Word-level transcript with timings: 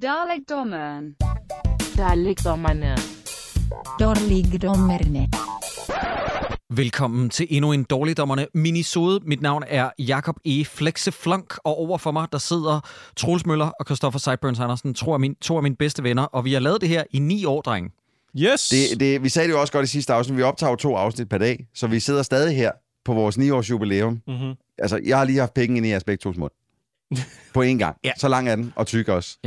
Dalekdommeren. 0.00 1.16
Dalekdommerne. 1.96 2.96
Dårligdommerne. 4.00 5.28
Velkommen 6.70 7.30
til 7.30 7.46
endnu 7.50 7.72
en 7.72 7.84
Dårligdommerne 7.84 8.46
minisode. 8.54 9.20
Mit 9.24 9.42
navn 9.42 9.64
er 9.68 9.90
Jakob 9.98 10.36
E. 10.44 10.64
Flexeflunk, 10.64 11.54
og 11.64 11.78
over 11.78 11.98
for 11.98 12.10
mig 12.10 12.26
der 12.32 12.38
sidder 12.38 12.80
Troels 13.16 13.46
Møller 13.46 13.66
og 13.80 13.84
Christoffer 13.86 14.20
Seiburns 14.20 14.60
Andersen, 14.60 14.94
to 14.94 15.12
af, 15.12 15.20
min, 15.20 15.34
to 15.34 15.56
af 15.56 15.62
mine 15.62 15.76
bedste 15.76 16.02
venner, 16.02 16.22
og 16.22 16.44
vi 16.44 16.52
har 16.52 16.60
lavet 16.60 16.80
det 16.80 16.88
her 16.88 17.04
i 17.10 17.18
ni 17.18 17.44
år, 17.44 17.60
dreng. 17.60 17.92
Yes! 18.38 18.68
Det, 18.68 19.00
det, 19.00 19.22
vi 19.22 19.28
sagde 19.28 19.48
det 19.48 19.54
jo 19.54 19.60
også 19.60 19.72
godt 19.72 19.84
i 19.84 19.88
sidste 19.88 20.12
afsnit. 20.12 20.36
Vi 20.36 20.42
optager 20.42 20.76
to 20.76 20.96
afsnit 20.96 21.28
per 21.28 21.38
dag, 21.38 21.66
så 21.74 21.86
vi 21.86 22.00
sidder 22.00 22.22
stadig 22.22 22.56
her 22.56 22.70
på 23.04 23.14
vores 23.14 23.38
9-års 23.38 23.70
jubilæum. 23.70 24.22
Mm-hmm. 24.26 24.52
Altså, 24.78 25.00
jeg 25.06 25.18
har 25.18 25.24
lige 25.24 25.38
haft 25.38 25.54
penge 25.54 25.76
ind 25.76 25.86
i 25.86 25.88
jeres 25.88 26.04
begge 26.04 26.20
tos 26.22 26.36
mund. 26.36 26.52
På 27.54 27.62
én 27.62 27.66
gang. 27.78 27.96
Ja. 28.04 28.12
Så 28.18 28.28
lang 28.28 28.48
er 28.48 28.56
den, 28.56 28.72
og 28.76 28.86
tyk 28.86 29.08
også. 29.08 29.38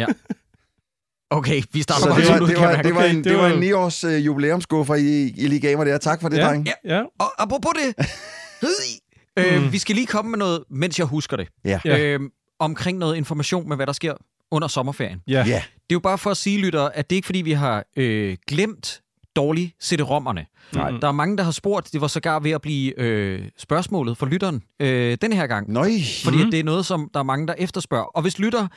Okay, 1.30 1.62
vi 1.74 1.82
starter 1.82 2.02
Så 2.02 2.10
bare 2.10 2.20
det 2.22 2.30
var, 2.30 2.48
det, 2.48 2.60
var, 2.60 2.82
det, 2.82 2.96
var 2.96 3.02
Okay, 3.02 3.14
en, 3.16 3.24
det 3.24 3.38
var 3.38 3.48
en 3.48 3.64
9-års 3.64 4.04
uh, 4.04 4.26
jubilæumsskuffer, 4.26 4.96
I, 4.96 5.28
I 5.38 5.48
lige 5.48 5.60
gav 5.60 5.78
mig 5.78 5.86
der. 5.86 5.98
Tak 5.98 6.22
for 6.22 6.30
det, 6.30 6.38
Ja. 6.38 6.44
dreng. 6.48 6.68
Ja. 6.86 7.02
Og 7.20 7.44
apropos 7.44 7.72
det, 7.86 8.06
øh, 9.40 9.72
vi 9.72 9.78
skal 9.78 9.96
lige 9.96 10.08
komme 10.08 10.32
med 10.32 10.40
noget, 10.40 10.64
mens 10.70 11.00
jeg 11.00 11.08
husker 11.08 11.38
det, 11.38 11.48
Ja. 11.66 11.80
Ja. 11.86 12.00
øh, 12.00 12.20
omkring 12.60 12.98
noget 12.98 13.16
information 13.16 13.68
med, 13.70 13.76
hvad 13.76 13.88
der 13.88 13.94
sker 13.94 14.14
under 14.52 14.68
sommerferien. 14.68 15.20
Ja. 15.28 15.34
Ja. 15.48 15.56
Det 15.74 15.90
er 15.90 15.96
jo 15.96 16.00
bare 16.00 16.18
for 16.18 16.32
at 16.32 16.38
sige, 16.38 16.58
lytter, 16.58 16.84
at 16.84 17.10
det 17.10 17.16
er 17.16 17.18
ikke 17.18 17.26
fordi, 17.26 17.42
vi 17.42 17.52
har 17.52 17.84
øh, 17.98 18.38
glemt 18.48 19.02
dårlige 19.36 19.74
CD-rommerne. 19.84 20.46
Nej. 20.76 20.92
Der 20.92 21.08
er 21.08 21.12
mange, 21.12 21.38
der 21.38 21.44
har 21.44 21.52
spurgt, 21.52 21.94
det 21.94 22.02
var 22.02 22.08
sågar 22.08 22.40
ved 22.40 22.52
at 22.52 22.62
blive 22.62 23.00
øh, 23.00 23.42
spørgsmålet 23.58 24.18
for 24.18 24.26
lytteren 24.26 24.62
øh, 24.80 25.18
den 25.22 25.34
her 25.34 25.48
gang. 25.48 25.72
Nøj. 25.72 25.90
Fordi 26.24 26.44
mm. 26.44 26.52
det 26.52 26.60
er 26.60 26.64
noget, 26.64 26.86
som 26.86 27.10
der 27.14 27.20
er 27.20 27.24
mange, 27.24 27.48
der 27.48 27.54
efterspørger. 27.58 28.06
Og 28.06 28.22
hvis 28.22 28.40
lytter, 28.40 28.68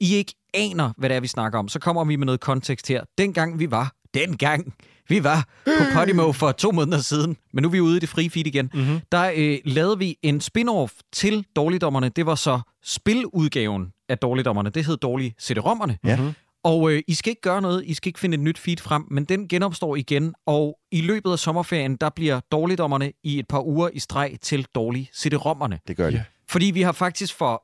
I 0.00 0.14
ikke 0.14 0.34
aner, 0.54 0.92
hvad 0.98 1.08
det 1.08 1.16
er, 1.16 1.20
vi 1.20 1.26
snakker 1.26 1.58
om, 1.58 1.68
så 1.68 1.78
kommer 1.78 2.04
vi 2.04 2.16
med 2.16 2.26
noget 2.26 2.40
kontekst 2.40 2.88
her. 2.88 3.04
Dengang 3.18 3.58
vi 3.58 3.70
var, 3.70 3.92
dengang 4.14 4.74
vi 5.08 5.24
var 5.24 5.48
på 5.66 5.84
Podimo 5.94 6.32
for 6.32 6.52
to 6.52 6.70
måneder 6.72 6.98
siden, 6.98 7.36
men 7.52 7.62
nu 7.62 7.68
er 7.68 7.72
vi 7.72 7.80
ude 7.80 7.96
i 7.96 8.00
det 8.00 8.08
frie 8.08 8.30
feed 8.30 8.46
igen, 8.46 8.70
Mm-hmm. 8.74 9.00
der 9.12 9.32
øh, 9.36 9.58
lavede 9.64 9.98
vi 9.98 10.16
en 10.22 10.40
spin-off 10.40 10.98
til 11.12 11.44
Dårligdommerne. 11.56 12.08
Det 12.08 12.26
var 12.26 12.34
så 12.34 12.60
spiludgaven 12.84 13.86
af 14.08 14.18
Dårligdommerne. 14.18 14.70
Det 14.70 14.84
hed 14.86 14.96
Dårlige 14.96 15.34
CD-rommerne. 15.42 15.98
Ja. 16.04 16.18
Og 16.66 16.92
øh, 16.92 17.02
I 17.06 17.14
skal 17.14 17.30
ikke 17.30 17.42
gøre 17.42 17.62
noget, 17.62 17.82
I 17.86 17.94
skal 17.94 18.08
ikke 18.08 18.18
finde 18.20 18.34
et 18.34 18.40
nyt 18.40 18.58
feed 18.58 18.76
frem, 18.76 19.04
men 19.10 19.24
den 19.24 19.48
genopstår 19.48 19.96
igen, 19.96 20.34
og 20.46 20.78
i 20.92 21.00
løbet 21.00 21.32
af 21.32 21.38
sommerferien, 21.38 21.96
der 21.96 22.10
bliver 22.16 22.40
Dårligdommerne 22.52 23.12
i 23.24 23.38
et 23.38 23.48
par 23.48 23.66
uger 23.66 23.88
i 23.92 23.98
streg 23.98 24.36
til 24.42 24.66
Dårlige 24.74 25.10
CD-rommerne. 25.16 25.78
Det 25.88 25.96
gør. 25.96 26.08
Ja. 26.08 26.22
Fordi 26.48 26.66
vi 26.66 26.82
har 26.82 26.92
faktisk 26.92 27.34
for 27.34 27.62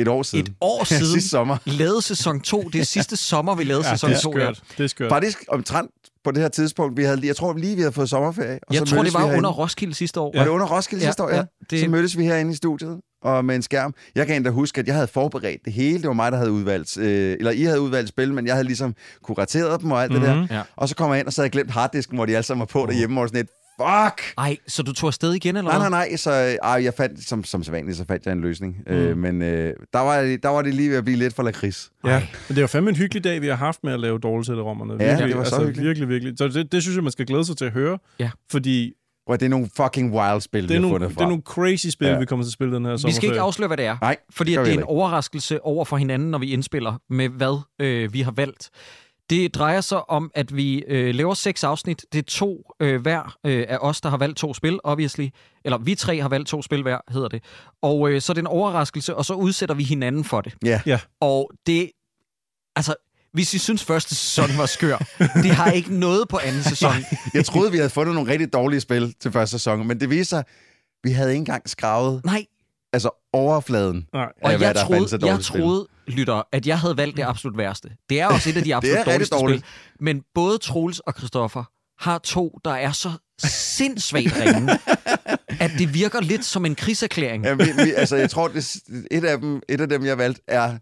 Et 0.00 0.08
år 0.08 0.22
siden. 0.22 0.46
et 0.46 0.52
år 0.60 0.84
Sidste 0.88 1.06
siden 1.06 1.20
sommer. 1.20 1.56
lavet 1.66 2.04
sæson 2.04 2.40
2. 2.40 2.62
Det 2.72 2.80
er 2.80 2.84
sidste 2.96 3.16
sommer, 3.16 3.54
vi 3.54 3.64
lavede 3.64 3.86
Ja, 3.86 3.92
sæson 3.94 4.10
det 4.10 4.16
er 4.16 4.20
2. 4.20 4.32
skørt. 4.32 4.62
Det 4.78 4.84
er 4.84 4.88
skørt. 4.88 5.08
Faktisk 5.10 5.44
omtrent 5.48 5.90
på 6.24 6.30
det 6.30 6.42
her 6.42 6.48
tidspunkt, 6.48 6.96
vi 6.96 7.02
havde, 7.02 7.26
jeg 7.26 7.36
tror 7.36 7.52
lige, 7.52 7.74
vi 7.74 7.80
havde 7.80 7.92
fået 7.92 8.08
sommerferie. 8.10 8.58
Og 8.68 8.74
Jeg 8.74 8.78
så 8.78 8.84
tror, 8.84 8.96
mødtes 8.96 9.12
det 9.12 9.18
var 9.20 9.26
herinde. 9.26 9.38
under 9.38 9.50
Roskilde 9.50 9.94
sidste 9.94 10.20
år. 10.20 10.32
Var 10.36 10.44
det 10.44 10.50
under 10.50 10.66
Roskilde 10.66 11.04
Ja, 11.04 11.08
sidste 11.10 11.22
år, 11.22 11.28
ja? 11.28 11.36
ja, 11.36 11.44
det- 11.70 11.80
Så 11.80 11.88
mødtes 11.88 12.18
vi 12.18 12.24
herinde 12.24 12.52
i 12.52 12.54
studiet 12.56 13.00
og 13.22 13.44
med 13.44 13.54
en 13.56 13.62
skærm. 13.62 13.94
Jeg 14.14 14.26
kan 14.26 14.36
endda 14.36 14.50
huske, 14.50 14.78
at 14.80 14.86
jeg 14.86 14.94
havde 14.94 15.06
forberedt 15.08 15.64
det 15.64 15.72
hele. 15.72 15.98
Det 15.98 16.06
var 16.08 16.12
mig, 16.12 16.32
der 16.32 16.38
havde 16.38 16.52
udvalgt, 16.52 16.98
øh, 16.98 17.32
eller 17.38 17.50
I 17.50 17.62
havde 17.62 17.80
udvalgt 17.80 18.08
spil, 18.08 18.34
men 18.34 18.46
jeg 18.46 18.54
havde 18.54 18.66
ligesom 18.66 18.94
kurateret 19.22 19.80
dem 19.80 19.90
og 19.90 20.02
alt 20.02 20.12
mm-hmm. 20.12 20.26
det 20.28 20.36
Mhm. 20.38 20.48
der. 20.48 20.56
Ja. 20.56 20.62
Og 20.76 20.88
så 20.88 20.94
kommer 20.96 21.14
jeg 21.14 21.20
ind, 21.20 21.26
og 21.26 21.32
så 21.32 21.40
havde 21.40 21.46
jeg 21.46 21.52
glemt 21.52 21.70
harddisken, 21.70 22.16
hvor 22.16 22.26
de 22.26 22.32
alle 22.36 22.42
sammen 22.46 22.60
var 22.60 22.66
på 22.66 22.86
derhjemme, 22.90 23.20
og 23.20 23.28
sådan 23.28 23.40
et, 23.40 23.48
fuck! 23.80 24.32
Ej, 24.38 24.56
så 24.66 24.82
du 24.82 24.92
tog 24.92 25.06
afsted 25.06 25.32
igen, 25.34 25.56
eller 25.56 25.70
Nej, 25.70 25.78
hvad? 25.80 25.90
nej, 25.90 26.08
nej, 26.08 26.16
så 26.16 26.58
øh, 26.78 26.84
jeg 26.84 26.94
fandt, 26.94 27.24
som, 27.28 27.44
som 27.44 27.62
sædvanligt, 27.62 27.96
så 27.96 28.04
fandt 28.08 28.26
jeg 28.26 28.32
en 28.32 28.40
løsning. 28.40 28.76
Mm. 28.86 28.92
Øh, 28.92 29.16
men 29.18 29.42
øh, 29.42 29.72
der, 29.92 29.98
var, 30.00 30.38
der 30.42 30.48
var 30.48 30.62
det 30.62 30.74
lige 30.74 30.90
ved 30.90 30.96
at 30.96 31.04
blive 31.04 31.18
lidt 31.18 31.34
for 31.34 31.42
lakrids. 31.42 31.90
Ja, 32.04 32.22
men 32.48 32.54
det 32.54 32.60
var 32.62 32.66
fandme 32.68 32.90
en 32.90 32.96
hyggelig 32.96 33.24
dag, 33.24 33.42
vi 33.42 33.46
har 33.46 33.54
haft 33.54 33.84
med 33.84 33.92
at 33.92 34.00
lave 34.00 34.18
dårligtætterommerne. 34.18 34.92
Ja, 35.04 35.08
Virkelig, 35.10 35.28
det 35.28 35.36
var 35.38 35.44
så 35.44 35.54
altså, 35.54 35.66
hyggeligt. 35.66 35.86
Virkelig, 35.88 36.08
virkelig. 36.08 36.34
Så 36.38 36.48
det, 36.48 36.72
det 36.72 36.82
synes 36.82 36.96
jeg, 36.96 37.02
man 37.02 37.12
skal 37.12 37.26
glæde 37.26 37.44
sig 37.44 37.56
til 37.56 37.64
at 37.64 37.72
høre. 37.72 37.98
Ja. 38.18 38.30
Fordi 38.50 38.92
Og 39.28 39.40
det 39.40 39.46
er 39.46 39.50
nogle 39.50 39.68
fucking 39.76 40.12
wild 40.14 40.40
spil, 40.40 40.62
det 40.62 40.68
vi 40.70 40.74
er, 40.74 40.78
har 40.78 40.82
nogle, 40.88 40.94
fundet 41.00 41.18
det 41.18 41.24
er 41.24 41.28
nogle 41.28 41.42
crazy 41.42 41.86
spil, 41.86 42.08
Ja. 42.08 42.18
vi 42.18 42.24
kommer 42.26 42.44
til 42.44 42.48
at 42.48 42.52
spille 42.52 42.74
den 42.74 42.84
her 42.84 42.92
Vi 42.92 42.98
skal 42.98 43.08
ikke 43.08 43.14
sommerferie. 43.20 43.40
afsløre, 43.40 43.66
hvad 43.66 43.76
det 43.76 43.84
er. 43.86 43.96
Nej, 44.00 44.16
Fordi 44.30 44.54
at 44.54 44.60
vi 44.60 44.64
det 44.66 44.74
er 44.74 44.78
en 44.78 44.84
overraskelse 44.84 45.64
over 45.64 45.84
for 45.84 45.96
hinanden, 45.96 46.30
når 46.30 46.38
vi 46.38 46.52
indspiller 46.52 46.94
med, 47.10 47.28
hvad 47.28 47.60
øh, 47.78 48.12
vi 48.12 48.20
har 48.20 48.30
valgt. 48.30 48.70
Det 49.30 49.54
drejer 49.54 49.80
sig 49.80 50.10
om, 50.10 50.30
at 50.34 50.56
vi 50.56 50.78
øh, 50.88 51.14
laver 51.14 51.34
seks 51.34 51.64
afsnit. 51.64 52.04
Det 52.12 52.18
er 52.18 52.22
to 52.22 52.62
øh, 52.80 53.00
hver 53.02 53.36
øh, 53.46 53.64
af 53.68 53.78
os, 53.80 54.00
der 54.00 54.08
har 54.08 54.16
valgt 54.16 54.38
to 54.38 54.54
spil, 54.54 54.78
obviously. 54.84 55.28
Eller 55.64 55.78
vi 55.78 55.94
tre 55.94 56.20
har 56.20 56.28
valgt 56.28 56.48
to 56.48 56.62
spil 56.62 56.82
hver, 56.82 56.98
hedder 57.10 57.28
det. 57.28 57.42
Og 57.82 58.10
øh, 58.10 58.20
så 58.20 58.32
er 58.32 58.34
det 58.34 58.40
en 58.42 58.46
overraskelse, 58.46 59.14
og 59.16 59.24
så 59.24 59.34
udsætter 59.34 59.74
vi 59.74 59.82
hinanden 59.82 60.24
for 60.24 60.40
det. 60.40 60.54
Ja. 60.64 60.80
Ja. 60.86 61.00
Og 61.20 61.50
det... 61.66 61.90
Altså, 62.76 62.94
hvis 63.32 63.54
I 63.54 63.58
synes, 63.58 63.84
første 63.84 64.14
sæson 64.14 64.58
var 64.58 64.66
skør, 64.66 64.98
det 65.18 65.50
har 65.50 65.70
ikke 65.70 65.94
noget 65.94 66.28
på 66.28 66.38
anden 66.44 66.62
sæson. 66.62 66.92
Jeg 67.34 67.44
troede, 67.44 67.70
vi 67.70 67.76
havde 67.76 67.90
fundet 67.90 68.14
nogle 68.14 68.32
rigtig 68.32 68.52
dårlige 68.52 68.80
spil 68.80 69.14
til 69.20 69.32
første 69.32 69.58
sæson, 69.58 69.86
men 69.86 70.00
det 70.00 70.10
viser 70.10 70.24
sig, 70.24 70.44
vi 71.04 71.10
havde 71.10 71.30
ikke 71.30 71.38
engang 71.38 71.68
skravet 71.70 72.24
Nej, 72.24 72.46
altså 72.92 73.10
overfladen. 73.32 74.06
Nej. 74.12 74.28
Og 74.42 74.56
hvad 74.56 74.66
jeg 74.66 74.74
der 74.74 74.84
troede, 74.84 75.08
jeg 75.12 75.20
dårlige 75.20 75.42
spil. 75.42 75.60
troede, 75.60 75.86
lytter, 76.06 76.42
at 76.52 76.66
jeg 76.66 76.78
havde 76.78 76.96
valgt 76.96 77.16
det 77.16 77.22
absolut 77.22 77.58
værste. 77.58 77.88
Det 78.08 78.20
er 78.20 78.26
også 78.26 78.50
et 78.50 78.56
af 78.56 78.62
de 78.62 78.74
absolut 78.76 79.06
dårligste 79.06 79.36
dårligt. 79.36 79.60
spil. 79.60 80.04
Men 80.04 80.22
både 80.34 80.58
Troels 80.58 81.00
og 81.00 81.14
Christoffer 81.18 81.64
har 81.98 82.18
to, 82.18 82.58
der 82.64 82.70
er 82.70 82.92
så 82.92 83.12
sindssygt 83.42 84.36
ringe, 84.40 84.78
at 85.64 85.70
det 85.78 85.94
virker 85.94 86.20
lidt 86.20 86.44
som 86.44 86.66
en 86.66 86.74
krigserklæring. 86.74 87.44
Ja, 87.44 87.54
vi, 87.54 87.64
vi, 87.84 87.92
altså, 87.96 88.16
jeg 88.16 88.30
tror, 88.30 88.48
det, 88.48 88.76
et, 89.10 89.24
af 89.24 89.38
dem, 89.38 89.62
et 89.68 89.80
af 89.80 89.88
dem, 89.88 90.04
jeg 90.04 90.18
valgte, 90.18 90.42
er 90.48 90.78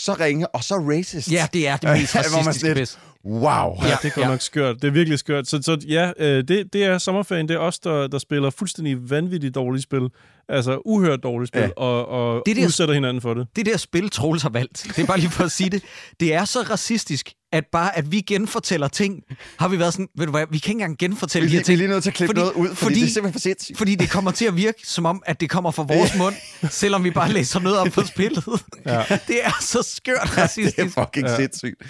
så 0.00 0.14
ringe 0.20 0.46
og 0.48 0.64
så 0.64 0.74
racist. 0.74 1.32
Ja, 1.32 1.46
det 1.52 1.68
er 1.68 1.76
det 1.76 1.90
mest 2.00 2.16
racistiske 2.16 2.74
pis. 2.74 2.98
Wow. 3.24 3.76
Ja, 3.82 3.96
det 4.02 4.12
er 4.16 4.20
ja. 4.20 4.28
nok 4.28 4.40
skørt. 4.40 4.76
Det 4.82 4.88
er 4.88 4.92
virkelig 4.92 5.18
skørt. 5.18 5.46
Så, 5.48 5.62
så 5.62 5.78
ja, 5.88 6.10
øh, 6.18 6.44
det, 6.48 6.72
det 6.72 6.84
er 6.84 6.98
sommerferien. 6.98 7.48
Det 7.48 7.54
er 7.54 7.58
os, 7.58 7.78
der, 7.78 8.06
der 8.06 8.18
spiller 8.18 8.50
fuldstændig 8.50 9.10
vanvittigt 9.10 9.54
dårlige 9.54 9.82
spil. 9.82 10.08
Altså 10.48 10.80
uhørt 10.84 11.22
dårlige 11.22 11.46
spil, 11.48 11.60
Ja. 11.60 11.68
og, 11.76 12.08
og 12.08 12.42
Det 12.46 12.56
det 12.56 12.60
der- 12.60 12.66
udsætter 12.66 12.94
hinanden 12.94 13.20
for 13.20 13.34
det. 13.34 13.46
Det 13.56 13.66
der 13.66 13.76
spil, 13.76 14.10
Troels 14.10 14.42
har 14.42 14.50
valgt, 14.50 14.82
det 14.96 14.98
er 15.02 15.06
bare 15.06 15.18
lige 15.18 15.30
for 15.30 15.44
at 15.44 15.52
sige 15.52 15.70
det, 15.70 15.82
det 16.20 16.34
er 16.34 16.44
så 16.44 16.58
racistisk, 16.70 17.32
at 17.52 17.64
bare 17.72 17.96
at 17.98 18.12
vi 18.12 18.20
genfortæller 18.20 18.88
ting, 18.88 19.22
har 19.58 19.68
vi 19.68 19.78
været 19.78 19.92
sådan, 19.92 20.08
ved 20.18 20.26
du 20.26 20.30
hvad, 20.32 20.46
vi 20.50 20.58
kan 20.58 20.70
ikke 20.70 20.70
engang 20.82 20.98
genfortælle 20.98 21.46
Vi, 21.46 21.50
de 21.52 21.56
her 21.56 21.58
vi 21.58 21.60
er 21.60 21.64
ting. 21.64 21.78
lige 21.78 21.88
nødt 21.88 22.02
til 22.02 22.10
at 22.10 22.14
klippe 22.14 22.28
Fordi- 22.30 22.40
noget 22.40 22.52
ud, 22.54 22.66
fordi, 22.68 22.76
fordi- 22.76 22.94
det 23.00 23.02
er 23.02 23.12
simpelthen 23.12 23.32
for 23.32 23.40
sindssygt. 23.40 23.78
Fordi 23.78 23.94
det 23.94 24.10
kommer 24.10 24.30
til 24.30 24.44
at 24.44 24.56
virke, 24.56 24.80
som 24.84 25.06
om, 25.06 25.22
at 25.26 25.40
det 25.40 25.50
kommer 25.50 25.70
fra 25.70 25.82
vores 25.82 26.18
mund, 26.18 26.34
selvom 26.70 27.04
vi 27.04 27.10
bare 27.10 27.32
læser 27.32 27.60
noget 27.60 27.78
op 27.78 27.86
på 27.92 28.02
spillet. 28.14 28.44
Ja. 28.86 29.02
Det 29.28 29.44
er 29.44 29.52
så 29.60 29.82
skørt 29.82 30.16
Det 30.22 30.38
er 30.38 30.42
racistisk. 30.42 30.94
fucking 30.98 31.26
Ja. 31.26 31.36
sindssygt. 31.36 31.74
Det, 31.78 31.88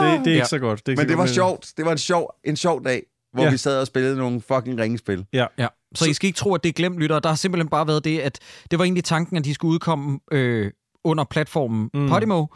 det 0.00 0.10
er 0.10 0.16
ikke 0.16 0.30
Ja. 0.32 0.44
så 0.44 0.58
godt. 0.58 0.86
Det 0.86 0.88
er 0.88 0.92
ikke 0.92 1.00
Men 1.00 1.06
så 1.06 1.08
det 1.08 1.18
var 1.18 1.22
godt, 1.24 1.34
sjovt. 1.34 1.72
Det 1.76 1.84
var 1.84 1.92
en 1.92 1.98
sjov, 1.98 2.30
en 2.44 2.56
sjov 2.56 2.84
dag, 2.84 3.02
hvor 3.32 3.44
Ja. 3.44 3.50
vi 3.50 3.56
sad 3.56 3.80
og 3.80 3.86
spillede 3.86 4.16
nogle 4.16 4.40
fucking 4.52 4.78
ringespil. 4.80 5.26
Ja. 5.32 5.46
Ja, 5.58 5.66
så, 5.94 6.04
så 6.04 6.10
I 6.10 6.14
skal 6.14 6.26
ikke 6.26 6.36
tro, 6.36 6.54
at 6.54 6.62
det 6.62 6.68
er 6.68 6.72
glemt, 6.72 6.98
lytter. 6.98 7.18
Der 7.18 7.28
har 7.28 7.36
simpelthen 7.36 7.68
bare 7.68 7.86
været 7.86 8.04
det, 8.04 8.18
at 8.18 8.38
det 8.70 8.78
var 8.78 8.84
egentlig 8.84 9.04
tanken, 9.04 9.36
at 9.36 9.44
de 9.44 9.54
skulle 9.54 9.72
udkomme 9.72 10.18
øh, 10.32 10.70
under 11.04 11.24
platformen. 11.24 11.90
Mm. 11.94 12.08
Podimo. 12.08 12.46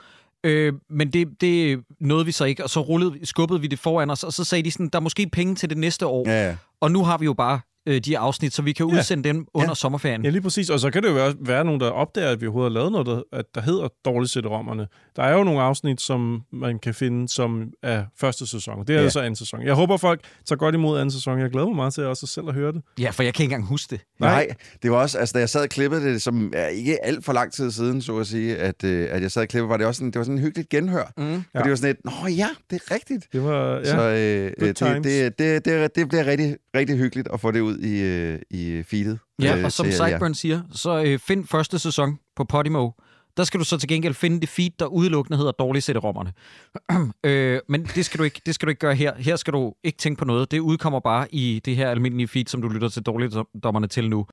Øh, 0.44 0.72
men 0.91 1.12
det, 1.12 1.41
det 1.41 1.84
nåede 2.00 2.25
vi 2.25 2.32
så 2.32 2.44
ikke, 2.44 2.64
og 2.64 2.70
så 2.70 2.80
rullede, 2.80 3.26
skubbede 3.26 3.60
vi 3.60 3.66
det 3.66 3.78
foran 3.78 4.10
os, 4.10 4.25
og 4.25 4.32
så 4.32 4.44
sagde 4.44 4.62
de 4.64 4.70
sådan, 4.70 4.88
der 4.88 4.98
er 4.98 5.03
måske 5.03 5.28
penge 5.28 5.54
til 5.54 5.70
det 5.70 5.78
næste 5.78 6.06
år. 6.06 6.28
Ja, 6.28 6.47
ja. 6.47 6.56
Og 6.80 6.91
nu 6.91 7.04
har 7.04 7.19
vi 7.19 7.25
jo 7.25 7.32
bare 7.32 7.60
øh, 7.87 8.00
de 8.00 8.19
afsnit, 8.19 8.54
så 8.54 8.62
vi 8.62 8.72
kan 8.72 8.87
Ja. 8.88 8.94
udsende 8.98 9.28
dem 9.28 9.47
under 9.54 9.75
sommerferien. 9.75 10.25
Ja, 10.25 10.31
lige 10.31 10.43
præcis. 10.43 10.70
Og 10.70 10.81
så 10.81 10.91
kan 10.91 11.03
det 11.03 11.09
jo 11.09 11.15
være, 11.15 11.34
være 11.41 11.65
nogen, 11.65 11.81
der 11.81 11.91
opdager, 11.91 12.31
at 12.31 12.41
vi 12.41 12.47
overhovedet 12.47 12.72
har 12.72 12.78
lavet 12.78 12.93
noget, 12.93 13.06
der, 13.06 13.38
at 13.38 13.44
der 13.54 13.60
hedder 13.60 13.88
dårligt 14.04 14.32
sætte 14.32 14.48
rommerne. 14.48 14.87
Der 15.16 15.22
er 15.22 15.37
jo 15.37 15.44
nogle 15.44 15.60
afsnit, 15.62 16.00
som 16.00 16.42
man 16.53 16.78
kan 16.78 16.94
finde, 16.94 17.28
som 17.28 17.69
er 17.82 18.04
første 18.21 18.47
sæson. 18.47 18.78
Det 18.87 18.91
er 18.91 18.94
Ja. 18.94 19.03
ja. 19.03 19.09
så 19.09 19.21
anden 19.21 19.37
sæson. 19.37 19.62
Jeg 19.62 19.75
håber, 19.75 19.97
folk 19.97 20.21
tager 20.47 20.56
godt 20.59 20.75
imod 20.75 20.98
anden 20.98 21.10
sæson. 21.12 21.38
Jeg 21.38 21.50
glæder 21.50 21.66
mig 21.66 21.76
meget 21.76 21.94
til 21.94 22.04
også 22.04 22.26
selv 22.26 22.48
at 22.48 22.54
høre 22.54 22.72
det. 22.72 22.82
Ja, 23.00 23.10
for 23.10 23.22
jeg 23.22 23.34
kan 23.34 23.42
ikke 23.44 23.53
engang 23.54 23.69
huske 23.69 23.91
det. 23.91 24.00
Nej, 24.21 24.48
det 24.82 24.91
var 24.91 24.97
også, 24.97 25.19
altså 25.19 25.32
da 25.32 25.38
jeg 25.38 25.48
sad 25.48 25.62
og 25.62 25.69
klippede 25.69 26.04
det, 26.12 26.22
som 26.22 26.53
er 26.54 26.66
ikke 26.66 27.04
alt 27.04 27.25
for 27.25 27.32
lang 27.32 27.53
tid 27.53 27.71
siden, 27.71 28.03
så 28.03 28.19
at 28.19 28.26
sige, 28.26 28.56
at, 28.56 28.84
øh, 28.84 29.09
at 29.10 29.22
jeg 29.22 29.31
sad 29.31 29.42
og 29.42 29.48
klippede, 29.48 29.69
var 29.69 29.76
det 29.76 29.87
også 29.87 29.98
sådan, 29.98 30.10
det 30.10 30.19
var 30.19 30.25
sådan 30.25 30.38
en 30.38 30.42
hyggeligt 30.44 30.69
genhør. 30.69 31.12
Mm. 31.16 31.25
Ja. 31.25 31.31
Ja. 31.32 31.38
For 31.59 31.62
det 31.62 31.71
var 31.71 31.77
sådan 31.77 31.91
et, 31.91 31.97
nå 32.04 32.27
ja, 32.28 32.48
det 32.71 32.83
er 32.89 32.95
rigtigt. 32.95 33.27
Det 33.33 33.45
var, 33.45 33.77
ja. 33.77 33.84
Så 33.84 33.97
øh, 34.01 34.53
good 34.59 34.68
det, 34.68 34.77
times. 34.77 35.03
det, 35.07 35.39
det, 35.39 35.65
det, 35.65 35.95
det 35.97 36.09
bliver 36.09 36.27
rigtig, 36.27 36.57
rigtig 36.77 36.97
hyggeligt 36.97 37.28
at 37.33 37.41
få 37.41 37.51
det 37.51 37.60
ud 37.60 37.72
i, 37.80 38.01
øh, 38.01 38.39
i 38.51 38.83
feedet. 38.83 39.19
Ja, 39.42 39.59
øh, 39.59 39.65
og 39.65 39.72
som 39.72 39.86
jer. 39.86 39.92
Sideburn 39.92 40.34
siger, 40.34 40.63
så 40.72 41.03
øh, 41.07 41.19
find 41.19 41.47
første 41.47 41.78
sæson 41.78 42.19
på 42.36 42.45
Podimo. 42.45 42.91
Der 43.36 43.45
skal 43.45 43.60
du 43.60 43.65
så 43.65 43.78
til 43.78 43.89
gengæld 43.89 44.15
finde 44.15 44.41
det 44.41 44.48
feed, 44.48 44.71
der 44.78 44.86
udelukkende 44.86 45.36
hedder 45.36 45.53
dårlige 45.53 45.83
sætterommerne. 45.83 46.33
øh, 47.24 47.60
men 47.69 47.84
det 47.84 48.04
skal, 48.04 48.19
du 48.19 48.24
ikke, 48.24 48.41
det 48.47 48.54
skal 48.54 48.66
du 48.66 48.71
ikke 48.71 48.80
gøre 48.80 48.95
her. 48.95 49.15
Her 49.16 49.36
skal 49.36 49.53
du 49.53 49.74
ikke 49.84 49.98
tænke 49.98 50.19
på 50.19 50.24
noget. 50.24 50.51
Det 50.51 50.59
udkommer 50.59 51.01
bare 51.01 51.34
i 51.34 51.60
det 51.65 51.77
her 51.77 51.91
almindelige 51.91 52.28
feed, 52.28 52.47
som 52.47 52.63
du 52.63 52.69
lytter 52.69 52.89
til 52.89 53.03
dårligdommerne 53.03 53.86
til 53.86 54.10
nu. 54.10 54.27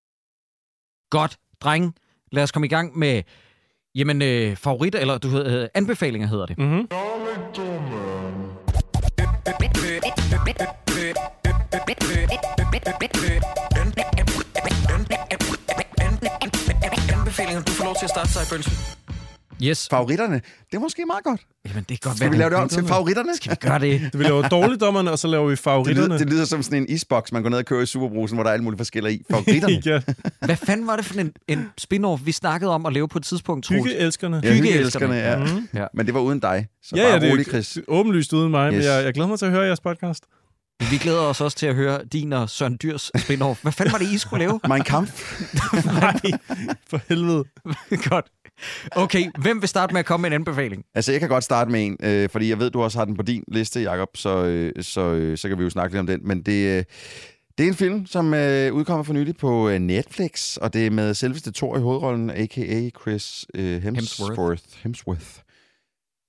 Godt, 1.09 1.37
dreng. 1.61 1.95
Lad 2.31 2.43
os 2.43 2.51
komme 2.51 2.65
i 2.65 2.69
gang 2.69 2.97
med 2.97 3.23
jamen, 3.95 4.21
øh, 4.21 4.55
favoritter, 4.55 4.99
eller 4.99 5.17
du 5.17 5.27
hedder, 5.27 5.63
øh, 5.63 5.67
anbefalinger 5.73 6.27
hedder 6.27 6.45
det. 6.45 6.57
Mm-hmm. 6.57 6.87
Anbefalinger, 17.13 17.61
du 17.61 17.71
får 17.71 17.85
lov 17.85 17.95
til 17.99 18.05
at 18.05 18.09
starte, 18.09 18.29
Sideburns. 18.33 18.95
Yes. 19.63 19.87
Favoritterne, 19.89 20.35
det 20.71 20.77
er 20.77 20.79
måske 20.79 21.03
meget 21.07 21.23
godt. 21.23 21.41
Jamen, 21.67 21.85
det 21.89 22.01
kan 22.01 22.09
godt 22.09 22.15
Skal 22.17 22.25
være, 22.25 22.31
vi 22.31 22.37
lave 22.41 22.49
det 22.49 22.57
om 22.57 22.69
til 22.69 22.83
favoritterne? 22.87 23.35
Skal 23.35 23.51
vi 23.51 23.55
gøre 23.55 23.79
det? 23.79 24.01
Det 24.11 24.19
vi 24.19 24.23
laver 24.23 24.47
dårligdommerne, 24.57 25.11
og 25.11 25.19
så 25.19 25.27
laver 25.27 25.45
vi 25.45 25.51
Det 25.51 25.59
favoritterne. 25.59 26.07
lyder, 26.07 26.17
det 26.17 26.29
lyder 26.29 26.45
som 26.45 26.63
sådan 26.63 26.77
en 26.81 26.89
isboks, 26.89 27.31
man 27.31 27.41
går 27.43 27.49
ned 27.49 27.57
og 27.57 27.65
køber 27.65 27.81
i 27.81 27.85
Superbrusen, 27.85 28.35
hvor 28.35 28.43
der 28.43 28.49
er 28.49 28.53
alle 28.53 28.63
mulige 28.63 28.77
forskellige 28.77 29.15
i. 29.15 29.21
Favoritterne? 29.31 29.81
ja, 29.85 30.01
Hvad 30.45 30.55
fanden 30.55 30.87
var 30.87 30.95
det 30.95 31.05
for 31.05 31.19
en, 31.19 31.31
en 31.47 31.69
spin-off, 31.81 32.25
vi 32.25 32.31
snakkede 32.31 32.71
om 32.71 32.85
at 32.85 32.93
lave 32.93 33.07
på 33.07 33.17
et 33.17 33.23
tidspunkt, 33.23 33.65
Troels? 33.65 33.83
hyggeelskerne. 33.85 34.41
Ja, 34.43 34.53
Hyggeelskerne. 34.53 35.15
ja. 35.15 35.37
Mm. 35.37 35.67
Ja. 35.73 35.85
Men 35.93 36.05
det 36.05 36.13
var 36.13 36.19
uden 36.19 36.39
dig. 36.39 36.67
Så 36.83 36.95
Ja, 36.95 37.01
bare 37.03 37.13
ja, 37.13 37.19
det 37.19 37.31
rolig, 37.31 37.47
er 37.47 37.49
Chris. 37.51 37.77
åbenlyst 37.87 38.33
uden 38.33 38.51
mig, 38.51 38.67
yes. 38.73 38.77
men 38.77 38.83
jeg, 38.85 39.03
jeg 39.05 39.13
glæder 39.13 39.29
mig 39.29 39.39
til 39.39 39.45
at 39.45 39.51
høre 39.51 39.65
jeres 39.65 39.79
podcast. 39.81 40.23
Vi 40.79 40.97
glæder 40.97 41.21
os 41.21 41.41
også 41.41 41.57
til 41.57 41.65
at 41.65 41.75
høre 41.75 42.05
din 42.05 42.33
og 42.33 42.49
Søren 42.49 42.77
Dyrs 42.83 43.11
spin-off. 43.17 43.61
Hvad 43.61 43.71
fanden 43.71 43.91
var 43.91 43.97
det, 43.97 44.07
I 44.11 44.17
skulle 44.17 44.45
lave? 44.45 44.59
Mein 44.69 44.83
Kampf. 44.83 45.41
Nej, 45.85 46.21
for 46.87 47.01
helvede. 47.09 47.43
Godt. 48.09 48.25
Okay, 48.91 49.25
hvem 49.41 49.61
vil 49.61 49.69
starte 49.69 49.93
med 49.93 49.99
at 49.99 50.05
komme 50.05 50.21
med 50.21 50.29
en 50.29 50.33
anbefaling? 50.33 50.83
Altså, 50.95 51.11
jeg 51.11 51.19
kan 51.19 51.29
godt 51.29 51.43
starte 51.43 51.71
med 51.71 51.85
en, 51.85 51.97
øh, 52.03 52.29
fordi 52.29 52.49
jeg 52.49 52.59
ved, 52.59 52.69
du 52.71 52.81
også 52.81 52.97
har 52.97 53.05
den 53.05 53.15
på 53.15 53.23
din 53.23 53.43
liste, 53.47 53.79
Jacob, 53.81 54.09
så, 54.15 54.43
øh, 54.45 54.83
så, 54.83 55.01
øh, 55.01 55.37
så 55.37 55.47
kan 55.47 55.57
vi 55.57 55.63
jo 55.63 55.69
snakke 55.69 55.95
lidt 55.95 55.99
om 55.99 56.07
den. 56.07 56.27
Men 56.27 56.41
det, 56.41 56.77
øh, 56.77 56.83
det 57.57 57.63
er 57.63 57.67
en 57.67 57.75
film, 57.75 58.05
som 58.05 58.33
øh, 58.33 58.73
udkommer 58.73 59.03
for 59.03 59.13
nylig 59.13 59.37
på 59.37 59.69
øh, 59.69 59.79
Netflix, 59.79 60.57
og 60.57 60.73
det 60.73 60.85
er 60.87 60.91
med 60.91 61.13
selveste 61.13 61.51
Thor 61.51 61.77
i 61.77 61.81
hovedrollen, 61.81 62.29
a.k.a. 62.29 62.89
Chris 63.01 63.45
øh, 63.53 63.81
Hemsworth. 63.83 64.29
Hemsworth. 64.29 64.63
Hemsworth. 64.83 65.25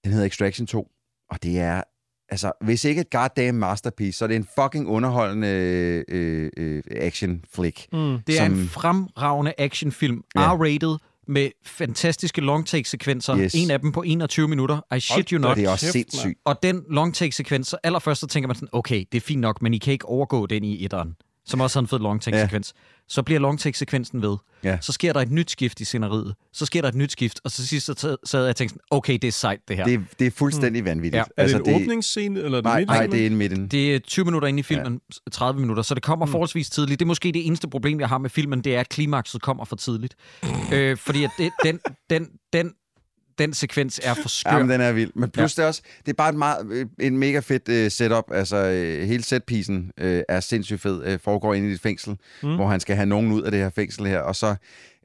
Den 0.04 0.12
hedder 0.12 0.26
Extraction 0.26 0.66
2, 0.66 0.88
og 1.30 1.42
det 1.42 1.60
er... 1.60 1.82
Altså, 2.30 2.52
hvis 2.60 2.84
ikke 2.84 3.00
et 3.00 3.10
goddamn 3.10 3.58
masterpiece, 3.58 4.18
så 4.18 4.24
er 4.24 4.26
det 4.26 4.36
en 4.36 4.48
fucking 4.62 4.88
underholdende 4.88 5.48
øh, 6.08 6.50
øh, 6.56 6.82
action 6.90 7.44
flick. 7.54 7.86
Mm. 7.92 8.18
Det 8.26 8.38
er 8.40 8.44
Som- 8.46 8.52
en 8.58 8.68
fremragende 8.68 9.52
actionfilm, 9.58 10.22
Ja. 10.36 10.54
R-rated, 10.54 10.96
med 11.28 11.50
fantastiske 11.64 12.40
long 12.40 12.66
take-sekvenser. 12.66 13.36
Yes. 13.38 13.54
En 13.54 13.70
af 13.70 13.80
dem 13.80 13.92
på 13.92 14.02
21 14.06 14.48
minutter. 14.48 14.94
I 14.96 15.00
shit 15.00 15.14
Hold 15.14 15.32
you 15.32 15.38
not. 15.38 15.56
Det 15.56 15.64
er 15.64 15.70
også 15.70 15.92
sindssygt. 15.92 16.38
Og 16.44 16.62
den 16.62 16.82
long 16.90 17.14
take-sekvens, 17.14 17.68
så 17.68 17.76
allerførst 17.82 18.20
så 18.20 18.26
tænker 18.26 18.46
man 18.46 18.54
sådan, 18.54 18.68
okay, 18.72 19.04
det 19.12 19.18
er 19.18 19.20
fint 19.26 19.40
nok, 19.40 19.62
men 19.62 19.74
I 19.74 19.78
kan 19.78 19.92
ikke 19.92 20.06
overgå 20.06 20.46
den 20.46 20.64
i 20.64 20.84
etteren, 20.84 21.16
som 21.46 21.60
også 21.60 21.78
har 21.78 21.80
en 21.80 21.88
fed 21.88 21.98
long 21.98 22.22
take-sekvens. 22.22 22.72
Så 23.10 23.22
bliver 23.22 23.40
long 23.40 23.60
take-sekvensen 23.60 24.22
ved. 24.22 24.36
Ja. 24.64 24.78
Så 24.80 24.92
sker 24.92 25.12
der 25.12 25.20
et 25.20 25.30
nyt 25.30 25.50
skift 25.50 25.80
i 25.80 25.84
scenariet. 25.84 26.34
Så 26.52 26.66
sker 26.66 26.80
der 26.80 26.88
et 26.88 26.94
nyt 26.94 27.12
skift, 27.12 27.40
og 27.44 27.50
så 27.50 27.66
sidst 27.66 27.86
så 27.86 28.16
sad- 28.24 28.40
jeg 28.40 28.48
og 28.50 28.56
tænkte 28.56 28.78
okay, 28.90 29.12
det 29.22 29.28
er 29.28 29.32
sejt 29.32 29.60
det 29.68 29.76
her. 29.76 29.84
Det, 29.84 29.94
er- 29.94 30.00
det 30.18 30.26
er 30.26 30.30
fuldstændig 30.30 30.84
vanvittigt. 30.84 31.14
Ja. 31.38 31.42
Er 31.42 31.46
det 31.46 31.68
en 31.68 31.74
åbningsscene, 31.74 32.40
eller 32.40 32.58
er 32.58 32.62
det 32.78 32.86
Nej, 32.86 33.06
det 33.06 33.22
er 33.22 33.26
en 33.26 33.36
midten. 33.36 33.68
Det 33.68 33.94
er 33.94 33.98
20 33.98 34.24
minutter 34.24 34.48
inde 34.48 34.60
i 34.60 34.62
filmen, 34.62 35.00
30 35.32 35.60
minutter, 35.60 35.82
så 35.82 35.94
det 35.94 36.02
kommer 36.02 36.26
mm. 36.26 36.32
forholdsvis 36.32 36.70
tidligt. 36.70 37.00
Det 37.00 37.04
er 37.04 37.08
måske 37.08 37.32
det 37.32 37.46
eneste 37.46 37.68
problem, 37.68 38.00
jeg 38.00 38.08
har 38.08 38.18
med 38.18 38.30
filmen, 38.30 38.60
det 38.64 38.76
er, 38.76 38.80
at 38.80 38.88
klimakset 38.88 39.42
kommer 39.42 39.64
for 39.64 39.76
tidligt. 39.76 40.14
øh, 40.72 40.96
fordi 40.96 41.24
at 41.24 41.30
det, 41.38 41.50
den, 41.64 41.78
den, 42.10 42.28
den, 42.52 42.72
den 43.40 43.52
sekvens 43.54 44.00
er 44.04 44.14
for 44.14 44.28
skør. 44.28 44.50
Ja, 44.50 44.58
men 44.58 44.70
den 44.70 44.80
er 44.80 44.92
vild. 44.92 45.10
Men 45.14 45.30
plus 45.30 45.58
ja. 45.58 45.62
det 45.62 45.64
er 45.64 45.68
også, 45.68 45.82
det 46.06 46.12
er 46.12 46.16
bare 46.16 46.28
et 46.28 46.34
meget, 46.34 46.66
øh, 46.70 46.86
en 47.00 47.18
mega 47.18 47.38
fedt 47.38 47.68
uh, 47.68 47.92
setup. 47.92 48.24
Altså, 48.32 48.56
uh, 48.56 49.08
hele 49.08 49.22
setpisen 49.22 49.92
uh, 50.00 50.20
er 50.28 50.40
sindssygt 50.40 50.80
fed. 50.80 51.14
Uh, 51.14 51.20
foregår 51.20 51.54
inde 51.54 51.70
i 51.70 51.72
et 51.72 51.80
fængsel, 51.80 52.16
mm. 52.42 52.54
hvor 52.54 52.68
han 52.68 52.80
skal 52.80 52.96
have 52.96 53.06
nogen 53.06 53.32
ud 53.32 53.42
af 53.42 53.50
det 53.50 53.60
her 53.60 53.70
fængsel 53.70 54.06
her. 54.06 54.18
Og 54.18 54.36
så 54.36 54.54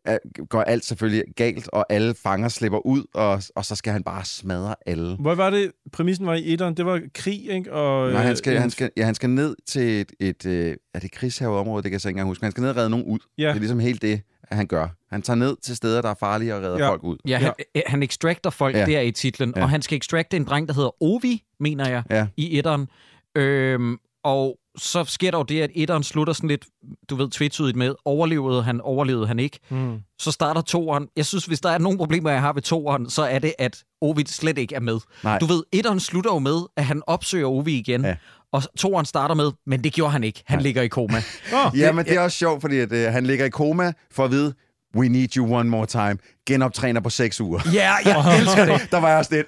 uh, 0.10 0.46
går 0.50 0.62
alt 0.62 0.86
selvfølgelig 0.86 1.24
galt, 1.36 1.70
og 1.74 1.86
alle 1.90 2.16
fanger 2.24 2.50
slipper 2.50 2.86
ud, 2.86 3.04
og, 3.14 3.42
og 3.56 3.66
så 3.66 3.76
skal 3.76 3.94
han 3.94 4.04
bare 4.04 4.26
smadre 4.26 4.76
alle. 4.86 5.16
Hvor 5.20 5.36
var 5.36 5.50
det, 5.50 5.72
præmissen 5.92 6.26
var 6.26 6.34
i 6.34 6.54
etteren? 6.54 6.78
Det 6.78 6.86
var 6.86 7.02
krig, 7.14 7.50
ikke? 7.50 7.74
Og, 7.74 8.12
Nej, 8.12 8.22
han 8.22 8.32
øh, 8.32 8.38
skal, 8.38 8.54
en- 8.54 8.62
han, 8.62 8.70
skal, 8.70 8.90
ja, 8.98 9.06
han 9.06 9.16
skal 9.16 9.30
ned 9.30 9.56
til 9.68 10.02
et, 10.02 10.12
et 10.20 10.46
øh, 10.46 10.76
er 10.94 11.00
det 11.00 11.12
krigshaveområde, 11.12 11.84
det 11.84 11.90
kan 11.90 11.94
jeg 11.94 12.02
så 12.02 12.08
ikke 12.08 12.14
engang 12.14 12.28
huske, 12.28 12.44
han 12.46 12.52
skal 12.52 12.62
ned 12.62 12.70
og 12.70 12.76
redde 12.78 12.90
nogen 12.90 13.06
ud. 13.06 13.20
Ja. 13.38 13.48
Det 13.48 13.56
er 13.56 13.60
ligesom 13.60 13.80
helt 13.80 14.02
det, 14.02 14.22
han 14.52 14.68
gør. 14.68 14.88
Han 15.10 15.22
tager 15.22 15.38
ned 15.38 15.58
til 15.64 15.76
steder, 15.76 16.02
der 16.02 16.10
er 16.10 16.16
farlige, 16.20 16.56
og 16.56 16.62
redder 16.64 16.78
Ja. 16.78 16.90
folk 16.90 17.04
ud. 17.04 17.18
Ja, 17.28 17.38
han, 17.38 17.54
ja. 17.76 17.82
han 17.88 18.04
extracter 18.04 18.50
folk 18.50 18.76
Ja. 18.76 18.86
der 18.86 19.02
i 19.02 19.12
titlen, 19.12 19.54
Ja. 19.56 19.62
og 19.64 19.70
han 19.70 19.82
skal 19.82 19.98
extracte 19.98 20.38
en 20.38 20.44
dreng, 20.44 20.68
der 20.68 20.74
hedder 20.74 21.04
Ovi, 21.04 21.44
mener 21.60 21.90
jeg, 21.90 22.04
Ja. 22.10 22.28
i 22.38 22.58
etteren. 22.58 22.88
Øhm, 23.36 23.98
og 24.24 24.58
så 24.78 25.04
sker 25.04 25.32
der 25.32 25.38
jo 25.38 25.44
det, 25.44 25.62
at 25.62 25.70
etteren 25.76 26.04
slutter 26.04 26.34
sådan 26.34 26.48
lidt, 26.50 26.66
du 27.10 27.16
ved, 27.16 27.30
tvetydigt 27.30 27.78
med, 27.78 27.96
overlevede 28.06 28.64
han, 28.64 28.82
overlevede 28.82 29.28
han 29.28 29.40
ikke. 29.40 29.60
Mm. 29.70 30.00
Så 30.20 30.32
starter 30.32 30.62
toeren. 30.62 31.08
Jeg 31.18 31.26
synes, 31.26 31.46
hvis 31.46 31.60
der 31.62 31.70
er 31.70 31.78
nogle 31.78 31.98
problemer, 31.98 32.30
jeg 32.32 32.42
har 32.42 32.54
ved 32.54 32.62
toeren, 32.62 33.10
så 33.10 33.24
er 33.24 33.40
det, 33.40 33.54
at 33.60 33.84
Ovi 34.02 34.24
slet 34.28 34.58
ikke 34.58 34.76
er 34.76 34.80
med. 34.80 35.00
Nej. 35.24 35.40
Du 35.40 35.46
ved, 35.46 35.64
etteren 35.72 36.00
slutter 36.00 36.34
jo 36.34 36.40
med, 36.40 36.62
at 36.78 36.86
han 36.86 37.02
opsøger 37.08 37.46
Ovi 37.48 37.74
igen. 37.78 38.06
Ja. 38.06 38.16
Ja. 38.56 38.68
Og 38.70 38.78
toeren 38.78 39.06
starter 39.06 39.36
med, 39.36 39.52
men 39.68 39.84
det 39.84 39.94
gjorde 39.94 40.12
han 40.12 40.24
ikke. 40.24 40.44
Han 40.46 40.58
Nej. 40.58 40.64
ligger 40.64 40.82
i 40.82 40.88
koma. 40.88 41.18
Oh, 41.54 41.80
Ja, 41.80 41.92
men 41.92 42.06
det 42.06 42.14
er 42.16 42.20
også 42.20 42.38
sjovt, 42.38 42.62
fordi 42.62 42.80
at, 42.80 42.92
øh, 42.92 43.12
han 43.14 43.26
ligger 43.26 43.46
i 43.46 43.50
koma 43.50 43.94
for 44.12 44.26
at 44.26 44.32
vide, 44.32 44.54
we 44.96 45.10
need 45.10 45.38
you 45.38 45.54
one 45.56 45.70
more 45.70 45.86
time. 45.86 46.18
Genoptræner 46.48 47.02
på 47.02 47.10
seks 47.10 47.42
uger. 47.42 47.60
Ja, 47.74 47.94
jeg 48.06 48.38
elsker 48.40 48.66
det. 48.66 48.88
der 48.92 48.98
var 48.98 49.10
jeg 49.10 49.18
også 49.18 49.36
lidt... 49.36 49.48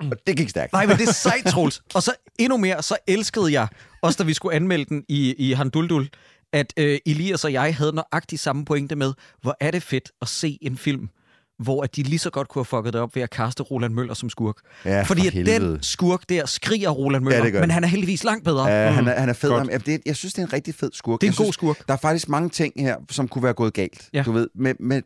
Og 0.00 0.16
det 0.26 0.36
gik 0.36 0.48
stærkt. 0.50 0.72
Nej, 0.72 0.86
men 0.86 0.96
det 0.96 1.08
er 1.08 1.12
sejt, 1.28 1.44
Troels. 1.46 1.82
Og 1.94 2.02
så 2.02 2.12
endnu 2.38 2.56
mere, 2.56 2.82
så 2.82 2.96
elskede 3.06 3.52
jeg, 3.52 3.68
også 4.02 4.16
da 4.22 4.24
vi 4.26 4.34
skulle 4.34 4.56
anmelde 4.56 4.84
den 4.84 5.04
i, 5.08 5.34
i 5.38 5.52
Handuldul, 5.52 6.08
at 6.52 6.72
øh, 6.76 6.98
Elias 7.06 7.44
og 7.44 7.52
jeg 7.52 7.74
havde 7.76 7.92
nøjagtigt 7.92 8.42
samme 8.42 8.64
pointe 8.64 8.96
med, 8.96 9.12
hvor 9.42 9.56
er 9.60 9.70
det 9.70 9.82
fedt 9.82 10.10
at 10.22 10.28
se 10.28 10.58
en 10.62 10.76
film, 10.78 11.08
hvor 11.58 11.82
at 11.82 11.96
de 11.96 12.02
lige 12.02 12.18
så 12.18 12.30
godt 12.30 12.48
kunne 12.48 12.60
have 12.60 12.64
fucket 12.64 12.92
det 12.92 13.00
op 13.00 13.14
ved 13.14 13.22
at 13.22 13.30
kaste 13.30 13.62
Roland 13.62 13.94
Møller 13.94 14.14
som 14.14 14.30
skurk. 14.30 14.56
Ja, 14.84 15.00
for 15.00 15.06
Fordi 15.06 15.26
at 15.26 15.32
helvede. 15.32 15.60
den 15.60 15.82
skurk 15.82 16.28
der 16.28 16.46
skriger 16.46 16.90
Roland 16.90 17.24
Møller, 17.24 17.46
Ja, 17.46 17.60
men 17.60 17.70
han 17.70 17.84
er 17.84 17.88
heldigvis 17.88 18.24
langt 18.24 18.44
bedre. 18.44 18.62
Uh, 18.62 18.94
han, 18.94 19.08
er, 19.08 19.20
han 19.20 19.28
er 19.28 19.32
fed. 19.32 19.50
Godt. 19.50 19.58
Jamen, 19.58 19.70
ja, 19.86 19.92
det, 19.92 20.00
jeg 20.06 20.16
synes, 20.16 20.34
det 20.34 20.42
er 20.42 20.46
en 20.46 20.52
rigtig 20.52 20.74
fed 20.74 20.90
skurk. 20.92 21.20
Det 21.20 21.26
er 21.26 21.30
en 21.30 21.32
jeg 21.32 21.36
god 21.36 21.44
synes, 21.44 21.54
skurk. 21.54 21.88
Der 21.88 21.94
er 21.94 21.98
faktisk 21.98 22.28
mange 22.28 22.48
ting 22.48 22.72
her, 22.76 22.96
som 23.10 23.28
kunne 23.28 23.42
være 23.44 23.52
gået 23.52 23.72
galt. 23.74 24.08
Ja. 24.12 24.22
Du 24.22 24.32
ved, 24.32 24.48
med, 24.54 24.74
med 24.80 25.02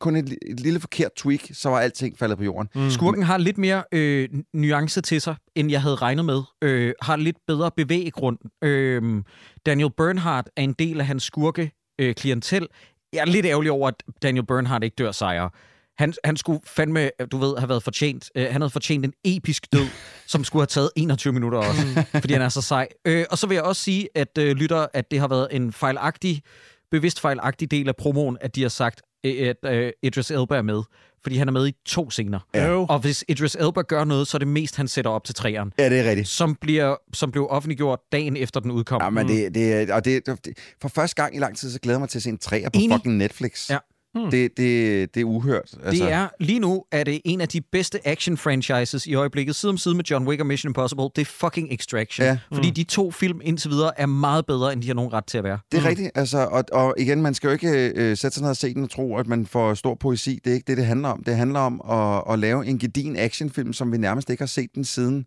kun 0.00 0.16
et, 0.16 0.36
et 0.46 0.60
lille 0.60 0.80
forkert 0.80 1.10
tweak, 1.16 1.40
så 1.52 1.68
var 1.68 1.80
alting 1.80 2.18
faldet 2.18 2.38
på 2.38 2.44
jorden. 2.44 2.68
Mm. 2.74 2.90
Skurken 2.90 3.22
har 3.22 3.38
lidt 3.38 3.58
mere 3.58 3.82
øh, 3.92 4.28
nuance 4.54 5.00
til 5.00 5.20
sig, 5.20 5.36
end 5.54 5.70
jeg 5.70 5.82
havde 5.82 5.94
regnet 5.96 6.24
med. 6.24 6.42
Øh, 6.62 6.92
har 7.02 7.16
lidt 7.16 7.36
bedre 7.46 7.70
bevæggrund. 7.76 8.38
Øh, 8.64 9.22
Daniel 9.66 9.90
Bernhardt 9.96 10.48
er 10.56 10.62
en 10.62 10.72
del 10.72 11.00
af 11.00 11.06
hans 11.06 11.22
skurke 11.22 11.72
øh, 11.98 12.14
klientel. 12.14 12.66
Jeg 13.12 13.20
er 13.20 13.24
lidt 13.24 13.46
ærgerlig 13.46 13.70
over, 13.70 13.88
at 13.88 13.94
Daniel 14.22 14.46
Bernhardt 14.46 14.84
ikke 14.84 14.94
dør 14.94 15.12
sejre. 15.12 15.50
Han, 15.98 16.14
han 16.24 16.36
skulle 16.36 16.60
fandme, 16.64 17.10
du 17.32 17.38
ved, 17.38 17.54
have 17.58 17.68
været 17.68 17.82
fortjent. 17.82 18.30
Øh, 18.34 18.46
han 18.50 18.60
havde 18.60 18.70
fortjent 18.70 19.04
en 19.04 19.12
episk 19.24 19.72
død, 19.72 19.86
som 20.26 20.44
skulle 20.44 20.60
have 20.60 20.66
taget 20.66 20.90
21 20.96 21.32
minutter 21.32 21.58
også, 21.58 22.04
fordi 22.20 22.32
han 22.32 22.42
er 22.42 22.48
så 22.48 22.62
sej. 22.62 22.88
Øh, 23.04 23.24
og 23.30 23.38
så 23.38 23.46
vil 23.46 23.54
jeg 23.54 23.64
også 23.64 23.82
sige, 23.82 24.08
at 24.14 24.38
øh, 24.38 24.56
lytter, 24.56 24.86
at 24.94 25.10
det 25.10 25.20
har 25.20 25.28
været 25.28 25.48
en 25.50 25.72
fejlagtig, 25.72 26.42
bevidst 26.90 27.20
fejlagtig 27.20 27.70
del 27.70 27.88
af 27.88 27.96
promoen, 27.96 28.38
at 28.40 28.54
de 28.54 28.62
har 28.62 28.68
sagt, 28.68 29.02
øh, 29.24 29.48
at 29.48 29.72
øh, 29.74 29.92
Idris 30.02 30.30
Elba 30.30 30.56
er 30.56 30.62
med. 30.62 30.82
Fordi 31.22 31.36
han 31.36 31.48
er 31.48 31.52
med 31.52 31.68
i 31.68 31.72
to 31.86 32.10
scener. 32.10 32.38
Ja. 32.54 32.70
Og 32.70 32.98
hvis 32.98 33.24
Idris 33.28 33.54
Elba 33.54 33.80
gør 33.82 34.04
noget, 34.04 34.28
så 34.28 34.36
er 34.36 34.38
det 34.38 34.48
mest, 34.48 34.76
han 34.76 34.88
sætter 34.88 35.10
op 35.10 35.24
til 35.24 35.34
træeren. 35.34 35.72
Ja, 35.78 35.90
det 35.90 36.00
er 36.00 36.08
rigtigt. 36.10 36.28
Som, 36.28 36.54
bliver, 36.54 36.96
som 37.12 37.30
blev 37.30 37.46
offentliggjort 37.50 37.98
dagen 38.12 38.36
efter 38.36 38.60
den 38.60 38.70
udkom. 38.70 39.00
Ja, 39.02 39.10
men 39.10 39.28
det, 39.28 39.54
det, 39.54 39.72
er- 39.90 39.94
og 39.94 40.04
det, 40.04 40.26
det, 40.26 40.58
for 40.82 40.88
første 40.88 41.22
gang 41.22 41.36
i 41.36 41.38
lang 41.38 41.56
tid, 41.56 41.70
så 41.72 41.78
glæder 41.80 41.96
jeg 41.96 42.00
mig 42.00 42.08
til 42.08 42.18
at 42.18 42.22
se 42.22 42.28
en 42.28 42.38
træer 42.38 42.68
på 42.68 42.78
Enig. 42.78 42.96
fucking 42.96 43.16
Netflix. 43.16 43.70
Ja. 43.70 43.78
Hmm. 44.14 44.30
Det, 44.30 44.56
det, 44.56 45.14
det 45.14 45.20
er 45.20 45.24
uhørt. 45.24 45.74
Altså, 45.84 46.04
Det 46.04 46.12
er, 46.12 46.28
lige 46.40 46.58
nu 46.58 46.84
er 46.92 47.04
det 47.04 47.20
en 47.24 47.40
af 47.40 47.48
de 47.48 47.60
bedste 47.60 48.08
action-franchises 48.08 49.06
i 49.06 49.14
øjeblikket, 49.14 49.56
side 49.56 49.70
om 49.70 49.78
side 49.78 49.94
med 49.94 50.04
John 50.04 50.28
Wick 50.28 50.40
og 50.40 50.46
Mission 50.46 50.70
Impossible. 50.70 51.04
Det 51.16 51.18
er 51.18 51.24
fucking 51.24 51.72
Extraction. 51.72 52.26
Ja. 52.26 52.38
Fordi 52.52 52.70
de 52.70 52.84
to 52.84 53.10
film 53.10 53.40
indtil 53.44 53.70
videre 53.70 54.00
er 54.00 54.06
meget 54.06 54.46
bedre, 54.46 54.72
end 54.72 54.82
de 54.82 54.86
har 54.86 54.94
nogen 54.94 55.12
ret 55.12 55.24
til 55.24 55.38
at 55.38 55.44
være. 55.44 55.58
Det 55.72 55.78
er 55.78 55.88
rigtigt, 55.88 56.10
altså, 56.14 56.38
og, 56.38 56.64
og 56.72 56.94
igen, 56.98 57.22
man 57.22 57.34
skal 57.34 57.48
jo 57.48 57.52
ikke 57.52 57.92
øh, 57.96 58.16
sætte 58.16 58.34
sig 58.34 58.42
ned 58.42 58.50
og 58.50 58.56
se 58.56 58.74
den 58.74 58.82
og 58.82 58.90
tro, 58.90 59.16
at 59.16 59.26
man 59.26 59.46
får 59.46 59.74
stor 59.74 59.94
poesi. 59.94 60.40
Det 60.44 60.50
er 60.50 60.54
ikke 60.54 60.66
det, 60.66 60.76
det 60.76 60.86
handler 60.86 61.08
om. 61.08 61.22
Det 61.24 61.36
handler 61.36 61.60
om 61.60 61.80
at, 61.90 62.32
at 62.32 62.38
lave 62.38 62.66
en 62.66 62.78
gedin 62.78 63.16
actionfilm, 63.16 63.72
som 63.72 63.92
vi 63.92 63.98
nærmest 63.98 64.30
ikke 64.30 64.40
har 64.40 64.46
set 64.46 64.70
den 64.74 64.84
siden 64.84 65.24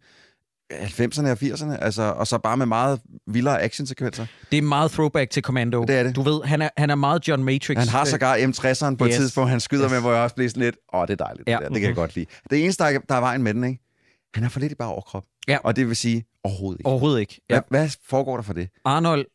90'erne 0.71 1.27
og 1.29 1.37
80'erne, 1.41 1.83
altså, 1.83 2.01
og 2.01 2.27
så 2.27 2.37
bare 2.37 2.57
med 2.57 2.65
meget 2.65 3.01
vildere 3.27 3.61
actionsekvenser. 3.61 4.25
Det 4.51 4.57
er 4.57 4.61
meget 4.61 4.91
throwback 4.91 5.31
til 5.31 5.43
Commando. 5.43 5.83
Det 5.83 5.95
er 5.95 6.03
det. 6.03 6.15
Du 6.15 6.21
ved, 6.21 6.41
han 6.43 6.61
er, 6.61 6.69
han 6.77 6.89
er 6.89 6.95
meget 6.95 7.27
John 7.27 7.43
Matrix. 7.43 7.77
Han 7.77 7.87
har 7.87 8.05
sågar 8.05 8.37
M60'eren 8.37 8.95
på 8.95 9.05
yes. 9.07 9.15
et 9.15 9.19
tidspunkt, 9.19 9.49
han 9.49 9.59
skyder 9.59 9.83
Yes. 9.85 9.91
med, 9.91 9.99
hvor 10.01 10.11
jeg 10.13 10.21
også 10.23 10.35
bliver 10.35 10.49
sådan 10.49 10.63
lidt, 10.63 10.75
åh, 10.93 11.01
det 11.07 11.09
er 11.21 11.25
dejligt. 11.25 11.49
Ja. 11.49 11.53
Det, 11.53 11.61
der. 11.61 11.69
det 11.69 11.79
kan 11.81 11.87
jeg 11.87 11.95
godt 11.95 12.15
lide. 12.15 12.25
Det 12.49 12.63
eneste, 12.63 12.83
der 12.83 12.89
er, 12.89 12.99
der 13.09 13.15
er 13.15 13.19
vejen 13.19 13.43
med 13.43 13.53
den, 13.53 13.63
ikke? 13.63 13.79
Han 14.33 14.43
er 14.43 14.49
for 14.49 14.59
lidt 14.59 14.71
i 14.71 14.75
bare 14.75 14.89
overkrop. 14.89 15.23
Ja. 15.47 15.57
Og 15.63 15.75
det 15.75 15.87
vil 15.87 15.95
sige, 15.95 16.25
overhovedet 16.43 16.79
ikke. 16.79 16.87
Overhovedet 16.89 17.19
ikke. 17.19 17.41
Ja. 17.49 17.53
Hvad, 17.69 17.79
hvad 17.79 17.89
foregår 18.09 18.35
der 18.35 18.43
for 18.43 18.53
det? 18.53 18.69
Arnold, 18.85 19.25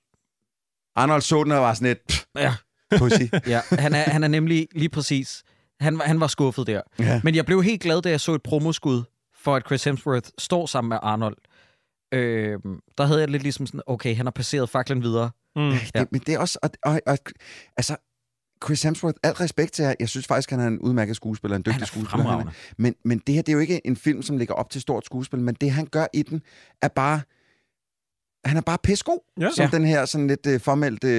Arnold 0.96 1.22
så 1.22 1.44
den 1.44 1.52
og 1.52 1.60
var 1.62 1.74
sådan 1.74 1.86
lidt, 1.88 1.98
pff, 2.08 2.24
ja, 2.36 2.54
pussy. 2.98 3.22
ja, 3.46 3.60
han, 3.70 3.94
er, 3.94 4.02
han 4.02 4.24
er 4.24 4.28
nemlig 4.28 4.68
lige 4.74 4.88
præcis... 4.88 5.42
Han, 5.80 5.98
var- 5.98 6.04
han 6.04 6.20
var 6.20 6.26
skuffet 6.26 6.66
der. 6.66 6.80
ja. 6.98 7.20
Men 7.24 7.34
jeg 7.34 7.46
blev 7.46 7.62
helt 7.62 7.82
glad, 7.82 8.02
da 8.02 8.10
jeg 8.10 8.20
så 8.20 8.34
et 8.34 8.42
promoskud 8.42 9.02
for, 9.46 9.56
at 9.56 9.62
Chris 9.66 9.84
Hemsworth 9.84 10.28
står 10.38 10.66
sammen 10.66 10.88
med 10.88 10.98
Arnold. 11.02 11.36
Øh, 12.14 12.58
der 12.98 13.04
havde 13.04 13.20
jeg 13.20 13.28
lidt 13.28 13.42
ligesom 13.42 13.66
sådan, 13.66 13.80
okay, 13.86 14.16
han 14.16 14.26
har 14.26 14.30
passeret 14.30 14.70
faklen 14.70 15.02
videre. 15.02 15.30
Mm. 15.56 15.62
Ja. 15.94 16.00
Det, 16.00 16.12
men 16.12 16.20
det 16.20 16.34
er 16.34 16.38
også... 16.38 16.58
Og, 16.62 16.70
og, 16.84 17.00
og, 17.06 17.18
altså, 17.76 17.96
Chris 18.64 18.82
Hemsworth, 18.82 19.16
al 19.22 19.32
respekt 19.32 19.72
til 19.72 19.82
jer. 19.82 19.94
Jeg 20.00 20.08
synes 20.08 20.26
faktisk, 20.26 20.50
han 20.50 20.60
er 20.60 20.66
en 20.66 20.78
udmærket 20.78 21.16
skuespiller, 21.16 21.56
en 21.56 21.60
dygtig 21.62 21.72
Han 21.74 21.82
er 21.82 21.86
skuespiller. 21.86 22.22
Han 22.24 22.26
fremragende. 22.26 22.52
men, 22.78 22.94
men 23.04 23.18
det 23.26 23.34
her, 23.34 23.42
det 23.42 23.48
er 23.48 23.52
jo 23.56 23.58
ikke 23.60 23.86
en 23.86 23.96
film, 23.96 24.22
som 24.22 24.36
ligger 24.38 24.54
op 24.54 24.70
til 24.70 24.80
stort 24.80 25.04
skuespil, 25.04 25.40
men 25.40 25.54
det, 25.54 25.70
han 25.70 25.86
gør 25.86 26.06
i 26.14 26.22
den, 26.22 26.42
er 26.82 26.88
bare... 26.88 27.20
Han 28.44 28.56
er 28.56 28.60
bare 28.60 28.78
pissegod, 28.82 29.18
Ja. 29.40 29.50
som 29.50 29.62
Ja. 29.62 29.68
den 29.76 29.84
her 29.84 30.04
sådan 30.04 30.26
lidt 30.26 30.46
uh, 30.46 30.60
formelt... 30.60 31.04
Uh, 31.04 31.10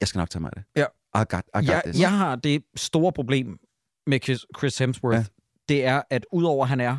jeg 0.00 0.08
skal 0.08 0.18
nok 0.18 0.30
tage 0.30 0.40
mig 0.40 0.50
af 0.56 0.62
det. 0.62 0.80
Ja. 0.80 1.22
I 1.22 1.24
got, 1.28 1.42
I 1.54 1.58
got 1.58 1.68
Jeg, 1.68 1.82
this. 1.84 2.00
jeg 2.00 2.12
har 2.18 2.36
det 2.36 2.62
store 2.76 3.12
problem 3.12 3.58
med 4.06 4.20
Chris, 4.58 4.78
Hemsworth. 4.78 5.14
Ja. 5.14 5.18
Ja. 5.18 5.24
det 5.68 5.84
er, 5.86 6.02
at 6.10 6.26
udover 6.32 6.64
at 6.64 6.68
han 6.68 6.80
er 6.80 6.96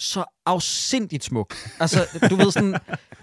så 0.00 0.24
afsindigt 0.46 1.24
smuk. 1.24 1.56
Altså, 1.80 2.20
du 2.30 2.36
ved 2.36 2.50
sådan, 2.52 2.76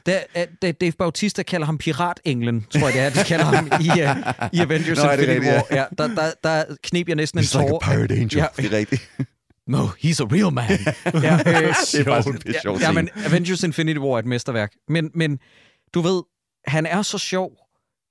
da, 0.05 0.23
da 0.61 0.71
Dave 0.71 0.91
Bautista 0.91 1.43
kalder 1.43 1.65
ham 1.65 1.77
piratenglen, 1.77 2.65
tror 2.69 2.89
jeg 2.89 2.93
det 2.93 3.01
er, 3.01 3.23
de 3.23 3.27
kalder 3.27 3.45
ham 3.45 3.67
i, 3.67 3.89
uh, 3.89 4.49
i 4.53 4.59
Avengers 4.59 4.97
Nå, 4.97 5.03
Infinity 5.03 5.29
rigtigt, 5.31 5.53
War. 5.53 5.63
Ja, 5.71 5.85
der, 5.97 6.07
der, 6.07 6.31
der 6.43 6.63
knep 6.83 7.07
jeg 7.07 7.15
næsten 7.15 7.39
en 7.39 7.45
He's 7.45 7.59
like 7.59 7.75
a 7.75 7.91
pirate 7.91 8.13
angel. 8.15 8.37
Ja. 8.37 8.45
Det 8.57 8.73
er 8.73 8.77
rigtigt. 8.77 9.09
No, 9.67 9.85
he's 9.87 10.21
a 10.21 10.25
real 10.31 10.53
man. 10.53 10.69
ja, 11.23 11.33
øh, 11.33 11.45
det 11.45 11.99
er 11.99 12.03
faktisk 12.03 12.45
en 12.45 12.53
ja, 12.53 12.77
scene. 12.77 12.93
men 12.93 13.09
Avengers 13.25 13.63
Infinity 13.63 13.97
War 13.99 14.13
er 14.15 14.19
et 14.19 14.25
mesterværk. 14.25 14.71
Men, 14.89 15.11
men 15.15 15.39
du 15.93 16.01
ved, 16.01 16.23
han 16.67 16.85
er 16.85 17.01
så 17.01 17.17
sjov, 17.17 17.51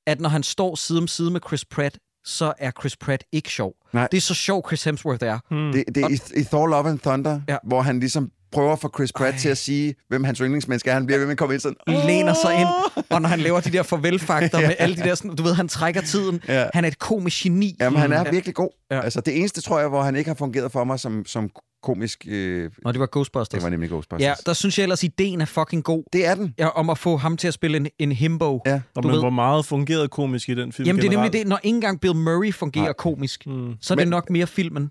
at 0.07 0.21
når 0.21 0.29
han 0.29 0.43
står 0.43 0.75
side 0.75 0.99
om 0.99 1.09
side 1.09 1.31
med 1.31 1.41
Chris 1.49 1.65
Pratt, 1.65 1.99
så 2.25 2.53
er 2.59 2.71
Chris 2.81 2.97
Pratt 2.97 3.25
ikke 3.33 3.51
sjov. 3.51 3.73
Nej. 3.93 4.09
Det 4.11 4.17
er 4.17 4.21
så 4.21 4.35
sjov, 4.35 4.65
Chris 4.69 4.85
Hemsworth 4.85 5.25
er. 5.25 5.39
Hmm. 5.51 5.73
Det, 5.73 5.85
det 5.95 6.05
er 6.05 6.09
i, 6.09 6.41
i 6.41 6.45
Thor 6.45 6.67
Love 6.67 6.89
and 6.91 6.99
Thunder, 6.99 7.41
Ja. 7.49 7.53
ja. 7.53 7.59
hvor 7.65 7.83
han 7.83 8.01
ligesom 8.01 8.31
prøver 8.57 8.73
at 8.73 8.79
få 8.81 8.91
Chris 8.97 9.13
Pratt 9.13 9.35
Ej. 9.35 9.39
til 9.41 9.49
at 9.49 9.59
sige, 9.59 9.95
hvem 10.09 10.25
hans 10.25 10.39
yndlingsmenneske 10.39 10.91
er. 10.91 10.95
Han 10.95 11.07
bliver 11.07 11.19
ved 11.19 11.27
med 11.27 11.33
at 11.33 11.39
komme 11.39 11.55
ind 11.55 11.61
sådan, 11.61 11.77
læner 11.87 12.35
sig 12.45 12.55
ind, 12.61 12.69
og 13.11 13.23
når 13.23 13.29
han 13.29 13.41
laver 13.41 13.61
de 13.61 13.71
der 13.73 13.83
farvelfakter 13.83 14.61
med 14.69 14.75
alle 14.79 14.97
de 14.97 15.01
der, 15.01 15.15
sådan, 15.15 15.37
du 15.37 15.43
ved, 15.43 15.55
han 15.55 15.69
trækker 15.69 16.01
tiden. 16.01 16.41
Ja. 16.49 16.67
Han 16.75 16.85
er 16.85 16.89
et 16.89 16.99
komisk 16.99 17.43
geni. 17.43 17.77
Jamen, 17.81 17.99
han 18.01 18.13
er 18.13 18.23
Ja. 18.27 18.31
virkelig 18.31 18.55
god. 18.55 18.69
Ja. 18.91 18.97
Ja. 18.97 19.03
Altså, 19.03 19.21
det 19.21 19.39
eneste, 19.39 19.61
tror 19.61 19.79
jeg, 19.81 19.89
hvor 19.89 20.03
han 20.03 20.17
ikke 20.17 20.31
har 20.31 20.35
fungeret 20.35 20.73
for 20.73 20.85
mig 20.85 21.01
som, 21.01 21.27
som 21.27 21.51
komisk, 21.83 22.25
øh, 22.29 22.71
Og 22.85 22.95
det 22.95 23.01
var 23.01 23.09
Ghostbusters. 23.13 23.49
det 23.49 23.63
var 23.63 23.69
nemlig 23.69 23.91
Ghostbusters. 23.91 24.21
ja, 24.27 24.35
der 24.47 24.53
synes 24.53 24.79
jeg 24.79 24.83
ellers, 24.83 25.03
ideen 25.05 25.41
er 25.41 25.45
fucking 25.45 25.85
god. 25.85 26.03
Det 26.13 26.27
er 26.27 26.35
den. 26.35 26.55
Ja, 26.59 26.69
om 26.69 26.91
at 26.91 26.99
få 26.99 27.17
ham 27.17 27.37
til 27.37 27.49
at 27.49 27.55
spille 27.55 27.77
en, 27.77 27.87
en 27.99 28.13
himbo. 28.13 28.61
Ja. 28.67 28.81
Og 28.97 29.03
du 29.03 29.09
men 29.09 29.13
ved- 29.15 29.23
hvor 29.23 29.31
meget 29.31 29.67
fungerede 29.67 30.09
komisk 30.09 30.49
i 30.49 30.55
den 30.55 30.73
film 30.73 30.87
Jamen, 30.87 31.03
det 31.03 31.07
er 31.07 31.11
nemlig 31.11 31.33
generelt? 31.33 31.47
det. 31.47 31.49
Når 31.49 31.61
ikke 31.63 31.75
engang 31.75 32.01
Bill 32.01 32.15
Murray 32.17 32.55
fungerer 32.55 32.85
Nej. 32.85 32.93
komisk, 32.93 33.47
Mm. 33.47 33.75
så 33.81 33.95
er 33.95 33.97
det 33.97 34.07
Men- 34.07 34.11
nok 34.11 34.31
mere 34.31 34.47
filmen. 34.47 34.91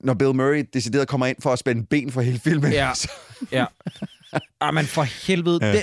Når 0.00 0.14
Bill 0.14 0.34
Murray 0.34 0.64
decideret 0.74 1.08
kommer 1.08 1.26
ind 1.26 1.36
for 1.42 1.50
at 1.50 1.58
spænde 1.58 1.86
ben 1.90 2.12
for 2.12 2.20
hele 2.20 2.38
filmen. 2.38 2.72
Ja. 2.72 2.90
så- 3.00 3.08
Ja. 3.52 3.64
Ah, 4.60 4.74
men 4.74 4.84
for 4.84 5.02
helvede. 5.26 5.58
Ja. 5.62 5.72
Den, 5.72 5.82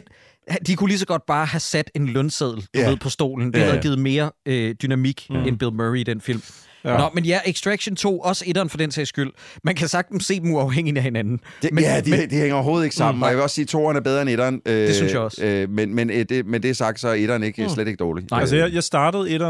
de 0.68 0.76
kunne 0.76 0.88
lige 0.88 1.00
så 1.00 1.06
godt 1.06 1.26
bare 1.28 1.46
have 1.46 1.60
sat 1.60 1.92
en 1.96 2.08
lønseddel 2.08 2.68
Ja. 2.76 2.90
ved, 2.90 2.98
på 2.98 3.10
stolen. 3.10 3.54
Det 3.54 3.60
Ja, 3.60 3.66
havde 3.66 3.82
givet 3.82 4.00
mere 4.00 4.32
øh, 4.46 4.76
dynamik 4.82 5.28
mm. 5.30 5.36
End 5.36 5.60
Bill 5.60 5.74
Murray 5.74 5.98
i 6.00 6.04
den 6.04 6.22
film. 6.22 6.42
Ja. 6.84 6.98
Nå, 6.98 7.10
men 7.14 7.26
ja, 7.26 7.40
Extraction 7.46 7.96
2, 7.96 8.20
også 8.20 8.44
etteren 8.48 8.70
for 8.70 8.78
den 8.78 8.92
sags 8.92 9.10
skyld. 9.10 9.32
Man 9.64 9.76
kan 9.76 9.88
sagtens 9.88 10.26
se 10.26 10.40
dem 10.40 10.52
uafhængigt 10.52 10.98
af 10.98 11.04
hinanden. 11.04 11.40
Det, 11.62 11.74
Men- 11.74 11.84
ja, 11.84 12.02
de, 12.02 12.10
men- 12.10 12.30
de 12.30 12.36
hænger 12.36 12.56
overhovedet 12.56 12.84
ikke 12.86 12.96
sammen. 12.96 13.18
Mm, 13.20 13.24
og 13.24 13.30
jeg 13.30 13.38
vil 13.38 13.44
også 13.44 13.54
sige, 13.56 13.64
at 13.64 13.70
toeren 13.70 13.98
er 13.98 14.02
bedre 14.02 14.22
end 14.22 14.30
etteren. 14.30 14.62
Øh, 14.66 14.74
Det 14.88 14.96
synes 14.96 15.12
jeg 15.12 15.22
også. 15.22 15.46
Øh, 15.46 15.70
men, 15.70 15.96
men, 15.96 16.10
øh, 16.10 16.26
det, 16.30 16.46
men 16.46 16.64
det 16.64 16.78
sagt, 16.78 17.00
så 17.00 17.08
er 17.08 17.14
etteren 17.14 17.44
ikke, 17.44 17.64
Mm. 17.64 17.70
slet 17.70 17.88
ikke 17.88 17.98
dårlig. 17.98 18.26
Nej. 18.32 18.40
Altså, 18.40 18.56
jeg, 18.56 18.74
jeg 18.74 18.84
startede 18.84 19.30
et 19.30 19.42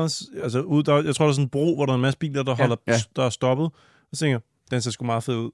altså, 0.43 0.59
ud, 0.61 0.83
der, 0.83 1.03
jeg 1.03 1.15
tror, 1.15 1.25
der 1.25 1.29
er 1.29 1.33
sådan 1.33 1.45
en 1.45 1.49
bro, 1.49 1.75
hvor 1.75 1.85
der 1.85 1.93
er 1.93 1.95
en 1.95 2.01
masse 2.01 2.19
biler, 2.19 2.43
der, 2.43 2.55
holder, 2.55 2.75
ja. 2.87 2.99
der 3.15 3.23
er 3.25 3.29
stoppet. 3.29 3.69
Og 4.11 4.17
så 4.17 4.19
tænker 4.19 4.33
jeg, 4.35 4.41
den 4.71 4.81
ser 4.81 4.91
sgu 4.91 5.05
meget 5.05 5.23
fed 5.23 5.35
ud. 5.35 5.51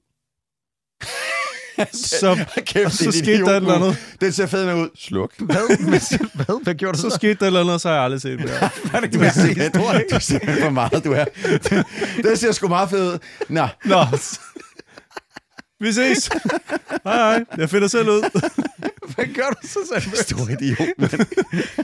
så, 2.20 2.44
Kæft, 2.66 2.86
og 2.86 2.92
så 2.92 3.12
skete 3.12 3.38
der 3.42 3.50
et 3.50 3.56
eller 3.56 3.74
andet. 3.74 3.96
Den 4.20 4.32
ser 4.32 4.46
fed 4.46 4.74
ud. 4.74 4.88
Sluk. 4.98 5.32
Hvad? 5.38 5.88
Hvad, 5.88 6.44
hvad? 6.44 6.62
hvad 6.64 6.74
gjorde 6.74 6.96
du 6.96 7.02
Så 7.02 7.10
så? 7.10 7.16
skete 7.16 7.34
der 7.34 7.42
et 7.42 7.46
eller 7.46 7.60
andet, 7.60 7.74
og 7.74 7.80
så 7.80 7.88
har 7.88 7.94
jeg 7.94 8.04
aldrig 8.04 8.20
set 8.20 8.38
det. 8.38 8.50
Hvad 8.50 8.70
er 8.94 9.00
det, 9.00 9.14
Du 9.14 9.20
er 9.20 9.30
simpelthen, 9.30 9.72
du 9.72 9.80
er 10.14 10.18
simpelthen 10.18 10.62
for 10.62 10.70
meget, 10.70 11.04
du 11.04 11.12
er. 11.12 11.24
Den 12.22 12.36
ser 12.36 12.52
sgu 12.52 12.68
meget 12.68 12.90
fed 12.90 13.12
ud. 13.12 13.18
Nå, 13.48 13.68
Nå. 13.84 14.04
Vi 15.80 15.92
ses. 15.92 16.26
Hej, 17.04 17.16
hej. 17.16 17.44
Jeg 17.56 17.70
finder 17.70 17.88
selv 17.88 18.08
ud. 18.10 18.30
Hvad 19.14 19.26
gør 19.34 19.50
du 19.50 19.68
så 19.68 19.78
selv? 20.00 20.16
stor 20.16 20.48
idiot. 20.50 20.88
mand. 20.98 21.26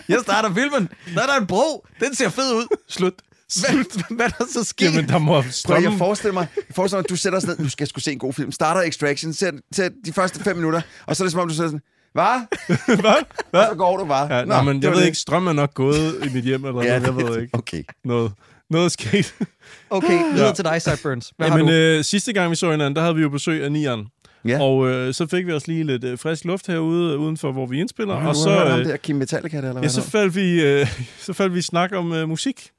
Jeg 0.09 0.19
starter 0.23 0.55
filmen. 0.55 0.89
Der 1.15 1.23
er 1.23 1.27
der 1.27 1.37
en 1.41 1.47
bro. 1.47 1.87
Den 2.01 2.15
ser 2.15 2.29
fed 2.29 2.55
ud. 2.55 2.67
Slut. 2.89 3.13
Hvad, 3.61 4.17
hvad 4.17 4.27
er 4.27 4.31
der 4.31 4.45
så 4.53 4.65
sket? 4.65 4.85
Jamen, 4.95 5.09
der 5.09 5.19
må 5.19 5.33
Prøv, 5.33 5.43
jeg 5.45 5.53
strømme... 5.53 5.99
forestiller 5.99 6.33
mig, 6.33 6.47
jeg 6.57 6.75
forestiller 6.75 6.99
mig, 6.99 7.05
at 7.05 7.11
du 7.11 7.17
sætter 7.17 7.37
os 7.39 7.47
ned, 7.47 7.57
du 7.57 7.69
skal 7.69 7.87
sgu 7.87 8.01
se 8.01 8.13
en 8.13 8.19
god 8.19 8.33
film. 8.33 8.53
Starter 8.53 8.81
Extraction, 8.81 9.33
ser, 9.33 9.51
ser 9.73 9.89
de 10.05 10.13
første 10.13 10.41
fem 10.41 10.57
minutter, 10.57 10.81
og 11.07 11.17
så 11.17 11.23
er 11.23 11.25
det 11.25 11.33
som 11.33 11.41
om, 11.41 11.49
du 11.49 11.55
sidder 11.55 11.69
sådan, 11.71 11.81
hvad? 12.13 12.47
Hvad? 13.01 13.15
Og 13.63 13.67
så 13.71 13.75
går 13.77 13.97
du 13.97 14.05
bare. 14.05 14.35
Ja, 14.35 14.45
nå, 14.45 14.63
men 14.63 14.77
det 14.77 14.83
jeg 14.85 14.91
ved 14.93 14.99
det. 14.99 15.07
ikke, 15.07 15.19
strøm 15.19 15.47
er 15.47 15.53
nok 15.53 15.75
gået 15.75 16.15
i 16.25 16.35
mit 16.35 16.45
hjem, 16.45 16.65
eller 16.65 16.83
Ja, 16.85 16.99
noget, 16.99 17.19
jeg 17.23 17.29
ved 17.29 17.41
ikke. 17.43 17.55
Okay. 17.59 17.83
Noget, 18.05 18.33
noget 18.71 18.85
er 18.85 18.89
sket. 18.89 19.35
Okay, 19.91 20.33
videre 20.33 20.47
Ja. 20.47 20.53
til 20.55 20.65
dig, 20.65 20.83
Sideburns. 20.83 21.33
Hvad 21.37 21.49
har 21.49 21.59
Jamen, 21.59 21.73
du? 21.73 21.79
øh, 21.79 22.05
sidste 22.05 22.33
gang 22.33 22.51
vi 22.51 22.57
så 22.57 22.71
hinanden, 22.71 22.97
der 22.97 23.03
havde 23.03 23.15
vi 23.15 23.23
jo 23.23 23.29
besøg 23.29 23.65
af 23.65 23.73
Nian. 23.73 24.07
Ja. 24.45 24.61
Og 24.63 24.89
øh, 24.89 25.15
så 25.15 25.27
fik 25.27 25.47
vi 25.47 25.53
os 25.53 25.67
lige 25.67 25.85
lidt 25.85 26.05
øh, 26.05 26.19
frisk 26.19 26.45
luft 26.45 26.67
herude, 26.67 27.19
udenfor, 27.19 27.53
hvor 27.53 27.67
vi 27.67 27.81
indspiller. 27.81 28.19
Har 28.19 28.29
og 28.29 28.37
så, 28.37 28.65
øh, 28.65 28.79
det 28.79 28.87
her 28.87 28.97
Kim 28.97 29.17
Metallica, 29.17 29.57
der, 29.57 29.63
eller 29.63 29.73
hvad? 29.73 29.83
ja, 29.83 29.89
så 29.89 30.03
faldt 30.03 30.35
vi, 30.35 30.63
øh, 30.63 30.87
så 31.27 31.33
faldt 31.33 31.55
vi 31.55 31.59
i 31.59 31.63
snak 31.63 31.93
om 31.93 32.13
øh, 32.13 32.29
musik. 32.29 32.71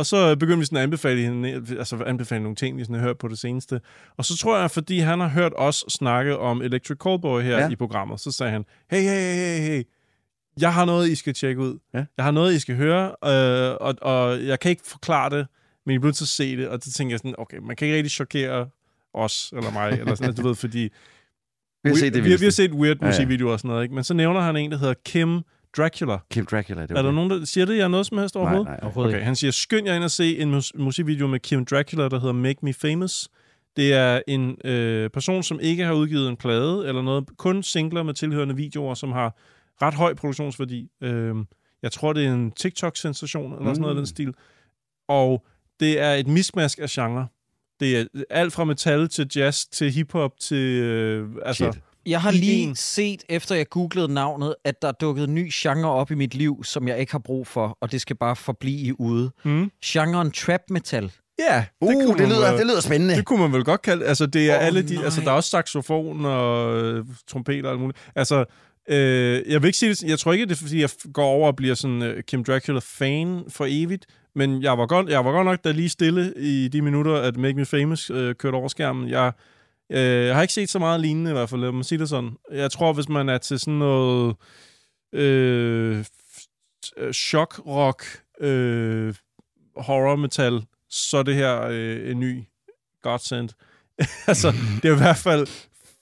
Og 0.00 0.06
så 0.06 0.36
begyndte 0.36 0.58
vi 0.58 0.64
sådan 0.64 0.78
at 0.78 0.82
anbefale, 0.82 1.22
hende, 1.22 1.48
altså 1.78 2.04
anbefale 2.06 2.42
nogle 2.42 2.56
ting, 2.56 2.76
vi 2.76 2.84
sådan 2.84 2.96
har 2.96 3.02
hørt 3.02 3.18
på 3.18 3.28
det 3.28 3.38
seneste. 3.38 3.80
Og 4.16 4.24
så 4.24 4.36
tror 4.36 4.58
jeg, 4.58 4.70
fordi 4.70 4.98
han 4.98 5.20
har 5.20 5.28
hørt 5.28 5.52
os 5.56 5.84
snakke 5.88 6.38
om 6.38 6.62
Electric 6.62 6.98
Callboy 6.98 7.42
her 7.42 7.50
ja. 7.50 7.58
Ja. 7.58 7.68
i 7.70 7.76
programmet, 7.76 8.20
så 8.20 8.32
sagde 8.32 8.52
han, 8.52 8.64
hey, 8.90 9.00
hey, 9.00 9.34
hey, 9.34 9.60
hey, 9.60 9.82
jeg 10.60 10.74
har 10.74 10.84
noget, 10.84 11.08
I 11.08 11.14
skal 11.14 11.34
tjekke 11.34 11.60
ud. 11.60 11.78
Ja. 11.94 12.04
Jeg 12.16 12.24
har 12.24 12.30
noget, 12.30 12.54
I 12.54 12.58
skal 12.58 12.76
høre, 12.76 13.04
øh, 13.24 13.76
og, 13.80 13.94
og 14.02 14.46
jeg 14.46 14.60
kan 14.60 14.70
ikke 14.70 14.82
forklare 14.84 15.30
det, 15.30 15.46
men 15.86 15.94
I 15.94 15.98
bliver 15.98 16.08
nødt 16.08 16.16
til 16.16 16.24
at 16.24 16.28
se 16.28 16.56
det. 16.56 16.68
Og 16.68 16.78
så 16.82 16.92
tænker 16.92 17.12
jeg 17.12 17.18
sådan, 17.18 17.34
okay, 17.38 17.56
man 17.56 17.76
kan 17.76 17.86
ikke 17.86 17.96
rigtig 17.96 18.10
chokere 18.10 18.68
os 19.14 19.52
eller 19.56 19.72
mig, 19.72 19.90
eller 19.90 20.14
sådan, 20.14 20.34
du 20.34 20.42
ved, 20.42 20.54
fordi 20.54 20.88
vi 21.84 21.90
har 21.90 21.96
set 21.96 22.14
det 22.14 22.24
vi, 22.24 22.36
vi, 22.36 22.44
har 22.44 22.50
set 22.50 22.72
weird 22.72 22.96
Ja, 23.00 23.06
ja. 23.06 23.10
musikvideoer 23.10 23.52
og 23.52 23.58
sådan 23.58 23.68
noget, 23.68 23.82
ikke? 23.82 23.94
men 23.94 24.04
så 24.04 24.14
nævner 24.14 24.40
han 24.40 24.56
en, 24.56 24.70
der 24.70 24.78
hedder 24.78 24.94
Kim 25.04 25.40
Dracula. 25.76 26.18
Kim 26.30 26.46
Dracula, 26.46 26.82
det 26.82 26.90
Er 26.98 27.02
der 27.02 27.10
nogen, 27.12 27.30
der 27.30 27.44
siger 27.44 27.64
det, 27.66 27.76
jeg 27.76 27.84
er 27.84 27.88
noget 27.88 28.06
som 28.06 28.18
helst 28.18 28.34
Nej, 28.34 28.42
overhovedet? 28.42 28.66
nej. 28.66 28.78
Overhovedet 28.82 29.14
Okay, 29.14 29.24
han 29.24 29.36
siger, 29.36 29.50
skynd 29.50 29.86
jer 29.86 29.94
ind 29.94 30.04
og 30.04 30.10
se 30.10 30.38
en 30.38 30.50
mus- 30.50 30.72
musikvideo 30.74 31.26
med 31.26 31.40
Kim 31.40 31.64
Dracula, 31.64 32.08
der 32.08 32.18
hedder 32.20 32.32
Make 32.32 32.58
Me 32.62 32.72
Famous. 32.74 33.28
Det 33.76 33.94
er 33.94 34.20
en 34.28 34.56
øh, 34.64 35.10
person, 35.10 35.42
som 35.42 35.60
ikke 35.62 35.84
har 35.84 35.92
udgivet 35.92 36.28
en 36.28 36.36
plade 36.36 36.88
eller 36.88 37.02
noget, 37.02 37.24
kun 37.38 37.62
singler 37.62 38.02
med 38.02 38.14
tilhørende 38.14 38.56
videoer, 38.56 38.94
som 38.94 39.12
har 39.12 39.36
ret 39.82 39.94
høj 39.94 40.14
produktionsværdi. 40.14 40.88
Øh, 41.02 41.34
jeg 41.82 41.92
tror, 41.92 42.12
det 42.12 42.26
er 42.26 42.32
en 42.34 42.52
TikTok-sensation 42.52 43.52
eller 43.52 43.64
sådan 43.74 43.80
noget 43.80 43.90
af 43.90 43.94
den 43.94 44.02
Mm. 44.02 44.06
stil. 44.06 44.34
Og 45.08 45.46
det 45.80 46.00
er 46.00 46.14
et 46.14 46.26
mismask 46.26 46.78
af 46.78 46.88
genre. 46.90 47.26
Det 47.80 48.00
er 48.00 48.04
alt 48.30 48.52
fra 48.52 48.64
metal 48.64 49.08
til 49.08 49.30
jazz 49.36 49.64
til 49.66 49.90
hiphop 49.90 50.32
til... 50.40 50.56
Øh, 50.82 51.28
altså, 51.44 51.64
Shit. 51.72 51.82
Jeg 52.06 52.20
har 52.20 52.30
lige 52.30 52.62
en. 52.62 52.74
set, 52.76 53.22
efter 53.28 53.54
jeg 53.54 53.68
googlede 53.68 54.12
navnet, 54.14 54.54
at 54.64 54.82
der 54.82 54.88
er 54.88 54.92
dukket 54.92 55.24
en 55.28 55.34
ny 55.34 55.50
genre 55.52 55.90
op 55.90 56.10
i 56.10 56.14
mit 56.14 56.34
liv, 56.34 56.64
som 56.64 56.88
jeg 56.88 56.98
ikke 56.98 57.12
har 57.12 57.18
brug 57.18 57.46
for, 57.46 57.78
og 57.80 57.92
det 57.92 58.00
skal 58.00 58.16
bare 58.16 58.36
forblive 58.36 58.78
i 58.86 58.92
ude. 58.98 59.30
Mm. 59.44 59.70
Genren 59.84 60.30
trap 60.30 60.60
metal. 60.70 61.12
Ja, 61.38 61.64
Uh, 61.80 61.92
kunne 61.92 62.08
det, 62.08 62.18
man 62.18 62.28
lyder, 62.28 62.50
vel- 62.50 62.58
det 62.58 62.66
lyder 62.66 62.80
spændende. 62.80 63.14
Det 63.16 63.24
kunne 63.24 63.40
man 63.40 63.52
vel 63.52 63.64
godt 63.64 63.82
kalde 63.82 64.04
Altså, 64.06 64.26
det 64.26 64.50
er 64.50 64.58
oh, 64.58 64.64
alle 64.66 64.82
de... 64.88 64.94
nej. 64.94 65.04
Altså, 65.04 65.20
der 65.20 65.26
er 65.26 65.32
også 65.32 65.50
saxofon 65.50 66.24
og 66.24 66.76
øh, 66.82 67.04
trompeter 67.28 67.64
og 67.68 67.70
alt 67.72 67.80
muligt. 67.80 67.98
Altså, 68.16 68.44
øh, 68.88 69.42
jeg 69.52 69.62
vil 69.62 69.66
ikke 69.68 69.78
sige 69.78 69.90
det... 69.90 70.02
Jeg 70.02 70.18
tror 70.18 70.32
ikke, 70.32 70.46
det 70.46 70.52
er, 70.52 70.56
fordi 70.56 70.80
jeg 70.80 70.90
går 71.12 71.24
over 71.24 71.46
og 71.46 71.56
bliver 71.56 71.74
sådan 71.74 72.02
øh, 72.02 72.22
Kim 72.22 72.44
Dracula-fan 72.44 73.44
for 73.48 73.66
evigt. 73.68 74.06
Men 74.34 74.62
jeg 74.62 74.78
var, 74.78 74.86
godt, 74.86 75.08
jeg 75.08 75.24
var 75.24 75.32
godt 75.32 75.44
nok 75.46 75.64
da 75.64 75.70
lige 75.70 75.88
stille 75.88 76.32
i 76.36 76.68
de 76.68 76.82
minutter, 76.82 77.14
at 77.16 77.36
Make 77.36 77.54
Me 77.54 77.66
Famous 77.66 78.10
øh, 78.10 78.34
kørte 78.34 78.54
over 78.54 78.68
skærmen. 78.68 79.08
Jeg, 79.08 79.32
øh, 79.90 80.26
jeg 80.26 80.34
har 80.34 80.42
ikke 80.42 80.54
set 80.54 80.70
så 80.70 80.78
meget 80.78 81.00
lignende 81.00 81.30
i 81.30 81.34
hvert 81.34 81.48
fald, 81.48 81.60
lad 81.60 81.72
mig 81.72 81.84
sige 81.84 81.98
det 81.98 82.08
sådan. 82.08 82.36
Jeg 82.52 82.70
tror, 82.70 82.92
hvis 82.92 83.08
man 83.08 83.28
er 83.28 83.38
til 83.38 83.60
sådan 83.60 83.74
noget... 83.74 84.36
Øh, 85.12 86.04
øh, 86.96 87.12
shock-rock, 87.12 88.04
øh, 88.40 89.14
horror-metal, 89.76 90.66
så 90.90 91.18
er 91.18 91.22
det 91.22 91.34
her 91.34 91.62
øh, 91.62 92.10
en 92.10 92.20
ny 92.20 92.44
godsend. 93.02 93.48
altså, 94.26 94.52
det 94.82 94.88
er 94.90 94.94
i 94.94 94.98
hvert 94.98 95.16
fald 95.16 95.46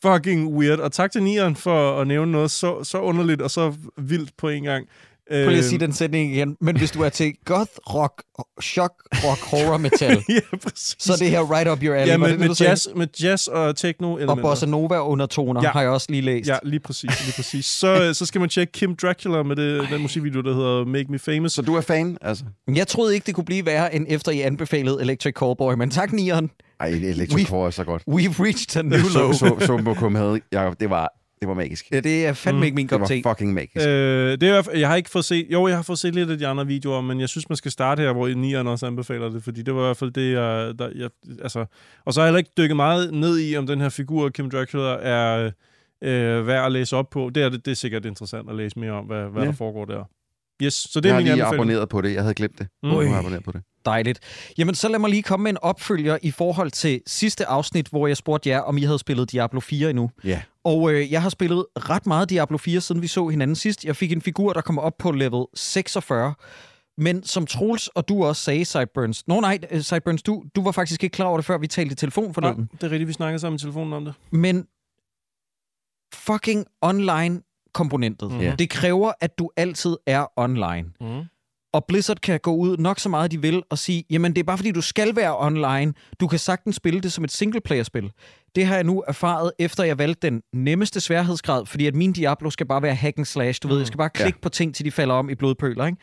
fucking 0.02 0.54
weird. 0.54 0.78
Og 0.78 0.92
tak 0.92 1.12
til 1.12 1.22
Nieren 1.22 1.56
for 1.56 2.00
at 2.00 2.06
nævne 2.06 2.32
noget 2.32 2.50
så, 2.50 2.84
så 2.84 3.00
underligt 3.00 3.42
og 3.42 3.50
så 3.50 3.74
vildt 3.96 4.36
på 4.36 4.48
en 4.48 4.62
gang. 4.62 4.88
Prøv 5.30 5.38
lige 5.38 5.50
at 5.50 5.56
Øh, 5.58 5.64
sige 5.64 5.78
den 5.78 5.92
sætning 5.92 6.32
igen. 6.34 6.56
Men 6.60 6.76
hvis 6.78 6.90
du 6.90 7.02
er 7.02 7.08
til 7.08 7.32
goth, 7.44 7.70
rock, 7.94 8.22
shock, 8.62 8.92
rock, 9.24 9.40
horror, 9.50 9.76
metal, 9.78 10.10
ja, 10.28 10.56
præcis. 10.62 10.96
så 10.98 11.12
er 11.12 11.16
det 11.16 11.30
her 11.30 11.52
right 11.56 11.68
up 11.70 11.82
your 11.82 11.94
alley. 11.94 12.12
ja, 12.12 12.16
med, 12.16 12.28
det 12.30 12.38
med, 12.40 12.54
sagde? 12.54 12.70
jazz, 12.70 12.86
med 12.96 13.06
jazz 13.22 13.46
og 13.46 13.76
techno 13.76 14.12
Og 14.12 14.18
elementer. 14.18 14.42
bossa 14.42 14.66
nova 14.66 14.98
undertoner 15.02 15.60
Ja. 15.62 15.70
har 15.70 15.80
jeg 15.80 15.90
også 15.90 16.06
lige 16.10 16.22
læst. 16.22 16.48
Ja, 16.48 16.56
lige 16.62 16.80
præcis, 16.80 17.24
lige 17.26 17.32
præcis. 17.36 17.66
Så, 17.66 18.14
så 18.14 18.26
skal 18.26 18.40
man 18.40 18.50
tjekke 18.50 18.72
Kim 18.72 18.96
Dracula 18.96 19.42
med 19.42 19.56
det, 19.56 19.88
den 19.90 20.02
musikvideo, 20.02 20.40
der 20.40 20.54
hedder 20.54 20.84
Make 20.84 21.06
Me 21.12 21.18
Famous. 21.18 21.52
Så 21.52 21.62
du 21.62 21.74
er 21.74 21.80
fan, 21.80 22.18
altså? 22.22 22.44
Jeg 22.74 22.86
troede 22.86 23.14
ikke, 23.14 23.26
det 23.26 23.34
kunne 23.34 23.44
blive 23.44 23.66
værre, 23.66 23.94
end 23.94 24.06
efter 24.08 24.32
I 24.32 24.40
anbefalede 24.40 24.98
Electric 25.00 25.34
Callboy. 25.38 25.74
Men 25.74 25.90
tak, 25.90 26.12
Nieren. 26.12 26.50
Ej, 26.80 26.86
Electric 26.88 27.44
We- 27.44 27.48
Core 27.48 27.66
er 27.66 27.70
så 27.70 27.84
godt. 27.84 28.02
We've 28.10 28.42
reached 28.44 28.76
a 28.76 28.82
new 28.82 28.98
low. 29.14 29.32
Så, 29.32 29.38
så, 29.60 29.66
så 29.66 29.76
Mokum 29.76 30.14
havde, 30.14 30.40
Jacob, 30.52 30.80
det 30.80 30.90
var, 30.90 31.12
det 31.40 31.48
var 31.48 31.54
magisk. 31.54 31.86
Ja, 31.92 32.00
det 32.00 32.26
er 32.26 32.32
fandme 32.32 32.58
Mm, 32.58 32.64
ikke 32.64 32.74
min 32.74 32.86
Det 32.86 32.90
kop 32.90 33.00
var 33.00 33.06
te. 33.06 33.22
fucking 33.26 33.54
magisk. 33.54 33.86
Øh, 33.86 34.30
det 34.40 34.42
er, 34.42 34.62
jeg 34.74 34.88
har 34.88 34.96
ikke 34.96 35.10
fået 35.10 35.24
set, 35.24 35.46
jo, 35.52 35.66
jeg 35.68 35.76
har 35.76 35.82
fået 35.82 35.98
set 35.98 36.14
lidt 36.14 36.30
af 36.30 36.38
de 36.38 36.46
andre 36.46 36.66
videoer, 36.66 37.00
men 37.00 37.20
jeg 37.20 37.28
synes, 37.28 37.48
man 37.48 37.56
skal 37.56 37.70
starte 37.70 38.02
her, 38.02 38.12
hvor 38.12 38.28
Nian 38.28 38.66
også 38.66 38.86
anbefaler 38.86 39.28
det, 39.28 39.42
fordi 39.44 39.62
det 39.62 39.74
var 39.74 39.80
i 39.80 39.84
hvert 39.84 39.96
fald 39.96 40.10
det, 40.10 40.32
jeg, 40.32 40.78
der, 40.78 40.88
jeg 40.96 41.10
altså, 41.42 41.64
og 42.04 42.14
så 42.14 42.20
har 42.20 42.26
jeg 42.26 42.30
heller 42.30 42.38
ikke 42.38 42.50
dykket 42.58 42.76
meget 42.76 43.14
ned 43.14 43.38
i, 43.40 43.56
om 43.56 43.66
den 43.66 43.80
her 43.80 43.88
figur, 43.88 44.28
Kim 44.28 44.50
Dracula, 44.50 44.96
er 45.02 45.50
øh, 46.04 46.46
værd 46.46 46.66
at 46.66 46.72
læse 46.72 46.96
op 46.96 47.10
på. 47.10 47.30
Det 47.34 47.42
er, 47.42 47.48
det, 47.48 47.64
det 47.64 47.70
er 47.70 47.74
sikkert 47.76 48.04
interessant 48.04 48.50
at 48.50 48.56
læse 48.56 48.78
mere 48.78 48.92
om, 48.92 49.04
hvad, 49.04 49.22
hvad 49.24 49.42
Ja. 49.42 49.48
der 49.48 49.54
foregår 49.54 49.84
der. 49.84 50.04
Yes, 50.62 50.74
så 50.74 51.00
det 51.00 51.04
Jeg 51.04 51.10
er 51.10 51.14
har 51.14 51.20
min 51.20 51.24
lige 51.24 51.32
anbefaling. 51.32 51.54
abonneret 51.60 51.88
på 51.88 52.00
det. 52.00 52.14
Jeg 52.14 52.22
havde 52.22 52.34
glemt 52.34 52.58
det. 52.58 52.66
Mm. 52.82 52.88
Har 52.90 53.00
jeg 53.02 53.18
abonneret 53.18 53.44
på 53.44 53.52
det. 53.52 53.60
Dejligt. 53.84 54.20
Jamen, 54.58 54.74
så 54.74 54.88
lad 54.88 54.98
mig 54.98 55.10
lige 55.10 55.22
komme 55.22 55.42
med 55.44 55.50
en 55.50 55.58
opfølger 55.62 56.18
i 56.22 56.30
forhold 56.30 56.70
til 56.70 57.00
sidste 57.06 57.46
afsnit, 57.46 57.86
hvor 57.88 58.06
jeg 58.06 58.16
spurgte 58.16 58.48
jer, 58.48 58.60
om 58.60 58.78
I 58.78 58.82
havde 58.82 58.98
spillet 58.98 59.32
Diablo 59.32 59.60
4 59.60 59.90
endnu. 59.90 60.10
Ja. 60.24 60.40
Og 60.68 60.92
øh, 60.92 61.12
jeg 61.12 61.22
har 61.22 61.28
spillet 61.28 61.66
ret 61.76 62.06
meget 62.06 62.30
Diablo 62.30 62.56
4, 62.56 62.80
siden 62.80 63.02
vi 63.02 63.06
så 63.06 63.28
hinanden 63.28 63.54
sidst. 63.54 63.84
Jeg 63.84 63.96
fik 63.96 64.12
en 64.12 64.22
figur, 64.22 64.52
der 64.52 64.60
kommer 64.60 64.82
op 64.82 64.98
på 64.98 65.10
level 65.10 65.44
46. 65.54 66.34
Men 66.98 67.22
som 67.22 67.46
Troels 67.46 67.88
og 67.88 68.08
du 68.08 68.24
også 68.24 68.42
sagde, 68.42 68.64
Sideburns... 68.64 69.28
Nå 69.28 69.40
nej, 69.40 69.58
øh, 69.70 69.80
Sideburns, 69.80 70.22
du, 70.22 70.44
du 70.56 70.62
var 70.62 70.72
faktisk 70.72 71.02
ikke 71.02 71.14
klar 71.14 71.26
over 71.26 71.38
det, 71.38 71.44
før 71.44 71.58
vi 71.58 71.66
talte 71.66 71.92
i 71.92 71.94
telefon 71.94 72.24
Nej, 72.24 72.32
forleden. 72.32 72.70
det 72.72 72.82
er 72.82 72.90
rigtigt, 72.90 73.08
vi 73.08 73.12
snakkede 73.12 73.38
sammen 73.38 73.56
i 73.56 73.58
telefonen 73.58 73.92
om 73.92 74.04
det. 74.04 74.14
Men 74.30 74.66
fucking 76.14 76.66
online-komponentet, 76.82 78.32
mm. 78.32 78.56
det 78.56 78.70
kræver, 78.70 79.12
at 79.20 79.38
du 79.38 79.50
altid 79.56 79.96
er 80.06 80.26
online. 80.36 80.92
Mm. 81.00 81.24
Og 81.72 81.84
Blizzard 81.88 82.16
kan 82.16 82.40
gå 82.40 82.54
ud 82.54 82.76
nok 82.76 82.98
så 82.98 83.08
meget, 83.08 83.30
de 83.30 83.42
vil, 83.42 83.62
og 83.70 83.78
sige, 83.78 84.04
jamen 84.10 84.32
det 84.32 84.40
er 84.40 84.44
bare 84.44 84.58
fordi, 84.58 84.72
du 84.72 84.80
skal 84.80 85.16
være 85.16 85.38
online. 85.38 85.94
Du 86.20 86.26
kan 86.26 86.38
sagtens 86.38 86.76
spille 86.76 87.00
det 87.00 87.12
som 87.12 87.24
et 87.24 87.32
singleplayer-spil. 87.32 88.10
Det 88.54 88.66
har 88.66 88.74
jeg 88.74 88.84
nu 88.84 89.04
erfaret, 89.08 89.52
efter 89.58 89.84
jeg 89.84 89.98
valgte 89.98 90.30
den 90.30 90.42
nemmeste 90.52 91.00
sværhedsgrad, 91.00 91.66
fordi 91.66 91.86
at 91.86 91.94
min 91.94 92.12
Diablo 92.12 92.50
skal 92.50 92.66
bare 92.66 92.82
være 92.82 92.94
hack 92.94 93.18
and 93.18 93.26
slash. 93.26 93.62
Du 93.62 93.68
ved, 93.68 93.78
jeg 93.78 93.86
skal 93.86 93.98
bare 93.98 94.10
klikke 94.10 94.38
ja. 94.38 94.42
på 94.42 94.48
ting, 94.48 94.74
til 94.74 94.84
de 94.84 94.90
falder 94.90 95.14
om 95.14 95.30
i 95.30 95.34
blodpøler, 95.34 95.86
ikke? 95.86 95.98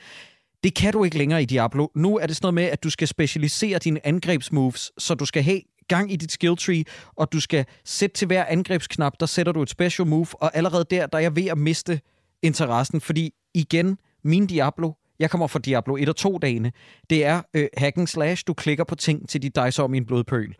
Det 0.63 0.75
kan 0.75 0.93
du 0.93 1.03
ikke 1.03 1.17
længere 1.17 1.41
i 1.41 1.45
Diablo. 1.45 1.88
Nu 1.95 2.17
er 2.17 2.27
det 2.27 2.36
sådan 2.36 2.45
noget 2.45 2.53
med, 2.53 2.63
at 2.63 2.84
du 2.84 2.89
skal 2.89 3.07
specialisere 3.07 3.79
dine 3.79 4.07
angrebsmoves, 4.07 4.91
så 4.98 5.15
du 5.15 5.25
skal 5.25 5.43
have 5.43 5.62
gang 5.88 6.12
i 6.12 6.15
dit 6.15 6.31
skill 6.31 6.57
tree, 6.57 6.84
og 7.15 7.31
du 7.31 7.39
skal 7.39 7.65
sætte 7.86 8.15
til 8.15 8.25
hver 8.25 8.45
angrebsknap, 8.45 9.13
der 9.19 9.25
sætter 9.25 9.51
du 9.51 9.62
et 9.62 9.69
special 9.69 10.07
move, 10.07 10.27
og 10.31 10.57
allerede 10.57 10.86
der, 10.91 11.07
der 11.07 11.17
er 11.17 11.22
jeg 11.22 11.36
ved 11.36 11.45
at 11.45 11.57
miste 11.57 12.01
interessen, 12.43 13.01
fordi 13.01 13.31
igen, 13.53 13.98
min 14.24 14.48
Diablo, 14.48 14.91
jeg 15.19 15.29
kommer 15.31 15.48
fra 15.48 15.60
Diablo 15.60 15.95
1 15.95 16.10
og 16.10 16.15
2 16.15 16.38
dagene, 16.38 16.72
det 17.10 17.25
er 17.25 17.41
øh, 17.53 17.67
hack 17.77 17.98
and 17.98 18.07
slash, 18.07 18.43
du 18.48 18.53
klikker 18.53 18.84
på 18.84 18.95
ting, 18.95 19.29
til 19.29 19.41
de 19.41 19.50
dicer 19.50 19.84
om 19.84 19.93
i 19.93 19.98
en 19.98 20.05
blodpøl. 20.05 20.55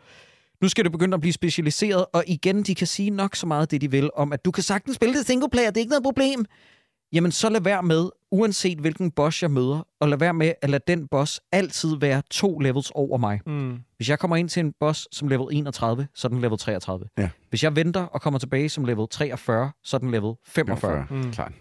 Nu 0.62 0.68
skal 0.68 0.84
det 0.84 0.92
begynde 0.92 1.14
at 1.14 1.20
blive 1.20 1.32
specialiseret, 1.32 2.04
og 2.12 2.24
igen, 2.26 2.62
de 2.62 2.74
kan 2.74 2.86
sige 2.86 3.10
nok 3.10 3.36
så 3.36 3.46
meget 3.46 3.70
det, 3.70 3.80
de 3.80 3.90
vil, 3.90 4.10
om 4.16 4.32
at 4.32 4.44
du 4.44 4.50
kan 4.50 4.62
sagtens 4.62 4.96
spille 4.96 5.18
det 5.18 5.26
single 5.26 5.50
player, 5.50 5.70
det 5.70 5.76
er 5.76 5.80
ikke 5.80 5.90
noget 5.90 6.02
problem. 6.02 6.44
Jamen, 7.12 7.32
så 7.32 7.48
lad 7.48 7.60
være 7.60 7.82
med, 7.82 8.08
uanset 8.32 8.78
hvilken 8.78 9.10
boss 9.10 9.42
jeg 9.42 9.50
møder, 9.50 9.86
og 10.00 10.08
lad 10.08 10.18
være 10.18 10.34
med 10.34 10.52
at 10.62 10.70
lade 10.70 10.82
den 10.86 11.08
boss 11.08 11.40
altid 11.52 11.96
være 12.00 12.22
to 12.30 12.58
levels 12.58 12.90
over 12.94 13.18
mig. 13.18 13.40
Mm. 13.46 13.78
Hvis 13.96 14.08
jeg 14.08 14.18
kommer 14.18 14.36
ind 14.36 14.48
til 14.48 14.60
en 14.60 14.72
boss 14.80 15.08
som 15.12 15.28
level 15.28 15.46
31, 15.52 16.08
så 16.14 16.26
er 16.26 16.28
den 16.28 16.40
level 16.40 16.58
33. 16.58 17.06
Ja. 17.18 17.28
Hvis 17.50 17.62
jeg 17.62 17.76
venter 17.76 18.00
og 18.00 18.22
kommer 18.22 18.38
tilbage 18.38 18.68
som 18.68 18.84
level 18.84 19.06
43, 19.10 19.70
så 19.84 19.96
er 19.96 19.98
den 19.98 20.10
level 20.10 20.32
45. 20.46 21.06
45. 21.06 21.06
Mm. 21.10 21.32
Klart. 21.32 21.52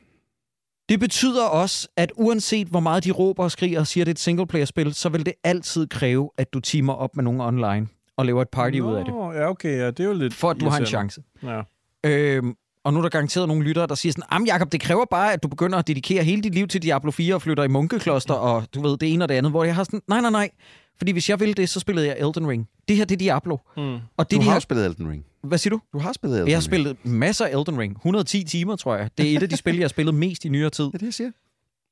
Det 0.89 0.99
betyder 0.99 1.45
også, 1.45 1.87
at 1.97 2.11
uanset 2.15 2.67
hvor 2.67 2.79
meget 2.79 3.03
de 3.03 3.11
råber 3.11 3.43
og 3.43 3.51
skriger 3.51 3.79
og 3.79 3.87
siger, 3.87 4.03
at 4.03 4.05
det 4.05 4.11
er 4.11 4.15
et 4.15 4.19
singleplayer-spil, 4.19 4.93
så 4.93 5.09
vil 5.09 5.25
det 5.25 5.33
altid 5.43 5.87
kræve, 5.87 6.29
at 6.37 6.53
du 6.53 6.59
teamer 6.59 6.93
op 6.93 7.15
med 7.15 7.23
nogen 7.23 7.41
online 7.41 7.87
og 8.17 8.25
laver 8.25 8.41
et 8.41 8.49
party 8.49 8.79
ud 8.79 8.95
af 8.95 9.05
det, 9.05 9.13
Nå, 9.13 9.31
ja, 9.31 9.49
okay, 9.49 9.77
ja, 9.77 9.87
det 9.87 9.99
er 9.99 10.03
jo 10.03 10.13
lidt 10.13 10.33
for 10.33 10.49
at 10.49 10.59
du 10.59 10.69
har 10.69 10.79
en 10.79 10.85
chance. 10.85 11.21
Ja. 11.43 11.61
Øhm, 12.05 12.53
og 12.83 12.93
nu 12.93 12.99
er 12.99 13.01
der 13.01 13.09
garanteret 13.09 13.47
nogle 13.47 13.63
lyttere, 13.63 13.87
der 13.87 13.95
siger 13.95 14.13
sådan, 14.13 14.23
jamen 14.31 14.47
Jacob, 14.47 14.71
det 14.71 14.81
kræver 14.81 15.05
bare, 15.11 15.33
at 15.33 15.43
du 15.43 15.47
begynder 15.47 15.77
at 15.77 15.87
dedikere 15.87 16.23
hele 16.23 16.41
dit 16.41 16.53
liv 16.55 16.67
til 16.67 16.83
Diablo 16.83 17.11
4 17.11 17.35
og 17.35 17.41
flytter 17.41 17.63
i 17.63 17.67
munkekloster, 17.67 18.33
og 18.33 18.63
du 18.75 18.81
ved, 18.81 18.97
det 18.97 19.13
ene 19.13 19.25
og 19.25 19.29
det 19.29 19.35
andet, 19.35 19.51
hvor 19.51 19.63
jeg 19.63 19.75
har 19.75 19.83
sådan, 19.83 20.01
nej, 20.07 20.21
nej, 20.21 20.31
nej. 20.31 20.49
Fordi 20.97 21.11
hvis 21.11 21.29
jeg 21.29 21.39
ville 21.39 21.53
det, 21.53 21.69
så 21.69 21.79
spillede 21.79 22.07
jeg 22.07 22.15
Elden 22.19 22.47
Ring. 22.47 22.67
Det 22.87 22.95
her, 22.97 23.05
det 23.05 23.15
er 23.15 23.19
Diablo. 23.19 23.57
Mm. 23.77 23.97
Og 24.17 24.31
det 24.31 24.31
Du 24.31 24.35
er 24.35 24.39
de 24.39 24.45
har 24.45 24.53
her... 24.53 24.59
spillet 24.59 24.85
Elden 24.85 25.09
Ring. 25.09 25.25
Hvad 25.47 25.57
siger 25.57 25.69
du? 25.69 25.81
Du 25.93 25.99
har 25.99 26.13
spillet 26.13 26.37
Elden 26.37 26.47
Jeg 26.49 26.55
har 26.55 26.59
Ring. 26.59 26.63
spillet 26.63 26.97
masser 27.05 27.45
af 27.45 27.49
Elden 27.59 27.79
Ring. 27.79 27.95
110 27.95 28.43
timer, 28.43 28.75
tror 28.75 28.95
jeg. 28.95 29.09
Det 29.17 29.31
er 29.31 29.37
et 29.37 29.43
af 29.43 29.49
de 29.49 29.57
spil, 29.57 29.75
jeg 29.75 29.83
har 29.83 29.87
spillet 29.89 30.15
mest 30.15 30.45
i 30.45 30.49
nyere 30.49 30.69
tid. 30.69 30.83
Det 30.91 30.93
er 30.93 30.97
det, 30.97 31.05
jeg 31.05 31.13
siger. 31.13 31.31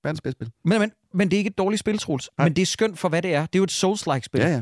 Verdens 0.03 0.21
bedste 0.21 0.37
spil. 0.37 0.51
Men, 0.65 0.79
men, 0.79 0.91
men 1.13 1.31
det 1.31 1.37
er 1.37 1.37
ikke 1.37 1.47
et 1.49 1.57
dårligt 1.57 1.79
spil, 1.79 1.97
Troels. 1.97 2.29
Nej. 2.37 2.47
Men 2.47 2.55
det 2.55 2.61
er 2.61 2.65
skønt 2.65 2.99
for, 2.99 3.09
hvad 3.09 3.21
det 3.21 3.33
er. 3.33 3.41
Det 3.41 3.55
er 3.55 3.59
jo 3.59 3.63
et 3.63 3.71
Souls-like-spil. 3.71 4.41
Ja, 4.41 4.47
ja. 4.47 4.61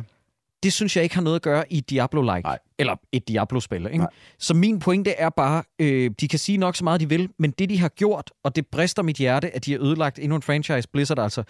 Det 0.64 0.74
synes 0.74 0.96
jeg 0.96 1.04
ikke 1.04 1.16
har 1.16 1.22
noget 1.22 1.36
at 1.36 1.42
gøre 1.42 1.74
i 1.74 1.80
Diablo-like. 1.80 2.42
Nej. 2.44 2.60
Eller 2.80 2.96
et 3.12 3.28
Diablo-spil. 3.28 3.86
Ikke? 3.86 3.98
Nej. 3.98 4.08
Så 4.40 4.54
min 4.54 4.80
pointe 4.80 5.12
er 5.12 5.30
bare, 5.30 5.64
øh, 5.80 6.12
de 6.22 6.28
kan 6.28 6.40
sige 6.40 6.58
nok 6.58 6.76
så 6.76 6.84
meget, 6.84 7.02
de 7.02 7.10
vil, 7.10 7.30
men 7.40 7.52
det, 7.52 7.70
de 7.70 7.80
har 7.80 7.90
gjort, 7.90 8.32
og 8.44 8.56
det 8.56 8.68
brister 8.68 9.04
mit 9.04 9.16
hjerte, 9.18 9.56
at 9.56 9.66
de 9.66 9.72
har 9.72 9.80
ødelagt 9.82 10.20
endnu 10.20 10.36
en 10.36 10.42
franchise, 10.42 10.88
Blizzard 10.94 11.20
altså, 11.20 11.44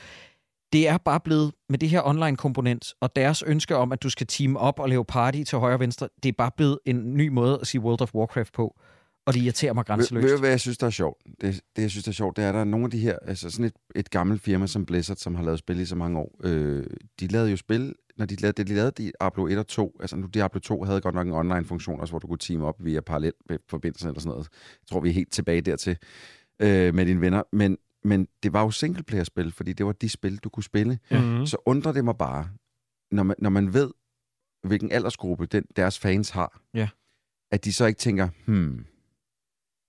det 0.73 0.88
er 0.88 0.97
bare 0.97 1.19
blevet 1.19 1.51
med 1.69 1.77
det 1.77 1.89
her 1.89 2.01
online-komponent, 2.07 2.93
og 3.01 3.15
deres 3.15 3.43
ønske 3.47 3.75
om, 3.75 3.91
at 3.91 4.03
du 4.03 4.10
skal 4.10 4.27
team 4.27 4.55
op 4.55 4.79
og 4.79 4.89
lave 4.89 5.05
party 5.05 5.43
til 5.43 5.57
højre 5.57 5.75
og 5.75 5.79
venstre, 5.79 6.10
det 6.23 6.29
er 6.29 6.34
bare 6.38 6.51
blevet 6.57 6.79
en 6.86 7.13
ny 7.13 7.27
måde 7.27 7.57
at 7.62 7.67
sige 7.67 7.81
World 7.81 8.01
of 8.01 8.15
Warcraft 8.15 8.53
på. 8.53 8.79
Og 9.25 9.34
det 9.34 9.41
irriterer 9.41 9.73
mig 9.73 9.86
grænseløst. 9.86 10.23
ved 10.23 10.34
du, 10.34 10.39
hvad 10.39 10.49
jeg 10.49 10.60
synes, 10.60 10.77
der 10.77 10.88
er 10.88 10.91
sjovt? 10.91 11.23
Det, 11.41 11.62
det, 11.75 11.81
jeg 11.81 11.89
synes, 11.89 12.03
der 12.03 12.12
er 12.12 12.13
sjovt, 12.13 12.38
det 12.38 12.43
er, 12.43 12.49
at 12.49 12.53
der 12.53 12.60
er 12.60 12.63
nogle 12.63 12.86
af 12.86 12.91
de 12.91 12.99
her, 12.99 13.17
altså 13.27 13.49
sådan 13.49 13.65
et, 13.65 13.73
et 13.95 14.10
gammelt 14.10 14.41
firma 14.41 14.67
som 14.67 14.86
Blizzard, 14.86 15.17
som 15.17 15.36
har 15.36 15.43
lavet 15.43 15.60
spil 15.60 15.79
i 15.79 15.86
så 15.86 15.95
mange 15.95 16.19
år, 16.19 16.39
øh, 16.43 16.84
de 17.19 17.27
lavede 17.27 17.49
jo 17.49 17.57
spil, 17.57 17.93
når 18.17 18.25
de 18.25 18.36
lavede 18.36 18.57
det, 18.57 18.67
de 18.67 18.75
lavede 18.75 18.91
Diablo 18.91 19.47
1 19.47 19.57
og 19.57 19.67
2, 19.67 19.97
altså 19.99 20.15
nu 20.15 20.27
Diablo 20.27 20.60
2 20.60 20.84
havde 20.84 21.01
godt 21.01 21.15
nok 21.15 21.27
en 21.27 21.34
online-funktion 21.34 21.99
også, 21.99 22.12
hvor 22.12 22.19
du 22.19 22.27
kunne 22.27 22.38
team 22.38 22.62
op 22.62 22.75
via 22.79 23.01
parallel 23.01 23.34
forbindelse 23.69 24.07
eller 24.07 24.19
sådan 24.19 24.29
noget. 24.29 24.47
Jeg 24.81 24.88
tror, 24.91 24.99
vi 24.99 25.10
er 25.10 25.13
helt 25.13 25.31
tilbage 25.31 25.62
dertil 25.62 25.97
øh, 26.60 26.95
med 26.95 27.05
dine 27.05 27.21
venner, 27.21 27.43
men, 27.51 27.77
men 28.04 28.28
det 28.44 28.54
var 28.54 28.62
jo 28.62 28.72
singleplayer-spil, 28.72 29.52
fordi 29.52 29.74
det 29.74 29.86
var 29.86 29.92
de 29.92 30.10
spil, 30.10 30.38
du 30.38 30.50
kunne 30.50 30.64
spille. 30.64 31.00
Mm. 31.12 31.46
Så 31.46 31.58
undrer 31.66 31.92
det 31.92 32.06
mig 32.06 32.18
bare, 32.18 32.50
når 33.12 33.24
man, 33.24 33.36
når 33.40 33.50
man 33.50 33.74
ved, 33.74 33.92
hvilken 34.64 34.92
aldersgruppe 34.92 35.46
den, 35.46 35.64
deres 35.76 36.00
fans 36.00 36.30
har, 36.30 36.62
Ja. 36.74 36.90
at 37.52 37.66
de 37.66 37.74
så 37.74 37.86
ikke 37.86 37.98
tænker, 38.00 38.30
hmm, 38.46 38.86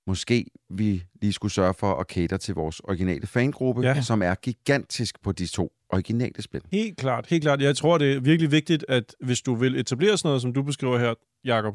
måske 0.07 0.47
vi 0.71 1.05
lige 1.23 1.33
skulle 1.33 1.53
sørge 1.53 1.75
for 1.75 1.95
at 1.95 2.07
cater 2.07 2.37
til 2.37 2.55
vores 2.55 2.81
originale 2.81 3.27
fangruppe, 3.27 3.83
ja. 3.83 4.03
som 4.03 4.23
er 4.23 4.35
gigantisk 4.35 5.23
på 5.23 5.33
de 5.33 5.47
to 5.47 5.73
originale 5.89 6.43
spil. 6.43 6.63
Helt 6.73 6.97
klart, 6.99 7.27
helt 7.27 7.43
klart. 7.43 7.61
Jeg 7.63 7.77
tror, 7.77 7.99
det 7.99 8.13
er 8.13 8.21
virkelig 8.21 8.51
vigtigt, 8.51 8.85
at 8.89 9.17
hvis 9.21 9.43
du 9.43 9.55
vil 9.55 9.77
etablere 9.77 10.19
sådan 10.19 10.29
noget, 10.29 10.43
som 10.43 10.53
du 10.53 10.63
beskriver 10.63 10.99
her, 10.99 11.15
Jakob, 11.45 11.75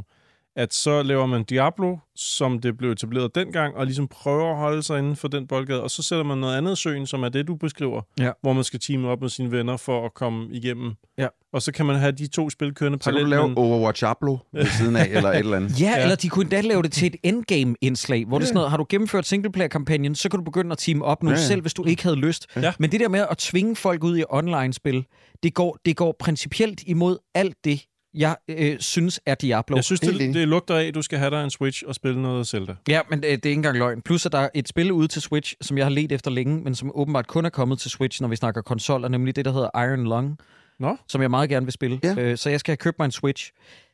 at 0.57 0.73
så 0.73 1.03
laver 1.03 1.25
man 1.25 1.43
Diablo, 1.43 1.97
som 2.15 2.59
det 2.59 2.77
blev 2.77 2.91
etableret 2.91 3.35
dengang, 3.35 3.75
og 3.75 3.85
ligesom 3.85 4.07
prøver 4.07 4.51
at 4.51 4.57
holde 4.57 4.83
sig 4.83 4.99
inden 4.99 5.15
for 5.15 5.27
den 5.27 5.47
boldgade, 5.47 5.83
og 5.83 5.91
så 5.91 6.03
sætter 6.03 6.23
man 6.25 6.37
noget 6.37 6.57
andet 6.57 6.77
søen, 6.77 7.07
som 7.07 7.23
er 7.23 7.29
det, 7.29 7.47
du 7.47 7.55
beskriver, 7.55 8.01
Ja. 8.19 8.31
hvor 8.41 8.53
man 8.53 8.63
skal 8.63 8.79
teame 8.79 9.07
op 9.07 9.21
med 9.21 9.29
sine 9.29 9.51
venner 9.51 9.77
for 9.77 10.05
at 10.05 10.13
komme 10.13 10.47
igennem. 10.51 10.93
Ja. 11.17 11.27
Og 11.53 11.61
så 11.61 11.71
kan 11.71 11.85
man 11.85 11.95
have 11.95 12.11
de 12.11 12.27
to 12.27 12.49
spil 12.49 12.73
kørende 12.73 12.97
Så 13.01 13.03
kan 13.03 13.13
du 13.13 13.17
parallelt. 13.17 13.29
lave 13.29 13.47
men- 13.47 13.57
Overwatch 13.57 14.01
Diablo 14.03 14.37
ved 14.53 14.65
siden 14.65 14.95
af, 14.95 15.05
eller 15.11 15.29
et 15.29 15.37
eller 15.39 15.57
andet. 15.57 15.81
Ja, 15.81 15.85
Ja. 15.89 15.97
ja, 15.97 16.01
eller 16.03 16.15
de 16.15 16.29
kunne 16.29 16.43
endda 16.43 16.61
lave 16.61 16.81
det 16.83 16.91
til 16.91 17.05
et 17.07 17.15
endgame-indslag, 17.23 18.25
hvor 18.25 18.37
det 18.37 18.43
er 18.43 18.47
sådan 18.47 18.55
noget, 18.55 18.69
har 18.69 18.77
du 18.77 18.85
gennemført 18.89 19.25
singleplayer-kampagnen, 19.25 20.15
så 20.15 20.29
kan 20.29 20.37
du 20.39 20.43
begynde 20.43 20.71
at 20.71 20.77
team 20.77 21.01
op 21.01 21.23
nu, 21.23 21.29
Ja, 21.29 21.35
ja, 21.35 21.41
ja. 21.41 21.47
selv 21.47 21.61
hvis 21.61 21.73
du 21.73 21.85
ikke 21.85 22.03
havde 22.03 22.15
lyst. 22.15 22.47
Ja. 22.55 22.73
Men 22.79 22.91
det 22.91 22.99
der 22.99 23.09
med 23.09 23.25
at 23.31 23.37
tvinge 23.37 23.75
folk 23.75 24.03
ud 24.03 24.17
i 24.17 24.23
online-spil, 24.29 25.05
det 25.43 25.53
går, 25.53 25.77
det 25.85 25.95
går 25.97 26.15
principielt 26.19 26.83
imod 26.85 27.17
alt 27.35 27.55
det, 27.63 27.81
jeg 28.17 28.35
øh, 28.47 28.79
synes 28.79 29.19
er 29.25 29.35
Diablo. 29.35 29.75
Jeg 29.75 29.83
synes, 29.83 29.99
det, 29.99 30.19
det 30.33 30.47
lugter 30.47 30.75
af, 30.75 30.85
at 30.85 30.95
du 30.95 31.01
skal 31.01 31.19
have 31.19 31.31
dig 31.31 31.43
en 31.43 31.49
Switch 31.49 31.83
og 31.87 31.95
spille 31.95 32.21
noget 32.21 32.47
Zelda. 32.47 32.75
Ja, 32.87 33.01
men 33.09 33.19
øh, 33.19 33.23
det 33.23 33.31
er 33.31 33.35
ikke 33.35 33.51
engang 33.51 33.77
løgn. 33.77 34.01
Plus, 34.01 34.25
at 34.25 34.31
der 34.31 34.37
er 34.37 34.49
et 34.53 34.67
spil 34.67 34.91
ude 34.91 35.07
til 35.07 35.21
Switch, 35.21 35.55
som 35.61 35.77
jeg 35.77 35.85
har 35.85 35.89
let 35.89 36.11
efter 36.11 36.31
længe, 36.31 36.63
men 36.63 36.75
som 36.75 36.91
åbenbart 36.95 37.27
kun 37.27 37.45
er 37.45 37.49
kommet 37.49 37.79
til 37.79 37.91
Switch, 37.91 38.21
når 38.21 38.27
vi 38.29 38.35
snakker 38.35 38.61
konsoller, 38.61 39.07
nemlig 39.07 39.35
det, 39.35 39.45
der 39.45 39.51
hedder 39.51 39.69
Iron 39.83 40.03
Lung, 40.03 40.37
Nå? 40.79 40.97
som 41.07 41.21
jeg 41.21 41.29
meget 41.29 41.49
gerne 41.49 41.65
vil 41.65 41.73
spille. 41.73 41.99
Ja. 42.03 42.15
Øh, 42.17 42.37
så 42.37 42.49
jeg 42.49 42.59
skal 42.59 42.71
have 42.71 42.77
købt 42.77 42.99
mig 42.99 43.05
en 43.05 43.11
Switch. 43.11 43.51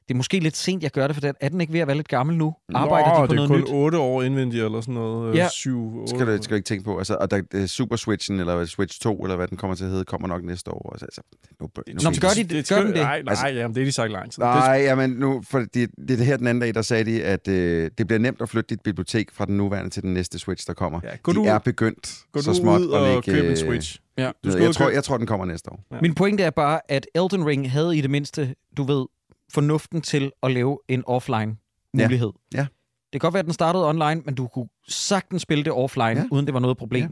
Det 0.07 0.13
er 0.13 0.15
måske 0.17 0.39
lidt 0.39 0.57
sent, 0.57 0.83
jeg 0.83 0.91
gør 0.91 1.07
det, 1.07 1.15
for 1.15 1.21
den, 1.21 1.33
er 1.41 1.49
den 1.49 1.61
ikke 1.61 1.73
ved 1.73 1.79
at 1.79 1.87
være 1.87 1.95
lidt 1.95 2.07
gammel 2.07 2.37
nu? 2.37 2.53
Arbejder 2.75 3.07
Nå, 3.09 3.13
de 3.23 3.27
på 3.27 3.33
det 3.33 3.39
er 3.41 3.47
noget 3.47 3.49
kun 3.49 3.59
nyt? 3.59 3.83
8 3.83 3.97
år 3.97 4.23
indvendigt, 4.23 4.63
eller 4.65 4.81
sådan 4.81 4.93
noget. 4.93 5.35
Ja. 5.35 5.43
Ja. 5.43 5.49
7, 5.49 5.97
8 6.01 6.09
skal 6.15 6.27
du, 6.27 6.43
skal 6.43 6.49
du 6.49 6.55
ikke 6.55 6.65
tænke 6.65 6.83
på. 6.83 6.97
Altså, 6.97 7.17
og 7.19 7.31
der, 7.31 7.41
øh, 7.53 7.65
Super 7.65 7.95
Switchen, 7.95 8.39
eller 8.39 8.65
Switch 8.65 9.01
2, 9.01 9.23
eller 9.23 9.35
hvad 9.35 9.47
den 9.47 9.57
kommer 9.57 9.75
til 9.75 9.83
at 9.83 9.89
hedde, 9.89 10.05
kommer 10.05 10.27
nok 10.27 10.43
næste 10.43 10.71
år. 10.71 10.89
Altså, 10.93 11.05
altså, 11.05 11.21
nu, 11.61 11.69
nu, 11.77 11.93
Nå, 12.03 12.09
men 12.09 12.19
gør 12.19 12.27
de- 12.35 12.43
det, 12.43 12.69
gør 12.69 12.77
den 12.77 12.87
det? 12.87 12.95
Nej, 12.95 13.21
nej, 13.21 13.31
Altså- 13.31 13.47
jamen, 13.47 13.75
det 13.75 13.81
er 13.81 13.85
de 13.85 13.91
sagt 13.91 14.11
lang 14.11 14.31
tid. 14.31 14.43
Nej, 14.43 14.81
jamen 14.83 15.09
nu, 15.09 15.41
for 15.49 15.59
det, 15.59 15.73
det 15.73 15.87
er 16.11 16.17
det 16.17 16.25
her 16.25 16.37
den 16.37 16.47
anden 16.47 16.61
dag, 16.61 16.73
der 16.73 16.81
sagde 16.81 17.03
de, 17.05 17.23
at 17.23 17.47
øh, 17.47 17.91
det 17.97 18.07
bliver 18.07 18.19
nemt 18.19 18.41
at 18.41 18.49
flytte 18.49 18.67
dit 18.75 18.81
bibliotek 18.81 19.31
fra 19.33 19.45
den 19.45 19.57
nuværende 19.57 19.89
til 19.89 20.03
den 20.03 20.13
næste 20.13 20.39
Switch, 20.39 20.67
der 20.67 20.73
kommer. 20.73 20.99
Ja, 21.03 21.09
gå 21.23 21.31
de 21.31 21.35
du- 21.35 21.43
er 21.45 21.59
begyndt 21.59 22.13
Gå 22.31 22.41
så 22.41 22.51
du 22.51 22.57
småt 22.57 22.81
ud 22.81 22.87
at 22.93 22.99
og 22.99 23.07
lægge, 23.07 23.21
køb 23.31 23.45
en 23.45 23.51
øh, 23.51 23.57
Switch. 23.57 23.99
Ja. 24.17 24.31
Du 24.43 24.51
skal 24.51 24.59
jeg, 24.61 24.69
ud 24.69 24.73
tror, 24.73 24.89
jeg 24.89 25.03
tror, 25.03 25.17
den 25.17 25.27
kommer 25.27 25.45
næste 25.45 25.71
år. 25.71 25.79
Ja. 25.91 25.97
Min 26.01 26.15
pointe 26.15 26.43
er 26.43 26.49
bare, 26.49 26.79
at 26.89 27.07
Elden 27.15 27.45
Ring 27.45 27.71
havde 27.71 27.97
i 27.97 28.01
det 28.01 28.09
mindste, 28.09 28.55
du 28.77 28.83
ved, 28.83 29.05
fornuften 29.53 30.01
til 30.01 30.31
at 30.43 30.51
lave 30.51 30.79
en 30.87 31.03
offline 31.07 31.55
mulighed. 31.93 32.31
Ja. 32.53 32.57
Ja. 32.57 32.65
Det 33.13 33.21
kan 33.21 33.27
godt 33.27 33.33
være, 33.33 33.39
at 33.39 33.45
den 33.45 33.53
startede 33.53 33.89
online, 33.89 34.21
men 34.25 34.35
du 34.35 34.47
kunne 34.47 34.67
sagtens 34.87 35.41
spille 35.41 35.63
det 35.63 35.73
offline, 35.73 36.09
ja. 36.09 36.23
Uden 36.31 36.45
det 36.45 36.53
var 36.53 36.59
noget 36.59 36.77
problem. 36.77 37.01
Ja. 37.01 37.07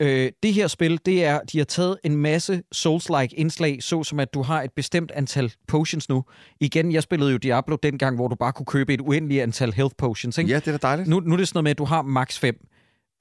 Øh, 0.00 0.32
det 0.42 0.54
her 0.54 0.66
spil, 0.66 1.00
det 1.06 1.24
er, 1.24 1.40
de 1.40 1.58
har 1.58 1.64
taget 1.64 1.98
en 2.04 2.16
masse 2.16 2.62
Souls-like 2.74 3.34
indslag, 3.36 3.82
så 3.82 4.04
som 4.04 4.20
at 4.20 4.34
du 4.34 4.42
har 4.42 4.62
et 4.62 4.72
bestemt 4.72 5.10
antal 5.10 5.52
potions 5.68 6.08
nu. 6.08 6.24
Igen, 6.60 6.92
jeg 6.92 7.02
spillede 7.02 7.30
jo 7.32 7.36
Diablo 7.36 7.76
dengang, 7.82 8.16
hvor 8.16 8.28
du 8.28 8.34
bare 8.34 8.52
kunne 8.52 8.66
købe 8.66 8.94
et 8.94 9.00
uendeligt 9.00 9.42
antal 9.42 9.72
health 9.72 9.94
potions. 9.98 10.38
Ikke? 10.38 10.50
Ja, 10.50 10.56
det 10.56 10.68
er 10.68 10.72
da 10.72 10.78
dejligt. 10.86 11.08
Nu, 11.08 11.20
nu 11.20 11.32
er 11.32 11.36
det 11.36 11.48
sådan 11.48 11.56
noget 11.56 11.64
med, 11.64 11.70
at 11.70 11.78
du 11.78 11.84
har 11.84 12.02
max 12.02 12.38
5, 12.38 12.66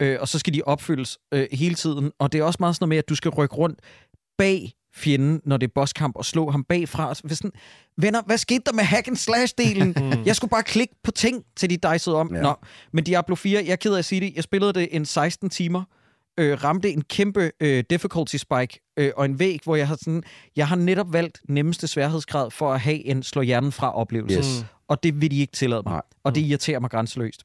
øh, 0.02 0.18
og 0.20 0.28
så 0.28 0.40
skal 0.40 0.54
de 0.54 0.62
opfyldes 0.66 1.18
øh, 1.32 1.48
hele 1.52 1.76
tiden. 1.76 2.12
Og 2.20 2.32
det 2.32 2.40
er 2.40 2.44
også 2.44 2.58
meget 2.60 2.76
sådan 2.76 2.84
noget 2.84 2.90
med, 2.90 2.98
at 2.98 3.10
du 3.10 3.16
skal 3.16 3.32
rykke 3.32 3.56
rundt 3.56 3.80
bag 4.38 4.74
fjenden, 4.98 5.42
når 5.46 5.58
det 5.58 5.68
er 5.68 5.72
bosskamp, 5.76 6.16
og 6.16 6.26
slå 6.26 6.52
ham 6.52 6.64
bagfra. 6.64 7.14
Hvis 7.24 7.38
sådan, 7.38 7.52
Venner, 7.98 8.22
hvad 8.26 8.38
skete 8.38 8.62
der 8.66 8.74
med 8.74 8.84
hack 8.84 9.08
and 9.08 9.18
slash-delen? 9.18 10.10
jeg 10.28 10.36
skulle 10.36 10.50
bare 10.50 10.64
klikke 10.64 10.96
på 11.04 11.12
ting, 11.12 11.44
til 11.56 11.70
de 11.70 11.92
dicede 11.92 12.16
om. 12.16 12.30
Ja. 12.32 12.38
Ja. 12.38 12.42
Nå, 12.42 12.56
men 12.94 13.04
Diablo 13.04 13.36
4, 13.36 13.64
jeg 13.66 13.72
er 13.72 13.76
ked 13.76 13.94
af 13.94 14.00
at 14.00 14.06
sige 14.06 14.22
det, 14.22 14.34
jeg 14.36 14.44
spillede 14.44 14.74
det 14.74 14.88
en 14.92 15.06
16 15.06 15.50
timer, 15.50 15.84
øh, 16.40 16.64
ramte 16.64 16.92
en 16.92 17.02
kæmpe 17.02 17.52
øh, 17.60 17.84
difficulty 17.90 18.36
spike 18.36 18.80
øh, 18.98 19.12
og 19.18 19.26
en 19.26 19.40
væg, 19.40 19.60
hvor 19.64 19.76
jeg 19.76 19.88
har 19.88 19.96
sådan, 19.96 20.24
jeg 20.56 20.68
har 20.68 20.76
netop 20.76 21.14
valgt 21.14 21.42
nemmeste 21.50 21.88
sværhedsgrad 21.88 22.52
for 22.52 22.74
at 22.74 22.80
have 22.80 23.06
en 23.06 23.24
slå 23.24 23.42
hjernen 23.42 23.72
fra 23.72 23.96
oplevelse. 23.96 24.38
Yes. 24.38 24.66
Og 24.88 25.04
det 25.04 25.22
vil 25.22 25.32
de 25.32 25.40
ikke 25.40 25.54
tillade 25.54 25.82
mig. 25.86 25.92
Nej. 25.92 26.02
Og 26.24 26.36
det 26.36 26.42
irriterer 26.42 26.80
mig 26.80 26.90
grænseløst. 26.90 27.44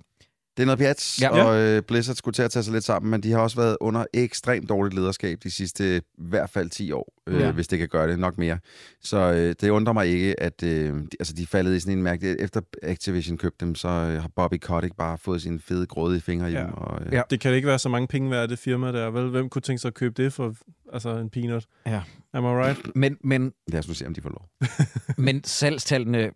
Det 0.57 0.63
er 0.63 0.67
noget 0.67 0.79
pjat, 0.79 1.19
Ja. 1.21 1.31
og 1.45 1.57
øh, 1.61 1.83
Blizzard 1.83 2.17
skulle 2.17 2.33
til 2.35 2.43
at 2.43 2.51
tage 2.51 2.63
sig 2.63 2.73
lidt 2.73 2.85
sammen, 2.85 3.11
men 3.11 3.23
de 3.23 3.31
har 3.33 3.39
også 3.41 3.57
været 3.57 3.77
under 3.81 4.05
ekstremt 4.15 4.69
dårligt 4.69 4.95
lederskab 4.95 5.39
de 5.43 5.51
sidste 5.51 5.97
i 5.97 6.01
hvert 6.19 6.51
fald 6.51 6.71
10 6.71 6.93
år, 6.93 7.13
øh, 7.27 7.41
Ja. 7.41 7.51
hvis 7.51 7.69
det 7.69 7.79
kan 7.79 7.89
gøre 7.89 8.09
det, 8.09 8.19
nok 8.19 8.39
mere. 8.39 8.59
Så 9.03 9.19
øh, 9.19 9.55
det 9.61 9.69
undrer 9.71 9.93
mig 9.93 10.07
ikke, 10.07 10.41
at 10.43 10.63
øh, 10.63 10.95
de, 10.95 11.07
altså, 11.21 11.35
de 11.35 11.47
faldet 11.47 11.77
i 11.77 11.81
sådan 11.81 11.99
en 11.99 12.03
mærke. 12.03 12.41
Efter 12.41 12.61
Activision 12.83 13.39
købte 13.39 13.67
dem, 13.67 13.75
så 13.75 13.89
øh, 13.89 14.21
har 14.23 14.31
Bobby 14.37 14.57
Kotick 14.63 14.97
bare 14.97 15.19
fået 15.19 15.43
sine 15.43 15.61
fede, 15.61 15.87
grådige 15.87 16.21
fingre 16.21 16.51
i 16.51 16.55
Ja. 16.55 16.61
dem. 16.61 16.73
Og, 16.73 17.01
øh, 17.07 17.13
Ja. 17.13 17.23
Det 17.31 17.41
kan 17.41 17.55
ikke 17.55 17.69
være 17.69 17.79
så 17.79 17.89
mange 17.89 18.09
penge 18.09 18.31
værd, 18.31 18.49
det 18.49 18.59
firma 18.59 18.93
der. 18.93 19.11
Vel, 19.11 19.29
hvem 19.31 19.49
kunne 19.49 19.63
tænke 19.63 19.81
sig 19.81 19.89
at 19.89 19.95
købe 19.95 20.23
det 20.23 20.33
for 20.33 20.55
altså 20.93 21.17
en 21.17 21.31
peanut? 21.31 21.67
Ja. 21.87 22.01
Am 22.35 22.45
I 22.45 22.49
right? 22.49 22.97
Men, 22.97 23.17
men, 23.25 23.53
Lad 23.69 23.79
os 23.79 23.89
nu 23.89 23.95
se, 23.95 24.07
om 24.07 24.15
de 24.15 24.21
får 24.23 24.29
lov. 24.31 24.49
men 25.27 25.45
salgstallene 25.45 26.19
øh, 26.19 26.31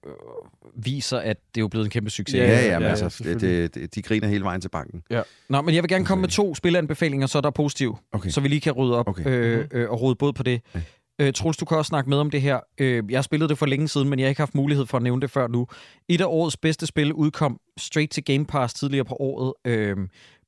viser, 0.84 1.18
at 1.18 1.36
det 1.54 1.60
er 1.60 1.62
jo 1.62 1.68
blevet 1.68 1.84
en 1.84 1.90
kæmpe 1.90 2.10
succes. 2.10 2.34
Ja, 2.38 2.44
Ja, 2.44 2.50
ja, 2.52 2.58
ja, 2.60 2.66
ja, 2.72 2.78
men 2.78 2.82
ja, 2.82 2.88
altså, 2.88 3.04
det, 3.04 3.12
selvfølgelig. 3.12 3.50
det, 3.50 3.74
det, 3.74 3.94
de 3.94 4.02
griner 4.02 4.28
hele 4.28 4.44
vejen 4.44 4.60
til 4.60 4.68
banken. 4.68 5.02
Ja. 5.10 5.22
Nå, 5.48 5.60
men 5.62 5.74
jeg 5.74 5.82
vil 5.82 5.88
gerne 5.88 6.04
komme 6.04 6.20
med 6.20 6.28
to 6.28 6.54
spilanbefalinger, 6.54 7.26
så 7.26 7.40
der 7.40 7.46
er 7.46 7.50
positiv, 7.50 7.96
Okay. 8.12 8.30
så 8.30 8.40
vi 8.40 8.48
lige 8.48 8.60
kan 8.60 8.72
rydde 8.72 8.96
op 8.96 9.08
Okay. 9.08 9.26
øh, 9.26 9.68
øh, 9.72 9.90
og 9.90 10.00
rode 10.00 10.14
både 10.14 10.32
på 10.32 10.42
det. 10.42 10.60
Ja. 10.74 10.80
Øh, 11.20 11.32
Troels, 11.32 11.56
du 11.56 11.64
kan 11.64 11.76
også 11.76 11.88
snakke 11.88 12.10
med 12.10 12.18
om 12.18 12.30
det 12.30 12.42
her. 12.42 12.60
Øh, 12.78 13.02
jeg 13.10 13.16
har 13.18 13.22
spillet 13.22 13.48
det 13.50 13.58
for 13.58 13.66
længe 13.66 13.88
siden, 13.88 14.08
men 14.08 14.18
jeg 14.18 14.26
har 14.26 14.28
ikke 14.28 14.40
haft 14.40 14.54
mulighed 14.54 14.86
for 14.86 14.96
at 14.96 15.02
nævne 15.02 15.20
det 15.22 15.30
før 15.30 15.46
nu. 15.48 15.66
Et 16.08 16.20
af 16.20 16.24
årets 16.28 16.56
bedste 16.56 16.86
spil 16.86 17.12
udkom 17.12 17.60
straight 17.78 18.12
til 18.12 18.24
Game 18.24 18.46
Pass 18.46 18.74
tidligere 18.74 19.04
på 19.04 19.14
året. 19.20 19.52
Øh, 19.64 19.96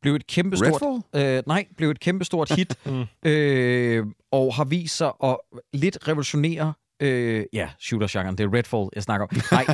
blev 0.02 0.14
et 0.14 0.26
kæmpe 0.26 0.56
stort, 0.56 0.82
Redfall? 0.82 1.36
øh, 1.36 1.42
nej, 1.46 1.66
blev 1.76 1.90
et 1.90 2.00
kæmpe 2.00 2.24
stort 2.24 2.52
hit, 2.54 2.74
Mm. 2.86 3.28
øh, 3.30 4.06
og 4.32 4.54
har 4.54 4.64
vist 4.64 4.96
sig 4.96 5.12
at 5.24 5.36
lidt 5.72 6.08
revolutionere 6.08 6.72
Øh, 7.02 7.44
ja, 7.52 7.68
shooter-genren. 7.80 8.38
Det 8.38 8.44
er 8.44 8.54
Redfall, 8.54 8.88
jeg 8.94 9.02
snakker 9.02 9.26
om. 9.26 9.36
Nej, 9.52 9.66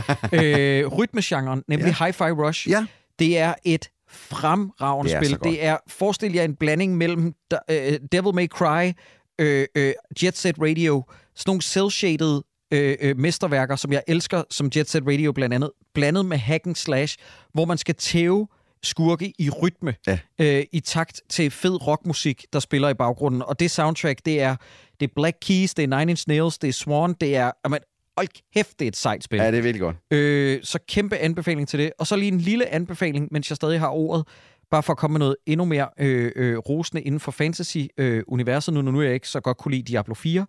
øh, 0.45 0.87
rytmegenren, 0.87 1.63
nemlig 1.69 1.95
ja. 2.01 2.07
Hi-Fi 2.09 2.31
Rush. 2.43 2.69
Ja. 2.71 2.87
Det 3.19 3.39
er 3.39 3.55
et 3.65 3.91
fremragende 4.09 5.11
Det 5.13 5.17
er 5.17 5.25
spil. 5.37 5.39
Det 5.53 5.65
er, 5.65 5.77
forestil 5.89 6.33
jer 6.33 6.45
en 6.45 6.57
blanding 6.57 6.97
mellem 6.97 7.35
uh, 7.71 7.75
Devil 8.13 8.35
May 8.35 8.47
Cry, 8.49 8.93
øh, 9.39 9.67
øh, 9.75 9.93
Jet 10.23 10.37
Set 10.37 10.57
Radio, 10.61 11.05
sådan 11.35 11.51
nogle 11.51 11.63
cel-shaded 11.63 12.41
øh, 12.73 12.97
øh, 13.01 13.17
mesterværker, 13.19 13.77
som 13.77 13.93
jeg 13.93 14.03
elsker, 14.09 14.43
som 14.51 14.71
Jet 14.77 14.89
Set 14.91 15.03
Radio 15.07 15.33
blandt 15.33 15.55
andet, 15.55 15.71
blandet 15.95 16.27
med 16.27 16.37
hack 16.39 16.67
and 16.67 16.75
slash, 16.77 17.19
hvor 17.53 17.65
man 17.65 17.79
skal 17.79 17.95
tæve 17.95 18.49
skurke 18.85 19.33
i 19.39 19.51
rytme, 19.51 19.95
Ja. 20.07 20.19
øh, 20.41 20.65
i 20.73 20.81
takt 20.81 21.23
til 21.31 21.51
fed 21.51 21.87
rockmusik, 21.87 22.45
der 22.53 22.59
spiller 22.59 22.89
i 22.89 22.95
baggrunden. 22.95 23.43
Og 23.43 23.61
det 23.61 23.71
soundtrack, 23.71 24.19
det 24.25 24.41
er, 24.41 24.57
det 25.01 25.11
er 25.11 25.13
Black 25.17 25.37
Keys, 25.41 25.75
det 25.75 25.83
er 25.93 25.99
Nine 25.99 26.13
Inch 26.13 26.25
Nails, 26.29 26.59
det 26.59 26.69
er 26.69 26.73
Swan, 26.73 27.13
det 27.21 27.37
er... 27.37 27.51
Jamen, 27.65 27.79
hold 28.19 28.29
kæft, 28.55 28.79
det 28.79 28.85
er 28.85 28.89
et 28.89 28.97
sejt 28.97 29.25
spil. 29.25 29.39
Ja, 29.41 29.51
det 29.51 29.59
er 29.59 29.63
virkelig 29.63 29.81
godt. 29.81 29.97
Øh, 30.11 30.61
så 30.63 30.79
kæmpe 30.89 31.17
anbefaling 31.17 31.69
til 31.69 31.79
det. 31.79 31.93
Og 31.99 32.07
så 32.07 32.17
lige 32.17 32.33
en 32.33 32.41
lille 32.41 32.69
anbefaling, 32.75 33.29
mens 33.31 33.51
jeg 33.51 33.57
stadig 33.57 33.81
har 33.81 33.89
ordet, 33.89 34.27
bare 34.71 34.83
for 34.83 34.93
at 34.93 34.97
komme 34.99 35.13
med 35.13 35.19
noget 35.19 35.37
endnu 35.47 35.65
mere 35.65 35.89
øh, 36.01 36.33
øh, 36.37 36.59
rosende 36.59 37.03
inden 37.03 37.21
for 37.21 37.33
fantasy-universet, 37.33 38.75
nu 38.75 38.83
når 38.83 38.93
nu 38.93 39.03
jeg 39.03 39.15
ikke 39.15 39.29
så 39.29 39.41
godt 39.41 39.57
kunne 39.57 39.73
lide 39.75 39.83
Diablo 39.93 40.15
4. 40.15 40.47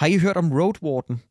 Har 0.00 0.06
I 0.06 0.18
hørt 0.18 0.36
om 0.36 0.52
Road 0.52 0.74
Warden? 0.82 1.22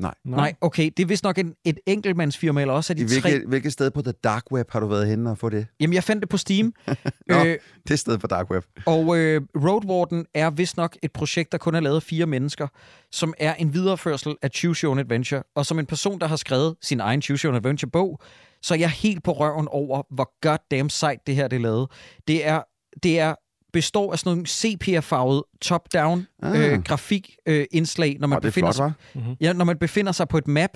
Nej. 0.00 0.14
Nej, 0.24 0.54
okay. 0.60 0.90
Det 0.96 1.02
er 1.02 1.06
vist 1.06 1.24
nok 1.24 1.38
en, 1.38 1.54
et 1.64 1.78
enkeltmandsfirma, 1.86 2.60
eller 2.60 2.74
også 2.74 2.92
er 2.92 2.94
de 2.94 3.02
I 3.02 3.20
tre... 3.20 3.40
hvilket, 3.46 3.72
sted 3.72 3.90
på 3.90 4.02
The 4.02 4.12
Dark 4.12 4.52
Web 4.52 4.70
har 4.70 4.80
du 4.80 4.86
været 4.86 5.06
henne 5.08 5.30
og 5.30 5.38
få 5.38 5.48
det? 5.48 5.66
Jamen, 5.80 5.94
jeg 5.94 6.04
fandt 6.04 6.20
det 6.22 6.28
på 6.28 6.36
Steam. 6.36 6.72
Nå. 7.28 7.44
øh, 7.44 7.58
Det 7.88 7.98
sted 7.98 8.18
på 8.18 8.26
Dark 8.26 8.50
Web. 8.50 8.64
Og 8.86 9.18
øh, 9.18 9.40
Road 9.56 9.84
Warden 9.84 10.26
er 10.34 10.50
vist 10.50 10.76
nok 10.76 10.96
et 11.02 11.12
projekt, 11.12 11.52
der 11.52 11.58
kun 11.58 11.74
er 11.74 11.80
lavet 11.80 11.96
af 11.96 12.02
fire 12.02 12.26
mennesker, 12.26 12.68
som 13.12 13.34
er 13.38 13.54
en 13.54 13.74
videreførsel 13.74 14.36
af 14.42 14.50
Choose 14.50 14.84
Your 14.84 14.90
Own 14.90 14.98
Adventure. 14.98 15.42
Og 15.56 15.66
som 15.66 15.78
en 15.78 15.86
person, 15.86 16.20
der 16.20 16.26
har 16.26 16.36
skrevet 16.36 16.76
sin 16.82 17.00
egen 17.00 17.22
Choose 17.22 17.44
Your 17.44 17.52
Own 17.52 17.56
Adventure-bog, 17.56 18.20
så 18.62 18.74
er 18.74 18.78
jeg 18.78 18.90
helt 18.90 19.24
på 19.24 19.32
røven 19.32 19.68
over, 19.68 20.02
hvor 20.14 20.30
goddamn 20.42 20.90
sejt 20.90 21.18
det 21.26 21.34
her 21.34 21.48
det 21.48 21.56
er 21.56 21.60
lavet. 21.60 21.88
Det 22.28 22.46
er, 22.46 22.62
det 23.02 23.18
er 23.18 23.34
består 23.72 24.12
af 24.12 24.18
sådan 24.18 24.30
nogle 24.32 24.46
sepia-farvet 24.46 25.42
top-down 25.60 26.26
Ah. 26.42 26.72
øh, 26.72 26.82
grafik-indslag, 26.82 28.16
når 28.20 28.28
man 28.28 28.36
er 28.36 28.40
befinder 28.40 28.72
flot, 28.72 28.74
sig 28.74 28.92
var. 29.14 29.36
Ja, 29.40 29.52
når 29.52 29.64
man 29.64 29.78
befinder 29.78 30.12
sig 30.12 30.28
på 30.28 30.38
et 30.38 30.48
map, 30.48 30.70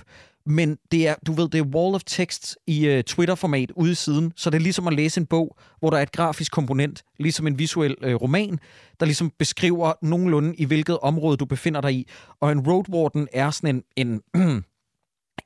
men 0.47 0.79
det 0.93 1.09
er, 1.09 1.15
du 1.27 1.33
ved, 1.33 1.49
det 1.49 1.59
er 1.59 1.65
wall 1.65 1.95
of 1.95 2.03
text 2.07 2.57
i 2.67 2.97
uh, 2.97 3.01
Twitter-format 3.01 3.71
ude 3.77 3.93
i 3.93 3.95
siden, 3.95 4.33
så 4.37 4.51
det 4.51 4.57
er 4.59 4.63
ligesom 4.63 4.87
at 4.87 4.95
læse 4.95 5.21
en 5.21 5.27
bog, 5.27 5.57
hvor 5.79 5.91
der 5.91 5.99
er 5.99 6.03
et 6.03 6.13
grafisk 6.13 6.53
komponent, 6.53 7.03
ligesom 7.19 7.47
en 7.47 7.59
visuel 7.59 7.97
uh, 8.07 8.13
roman, 8.15 8.59
der 9.01 9.07
ligesom 9.07 9.31
beskriver 9.39 9.93
nogenlunde, 10.03 10.55
i 10.57 10.65
hvilket 10.65 10.99
område 10.99 11.37
du 11.37 11.45
befinder 11.45 11.81
dig 11.81 11.95
i. 11.95 12.09
Og 12.41 12.53
en 12.53 12.61
road 12.61 12.85
warden 12.89 13.29
er 13.33 13.51
sådan 13.51 13.83
en, 13.97 14.21
en 14.35 14.63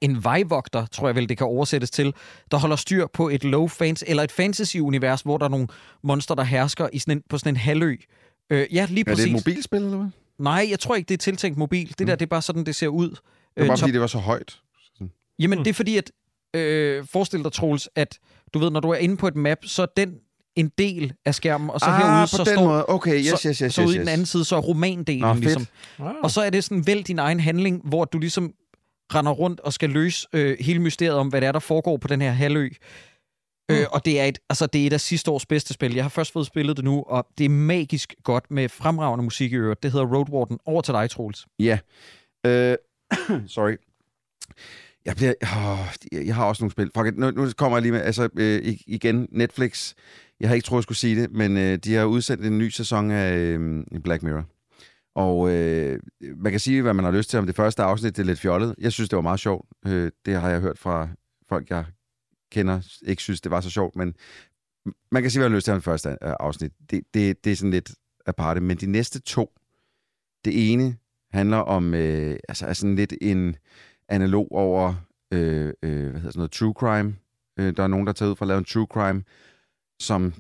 en 0.01 0.25
vejvogter, 0.25 0.87
tror 0.87 1.09
jeg 1.09 1.17
vel, 1.17 1.29
det 1.29 1.39
kan 1.39 1.47
oversættes 1.47 1.91
til, 1.91 2.15
der 2.51 2.59
holder 2.59 2.77
styr 2.77 3.07
på 3.07 3.29
et 3.29 3.45
low 3.45 3.67
fans 3.67 4.05
eller 4.07 4.23
et 4.23 4.33
fantasy-univers, 4.33 5.21
hvor 5.23 5.39
der 5.39 5.45
er 5.45 5.51
nogle 5.51 5.69
monster, 6.03 6.35
der 6.35 6.45
hersker 6.45 6.89
i 6.93 6.99
sådan 6.99 7.17
en, 7.17 7.23
på 7.31 7.39
sådan 7.39 7.53
en 7.53 7.57
halvø. 7.57 7.97
Øh, 8.51 8.67
ja, 8.73 8.87
lige 8.91 9.01
Er 9.01 9.05
præcis. 9.05 9.25
det 9.25 9.31
et 9.31 9.33
mobilspil, 9.33 9.83
eller 9.83 9.97
hvad? 9.97 10.09
Nej, 10.39 10.67
jeg 10.71 10.81
tror 10.81 10.95
ikke, 10.95 11.09
det 11.09 11.15
er 11.15 11.19
tiltænkt 11.19 11.59
mobil. 11.59 11.95
Det 11.99 12.07
der, 12.07 12.15
det 12.15 12.23
er 12.23 12.27
bare 12.29 12.43
sådan, 12.43 12.67
det 12.67 12.75
ser 12.75 12.89
ud. 12.89 13.11
Det 13.11 13.19
var 13.57 13.67
bare, 13.67 13.77
top- 13.77 13.81
fordi 13.81 13.93
det 13.93 14.01
var 14.01 14.07
så 14.07 14.19
højt. 14.19 14.61
Jamen, 15.39 15.59
det 15.59 15.67
er 15.67 15.75
fordi, 15.75 15.97
at 15.97 16.11
øh, 16.55 17.07
forestil 17.07 17.45
dig, 17.45 17.53
Troels, 17.53 17.89
at 17.95 18.19
du 18.55 18.59
ved, 18.59 18.71
når 18.71 18.81
du 18.81 18.91
er 18.91 18.97
inde 18.97 19.17
på 19.17 19.29
et 19.29 19.37
map, 19.37 19.59
så 19.65 19.83
er 19.83 19.87
den 19.97 20.15
en 20.57 20.73
del 20.79 21.13
af 21.25 21.35
skærmen, 21.35 21.71
og 21.71 21.81
så 21.81 21.87
ah, 21.87 22.03
herude, 22.03 22.27
så 22.27 22.45
står... 22.45 22.65
måde. 22.65 22.85
Okay, 22.89 23.19
yes, 23.21 23.27
så, 23.27 23.49
yes, 23.49 23.59
yes, 23.59 23.75
så 23.75 23.83
ude 23.83 23.89
yes, 23.89 23.95
i 23.95 23.99
den 23.99 24.03
yes. 24.07 24.13
anden 24.13 24.27
side, 24.27 24.45
så 24.45 24.57
er 24.57 24.61
romandelen 24.61 25.21
Nå, 25.21 25.33
fedt. 25.35 25.45
ligesom. 25.45 25.67
Wow. 25.99 26.13
Og 26.23 26.31
så 26.31 26.41
er 26.43 26.51
det 26.51 26.65
sådan, 26.65 26.87
vælg 26.87 27.07
din 27.07 27.19
egen 27.19 27.41
handling, 27.41 27.81
hvor 27.85 28.05
du 28.05 28.19
ligesom 28.19 28.53
render 29.15 29.33
rundt 29.33 29.61
og 29.61 29.73
skal 29.73 29.91
løse 29.91 30.29
øh, 30.33 30.57
hele 30.61 30.79
mysteriet 30.79 31.17
om, 31.17 31.29
hvad 31.29 31.41
det 31.41 31.47
er, 31.47 31.53
der 31.53 31.59
foregår 31.59 31.97
på 31.97 32.09
den 32.09 32.21
her 32.21 32.31
halvø. 32.31 32.69
Mm. 33.69 33.75
Øh, 33.75 33.87
og 33.91 34.05
det 34.05 34.21
er, 34.21 34.25
et, 34.25 34.39
altså, 34.51 34.67
det 34.67 34.83
er 34.83 34.87
et 34.87 34.93
af 34.93 35.01
sidste 35.01 35.31
års 35.31 35.47
bedste 35.47 35.75
spil. 35.75 35.95
Jeg 35.95 36.05
har 36.05 36.09
først 36.09 36.33
fået 36.33 36.47
spillet 36.47 36.77
det 36.77 36.85
nu, 36.85 37.05
og 37.07 37.27
det 37.39 37.45
er 37.45 37.49
magisk 37.49 38.15
godt 38.25 38.51
med 38.51 38.69
fremragende 38.69 39.25
musik 39.25 39.53
i 39.53 39.57
øvrigt. 39.57 39.83
Det 39.83 39.93
hedder 39.93 40.07
Road 40.07 40.31
Warden. 40.31 40.59
Over 40.65 40.83
til 40.83 40.95
dig, 40.95 41.11
Troels. 41.11 41.47
Ja. 41.59 41.79
Øh, 42.47 42.77
sorry. 43.57 43.77
Jeg, 45.05 45.17
bliver, 45.17 45.35
åh, 45.43 46.27
jeg 46.27 46.35
har 46.35 46.45
også 46.45 46.63
nogle 46.63 46.73
spil. 46.73 46.91
Fuck 46.97 47.07
it. 47.07 47.19
Nu, 47.19 47.31
nu 47.31 47.51
kommer 47.57 47.79
jeg 47.79 47.83
lige 47.83 47.93
med, 47.93 48.03
altså 48.03 48.29
øh, 48.37 48.77
igen, 48.87 49.29
Netflix. 49.33 49.95
Jeg 50.41 50.49
har 50.49 50.55
ikke 50.55 50.67
troet, 50.67 50.79
jeg 50.79 50.83
skulle 50.83 50.99
sige 50.99 51.21
det, 51.21 51.33
men 51.33 51.57
øh, 51.57 51.77
de 51.77 51.95
har 51.95 52.05
udsendt 52.05 52.45
en 52.45 52.59
ny 52.59 52.69
sæson 52.69 53.11
af 53.11 53.35
øh, 53.35 53.85
Black 54.05 54.23
Mirror. 54.23 54.45
Og 55.19 55.51
øh, 55.51 56.01
man 56.37 56.53
kan 56.53 56.61
sige, 56.61 56.83
hvad 56.83 56.95
man 56.95 57.05
har 57.05 57.13
lyst 57.13 57.31
til 57.31 57.39
om 57.39 57.47
det 57.47 57.57
første 57.57 57.83
afsnit. 57.83 58.17
Det 58.17 58.23
er 58.23 58.27
lidt 58.27 58.39
fjollet. 58.39 58.75
Jeg 58.79 58.93
synes, 58.93 59.09
det 59.09 59.17
var 59.17 59.23
meget 59.23 59.41
sjovt. 59.41 59.69
Øh, 59.87 60.11
det 60.27 60.35
har 60.35 60.51
jeg 60.51 60.61
hørt 60.61 60.79
fra 60.79 61.09
folk, 61.49 61.71
jeg 61.71 61.85
kender, 62.53 62.81
ikke 63.07 63.23
synes, 63.23 63.41
det 63.41 63.51
var 63.51 63.61
så 63.61 63.71
sjovt. 63.71 63.97
Men 63.97 64.15
man 65.11 65.23
kan 65.23 65.31
sige, 65.31 65.41
hvad 65.41 65.49
man 65.49 65.53
har 65.53 65.59
lyst 65.59 65.65
til 65.65 65.73
om 65.73 65.79
det 65.79 65.85
første 65.85 66.09
øh, 66.09 66.17
afsnit. 66.41 66.73
Det, 66.91 67.03
det, 67.15 67.45
det 67.45 67.53
er 67.53 67.57
sådan 67.57 67.71
lidt 67.71 67.91
aparte. 68.27 68.61
Men 68.61 68.77
de 68.77 68.87
næste 68.87 69.21
to, 69.21 69.51
det 70.45 70.73
ene 70.73 70.97
handler 71.31 71.57
om 71.57 71.95
øh, 71.95 72.39
altså, 72.49 72.67
er 72.67 72.73
sådan 72.73 72.97
lidt 72.97 73.15
en 73.21 73.57
analog 74.09 74.53
over 74.53 74.95
øh, 75.33 75.73
øh, 75.83 76.11
hvad 76.11 76.21
hedder 76.21 76.31
sådan 76.31 76.39
noget, 76.39 76.53
true 76.53 76.73
crime. 76.73 77.17
Øh, 77.59 77.77
der 77.77 77.83
er 77.83 77.87
nogen, 77.87 78.07
der 78.07 78.13
tager 78.13 78.31
ud 78.31 78.37
for 78.37 78.45
at 78.45 78.49
lave 78.49 78.59
en 78.59 78.65
true 78.65 78.87
crime, 78.91 79.23
som 80.01 80.35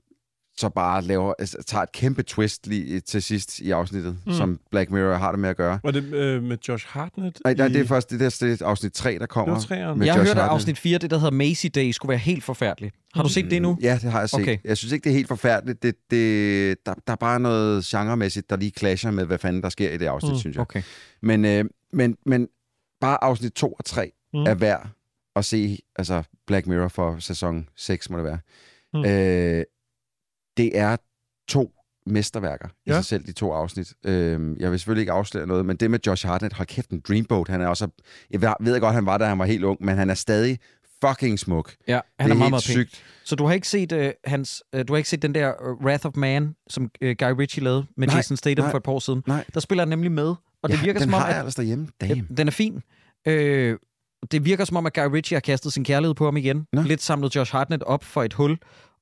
så 0.58 0.68
bare 0.68 1.02
laver, 1.02 1.34
altså, 1.38 1.56
tager 1.66 1.82
et 1.82 1.92
kæmpe 1.92 2.22
twist 2.22 2.66
lige 2.66 3.00
til 3.00 3.22
sidst 3.22 3.58
i 3.58 3.70
afsnittet, 3.70 4.18
Mm. 4.26 4.32
som 4.32 4.60
Black 4.70 4.90
Mirror 4.90 5.14
har 5.14 5.30
det 5.30 5.38
med 5.40 5.48
at 5.50 5.56
gøre. 5.56 5.78
Var 5.84 5.90
det 5.90 6.14
øh, 6.14 6.42
med 6.42 6.58
Josh 6.68 6.86
Hartnett? 6.88 7.40
Nej, 7.44 7.54
nej, 7.54 7.68
det 7.68 7.80
er 7.80 7.84
først 7.86 8.10
det 8.10 8.20
der 8.20 8.36
det 8.40 8.60
er 8.62 8.66
afsnit 8.66 8.92
3, 8.92 9.18
der 9.18 9.26
kommer. 9.26 9.58
Det 9.60 9.70
var 9.70 9.94
med 9.94 10.06
jeg 10.06 10.14
har 10.14 10.20
Josh 10.20 10.28
hørt, 10.30 10.38
at 10.44 10.48
afsnit 10.50 10.78
4, 10.78 10.98
det 10.98 11.10
der 11.10 11.18
hedder 11.18 11.30
Macy 11.30 11.66
Day, 11.74 11.90
skulle 11.90 12.10
være 12.10 12.18
helt 12.18 12.44
forfærdeligt. 12.44 12.94
Har 13.14 13.22
du 13.22 13.28
set 13.28 13.50
det 13.50 13.62
nu? 13.62 13.78
Ja, 13.82 13.98
det 14.02 14.12
har 14.12 14.18
jeg 14.20 14.28
set. 14.30 14.40
Okay. 14.40 14.58
Jeg 14.64 14.76
synes 14.76 14.92
ikke, 14.92 15.04
det 15.04 15.10
er 15.10 15.14
helt 15.14 15.28
forfærdeligt. 15.28 15.82
Det, 15.82 15.94
det, 16.10 16.86
der, 16.86 16.94
der 17.06 17.12
er 17.12 17.16
bare 17.16 17.40
noget 17.40 17.84
genremæssigt, 17.84 18.50
der 18.50 18.56
lige 18.56 18.72
clasher 18.78 19.10
med, 19.10 19.24
hvad 19.24 19.38
fanden 19.38 19.62
der 19.62 19.68
sker 19.68 19.90
i 19.90 19.96
det 19.96 20.06
afsnit, 20.06 20.32
Mm, 20.32 20.38
synes 20.38 20.54
jeg. 20.54 20.60
Okay. 20.62 20.82
Men, 21.22 21.44
øh, 21.44 21.64
men, 21.92 22.16
men 22.26 22.48
bare 23.00 23.24
afsnit 23.24 23.52
2 23.52 23.72
og 23.72 23.84
3 23.84 24.12
Mm. 24.34 24.40
er 24.42 24.54
værd 24.54 24.88
at 25.36 25.44
se 25.44 25.78
altså 25.96 26.22
Black 26.46 26.66
Mirror 26.66 26.88
for 26.88 27.16
sæson 27.18 27.68
6, 27.76 28.10
må 28.10 28.16
det 28.16 28.24
være. 28.24 28.38
Mm. 28.94 29.04
Øh, 29.04 29.64
det 30.58 30.78
er 30.78 30.96
to 31.48 31.72
mesterværker 32.06 32.68
i 32.68 32.72
Ja. 32.86 32.92
sig 32.94 33.04
selv, 33.04 33.24
de 33.26 33.32
to 33.32 33.52
afsnit. 33.52 33.92
Øh, 34.06 34.56
jeg 34.60 34.70
vil 34.70 34.78
selvfølgelig 34.78 35.02
ikke 35.02 35.12
afsløre 35.12 35.46
noget, 35.46 35.66
men 35.66 35.76
det 35.76 35.90
med 35.90 35.98
Josh 36.06 36.26
Hartnett, 36.26 36.54
hold 36.54 36.66
kæft, 36.68 36.90
en 36.90 37.00
dreamboat. 37.08 37.48
Han 37.48 37.60
er 37.60 37.66
også, 37.66 37.88
jeg 38.30 38.40
ved- 38.60 38.80
godt, 38.80 38.94
han 38.94 39.06
var, 39.06 39.18
da 39.18 39.24
han 39.24 39.38
var 39.38 39.44
helt 39.44 39.64
ung, 39.64 39.84
men 39.84 39.96
han 39.98 40.10
er 40.10 40.14
stadig 40.14 40.58
fucking 41.04 41.38
smuk. 41.38 41.74
Ja, 41.88 42.00
han 42.18 42.28
det 42.30 42.34
er, 42.34 42.38
meget, 42.38 42.38
helt 42.38 42.50
meget 42.50 42.64
pæn. 42.66 42.86
sygt. 42.86 43.02
Så 43.24 43.36
du 43.36 43.46
har 43.46 43.52
ikke 43.54 43.68
set 43.68 43.92
uh, 43.92 44.08
hans, 44.24 44.62
uh, 44.76 44.82
du 44.88 44.92
har 44.92 44.96
ikke 44.96 45.08
set 45.08 45.22
den 45.22 45.34
der 45.34 45.52
uh, 45.70 45.84
Wrath 45.84 46.06
of 46.06 46.12
Man, 46.16 46.54
som 46.70 46.82
uh, 47.04 47.08
Guy 47.18 47.30
Ritchie 47.38 47.64
lavede 47.64 47.86
med 47.96 48.06
Nej, 48.06 48.16
Jason 48.16 48.36
Statham 48.36 48.64
nej. 48.64 48.70
for 48.70 48.78
et 48.78 48.82
par 48.84 48.92
år 48.92 48.98
siden. 48.98 49.22
Nej. 49.26 49.44
Der 49.54 49.60
spiller 49.60 49.82
han 49.82 49.88
nemlig 49.88 50.12
med, 50.12 50.34
og 50.62 50.68
det 50.70 50.74
ja, 50.76 50.84
virker 50.84 51.00
den 51.00 51.08
som 51.08 51.14
om, 51.14 51.20
har 51.20 51.28
jeg 51.28 51.38
ellers 51.38 51.54
derhjemme. 51.54 51.88
Damn. 52.00 52.26
den 52.36 52.46
er 52.46 52.52
fin. 52.52 52.82
Øh, 53.26 53.78
det 54.30 54.44
virker 54.44 54.64
som 54.64 54.76
om, 54.76 54.86
at 54.86 54.94
Guy 54.94 55.02
Ritchie 55.14 55.36
har 55.36 55.40
kastet 55.40 55.72
sin 55.72 55.84
kærlighed 55.84 56.14
på 56.14 56.24
ham 56.24 56.36
igen. 56.36 56.66
Nå. 56.72 56.82
Lidt 56.82 57.02
samlet 57.02 57.36
Josh 57.36 57.52
Hartnett 57.52 57.82
op 57.82 58.04
for 58.04 58.22
et 58.22 58.32
hul. 58.32 58.58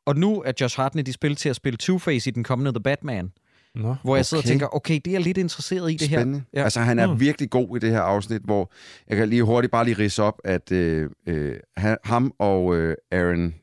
Og 0.06 0.16
nu 0.16 0.42
er 0.46 0.52
Josh 0.60 0.76
Hartnett 0.76 1.08
i 1.08 1.12
spil 1.12 1.36
til 1.36 1.48
at 1.48 1.56
spille 1.56 1.78
Two-Face 1.82 2.10
i 2.10 2.30
den 2.30 2.44
kommende 2.44 2.72
The 2.72 2.80
Batman. 2.80 3.32
Nå. 3.74 3.96
Hvor 4.04 4.16
jeg 4.16 4.26
sidder 4.26 4.40
og 4.40 4.44
Okay. 4.44 4.48
tænker, 4.50 4.76
okay, 4.76 4.94
det 4.94 5.06
er 5.06 5.12
jeg 5.12 5.20
lidt 5.20 5.38
interesseret 5.38 5.92
i 5.92 5.96
det 5.96 6.06
Spændende. 6.08 6.38
her. 6.54 6.60
Ja. 6.60 6.64
Altså, 6.64 6.80
han 6.80 6.98
er 6.98 7.06
Mm. 7.12 7.20
virkelig 7.20 7.50
god 7.50 7.76
i 7.76 7.80
det 7.80 7.90
her 7.90 8.00
afsnit, 8.00 8.42
hvor 8.44 8.72
jeg 9.08 9.16
kan 9.16 9.28
lige 9.28 9.42
hurtigt 9.42 9.70
bare 9.70 9.84
lige 9.84 9.98
rise 9.98 10.22
op, 10.22 10.40
at 10.44 10.72
øh, 10.72 11.10
øh, 11.26 11.56
han, 11.76 11.96
ham 12.04 12.32
og 12.38 12.76
øh, 12.76 12.96
Aaron... 13.12 13.54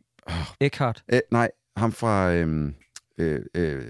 Eckhart. 0.62 1.04
Øh, 1.14 1.20
nej, 1.32 1.50
ham 1.78 1.92
fra... 1.92 2.34
Øh, 2.34 2.72
øh, 3.18 3.40
øh, 3.56 3.84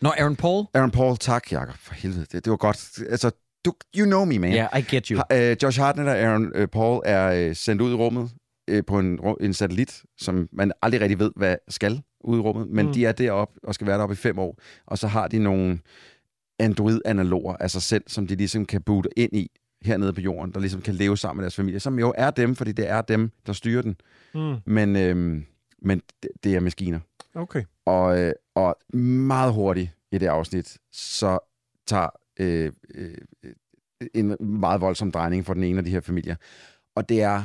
Nå, 0.00 0.08
Aaron 0.18 0.36
Paul? 0.36 0.64
Aaron 0.74 0.90
Paul, 0.90 1.16
tak, 1.16 1.52
Jacob. 1.52 1.74
For 1.78 1.94
helvede, 1.94 2.26
det, 2.32 2.44
det 2.44 2.50
var 2.50 2.56
godt. 2.56 2.98
Altså, 3.10 3.30
du, 3.64 3.72
you 3.96 4.06
know 4.06 4.24
me, 4.24 4.38
man. 4.38 4.52
Yeah, 4.52 4.78
I 4.78 4.82
get 4.96 5.06
you. 5.06 5.20
Ha, 5.30 5.50
øh, 5.50 5.56
Josh 5.62 5.80
Hartnett 5.80 6.08
og 6.08 6.16
Aaron 6.18 6.52
øh, 6.54 6.68
Paul 6.68 7.02
er 7.04 7.48
øh, 7.48 7.56
sendt 7.56 7.82
ud 7.82 7.90
i 7.92 7.94
rummet 7.94 8.30
øh, 8.70 8.84
på 8.86 8.98
en, 8.98 9.20
en 9.40 9.54
satellit, 9.54 10.02
som 10.18 10.48
man 10.52 10.72
aldrig 10.82 11.00
rigtig 11.00 11.18
ved, 11.18 11.30
hvad 11.36 11.56
skal 11.68 12.02
ud 12.24 12.38
i 12.38 12.40
rummet, 12.40 12.68
men 12.68 12.86
Mm. 12.86 12.92
de 12.92 13.04
er 13.04 13.12
deroppe 13.12 13.60
og 13.62 13.74
skal 13.74 13.86
være 13.86 13.96
deroppe 13.96 14.12
i 14.12 14.16
fem 14.16 14.38
år, 14.38 14.58
og 14.86 14.98
så 14.98 15.06
har 15.06 15.28
de 15.28 15.38
nogle 15.38 15.78
android-analoger 16.58 17.56
af 17.60 17.70
sig 17.70 17.82
selv, 17.82 18.04
som 18.06 18.26
de 18.26 18.34
ligesom 18.34 18.66
kan 18.66 18.82
boote 18.82 19.08
ind 19.18 19.36
i 19.36 19.50
hernede 19.82 20.12
på 20.12 20.20
jorden, 20.20 20.52
der 20.52 20.60
ligesom 20.60 20.80
kan 20.82 20.94
leve 20.94 21.16
sammen 21.16 21.36
med 21.36 21.44
deres 21.44 21.56
familie, 21.56 21.80
som 21.80 21.98
jo 21.98 22.12
er 22.16 22.30
dem, 22.30 22.54
fordi 22.56 22.72
det 22.72 22.88
er 22.88 23.00
dem, 23.02 23.30
der 23.46 23.52
styrer 23.52 23.82
den. 23.82 23.96
Mm. 24.34 24.56
Men, 24.66 24.96
øhm, 24.96 25.44
men 25.82 26.02
det, 26.22 26.30
det 26.44 26.54
er 26.54 26.60
maskiner. 26.60 27.00
Okay. 27.34 27.64
Og, 27.86 28.20
øh, 28.20 28.32
og 28.54 28.76
meget 28.98 29.52
hurtigt 29.52 29.90
i 30.12 30.18
det 30.18 30.26
afsnit, 30.26 30.78
så 30.92 31.38
tager 31.86 32.08
øh, 32.40 32.72
øh, 32.94 33.14
en 34.14 34.36
meget 34.40 34.80
voldsom 34.80 35.12
drejning 35.12 35.46
for 35.46 35.54
den 35.54 35.64
ene 35.64 35.78
af 35.78 35.84
de 35.84 35.90
her 35.90 36.00
familier. 36.00 36.36
Og 36.96 37.08
det 37.08 37.22
er 37.22 37.44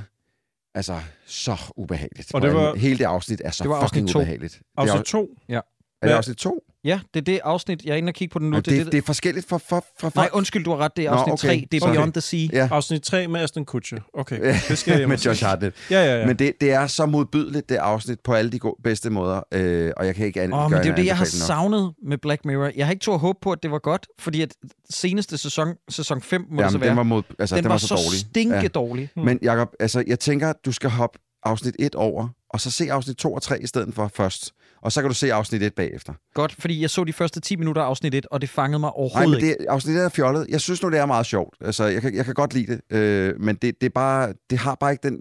altså 0.76 1.00
så 1.26 1.58
ubehageligt. 1.76 2.34
Og 2.36 2.42
det 2.42 2.54
var- 2.54 2.76
Hele 2.76 2.98
det 2.98 3.04
afsnit 3.04 3.42
er 3.46 3.52
så 3.52 3.64
Det 3.64 3.70
var 3.70 3.76
afsnit 3.76 3.90
fucking 3.90 4.10
to. 4.10 4.20
ubehageligt. 4.20 4.54
Det 4.54 4.62
er, 4.78 4.82
Altså 4.82 4.98
af- 4.98 5.04
to. 5.04 5.20
er 5.50 5.62
det 6.02 6.10
Ja. 6.12 6.18
afsnit 6.18 6.38
to? 6.38 6.60
Ja, 6.86 7.00
det 7.14 7.20
er 7.20 7.24
det 7.24 7.40
afsnit, 7.44 7.86
jeg 7.86 7.92
er 7.92 7.96
inde 7.96 8.10
og 8.10 8.14
kigge 8.14 8.34
på 8.34 8.40
den 8.40 8.50
nu. 8.50 8.56
Det, 8.58 8.66
det, 8.66 8.86
det 8.92 8.98
er 8.98 9.02
forskelligt 9.02 9.48
fra... 9.50 9.58
fra, 9.58 9.80
fra, 10.00 10.10
fra 10.10 10.22
Nej, 10.22 10.30
undskyld, 10.34 10.64
du 10.64 10.70
har 10.72 10.78
ret. 10.78 10.98
Det 10.98 11.06
er 11.06 11.12
Nå, 11.12 11.18
afsnit 11.18 11.34
okay. 11.34 11.48
3. 11.60 11.68
Det 11.72 11.82
er 11.82 11.86
Okay. 11.86 11.94
Beyond 11.96 12.14
the 12.14 12.22
Sea. 12.22 12.48
Ja. 12.54 12.68
Afsnit 12.72 13.02
3 13.04 13.28
med 13.28 13.42
Aston 13.42 13.66
Kutcher. 13.66 13.98
Okay, 14.14 14.54
det 14.70 14.78
skal 14.78 15.00
jeg 15.00 15.10
med. 15.10 15.18
Josh 15.18 15.44
Hartnett. 15.46 15.76
Ja, 15.92 16.04
ja, 16.06 16.20
ja. 16.20 16.26
Men 16.28 16.36
det, 16.40 16.54
det 16.62 16.72
er 16.72 16.88
så 16.88 17.06
modbydeligt, 17.06 17.70
det 17.70 17.76
afsnit, 17.76 18.20
på 18.20 18.34
alle 18.34 18.52
de 18.52 18.60
go- 18.60 18.76
bedste 18.84 19.10
måder. 19.10 19.42
Øh, 19.52 19.92
og 19.98 20.06
jeg 20.06 20.16
kan 20.16 20.26
ikke 20.26 20.42
an- 20.42 20.54
oh, 20.54 20.60
gøre 20.60 20.70
men 20.70 20.78
det 20.80 20.86
er 20.86 20.90
jo 20.90 20.96
det, 20.96 21.06
jeg 21.06 21.18
har 21.18 21.26
savnet 21.26 21.94
med 22.08 22.18
Black 22.18 22.46
Mirror. 22.46 22.72
Jeg 22.76 22.86
har 22.86 22.92
ikke 22.92 23.04
tur 23.04 23.18
håbe 23.18 23.40
på, 23.42 23.52
at 23.52 23.64
det 23.64 23.72
var 23.72 23.80
godt, 23.80 24.08
fordi 24.20 24.42
at 24.42 24.54
seneste 24.90 25.38
sæson, 25.38 25.74
sæson 25.90 26.22
5 26.22 26.42
må 26.50 26.62
det 26.62 26.72
så 26.72 26.78
Jamen, 26.78 26.82
være, 26.82 26.90
den 26.90 26.98
var, 26.98 27.04
mod, 27.04 27.24
altså, 27.40 27.56
den, 27.56 27.64
den 27.64 27.70
var, 27.70 27.74
var 27.74 27.78
så, 27.80 27.88
så 27.88 27.96
dårlig. 27.96 28.20
stinke 28.20 28.56
Ja. 28.56 28.68
dårlig. 28.68 29.10
Mm. 29.16 29.22
Men 29.24 29.40
Jacob, 29.44 29.70
altså, 29.80 30.04
jeg 30.08 30.20
tænker, 30.20 30.50
at 30.50 30.56
du 30.66 30.72
skal 30.72 30.90
hoppe 30.90 31.20
afsnit 31.44 31.76
1 31.80 31.96
over, 31.96 32.28
og 32.50 32.62
så 32.62 32.72
se 32.72 32.92
afsnit 32.92 33.18
2 33.18 33.34
og 33.34 33.42
3 33.42 33.62
i 33.64 33.68
stedet 33.68 33.94
for 33.96 34.12
først. 34.16 34.52
Og 34.86 34.92
så 34.92 35.02
kan 35.02 35.10
du 35.10 35.14
se 35.16 35.34
afsnit 35.34 35.64
1 35.64 35.74
bagefter. 35.74 36.14
Godt, 36.34 36.56
fordi 36.60 36.82
jeg 36.82 36.90
så 36.90 37.04
de 37.04 37.14
første 37.14 37.40
10 37.40 37.56
minutter 37.56 37.82
af 37.82 37.86
afsnit 37.86 38.16
1, 38.16 38.26
og 38.32 38.42
det 38.42 38.50
fangede 38.50 38.80
mig 38.80 38.88
Nej, 38.88 38.92
overhovedet 38.96 39.30
men 39.30 39.40
ikke. 39.50 39.58
det, 39.60 39.66
afsnit 39.66 39.96
1 39.96 40.02
er 40.02 40.10
fjollet. 40.10 40.46
Jeg 40.50 40.62
synes 40.62 40.84
nu, 40.84 40.90
det 40.90 41.00
er 41.00 41.06
meget 41.06 41.26
sjovt. 41.26 41.56
Altså, 41.62 41.86
jeg 41.86 42.02
kan, 42.02 42.16
jeg 42.16 42.26
kan 42.26 42.34
godt 42.34 42.54
lide 42.54 42.80
det, 42.90 42.98
øh, 42.98 43.34
men 43.40 43.56
det, 43.56 43.82
det, 43.82 43.86
er 43.88 43.92
bare, 43.96 44.34
det 44.50 44.58
har 44.58 44.76
bare 44.76 44.92
ikke 44.92 45.10
den 45.10 45.20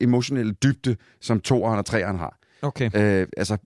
emotionelle 0.00 0.52
dybde, 0.52 0.96
som 1.20 1.40
2'eren 1.48 1.54
og 1.54 1.84
3'eren 1.88 2.16
har. 2.16 2.38
Okay. 2.62 2.90
Øh, 2.94 3.26
altså, 3.36 3.56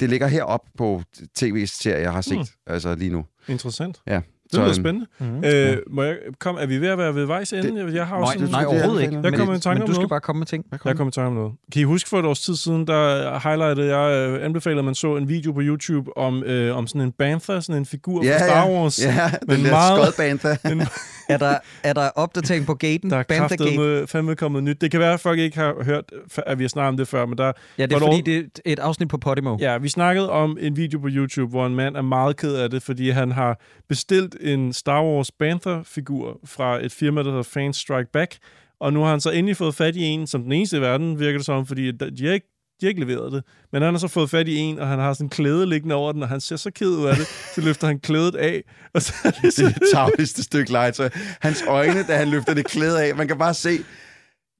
det 0.00 0.10
ligger 0.10 0.26
herop 0.26 0.60
på 0.78 1.02
tv-serier, 1.34 1.98
jeg 1.98 2.12
har 2.12 2.20
set 2.20 2.38
Mm. 2.38 2.44
altså 2.66 2.94
lige 2.94 3.10
nu. 3.10 3.24
Interessant. 3.48 4.00
Ja. 4.06 4.20
Det 4.52 4.60
lyder 4.60 4.72
spændende. 4.72 5.06
Mm-hmm. 5.18 5.44
Øh, 5.44 5.76
må 5.90 6.02
jeg, 6.02 6.16
kom, 6.38 6.56
er 6.60 6.66
vi 6.66 6.78
ved 6.80 6.88
at 6.88 6.98
være 6.98 7.14
ved 7.14 7.24
vejs 7.26 7.52
ende? 7.52 7.94
jeg 7.94 8.06
har 8.06 8.14
Nej, 8.14 8.20
også 8.20 8.32
sådan, 8.32 8.48
nej, 8.48 8.60
det 8.60 8.66
er 8.66 8.70
overhovedet 8.74 9.02
ikke. 9.02 9.20
Jeg 9.22 9.34
kommer 9.34 9.54
i 9.54 9.60
tanke 9.60 9.74
men 9.78 9.82
om 9.82 9.86
du 9.88 9.92
skal 9.92 10.00
noget. 10.00 10.08
bare 10.08 10.20
komme 10.20 10.38
med 10.38 10.46
ting. 10.46 10.64
Jeg 10.84 10.96
kommer 10.96 11.10
i 11.10 11.12
tanke 11.12 11.26
om 11.28 11.34
noget. 11.34 11.52
Kan 11.72 11.80
I 11.80 11.84
huske 11.84 12.08
for 12.08 12.18
et 12.18 12.24
års 12.26 12.40
tid 12.40 12.56
siden, 12.56 12.86
der 12.86 13.38
highlightede 13.48 13.96
jeg, 13.96 14.28
øh, 14.30 14.44
anbefalede, 14.44 14.78
at 14.78 14.84
man 14.84 14.94
så 14.94 15.16
en 15.16 15.28
video 15.28 15.52
på 15.52 15.60
YouTube 15.62 16.16
om, 16.18 16.42
øh, 16.44 16.76
om 16.76 16.86
sådan 16.86 17.00
en 17.00 17.12
Bantha, 17.12 17.60
sådan 17.60 17.76
en 17.80 17.86
figur 17.86 18.24
Ja, 18.24 18.32
fra 18.38 18.44
Star 18.46 18.66
ja. 18.66 18.72
Wars. 18.80 19.04
Ja, 19.04 19.30
Men 19.48 19.56
den 19.56 19.64
der 19.64 19.70
meget- 19.70 20.02
skodband. 20.14 20.40
En, 20.72 20.82
Er 21.28 21.36
der, 21.38 21.54
er 21.84 21.92
der 21.92 22.08
opdatering 22.14 22.66
på 22.66 22.74
gaten? 22.74 23.10
der 23.10 23.16
er 23.16 23.22
Bantha 23.22 23.56
med 23.76 24.06
fandme 24.06 24.36
kommet 24.36 24.62
nyt. 24.64 24.80
Det 24.80 24.90
kan 24.90 25.00
være, 25.00 25.12
at 25.12 25.20
folk 25.20 25.38
ikke 25.38 25.58
har 25.58 25.84
hørt, 25.84 26.04
at 26.46 26.58
vi 26.58 26.64
har 26.64 26.68
snakket 26.68 26.88
om 26.88 26.96
det 26.96 27.08
før, 27.08 27.26
men 27.26 27.38
der, 27.38 27.52
Ja, 27.78 27.86
det 27.86 27.92
er 27.92 27.98
fordi, 27.98 28.20
det 28.20 28.38
er 28.38 28.72
et 28.72 28.78
afsnit 28.78 29.08
på 29.08 29.18
Podimo. 29.18 29.56
Ja, 29.60 29.78
vi 29.78 29.88
snakkede 29.88 30.30
om 30.30 30.56
en 30.60 30.76
video 30.76 30.98
på 30.98 31.08
YouTube, 31.10 31.50
hvor 31.50 31.66
en 31.66 31.74
mand 31.74 31.96
er 31.96 32.02
meget 32.02 32.36
ked 32.36 32.54
af 32.54 32.70
det, 32.70 32.82
fordi 32.82 33.10
han 33.10 33.32
har 33.32 33.60
bestilt 33.88 34.36
en 34.42 34.72
Star 34.72 35.04
Wars 35.04 35.30
Panther-figur 35.32 36.40
fra 36.44 36.84
et 36.84 36.92
firma, 36.92 37.22
der 37.22 37.28
hedder 37.28 37.42
Fans 37.42 37.76
Strike 37.76 38.10
Back, 38.12 38.38
og 38.80 38.92
nu 38.92 39.02
har 39.02 39.10
han 39.10 39.20
så 39.20 39.30
endelig 39.30 39.56
fået 39.56 39.74
fat 39.74 39.96
i 39.96 40.02
en, 40.02 40.26
som 40.26 40.42
den 40.42 40.52
eneste 40.52 40.76
i 40.76 40.80
verden, 40.80 41.18
virker 41.18 41.38
det 41.38 41.46
som, 41.46 41.66
fordi 41.66 41.90
de 41.92 42.26
har 42.26 42.32
ikke 42.32 42.46
de 42.80 42.86
har 42.86 42.88
ikke 42.88 43.00
leveret 43.00 43.32
det. 43.32 43.44
Men 43.72 43.82
han 43.82 43.94
har 43.94 43.98
så 43.98 44.08
fået 44.08 44.30
fat 44.30 44.48
i 44.48 44.56
en, 44.56 44.78
og 44.78 44.88
han 44.88 44.98
har 44.98 45.12
sådan 45.12 45.24
en 45.24 45.30
klæde 45.30 45.66
liggende 45.66 45.94
over 45.94 46.12
den, 46.12 46.22
og 46.22 46.28
han 46.28 46.40
ser 46.40 46.56
så 46.56 46.70
ked 46.70 46.88
ud 46.88 47.06
af 47.06 47.16
det, 47.16 47.26
så 47.54 47.60
løfter 47.60 47.86
han 47.86 47.98
klædet 47.98 48.34
af. 48.34 48.62
Og 48.94 49.02
så 49.02 49.12
er 49.24 49.30
det 49.30 49.42
Det 49.42 49.48
er 49.48 49.50
så, 49.50 49.64
det 49.64 49.88
tavligste 49.92 50.42
stykke 50.42 50.72
legetøj. 50.72 51.08
Hans 51.40 51.64
øjne, 51.68 52.02
da 52.02 52.16
han 52.16 52.28
løfter 52.28 52.54
det 52.54 52.66
klæde 52.66 53.02
af, 53.04 53.16
man 53.16 53.28
kan 53.28 53.38
bare 53.38 53.54
se, 53.54 53.78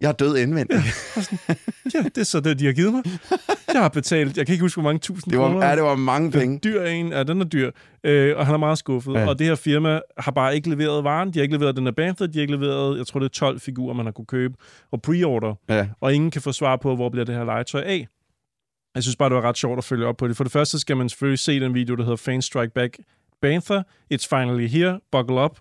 jeg 0.01 0.09
er 0.09 0.13
død 0.13 0.37
indvendigt. 0.37 0.81
ja, 1.95 2.03
det 2.03 2.19
er 2.19 2.25
så 2.25 2.41
det, 2.41 2.59
de 2.59 2.67
har 2.67 2.73
givet 2.73 2.93
mig. 2.93 3.03
Jeg 3.73 3.83
har 3.83 3.89
betalt, 3.89 4.37
jeg 4.37 4.47
kan 4.47 4.53
ikke 4.53 4.63
huske, 4.65 4.81
hvor 4.81 4.91
mange 4.91 4.99
tusind 4.99 5.31
Det 5.33 5.41
var, 5.41 5.49
kroner. 5.49 5.67
ja, 5.69 5.75
det 5.77 5.83
var 5.83 5.95
mange 5.97 6.31
penge. 6.31 6.59
dyr 6.65 6.83
en, 6.83 7.09
ja, 7.13 7.23
den 7.23 7.41
er 7.41 7.45
dyr, 7.45 7.71
øh, 8.05 8.37
og 8.37 8.47
han 8.47 8.55
er 8.55 8.59
meget 8.59 8.79
skuffet. 8.79 9.13
Ja. 9.15 9.21
Ja. 9.21 9.29
Og 9.29 9.39
det 9.39 9.47
her 9.47 9.55
firma 9.55 10.01
har 10.19 10.33
bare 10.33 10.55
ikke 10.55 10.71
leveret 10.71 11.05
varen. 11.05 11.29
De 11.35 11.39
har 11.39 11.43
ikke 11.43 11.55
leveret 11.55 11.77
den 11.77 11.85
her 11.85 11.93
Banther, 11.93 12.27
de 12.27 12.39
har 12.39 12.41
ikke 12.41 12.55
leveret, 12.57 12.99
jeg 12.99 13.07
tror 13.07 13.21
det 13.21 13.25
er 13.27 13.31
12 13.33 13.61
figurer, 13.61 13.95
man 13.95 14.07
har 14.07 14.13
kunne 14.13 14.27
købe 14.27 14.55
og 14.93 15.01
pre-order. 15.07 15.55
Ja. 15.69 15.87
Og 16.01 16.15
ingen 16.15 16.31
kan 16.31 16.43
få 16.43 16.53
svar 16.53 16.77
på, 16.77 16.95
hvor 16.97 17.09
bliver 17.09 17.25
det 17.25 17.35
her 17.35 17.45
legetøj 17.45 17.81
af. 17.81 18.07
Jeg 18.95 19.03
synes 19.03 19.17
bare, 19.17 19.29
det 19.29 19.37
var 19.37 19.43
ret 19.49 19.57
sjovt 19.59 19.79
at 19.79 19.85
følge 19.85 20.07
op 20.07 20.17
på 20.17 20.29
det. 20.29 20.37
For 20.37 20.45
det 20.45 20.53
første 20.53 20.79
skal 20.81 20.97
man 20.97 21.09
selvfølgelig 21.09 21.39
se 21.39 21.61
den 21.61 21.75
video, 21.75 21.95
der 21.95 22.03
hedder 22.03 22.17
Fan 22.17 22.43
Strike 22.43 22.73
Back 22.75 22.99
Banther. 23.43 23.83
It's 24.15 24.27
finally 24.31 24.67
here. 24.69 25.01
Buckle 25.13 25.45
up 25.45 25.59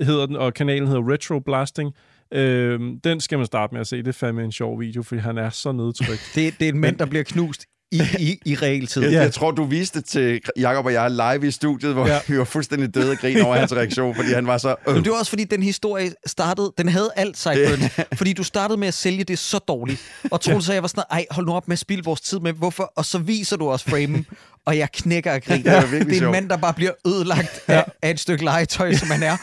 hedder 0.00 0.26
den, 0.26 0.36
og 0.36 0.54
kanalen 0.54 0.86
hedder 0.88 1.12
Retro 1.12 1.38
Blasting. 1.38 1.94
Øhm, 2.34 3.00
den 3.04 3.20
skal 3.20 3.38
man 3.38 3.46
starte 3.46 3.74
med 3.74 3.80
at 3.80 3.86
se. 3.86 3.96
Det 3.96 4.08
er 4.08 4.12
fandme 4.12 4.44
en 4.44 4.52
sjov 4.52 4.80
video, 4.80 5.02
fordi 5.02 5.20
han 5.20 5.38
er 5.38 5.50
så 5.50 5.72
nedtrykt. 5.72 6.30
Det, 6.34 6.54
det 6.60 6.68
er 6.68 6.72
en 6.72 6.78
mand, 6.80 6.96
der 6.98 7.06
bliver 7.06 7.24
knust 7.24 7.64
i, 7.92 8.00
i, 8.18 8.38
i 8.46 8.54
realtid. 8.54 9.02
Jeg, 9.02 9.12
Ja. 9.12 9.20
jeg 9.20 9.32
tror, 9.32 9.50
du 9.50 9.64
viste 9.64 9.98
det 9.98 10.08
til 10.08 10.40
Jakob 10.58 10.86
og 10.86 10.92
jeg 10.92 11.10
live 11.10 11.46
i 11.48 11.50
studiet, 11.50 11.92
hvor 11.94 12.06
Ja. 12.06 12.12
ja. 12.14 12.20
vi 12.32 12.38
var 12.38 12.44
fuldstændig 12.44 12.94
døde 12.94 13.10
af 13.10 13.18
grin 13.18 13.40
over 13.40 13.56
hans 13.56 13.72
reaktion, 13.76 14.14
fordi 14.14 14.28
han 14.32 14.46
var 14.46 14.58
så... 14.58 14.74
Øh. 14.88 14.94
Men 14.94 15.04
det 15.04 15.12
var 15.12 15.18
også 15.18 15.30
fordi, 15.30 15.44
den 15.44 15.62
historie 15.62 16.12
startede, 16.26 16.72
den 16.78 16.88
havde 16.88 17.10
alt 17.16 17.38
Sideburns, 17.38 18.00
fordi 18.14 18.32
du 18.32 18.42
startede 18.44 18.80
med 18.80 18.88
at 18.88 18.94
sælge 18.94 19.24
det 19.24 19.38
så 19.38 19.58
dårligt. 19.58 20.00
Og 20.30 20.40
Troels 20.40 20.68
og 20.68 20.74
jeg 20.74 20.82
var 20.82 20.88
sådan, 20.88 21.04
ej, 21.10 21.26
hold 21.30 21.46
nu 21.46 21.52
op 21.52 21.68
med 21.68 21.72
at 21.74 21.78
spille 21.78 22.04
vores 22.04 22.20
tid 22.20 22.40
med, 22.40 22.52
hvorfor? 22.52 22.92
Og 22.96 23.04
så 23.04 23.18
viser 23.18 23.56
du 23.56 23.68
os 23.70 23.84
framen, 23.84 24.26
og 24.68 24.78
jeg 24.78 24.88
knækker 24.92 25.32
af 25.32 25.42
grin. 25.42 25.62
Det 25.64 25.72
var 25.72 25.80
virkelig 25.90 26.14
det 26.14 26.22
er 26.22 26.26
en 26.26 26.32
mand, 26.32 26.48
der 26.48 26.56
bare 26.56 26.74
bliver 26.74 26.90
ødelagt 27.06 27.60
af, 27.66 27.84
af 28.02 28.10
et 28.10 28.20
stykke 28.20 28.44
legetøj, 28.44 28.92
som 28.94 29.08
han 29.10 29.22
er. 29.22 29.36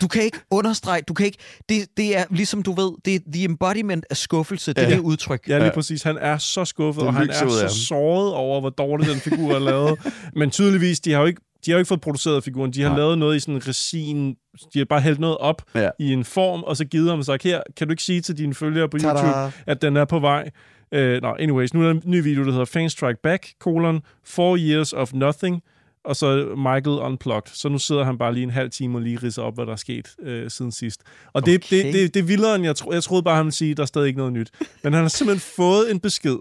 Du 0.00 0.08
kan 0.08 0.22
ikke 0.22 0.38
understrege, 0.50 1.02
du 1.08 1.14
kan 1.14 1.26
ikke, 1.26 1.38
det, 1.68 1.86
det 1.96 2.16
er 2.18 2.24
ligesom 2.30 2.62
du 2.62 2.72
ved, 2.72 2.92
det 3.04 3.14
er 3.14 3.18
the 3.32 3.44
embodiment 3.44 4.04
af 4.10 4.16
skuffelse, 4.16 4.72
det 4.72 4.82
er 4.84 4.88
Ja. 4.88 4.94
det 4.94 5.00
udtryk. 5.00 5.48
Ja, 5.48 5.54
lige 5.58 5.64
Ja. 5.66 5.72
præcis. 5.74 6.02
Han 6.02 6.18
er 6.20 6.38
så 6.38 6.64
skuffet, 6.64 7.00
Det 7.00 7.08
og 7.08 7.14
han 7.14 7.30
er 7.30 7.48
så 7.68 7.68
såret 7.86 8.32
over, 8.34 8.60
hvor 8.60 8.70
dårligt 8.70 9.10
den 9.10 9.20
figur 9.20 9.54
er 9.54 9.58
lavet. 9.58 9.98
Men 10.36 10.50
tydeligvis, 10.50 11.00
de 11.00 11.12
har 11.12 11.20
jo 11.20 11.26
ikke, 11.26 11.40
de 11.66 11.70
har 11.70 11.76
jo 11.76 11.78
ikke 11.78 11.88
fået 11.88 12.00
produceret 12.00 12.44
figuren. 12.44 12.72
De 12.72 12.82
har 12.82 12.88
Nej. 12.88 12.98
lavet 12.98 13.18
noget 13.18 13.36
i 13.36 13.40
sådan 13.40 13.54
en 13.54 13.68
resin. 13.68 14.34
De 14.74 14.78
har 14.78 14.84
bare 14.84 15.00
hældt 15.00 15.20
noget 15.20 15.38
op 15.38 15.62
Ja. 15.74 15.88
i 15.98 16.12
en 16.12 16.24
form, 16.24 16.62
og 16.62 16.76
så 16.76 16.84
givet 16.84 17.10
ham 17.10 17.18
og 17.18 17.24
sagt, 17.24 17.42
her, 17.42 17.60
kan 17.76 17.86
du 17.86 17.92
ikke 17.92 18.02
sige 18.02 18.20
til 18.20 18.38
dine 18.38 18.54
følgere 18.54 18.88
på 18.88 18.98
Tada! 18.98 19.12
YouTube, 19.14 19.52
at 19.66 19.82
den 19.82 19.96
er 19.96 20.04
på 20.04 20.18
vej? 20.18 20.50
Uh, 20.96 21.22
no, 21.22 21.34
anyways, 21.38 21.74
nu 21.74 21.80
er 21.80 21.84
der 21.84 21.90
en 21.90 22.02
ny 22.04 22.22
video, 22.22 22.44
der 22.44 22.50
hedder 22.50 22.64
Fan 22.64 22.90
Strike 22.90 23.20
Back, 23.22 23.52
colon, 23.58 24.02
Four 24.24 24.56
Years 24.60 24.92
of 24.92 25.12
Nothing, 25.12 25.62
og 26.04 26.16
så 26.16 26.54
Michael 26.56 26.98
Unplugged. 26.98 27.52
Så 27.54 27.68
nu 27.68 27.78
sidder 27.78 28.04
han 28.04 28.18
bare 28.18 28.34
lige 28.34 28.42
en 28.44 28.50
halv 28.50 28.70
time 28.70 28.98
og 28.98 29.02
lige 29.02 29.18
ridser 29.22 29.42
op, 29.42 29.54
hvad 29.54 29.66
der 29.66 29.72
er 29.72 29.76
sket 29.76 30.16
øh, 30.22 30.50
siden 30.50 30.72
sidst. 30.72 31.02
Og 31.32 31.46
det, 31.46 31.54
Okay. 31.64 31.84
det, 31.84 31.94
det, 31.94 32.14
det 32.14 32.20
er 32.20 32.24
vildere, 32.24 32.54
end 32.54 32.64
jeg, 32.64 32.76
tro, 32.76 32.92
jeg 32.92 33.02
troede 33.02 33.22
bare, 33.22 33.36
han 33.36 33.44
ville 33.44 33.54
sige, 33.54 33.74
der 33.74 33.82
er 33.82 33.86
stadig 33.86 34.06
ikke 34.06 34.18
noget 34.18 34.32
nyt. 34.32 34.50
Men 34.82 34.92
han 34.92 35.02
har 35.02 35.08
simpelthen 35.08 35.40
fået 35.56 35.90
en 35.90 36.00
besked 36.00 36.38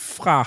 fra 0.00 0.44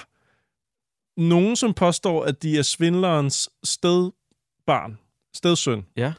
nogen, 1.18 1.56
som 1.56 1.74
påstår, 1.74 2.24
at 2.24 2.44
de 2.44 2.58
er 2.58 2.62
svindlerens 2.62 3.50
stedbarn, 3.64 4.98
stedsøn. 5.34 5.86
Ja. 5.98 6.14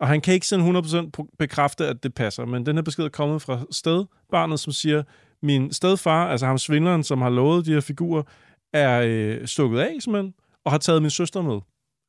Og 0.00 0.08
han 0.08 0.20
kan 0.20 0.34
ikke 0.34 0.46
sådan 0.46 0.76
100% 0.76 1.10
pro- 1.18 1.34
bekræfte, 1.38 1.86
at 1.86 2.02
det 2.02 2.14
passer, 2.14 2.44
men 2.44 2.66
den 2.66 2.76
her 2.76 2.82
besked 2.82 3.04
er 3.04 3.08
kommet 3.08 3.42
fra 3.42 3.60
stedbarnet, 3.70 4.60
som 4.60 4.72
siger, 4.72 5.02
min 5.42 5.72
stedfar, 5.72 6.28
altså 6.28 6.46
ham 6.46 6.58
svindleren, 6.58 7.04
som 7.04 7.20
har 7.22 7.30
lovet 7.30 7.66
de 7.66 7.72
her 7.72 7.80
figurer, 7.80 8.22
er 8.72 9.02
øh, 9.06 9.46
stukket 9.46 9.78
af 9.80 9.96
simpelthen, 10.00 10.34
og 10.64 10.70
har 10.72 10.78
taget 10.78 11.02
min 11.02 11.10
søster 11.10 11.42
med. 11.42 11.60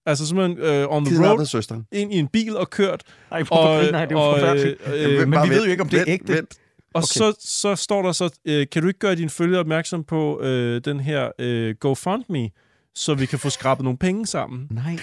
Altså 0.05 0.27
simpelthen 0.27 0.57
øh, 0.57 0.85
on 0.89 1.05
the 1.05 1.27
road, 1.27 1.45
søsteren. 1.45 1.85
ind 1.91 2.13
i 2.13 2.17
en 2.17 2.27
bil 2.27 2.57
og 2.57 2.69
kørt. 2.69 3.03
Ej, 3.31 3.43
Og, 3.51 3.83
nej, 3.91 4.05
det 4.05 4.15
er 4.15 4.19
jo 4.21 4.29
og, 4.29 4.39
forfærdeligt. 4.39 4.77
øh, 4.95 5.19
men 5.19 5.31
Bare 5.31 5.47
vi 5.47 5.53
ved 5.55 5.65
jo 5.65 5.71
ikke, 5.71 5.83
om 5.83 5.89
det 5.89 5.99
er 5.99 6.05
ægte. 6.07 6.33
Vent. 6.33 6.53
og 6.93 6.97
Okay. 6.97 7.05
så, 7.07 7.33
så 7.39 7.75
står 7.75 8.01
der 8.01 8.11
så, 8.11 8.39
øh, 8.45 8.67
kan 8.71 8.81
du 8.81 8.87
ikke 8.87 8.99
gøre 8.99 9.15
dine 9.15 9.29
følgere 9.29 9.59
opmærksom 9.59 10.03
på 10.03 10.41
øh, 10.41 10.81
den 10.85 10.99
her 10.99 11.31
øh, 11.39 11.75
GoFundMe, 11.79 12.49
så 12.95 13.13
vi 13.13 13.25
kan 13.25 13.39
få 13.39 13.49
skrabet 13.49 13.83
nogle 13.83 13.97
penge 13.97 14.27
sammen. 14.27 14.67
Nej. 14.71 14.97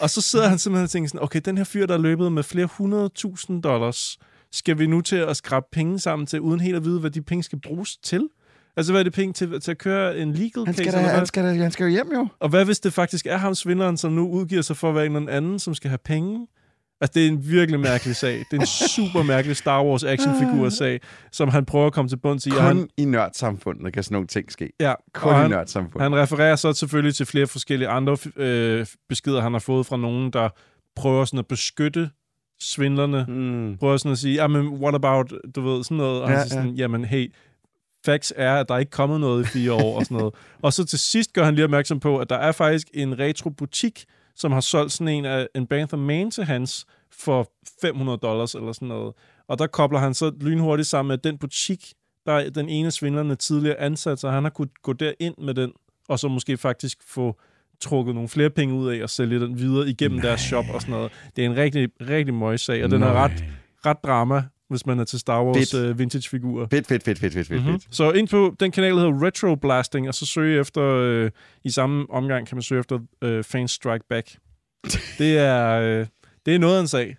Og 0.00 0.10
så 0.10 0.20
sidder 0.20 0.48
han 0.48 0.58
simpelthen 0.58 0.84
og 0.84 0.90
tænker 0.90 1.08
sådan, 1.08 1.22
okay, 1.24 1.40
den 1.44 1.56
her 1.56 1.64
fyr, 1.64 1.86
der 1.86 1.94
er 1.94 1.98
løbet 1.98 2.32
med 2.32 2.42
flere 2.42 2.66
hundredtusind 2.66 3.62
dollars, 3.62 4.18
skal 4.52 4.78
vi 4.78 4.86
nu 4.86 5.00
til 5.00 5.16
at 5.16 5.36
skrabe 5.36 5.66
penge 5.72 5.98
sammen 5.98 6.26
til, 6.26 6.40
uden 6.40 6.60
helt 6.60 6.76
at 6.76 6.84
vide, 6.84 7.00
hvad 7.00 7.10
de 7.10 7.22
penge 7.22 7.42
skal 7.42 7.60
bruges 7.60 7.96
til? 7.96 8.28
Altså, 8.76 8.92
hvad 8.92 9.00
er 9.00 9.04
det 9.04 9.12
penge 9.12 9.32
til, 9.32 9.60
til 9.60 9.70
at 9.70 9.78
køre 9.78 10.18
en 10.18 10.32
legal 10.32 10.64
Han 10.66 10.74
case? 10.74 10.82
skal, 10.84 10.92
da, 10.92 10.98
eller 10.98 11.08
hvad? 11.08 11.18
han, 11.18 11.26
skal 11.26 11.44
da, 11.44 11.52
han 11.62 11.70
skal 11.70 11.84
jo 11.84 11.90
hjem 11.90 12.10
jo. 12.14 12.28
Og 12.40 12.48
hvad 12.48 12.64
hvis 12.64 12.80
det 12.80 12.92
faktisk 12.92 13.26
er 13.26 13.36
ham 13.36 13.54
svindleren, 13.54 13.96
som 13.96 14.12
nu 14.12 14.28
udgiver 14.28 14.62
sig 14.62 14.76
for 14.76 14.88
at 14.88 14.94
være 14.94 15.06
en 15.06 15.16
eller 15.16 15.32
anden, 15.32 15.58
som 15.58 15.74
skal 15.74 15.88
have 15.88 15.98
penge? 16.04 16.46
Altså, 17.00 17.12
det 17.14 17.24
er 17.24 17.28
en 17.28 17.50
virkelig 17.50 17.80
mærkelig 17.80 18.16
sag. 18.16 18.38
Det 18.50 18.56
er 18.56 18.60
en 18.60 18.66
super 18.96 19.22
mærkelig 19.22 19.56
Star 19.56 19.84
Wars 19.84 20.04
actionfigur-sag, 20.04 21.00
som 21.32 21.48
han 21.48 21.64
prøver 21.64 21.86
at 21.86 21.92
komme 21.92 22.08
til 22.08 22.16
bunds 22.16 22.46
i. 22.46 22.50
og 22.50 22.62
han, 22.62 22.76
Kun 22.76 22.88
i 22.96 23.04
nørdsamfundet 23.04 23.92
kan 23.92 24.02
sådan 24.02 24.14
nogle 24.14 24.26
ting 24.26 24.52
ske. 24.52 24.70
ja, 24.80 24.94
Kun 25.14 25.32
og 25.32 25.38
i 25.38 25.40
han, 25.42 25.50
nørdsamfundet. 25.50 26.02
han 26.02 26.16
refererer 26.22 26.56
så 26.56 26.72
selvfølgelig 26.72 27.14
til 27.14 27.26
flere 27.26 27.46
forskellige 27.46 27.88
andre 27.88 28.16
øh, 28.36 28.86
beskeder, 29.08 29.40
han 29.40 29.52
har 29.52 29.58
fået 29.60 29.86
fra 29.86 29.96
nogen, 29.96 30.32
der 30.32 30.48
prøver 30.96 31.24
sådan 31.24 31.38
at 31.38 31.46
beskytte 31.46 32.10
svindlerne. 32.60 33.24
Mm. 33.28 33.76
Prøver 33.78 33.96
sådan 33.96 34.12
at 34.12 34.18
sige, 34.18 34.48
men 34.48 34.68
what 34.68 34.94
about, 34.94 35.32
du 35.54 35.60
ved, 35.60 35.84
sådan 35.84 35.96
noget. 35.96 36.22
Og 36.22 36.28
han 36.28 36.36
Ja, 36.36 36.40
ja, 36.40 36.46
siger 36.48 36.62
sådan, 36.62 36.74
jamen 36.74 37.04
hey, 37.04 37.32
facts 38.06 38.32
er, 38.36 38.54
at 38.56 38.68
der 38.68 38.78
ikke 38.78 38.90
er 38.90 38.96
kommet 38.96 39.20
noget 39.20 39.44
i 39.44 39.46
fire 39.46 39.72
år 39.72 39.98
og 39.98 40.04
sådan 40.04 40.16
noget. 40.18 40.34
Og 40.62 40.72
så 40.72 40.84
til 40.84 40.98
sidst 40.98 41.32
gør 41.32 41.44
han 41.44 41.54
lige 41.54 41.64
opmærksom 41.64 42.00
på, 42.00 42.18
at 42.18 42.30
der 42.30 42.36
er 42.36 42.52
faktisk 42.52 42.88
en 42.94 43.18
retrobutik, 43.18 44.04
som 44.36 44.52
har 44.52 44.60
solgt 44.60 44.92
sådan 44.92 45.08
en 45.14 45.24
af 45.24 45.48
en 45.54 45.66
Banther 45.66 45.98
Mane 45.98 46.30
til 46.30 46.44
hans 46.44 46.86
for 47.12 47.50
500 47.80 48.18
dollars 48.18 48.54
eller 48.54 48.72
sådan 48.72 48.88
noget. 48.88 49.14
Og 49.48 49.58
der 49.58 49.66
kobler 49.66 49.98
han 49.98 50.14
så 50.14 50.32
lynhurtigt 50.40 50.88
sammen 50.88 51.08
med 51.08 51.18
den 51.18 51.38
butik, 51.38 51.92
der 52.26 52.32
er 52.32 52.50
den 52.50 52.68
ene 52.68 52.90
svindlerne 52.90 53.34
tidligere 53.34 53.80
ansat, 53.80 54.18
så 54.20 54.30
han 54.30 54.42
har 54.42 54.50
kunnet 54.50 54.82
gå 54.82 54.92
derind 54.92 55.34
med 55.38 55.54
den, 55.54 55.72
og 56.08 56.18
så 56.18 56.28
måske 56.28 56.56
faktisk 56.56 56.98
få 57.06 57.40
trukket 57.80 58.14
nogle 58.14 58.28
flere 58.28 58.50
penge 58.50 58.74
ud 58.74 58.88
af 58.88 59.02
og 59.02 59.10
sælge 59.10 59.40
den 59.40 59.58
videre 59.58 59.88
igennem 59.88 60.18
Nej. 60.18 60.26
deres 60.28 60.40
shop 60.40 60.64
og 60.74 60.80
sådan 60.80 60.92
noget. 60.92 61.12
Det 61.36 61.44
er 61.44 61.50
en 61.50 61.56
rigtig, 61.56 61.88
rigtig 62.00 62.34
møgssag, 62.34 62.84
og 62.84 62.90
den 62.90 63.02
er 63.02 63.12
Nej. 63.12 63.24
ret, 63.24 63.44
ret 63.86 63.96
drama, 64.04 64.42
hvis 64.68 64.86
man 64.86 64.98
er 65.00 65.04
til 65.04 65.18
Star 65.18 65.44
Wars 65.44 65.74
uh, 65.74 65.98
vintage-figurer. 65.98 66.66
Fedt, 66.70 66.86
fedt, 66.86 67.02
fedt, 67.02 67.18
fedt, 67.18 67.32
fedt, 67.34 67.48
fedt. 67.48 67.60
Mm-hmm. 67.62 67.80
fedt. 67.80 67.96
Så 67.96 68.10
ind 68.12 68.28
på 68.28 68.56
den 68.60 68.70
kanal, 68.70 68.90
der 68.92 68.96
hedder 68.98 69.26
Retro 69.26 69.54
Blasting, 69.54 70.08
og 70.08 70.14
så 70.14 70.26
søge 70.26 70.60
efter, 70.60 70.82
øh, 70.82 71.30
i 71.64 71.70
samme 71.70 72.06
omgang 72.10 72.46
kan 72.46 72.56
man 72.56 72.62
søge 72.62 72.80
efter 72.80 72.98
øh, 73.22 73.44
Fans 73.44 73.70
Strike 73.70 74.04
Back. 74.08 74.36
Det 75.18 75.38
er, 75.38 75.70
øh, 75.80 76.06
det 76.46 76.54
er 76.54 76.58
noget 76.58 76.76
af 76.76 76.80
en 76.80 76.88
sag. 76.88 77.06
Det 77.06 77.16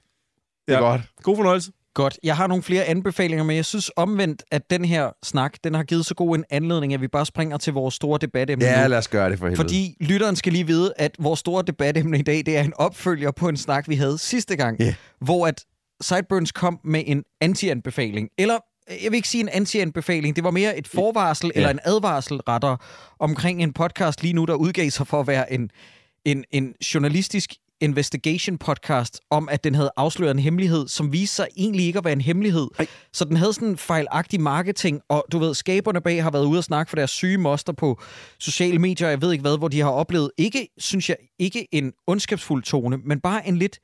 er 0.67 0.74
Ja. 0.74 0.80
godt. 0.80 1.02
God 1.24 1.36
fornøjelse. 1.36 1.71
Godt. 1.93 2.19
Jeg 2.23 2.36
har 2.38 2.47
nogle 2.47 2.63
flere 2.63 2.84
anbefalinger, 2.86 3.43
men 3.43 3.56
jeg 3.56 3.65
synes 3.65 3.91
omvendt, 3.95 4.43
at 4.51 4.69
den 4.69 4.86
her 4.86 5.10
snak, 5.23 5.54
den 5.63 5.73
har 5.73 5.84
givet 5.84 6.06
så 6.06 6.13
god 6.15 6.38
en 6.38 6.43
anledning, 6.49 6.93
at 6.93 7.01
vi 7.01 7.08
bare 7.08 7.25
springer 7.25 7.58
til 7.58 7.73
vores 7.73 7.95
store 7.95 8.19
debatemne 8.21 8.65
Ja, 8.65 8.88
lad 8.88 8.97
os 8.97 9.08
gøre 9.08 9.30
det 9.30 9.39
for 9.39 9.45
helvede. 9.45 9.58
Fordi 9.63 9.95
lytteren 9.99 10.36
skal 10.36 10.54
lige 10.54 10.67
vide, 10.67 10.93
at 10.97 11.15
vores 11.19 11.39
store 11.39 11.63
debatemne 11.67 12.19
i 12.19 12.21
dag, 12.21 12.38
det 12.45 12.58
er 12.58 12.63
en 12.63 12.73
opfølger 12.75 13.32
på 13.32 13.47
en 13.49 13.58
snak, 13.58 13.89
vi 13.89 13.95
havde 13.95 14.17
sidste 14.17 14.56
gang, 14.56 14.80
Ja. 14.80 14.95
hvor 15.21 15.47
at 15.47 15.65
Sideburns 16.01 16.51
kom 16.51 16.80
med 16.84 17.04
en 17.06 17.23
anti-anbefaling. 17.41 18.30
Eller, 18.38 18.58
jeg 19.04 19.12
vil 19.12 19.15
ikke 19.15 19.27
sige 19.30 19.41
en 19.41 19.49
anti-anbefaling, 19.49 20.36
det 20.36 20.43
var 20.43 20.51
mere 20.51 20.77
et 20.77 20.88
forvarsel 20.88 21.51
Ja. 21.56 21.60
eller 21.60 21.69
en 21.69 21.80
advarsel 21.86 22.38
rettere 22.47 22.77
omkring 23.19 23.63
en 23.63 23.73
podcast 23.73 24.21
lige 24.23 24.34
nu, 24.34 24.45
der 24.45 24.54
udgav 24.54 24.89
sig 24.89 25.08
for 25.08 25.19
at 25.19 25.27
være 25.27 25.54
en, 25.54 25.69
en, 26.25 26.43
en 26.51 26.73
journalistisk 26.93 27.54
investigation 27.81 28.57
podcast 28.57 29.19
om, 29.29 29.49
at 29.49 29.63
den 29.63 29.75
havde 29.75 29.91
afsløret 29.97 30.31
en 30.31 30.39
hemmelighed, 30.39 30.87
som 30.87 31.11
viste 31.13 31.35
sig 31.35 31.47
egentlig 31.57 31.85
ikke 31.85 31.99
at 31.99 32.05
være 32.05 32.13
en 32.13 32.21
hemmelighed. 32.21 32.67
Ej. 32.79 32.87
Så 33.13 33.25
den 33.25 33.35
havde 33.37 33.53
sådan 33.53 33.67
en 33.67 33.77
fejlagtig 33.77 34.41
marketing, 34.41 35.01
og 35.09 35.25
du 35.31 35.39
ved, 35.39 35.53
skaberne 35.53 36.01
bag 36.01 36.23
har 36.23 36.31
været 36.31 36.45
ude 36.45 36.57
og 36.57 36.63
snakke 36.63 36.89
for 36.89 36.95
deres 36.95 37.11
syge 37.11 37.37
moster 37.37 37.73
på 37.73 38.01
sociale 38.39 38.79
medier, 38.79 39.09
jeg 39.09 39.21
ved 39.21 39.31
ikke 39.31 39.41
hvad, 39.41 39.57
hvor 39.57 39.67
de 39.67 39.79
har 39.81 39.89
oplevet, 39.89 40.31
ikke, 40.37 40.67
synes 40.77 41.09
jeg, 41.09 41.17
ikke 41.39 41.67
en 41.71 41.93
ondskabsfuld 42.07 42.63
tone, 42.63 42.97
men 42.97 43.19
bare 43.21 43.47
en 43.47 43.57
lidt, 43.57 43.79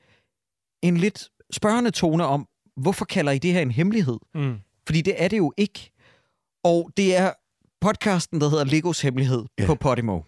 en 0.83 0.97
lidt 0.97 1.29
spørgende 1.53 1.91
tone 1.91 2.25
om, 2.25 2.47
hvorfor 2.77 3.05
kalder 3.05 3.31
I 3.31 3.38
det 3.38 3.53
her 3.53 3.62
en 3.62 3.71
hemmelighed? 3.71 4.17
Mm. 4.36 4.55
Fordi 4.86 5.01
det 5.01 5.13
er 5.23 5.27
det 5.27 5.38
jo 5.38 5.53
ikke. 5.57 5.91
Og 6.63 6.89
det 6.97 7.15
er 7.17 7.31
podcasten, 7.81 8.41
der 8.41 8.49
hedder 8.49 8.63
Legos 8.63 9.01
Hemmelighed 9.01 9.43
Ja. 9.60 9.65
på 9.65 9.75
Podimo. 9.75 10.21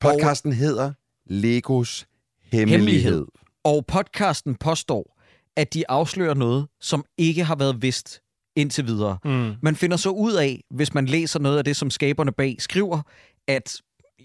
Podcasten 0.00 0.52
hedder 0.52 0.92
Legos 1.26 2.06
Hemmelighed. 2.52 2.78
Hemmelighed. 2.78 3.26
Og 3.64 3.84
podcasten 3.86 4.54
påstår, 4.54 5.16
at 5.56 5.74
de 5.74 5.90
afslører 5.90 6.34
noget, 6.34 6.66
som 6.80 7.04
ikke 7.18 7.44
har 7.44 7.54
været 7.56 7.82
vidst 7.82 8.20
indtil 8.56 8.86
videre. 8.86 9.18
Mm. 9.24 9.52
Man 9.62 9.76
finder 9.76 9.96
så 9.96 10.10
ud 10.10 10.32
af, 10.32 10.60
hvis 10.70 10.94
man 10.94 11.06
læser 11.06 11.38
noget 11.40 11.58
af 11.58 11.64
det, 11.64 11.76
som 11.76 11.90
skaberne 11.90 12.32
bag 12.32 12.56
skriver, 12.58 13.02
at 13.48 13.76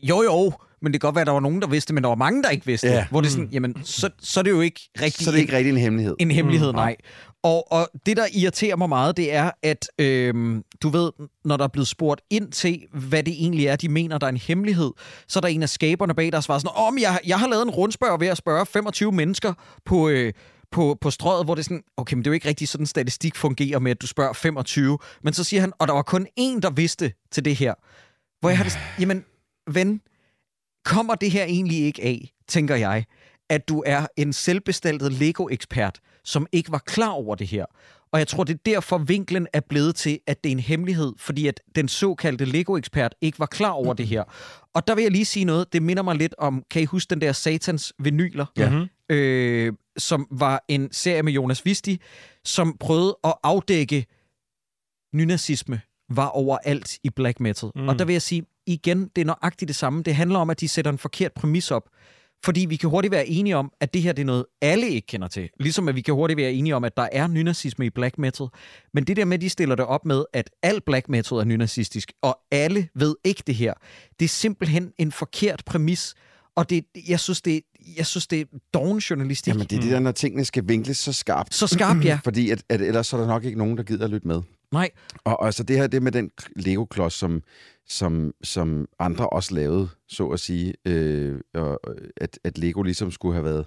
jo 0.03 0.21
jo, 0.23 0.51
men 0.81 0.93
det 0.93 1.01
kan 1.01 1.07
godt 1.07 1.15
være, 1.15 1.21
at 1.21 1.27
der 1.27 1.33
var 1.33 1.39
nogen, 1.39 1.61
der 1.61 1.67
vidste, 1.67 1.93
men 1.93 2.03
der 2.03 2.07
var 2.09 2.15
mange, 2.15 2.43
der 2.43 2.49
ikke 2.49 2.65
vidste. 2.65 2.87
Ja. 2.87 3.07
Hvor 3.11 3.21
det 3.21 3.27
er 3.27 3.31
sådan, 3.31 3.49
jamen, 3.51 3.75
så, 3.83 4.09
så 4.19 4.39
er 4.39 4.43
det 4.43 4.51
jo 4.51 4.61
ikke 4.61 4.89
rigtigt 5.01 5.23
Så 5.23 5.29
er 5.29 5.31
det 5.33 5.41
ikke 5.41 5.57
rigtig 5.57 5.71
en 5.71 5.77
hemmelighed. 5.77 6.15
en 6.19 6.31
hemmelighed, 6.31 6.71
Mm. 6.71 6.75
nej. 6.75 6.95
Og, 7.45 7.71
og 7.71 7.89
det, 8.05 8.17
der 8.17 8.25
irriterer 8.33 8.75
mig 8.75 8.89
meget, 8.89 9.17
det 9.17 9.33
er, 9.33 9.51
at 9.63 9.89
øhm, 9.99 10.63
du 10.81 10.89
ved, 10.89 11.11
når 11.43 11.57
der 11.57 11.63
er 11.63 11.67
blevet 11.67 11.87
spurgt 11.87 12.21
ind 12.29 12.51
til, 12.51 12.87
hvad 12.93 13.23
det 13.23 13.33
egentlig 13.33 13.67
er, 13.67 13.75
de 13.75 13.89
mener, 13.89 14.17
der 14.17 14.27
er 14.27 14.31
en 14.31 14.37
hemmelighed, 14.37 14.91
så 15.27 15.39
er 15.39 15.41
der 15.41 15.47
en 15.47 15.63
af 15.63 15.69
skaberne 15.69 16.13
bag, 16.13 16.31
der 16.31 16.41
svarer 16.41 16.59
sådan, 16.59 16.75
om 16.75 16.97
jeg, 16.97 17.19
jeg 17.27 17.39
har 17.39 17.47
lavet 17.47 17.63
en 17.63 17.69
rundspørg 17.69 18.19
ved 18.19 18.27
at 18.27 18.37
spørge 18.37 18.65
25 18.65 19.11
mennesker 19.11 19.53
på... 19.85 20.09
Øh, 20.09 20.33
på, 20.71 20.97
på 21.01 21.11
strøget, 21.11 21.45
hvor 21.45 21.55
det 21.55 21.61
er 21.61 21.63
sådan, 21.63 21.83
okay, 21.97 22.13
men 22.13 22.23
det 22.23 22.27
er 22.27 22.31
jo 22.31 22.33
ikke 22.33 22.47
rigtig 22.47 22.67
sådan, 22.67 22.85
statistik 22.85 23.35
fungerer 23.35 23.79
med, 23.79 23.91
at 23.91 24.01
du 24.01 24.07
spørger 24.07 24.33
25. 24.33 24.97
Men 25.23 25.33
så 25.33 25.43
siger 25.43 25.61
han, 25.61 25.73
og 25.79 25.87
der 25.87 25.93
var 25.93 26.01
kun 26.01 26.27
én, 26.39 26.59
der 26.59 26.69
vidste 26.69 27.13
til 27.31 27.45
det 27.45 27.55
her. 27.55 27.73
Hvor 28.39 28.49
jeg 28.49 28.57
har 28.57 28.63
det 28.63 28.79
jamen, 28.99 29.25
ven, 29.69 30.01
kommer 30.85 31.15
det 31.15 31.31
her 31.31 31.43
egentlig 31.43 31.85
ikke 31.85 32.03
af, 32.03 32.33
tænker 32.47 32.75
jeg, 32.75 33.05
at 33.49 33.69
du 33.69 33.83
er 33.85 34.07
en 34.17 34.33
selvbestaltet 34.33 35.11
Lego-ekspert, 35.11 35.99
som 36.25 36.47
ikke 36.51 36.71
var 36.71 36.81
klar 36.85 37.09
over 37.09 37.35
det 37.35 37.47
her. 37.47 37.65
Og 38.11 38.19
jeg 38.19 38.27
tror, 38.27 38.43
det 38.43 38.53
er 38.53 38.57
derfor 38.65 38.97
vinklen 38.97 39.47
er 39.53 39.59
blevet 39.69 39.95
til, 39.95 40.19
at 40.27 40.43
det 40.43 40.49
er 40.49 40.51
en 40.51 40.59
hemmelighed, 40.59 41.13
fordi 41.17 41.47
at 41.47 41.61
den 41.75 41.87
såkaldte 41.87 42.45
Lego-ekspert 42.45 43.15
ikke 43.21 43.39
var 43.39 43.45
klar 43.45 43.69
over 43.71 43.93
det 43.93 44.07
her. 44.07 44.23
Og 44.73 44.87
der 44.87 44.95
vil 44.95 45.01
jeg 45.01 45.11
lige 45.11 45.25
sige 45.25 45.45
noget, 45.45 45.73
det 45.73 45.83
minder 45.83 46.03
mig 46.03 46.15
lidt 46.15 46.35
om, 46.37 46.63
kan 46.71 46.81
I 46.81 46.85
huske 46.85 47.09
den 47.09 47.21
der 47.21 47.31
Satans 47.31 47.93
vinyler? 47.99 48.45
Ja. 48.57 48.69
Mhm. 48.69 49.15
øh, 49.15 49.73
som 49.97 50.27
var 50.31 50.63
en 50.67 50.89
serie 50.91 51.23
med 51.23 51.33
Jonas 51.33 51.65
Visti, 51.65 52.01
som 52.45 52.77
prøvede 52.79 53.17
at 53.23 53.33
afdække 53.43 54.05
nynazisme 55.13 55.81
var 56.09 56.27
overalt 56.27 56.97
i 57.03 57.09
black 57.09 57.39
metal. 57.39 57.71
Mm. 57.75 57.87
Og 57.87 57.99
der 57.99 58.05
vil 58.05 58.13
jeg 58.13 58.21
sige, 58.21 58.45
igen, 58.65 59.07
det 59.15 59.21
er 59.21 59.25
nøjagtigt 59.25 59.67
det 59.67 59.75
samme. 59.75 60.03
Det 60.03 60.15
handler 60.15 60.39
om, 60.39 60.49
at 60.49 60.59
de 60.59 60.67
sætter 60.67 60.91
en 60.91 60.97
forkert 60.97 61.33
præmis 61.33 61.71
op. 61.71 61.89
Fordi 62.45 62.65
vi 62.69 62.75
kan 62.75 62.89
hurtigt 62.89 63.11
være 63.11 63.27
enige 63.27 63.57
om, 63.57 63.71
at 63.79 63.93
det 63.93 64.01
her 64.01 64.13
det 64.13 64.21
er 64.21 64.25
noget, 64.25 64.45
alle 64.61 64.89
ikke 64.89 65.07
kender 65.07 65.27
til. 65.27 65.49
Ligesom 65.59 65.87
at 65.87 65.95
vi 65.95 66.01
kan 66.01 66.13
hurtigt 66.13 66.37
være 66.37 66.53
enige 66.53 66.75
om, 66.75 66.83
at 66.83 66.97
der 66.97 67.07
er 67.11 67.27
nynazisme 67.27 67.85
i 67.85 67.89
black 67.89 68.17
metal. 68.17 68.47
Men 68.93 69.03
det 69.03 69.17
der 69.17 69.25
med, 69.25 69.33
at 69.37 69.41
de 69.41 69.49
stiller 69.49 69.75
det 69.75 69.85
op 69.85 70.05
med, 70.05 70.25
at 70.33 70.49
al 70.63 70.81
black 70.81 71.09
metal 71.09 71.37
er 71.37 71.43
nynazistisk, 71.43 72.11
og 72.21 72.39
alle 72.51 72.87
ved 72.95 73.15
ikke 73.23 73.43
det 73.47 73.55
her, 73.55 73.73
det 74.19 74.25
er 74.25 74.29
simpelthen 74.29 74.91
en 74.97 75.11
forkert 75.11 75.63
præmis. 75.65 76.15
Og 76.55 76.69
det, 76.69 76.85
jeg 77.07 77.19
synes, 77.19 77.41
det, 77.41 77.61
jeg 77.97 78.05
synes, 78.05 78.27
det 78.27 78.41
er 78.41 78.45
doven 78.73 78.97
journalistik. 78.97 79.53
Jamen, 79.53 79.67
det 79.67 79.77
er 79.77 79.81
det 79.81 79.91
der, 79.91 79.99
når 79.99 80.11
tingene 80.11 80.45
skal 80.45 80.63
vinkles 80.67 80.97
så 80.97 81.13
skarpt. 81.13 81.53
Så 81.53 81.67
skarpt, 81.67 82.05
ja. 82.05 82.19
Fordi 82.23 82.49
at, 82.49 82.63
at 82.69 82.81
ellers 82.81 83.07
så 83.07 83.17
er 83.17 83.21
der 83.21 83.27
nok 83.27 83.43
ikke 83.43 83.57
nogen, 83.57 83.77
der 83.77 83.83
gider 83.83 84.05
at 84.05 84.11
lytte 84.11 84.27
med. 84.27 84.41
Nej, 84.71 84.89
Og, 85.23 85.39
og 85.39 85.53
så 85.53 85.63
det 85.63 85.77
her, 85.77 85.87
det 85.87 86.03
med 86.03 86.11
den 86.11 86.31
Lego-klods, 86.55 87.13
som, 87.13 87.43
som, 87.89 88.33
som 88.43 88.87
andre 88.99 89.29
også 89.29 89.55
lavede, 89.55 89.89
så 90.07 90.27
at 90.27 90.39
sige, 90.39 90.73
øh, 90.85 91.39
og, 91.53 91.79
at, 92.17 92.39
at 92.43 92.57
Lego 92.57 92.81
ligesom 92.81 93.11
skulle 93.11 93.33
have 93.35 93.45
været, 93.45 93.65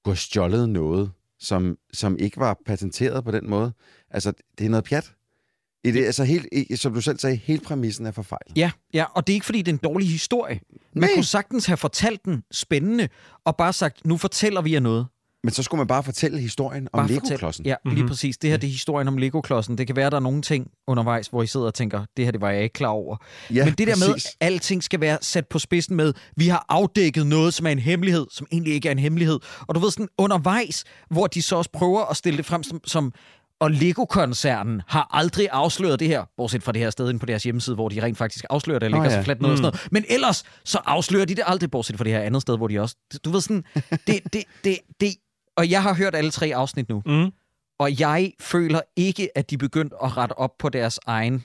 skulle 0.00 0.12
have 0.12 0.16
stjålet 0.16 0.68
noget, 0.68 1.10
som, 1.38 1.78
som 1.92 2.18
ikke 2.18 2.36
var 2.36 2.58
patenteret 2.66 3.24
på 3.24 3.30
den 3.30 3.50
måde. 3.50 3.72
Altså, 4.10 4.32
det 4.58 4.66
er 4.66 4.70
noget 4.70 4.84
pjat. 4.84 5.12
I 5.84 5.90
det, 5.90 6.04
altså 6.04 6.24
helt, 6.24 6.46
som 6.80 6.94
du 6.94 7.00
selv 7.00 7.18
sagde, 7.18 7.36
hele 7.36 7.60
præmissen 7.60 8.06
er 8.06 8.10
forfejlet. 8.10 8.56
Ja, 8.58 8.70
ja, 8.94 9.04
og 9.14 9.26
det 9.26 9.32
er 9.32 9.34
ikke, 9.34 9.46
fordi 9.46 9.58
det 9.58 9.68
er 9.68 9.72
en 9.72 9.80
dårlig 9.84 10.08
historie. 10.08 10.60
Man 10.94 11.00
Nej. 11.00 11.10
kunne 11.14 11.24
sagtens 11.24 11.66
have 11.66 11.76
fortalt 11.76 12.24
den 12.24 12.42
spændende, 12.52 13.08
og 13.44 13.56
bare 13.56 13.72
sagt, 13.72 14.06
nu 14.06 14.16
fortæller 14.16 14.62
vi 14.62 14.72
jer 14.72 14.80
noget. 14.80 15.06
Men 15.44 15.50
så 15.50 15.62
skulle 15.62 15.78
man 15.78 15.86
bare 15.86 16.02
fortælle 16.02 16.38
historien 16.38 16.88
om 16.92 17.06
Lego-klodsen. 17.06 17.66
Ja, 17.66 17.74
lige 17.84 18.08
præcis. 18.08 18.36
Det 18.38 18.50
her 18.50 18.56
det 18.56 18.66
er 18.66 18.72
historien 18.72 19.08
om 19.08 19.18
Lego-klodsen. 19.18 19.78
Det 19.78 19.86
kan 19.86 19.96
være, 19.96 20.10
der 20.10 20.16
er 20.16 20.20
nogle 20.20 20.42
ting 20.42 20.70
undervejs, 20.86 21.26
hvor 21.26 21.42
I 21.42 21.46
sidder 21.46 21.66
og 21.66 21.74
tænker, 21.74 22.04
det 22.16 22.24
her 22.24 22.32
det 22.32 22.40
var 22.40 22.50
jeg 22.50 22.62
ikke 22.62 22.72
klar 22.72 22.88
over. 22.88 23.16
Ja, 23.54 23.64
Men 23.64 23.74
det 23.74 23.86
der 23.86 23.96
med, 23.96 24.12
præcis. 24.12 24.36
at 24.40 24.46
alting 24.46 24.84
skal 24.84 25.00
være 25.00 25.18
sat 25.20 25.46
på 25.46 25.58
spidsen 25.58 25.96
med, 25.96 26.12
vi 26.36 26.48
har 26.48 26.66
afdækket 26.68 27.26
noget, 27.26 27.54
som 27.54 27.66
er 27.66 27.70
en 27.70 27.78
hemmelighed, 27.78 28.26
som 28.30 28.46
egentlig 28.52 28.74
ikke 28.74 28.88
er 28.88 28.92
en 28.92 28.98
hemmelighed. 28.98 29.40
Og 29.60 29.74
du 29.74 29.80
ved 29.80 29.90
sådan 29.90 30.08
undervejs, 30.18 30.84
hvor 31.10 31.26
de 31.26 31.42
så 31.42 31.56
også 31.56 31.70
prøver 31.72 32.04
at 32.04 32.16
stille 32.16 32.36
det 32.36 32.46
frem 32.46 32.62
som, 32.62 32.80
som 32.84 33.12
og 33.60 33.70
Lego-koncernen 33.70 34.82
har 34.86 35.08
aldrig 35.10 35.48
afsløret 35.52 36.00
det 36.00 36.08
her, 36.08 36.24
bortset 36.36 36.62
fra 36.62 36.72
det 36.72 36.80
her 36.80 36.90
sted 36.90 37.08
inde 37.08 37.20
på 37.20 37.26
deres 37.26 37.42
hjemmeside, 37.42 37.74
hvor 37.74 37.88
de 37.88 38.02
rent 38.02 38.18
faktisk 38.18 38.44
afslører 38.50 38.78
det, 38.78 38.86
og 38.86 38.90
lægger 38.90 39.04
Nå 39.04 39.06
oh, 39.06 39.12
ja. 39.12 39.16
ja. 39.16 39.22
så 39.22 39.24
fladt 39.24 39.40
noget 39.40 39.58
mm. 39.58 39.64
og 39.64 39.72
sådan 39.72 39.80
noget. 39.82 39.92
Men 39.92 40.04
ellers, 40.08 40.44
så 40.64 40.78
afslører 40.84 41.24
de 41.24 41.34
det 41.34 41.44
aldrig, 41.46 41.70
bortset 41.70 41.96
fra 41.96 42.04
det 42.04 42.12
her 42.12 42.20
andet 42.20 42.42
sted, 42.42 42.56
hvor 42.56 42.68
de 42.68 42.80
også... 42.80 42.96
Du 43.24 43.30
ved 43.30 43.40
sådan, 43.40 43.64
det, 44.06 44.20
det, 44.32 44.44
det, 44.64 44.78
det, 45.00 45.14
og 45.56 45.70
jeg 45.70 45.82
har 45.82 45.94
hørt 45.94 46.14
alle 46.14 46.30
tre 46.30 46.52
afsnit 46.54 46.88
nu, 46.88 47.02
Mm. 47.06 47.32
og 47.78 48.00
jeg 48.00 48.32
føler 48.40 48.80
ikke, 48.96 49.38
at 49.38 49.50
de 49.50 49.54
er 49.54 49.58
begyndt 49.58 49.92
at 50.02 50.16
rette 50.16 50.32
op 50.38 50.58
på 50.58 50.68
deres 50.68 51.00
egen 51.06 51.44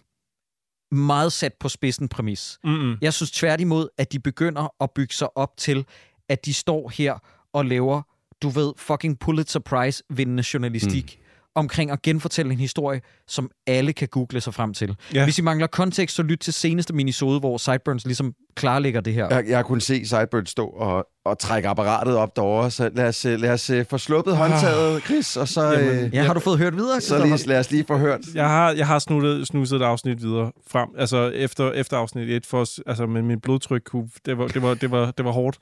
meget 0.92 1.34
sat 1.34 1.54
på 1.60 1.70
spidsen 1.70 2.08
præmis. 2.08 2.60
Mm-mm. 2.64 2.98
Jeg 3.02 3.14
synes 3.14 3.32
tværtimod, 3.32 3.90
at 3.98 4.12
de 4.12 4.20
begynder 4.20 4.74
at 4.84 4.92
bygge 4.92 5.14
sig 5.14 5.38
op 5.38 5.58
til, 5.58 5.86
at 6.30 6.46
de 6.46 6.54
står 6.54 6.90
her 6.90 7.18
og 7.54 7.66
laver, 7.66 8.02
du 8.42 8.50
ved, 8.50 8.74
fucking 8.78 9.20
Pulitzer 9.20 9.60
Prize-vindende 9.60 10.44
journalistik. 10.54 11.20
Mm. 11.20 11.26
Omkring 11.56 11.92
at 11.92 12.02
genfortælle 12.02 12.52
en 12.52 12.60
historie, 12.60 13.02
som 13.28 13.50
alle 13.68 13.94
kan 13.94 14.08
google 14.08 14.42
sig 14.42 14.54
frem 14.54 14.74
til. 14.74 14.96
Ja. 15.14 15.24
Hvis 15.24 15.38
I 15.40 15.42
mangler 15.42 15.68
kontekst, 15.68 16.16
så 16.16 16.24
lyt 16.24 16.40
til 16.40 16.54
seneste 16.54 16.94
minisode, 16.94 17.40
hvor 17.40 17.58
Sideburns 17.58 18.06
ligesom 18.06 18.34
klarlægger 18.56 19.02
det 19.02 19.14
her. 19.14 19.28
Jeg, 19.30 19.46
jeg 19.48 19.66
kunne 19.66 19.82
se 19.82 20.06
Sideburn 20.06 20.46
stå 20.46 20.66
og, 20.66 21.08
og 21.26 21.40
trække 21.40 21.70
apparatet 21.70 22.16
op 22.16 22.36
derovre, 22.36 22.72
så 22.72 22.90
lad 22.94 23.08
os, 23.08 23.26
øh, 23.26 23.40
lad 23.40 23.52
os 23.52 23.70
øh, 23.70 23.86
få 23.86 23.98
sluppet 23.98 24.38
håndtaget, 24.38 25.04
Chris, 25.04 25.38
og 25.38 25.48
så, 25.48 25.72
Jamen, 25.72 26.06
øh, 26.06 26.16
Ja, 26.16 26.24
har 26.24 26.34
du 26.34 26.40
fået 26.40 26.58
hørt 26.58 26.76
videre? 26.76 27.02
så 27.02 27.26
lige, 27.26 27.48
lad 27.48 27.60
os 27.60 27.72
lige 27.72 27.84
få 27.88 27.98
hørt. 27.98 28.20
Jeg 28.36 28.48
har, 28.48 28.72
jeg 28.72 28.88
har 28.88 29.00
snuttet, 29.00 29.48
snuset 29.48 29.82
et 29.82 29.86
afsnit 29.86 30.22
videre 30.24 30.52
frem, 30.72 30.90
altså 30.98 31.30
efter, 31.30 31.72
efter 31.72 31.98
afsnit 31.98 32.30
1, 32.30 32.46
for, 32.46 32.66
altså, 32.90 33.06
men 33.06 33.26
mit 33.28 33.42
blodtryk, 33.42 33.82
kunne, 33.86 34.10
det 34.26 34.38
var, 34.38 34.48
det 34.48 34.62
var, 34.62 34.74
det 34.74 34.92
var, 34.92 35.12
det 35.12 35.26
var 35.26 35.32
hårdt. 35.32 35.58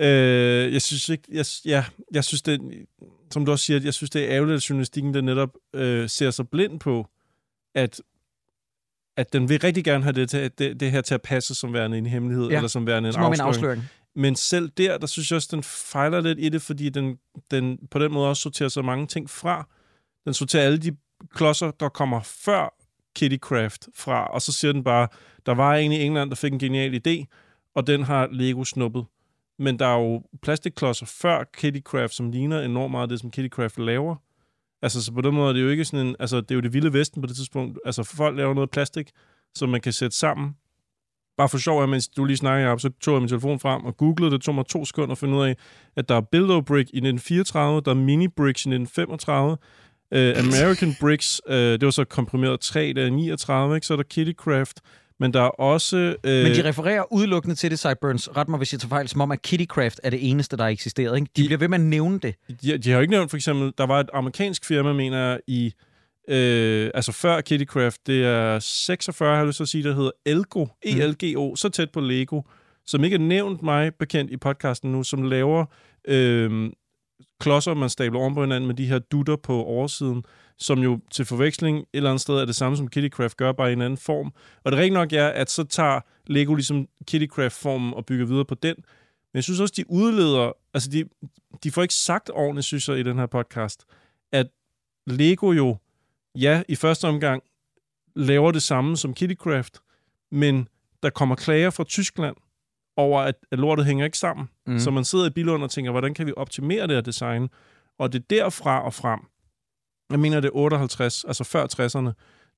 Øh, 0.00 0.72
jeg 0.72 0.82
synes 0.82 1.08
ikke, 1.08 1.24
jeg, 1.32 1.44
ja, 1.64 1.84
jeg 2.12 2.24
synes 2.24 2.42
det, 2.42 2.60
som 3.30 3.44
du 3.44 3.52
også 3.52 3.64
siger, 3.64 3.80
jeg 3.84 3.94
synes 3.94 4.10
det 4.10 4.24
er 4.24 4.30
ærgerligt, 4.30 4.56
at 4.56 4.70
journalistikken 4.70 5.14
der 5.14 5.20
netop 5.20 5.50
øh, 5.74 6.08
ser 6.08 6.30
sig 6.30 6.48
blind 6.48 6.80
på, 6.80 7.06
at 7.74 8.00
at 9.16 9.32
den 9.32 9.48
vil 9.48 9.60
rigtig 9.60 9.84
gerne 9.84 10.04
have 10.04 10.12
det, 10.12 10.30
til, 10.30 10.50
det, 10.58 10.80
det 10.80 10.90
her 10.90 11.00
til 11.00 11.14
at 11.14 11.22
passe 11.22 11.54
som 11.54 11.72
værende 11.72 11.98
en 11.98 12.06
hemmelighed, 12.06 12.48
ja. 12.48 12.56
Eller 12.56 12.68
som 12.68 12.86
værende 12.86 13.08
en 13.08 13.12
Som 13.12 13.22
om 13.22 13.32
en 13.32 13.40
afsløring. 13.40 13.56
afsløring. 13.56 13.82
Men 14.14 14.36
selv 14.36 14.68
der, 14.68 14.98
der 14.98 15.06
synes 15.06 15.30
jeg 15.30 15.36
også, 15.36 15.48
den 15.52 15.62
fejler 15.62 16.20
lidt 16.20 16.38
i 16.38 16.48
det, 16.48 16.62
fordi 16.62 16.88
den, 16.88 17.18
den 17.50 17.78
på 17.90 17.98
den 17.98 18.12
måde 18.12 18.28
også 18.28 18.42
sorterer 18.42 18.68
så 18.68 18.82
mange 18.82 19.06
ting 19.06 19.30
fra. 19.30 19.68
Den 20.24 20.34
sorterer 20.34 20.64
alle 20.64 20.78
de 20.78 20.96
klodser, 21.34 21.70
der 21.70 21.88
kommer 21.88 22.20
før 22.22 22.74
Kittycraft 23.16 23.88
fra, 23.94 24.26
og 24.26 24.42
så 24.42 24.52
siger 24.52 24.72
den 24.72 24.84
bare, 24.84 25.08
der 25.46 25.54
var 25.54 25.74
en 25.74 25.92
i 25.92 26.02
England, 26.02 26.30
der 26.30 26.36
fik 26.36 26.52
en 26.52 26.58
genial 26.58 27.02
idé, 27.06 27.24
og 27.74 27.86
den 27.86 28.02
har 28.02 28.28
Lego 28.32 28.64
snuppet. 28.64 29.04
Men 29.60 29.78
der 29.78 29.86
er 29.86 29.98
jo 29.98 30.22
plastikklodser 30.42 31.06
før 31.06 31.44
Kittycraft, 31.54 32.14
som 32.14 32.30
ligner 32.30 32.60
enormt 32.60 32.90
meget 32.90 33.10
det, 33.10 33.20
som 33.20 33.30
Kittycraft 33.30 33.78
laver. 33.78 34.16
Altså, 34.82 35.04
så 35.04 35.12
på 35.12 35.20
den 35.20 35.34
måde 35.34 35.48
er 35.48 35.52
det 35.52 35.62
jo 35.62 35.68
ikke 35.68 35.84
sådan 35.84 36.06
en... 36.06 36.16
Altså, 36.18 36.40
det 36.40 36.50
er 36.50 36.54
jo 36.54 36.60
det 36.60 36.72
vilde 36.72 36.92
vesten 36.92 37.22
på 37.22 37.26
det 37.26 37.36
tidspunkt. 37.36 37.78
Altså, 37.84 38.02
folk 38.02 38.36
laver 38.36 38.54
noget 38.54 38.70
plastik, 38.70 39.10
som 39.54 39.68
man 39.68 39.80
kan 39.80 39.92
sætte 39.92 40.16
sammen. 40.16 40.56
Bare 41.36 41.48
for 41.48 41.58
sjov, 41.58 41.82
at 41.82 41.88
mens 41.88 42.08
du 42.08 42.24
lige 42.24 42.36
snakker 42.36 42.68
op, 42.68 42.80
så 42.80 42.90
tog 43.00 43.14
jeg 43.14 43.22
min 43.22 43.28
telefon 43.28 43.60
frem 43.60 43.84
og 43.84 43.96
googlede. 43.96 44.30
Det 44.30 44.42
tog 44.42 44.54
mig 44.54 44.66
to 44.66 44.84
sekunder 44.84 45.12
at 45.12 45.18
finde 45.18 45.36
ud 45.36 45.44
af, 45.44 45.56
at 45.96 46.08
der 46.08 46.14
er 46.14 46.20
Builder 46.20 46.60
Brick 46.60 46.90
i 46.90 46.96
1934, 46.96 47.80
der 47.80 47.90
er 47.90 47.94
Mini 47.94 48.28
Bricks 48.28 48.66
i 48.66 48.68
1935, 48.68 49.56
Uh, 50.14 50.18
øh, 50.18 50.34
American 50.38 50.94
Bricks, 51.00 51.40
uh, 51.48 51.54
det 51.54 51.84
var 51.84 51.90
så 51.90 52.04
komprimeret 52.04 52.60
3, 52.60 52.92
der 52.92 53.06
er 53.06 53.10
39, 53.10 53.74
ikke? 53.74 53.86
så 53.86 53.92
er 53.94 53.96
der 53.96 54.04
Kittycraft, 54.04 54.80
men 55.20 55.34
der 55.34 55.40
er 55.40 55.48
også... 55.48 56.16
Uh, 56.24 56.30
Men 56.30 56.54
de 56.54 56.68
refererer 56.68 57.12
udelukkende 57.12 57.56
til 57.56 57.70
det, 57.70 57.78
Sideburns. 57.78 58.28
Ret 58.36 58.48
mig, 58.48 58.58
hvis 58.58 58.72
jeg 58.72 58.80
tager 58.80 58.88
fejl, 58.88 59.08
som 59.08 59.20
om, 59.20 59.30
at 59.30 59.42
Kittycraft 59.42 60.00
er 60.02 60.10
det 60.10 60.30
eneste, 60.30 60.56
der 60.56 60.64
eksisterer. 60.64 61.14
Ikke? 61.14 61.26
De 61.36 61.44
bliver 61.46 61.58
ved 61.58 61.68
med 61.68 61.78
at 61.78 61.84
nævne 61.84 62.18
det. 62.18 62.34
de, 62.62 62.78
de 62.78 62.90
har 62.90 62.96
jo 62.96 63.00
ikke 63.00 63.10
nævnt, 63.10 63.30
for 63.30 63.36
eksempel, 63.36 63.72
der 63.78 63.86
var 63.86 64.00
et 64.00 64.10
amerikansk 64.12 64.64
firma, 64.64 64.92
mener 64.92 65.18
jeg, 65.18 65.40
i... 65.46 65.72
Øh, 66.28 66.90
altså 66.94 67.12
før 67.12 67.40
Kittycraft, 67.40 68.06
det 68.06 68.24
er 68.24 68.58
46, 68.58 69.30
har 69.30 69.36
jeg 69.36 69.46
lyst 69.46 69.56
til 69.56 69.64
at 69.64 69.68
sige, 69.68 69.84
der 69.84 69.94
hedder 69.94 70.10
Elgo, 70.26 70.66
E-L-G-O, 70.82 71.56
så 71.56 71.68
tæt 71.68 71.90
på 71.90 72.00
Lego, 72.00 72.42
som 72.86 73.04
ikke 73.04 73.14
er 73.14 73.20
nævnt 73.20 73.62
mig 73.62 73.94
bekendt 73.94 74.30
i 74.30 74.36
podcasten 74.36 74.92
nu, 74.92 75.02
som 75.02 75.22
laver 75.22 75.64
øh, 76.08 76.70
klodser, 77.40 77.74
man 77.74 77.88
stabler 77.88 78.20
oven 78.20 78.34
på 78.34 78.40
hinanden 78.40 78.66
med 78.66 78.74
de 78.74 78.86
her 78.86 78.98
dutter 78.98 79.36
på 79.36 79.64
oversiden, 79.64 80.24
som 80.60 80.78
jo 80.78 81.00
til 81.10 81.24
forveksling 81.24 81.78
et 81.78 81.86
eller 81.92 82.10
andet 82.10 82.20
sted 82.20 82.34
er 82.34 82.44
det 82.44 82.56
samme, 82.56 82.76
som 82.76 82.88
Kittycraft 82.88 83.36
gør, 83.36 83.52
bare 83.52 83.70
i 83.70 83.72
en 83.72 83.82
anden 83.82 83.96
form. 83.96 84.32
Og 84.64 84.72
det 84.72 84.78
rigtige 84.78 84.94
nok 84.94 85.12
er, 85.12 85.28
at 85.28 85.50
så 85.50 85.64
tager 85.64 86.00
Lego 86.26 86.54
ligesom 86.54 86.88
Kittycraft-formen 87.06 87.94
og 87.94 88.06
bygger 88.06 88.26
videre 88.26 88.44
på 88.44 88.54
den. 88.54 88.74
Men 88.76 89.34
jeg 89.34 89.44
synes 89.44 89.60
også, 89.60 89.74
de 89.76 89.90
udleder, 89.90 90.52
altså 90.74 90.90
de, 90.90 91.04
de 91.64 91.70
får 91.70 91.82
ikke 91.82 91.94
sagt 91.94 92.30
ordentligt, 92.34 92.66
synes 92.66 92.88
jeg, 92.88 92.98
i 92.98 93.02
den 93.02 93.18
her 93.18 93.26
podcast, 93.26 93.84
at 94.32 94.46
Lego 95.06 95.52
jo, 95.52 95.76
ja, 96.34 96.62
i 96.68 96.76
første 96.76 97.08
omgang 97.08 97.42
laver 98.16 98.50
det 98.50 98.62
samme 98.62 98.96
som 98.96 99.14
Kittycraft, 99.14 99.78
men 100.30 100.68
der 101.02 101.10
kommer 101.10 101.34
klager 101.34 101.70
fra 101.70 101.84
Tyskland 101.84 102.36
over, 102.96 103.20
at, 103.20 103.34
at 103.50 103.58
lortet 103.58 103.86
hænger 103.86 104.04
ikke 104.04 104.18
sammen. 104.18 104.48
Mm. 104.66 104.78
Så 104.78 104.90
man 104.90 105.04
sidder 105.04 105.26
i 105.26 105.30
Billund 105.30 105.62
og 105.62 105.70
tænker, 105.70 105.90
hvordan 105.90 106.14
kan 106.14 106.26
vi 106.26 106.32
optimere 106.36 106.86
det 106.86 106.96
her 106.96 107.00
design? 107.00 107.48
Og 107.98 108.12
det 108.12 108.18
er 108.18 108.24
derfra 108.30 108.84
og 108.84 108.94
frem, 108.94 109.20
jeg 110.10 110.20
mener 110.20 110.40
det 110.40 110.48
er 110.48 110.56
58, 110.56 111.24
altså 111.24 111.44
før 111.44 111.66
60'erne, 111.66 112.12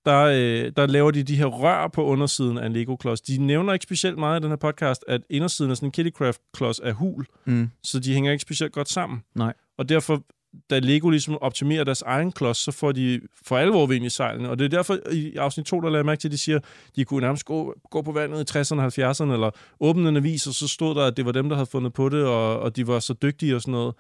der, 0.07 0.21
øh, 0.23 0.73
der 0.77 0.87
laver 0.87 1.11
de 1.11 1.23
de 1.23 1.37
her 1.37 1.47
rør 1.47 1.89
på 1.89 2.05
undersiden 2.05 2.59
af 2.59 2.67
en 2.67 2.73
Lego-klods. 2.73 3.21
De 3.21 3.39
nævner 3.39 3.73
ikke 3.73 3.83
specielt 3.83 4.19
meget 4.19 4.41
i 4.41 4.43
den 4.43 4.51
her 4.51 4.57
podcast, 4.57 5.05
at 5.09 5.21
indersiden 5.31 5.71
af 5.71 5.77
sådan 5.77 5.87
en 5.87 5.93
Kittycraft-klods 5.93 6.81
er 6.83 6.93
hul, 6.93 7.27
Mm. 7.45 7.71
så 7.83 8.01
de 8.01 8.15
hænger 8.15 8.33
ikke 8.33 8.43
specielt 8.43 8.73
godt 8.73 8.89
sammen. 8.89 9.23
Nej. 9.35 9.53
Og 9.79 9.89
derfor, 9.89 10.23
da 10.71 10.79
Lego 10.79 11.11
ligesom 11.11 11.39
optimerer 11.41 11.85
deres 11.85 12.03
egen 12.03 12.33
klods, 12.33 12.59
så 12.59 12.73
får 12.73 12.93
de 12.93 13.21
for 13.47 13.57
alvor 13.59 13.87
vind 13.87 14.05
i 14.05 14.09
sejlene. 14.09 14.51
Og 14.51 14.59
det 14.59 14.65
er 14.65 14.69
derfor, 14.69 14.99
i 15.13 15.37
afsnit 15.37 15.67
2, 15.67 15.81
der 15.81 15.87
lader 15.89 15.99
jeg 15.99 16.07
mærke 16.07 16.21
til, 16.21 16.29
at 16.29 16.33
de 16.33 16.39
siger, 16.39 16.57
at 16.59 16.65
de 16.97 17.05
kunne 17.05 17.21
nærmest 17.21 17.45
gå, 17.45 17.75
gå 17.91 18.03
på 18.03 18.13
vandet 18.13 18.55
i 18.55 18.59
60'erne 18.59 18.81
og 18.81 18.87
70'erne, 18.87 19.33
eller 19.33 19.51
åbne 19.81 20.09
en 20.09 20.17
avis, 20.17 20.47
og 20.47 20.55
så 20.55 20.69
stod 20.69 20.95
der, 20.95 21.05
at 21.07 21.17
det 21.17 21.27
var 21.27 21.33
dem, 21.33 21.49
der 21.49 21.57
havde 21.57 21.67
fundet 21.71 21.93
på 21.93 22.09
det, 22.09 22.25
og, 22.25 22.61
og 22.61 22.77
de 22.77 22.87
var 22.87 22.99
så 22.99 23.15
dygtige 23.23 23.55
og 23.57 23.61
sådan 23.63 23.73
noget. 23.73 23.95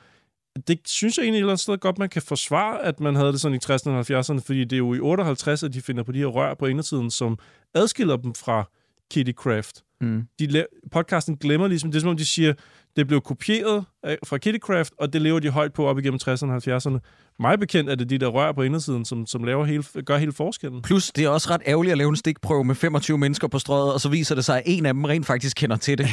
Det 0.68 0.80
synes 0.86 1.16
jeg 1.16 1.24
egentlig 1.24 1.38
et 1.38 1.40
eller 1.40 1.52
andet 1.52 1.62
sted 1.62 1.78
godt, 1.78 1.98
man 1.98 2.08
kan 2.08 2.22
forsvare, 2.22 2.82
at 2.84 3.00
man 3.00 3.14
havde 3.14 3.32
det 3.32 3.40
sådan 3.40 3.54
i 3.54 3.72
60'erne 3.72 3.90
og 3.90 4.20
70'erne, 4.20 4.40
fordi 4.46 4.64
det 4.64 4.72
er 4.72 4.78
jo 4.78 4.94
i 4.94 5.00
58, 5.00 5.62
at 5.62 5.74
de 5.74 5.82
finder 5.82 6.02
på 6.02 6.12
de 6.12 6.18
her 6.18 6.26
rør 6.26 6.54
på 6.54 6.66
indersiden, 6.66 7.10
som 7.10 7.38
adskiller 7.74 8.16
dem 8.16 8.34
fra 8.34 8.70
Kittycraft 9.10 9.82
Mm. 10.02 10.22
de 10.38 10.66
podcasten 10.92 11.36
glemmer 11.36 11.68
ligesom, 11.68 11.90
det 11.90 11.96
er 11.98 12.00
som 12.00 12.10
om 12.10 12.16
de 12.16 12.24
siger, 12.24 12.54
det 12.96 13.06
blev 13.06 13.20
kopieret 13.20 13.84
af, 14.02 14.18
fra 14.26 14.38
Kittycraft, 14.38 14.92
og 14.98 15.12
det 15.12 15.22
lever 15.22 15.40
de 15.40 15.50
højt 15.50 15.72
på 15.72 15.86
op 15.86 15.98
igennem 15.98 16.20
60'erne 16.22 16.50
og 16.50 16.76
70'erne. 16.76 16.98
Mig 17.40 17.58
bekendt 17.58 17.90
er 17.90 17.94
det 17.94 18.10
de 18.10 18.18
der 18.18 18.26
rør 18.26 18.52
på 18.52 18.62
indersiden, 18.62 19.04
som, 19.04 19.26
som 19.26 19.44
laver 19.44 19.64
hele, 19.64 19.84
gør 20.06 20.16
hele 20.16 20.32
forskellen. 20.32 20.82
Plus, 20.82 21.10
det 21.12 21.24
er 21.24 21.28
også 21.28 21.50
ret 21.50 21.62
ærgerligt 21.66 21.92
at 21.92 21.98
lave 21.98 22.08
en 22.08 22.16
stikprøve 22.16 22.64
med 22.64 22.74
25 22.74 23.18
mennesker 23.18 23.48
på 23.48 23.58
strøget, 23.58 23.92
og 23.92 24.00
så 24.00 24.08
viser 24.08 24.34
det 24.34 24.44
sig, 24.44 24.56
at 24.56 24.62
en 24.66 24.86
af 24.86 24.94
dem 24.94 25.04
rent 25.04 25.26
faktisk 25.26 25.56
kender 25.56 25.76
til 25.76 25.98
det. 25.98 26.06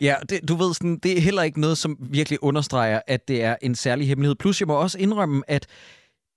Ja, 0.00 0.14
det, 0.28 0.48
du 0.48 0.54
ved, 0.54 0.74
sådan, 0.74 0.98
det 1.02 1.16
er 1.16 1.20
heller 1.20 1.42
ikke 1.42 1.60
noget, 1.60 1.78
som 1.78 1.96
virkelig 2.00 2.42
understreger, 2.42 3.00
at 3.06 3.28
det 3.28 3.42
er 3.42 3.56
en 3.62 3.74
særlig 3.74 4.08
hemmelighed. 4.08 4.34
Plus, 4.34 4.60
jeg 4.60 4.66
må 4.66 4.74
også 4.74 4.98
indrømme, 4.98 5.42
at 5.48 5.66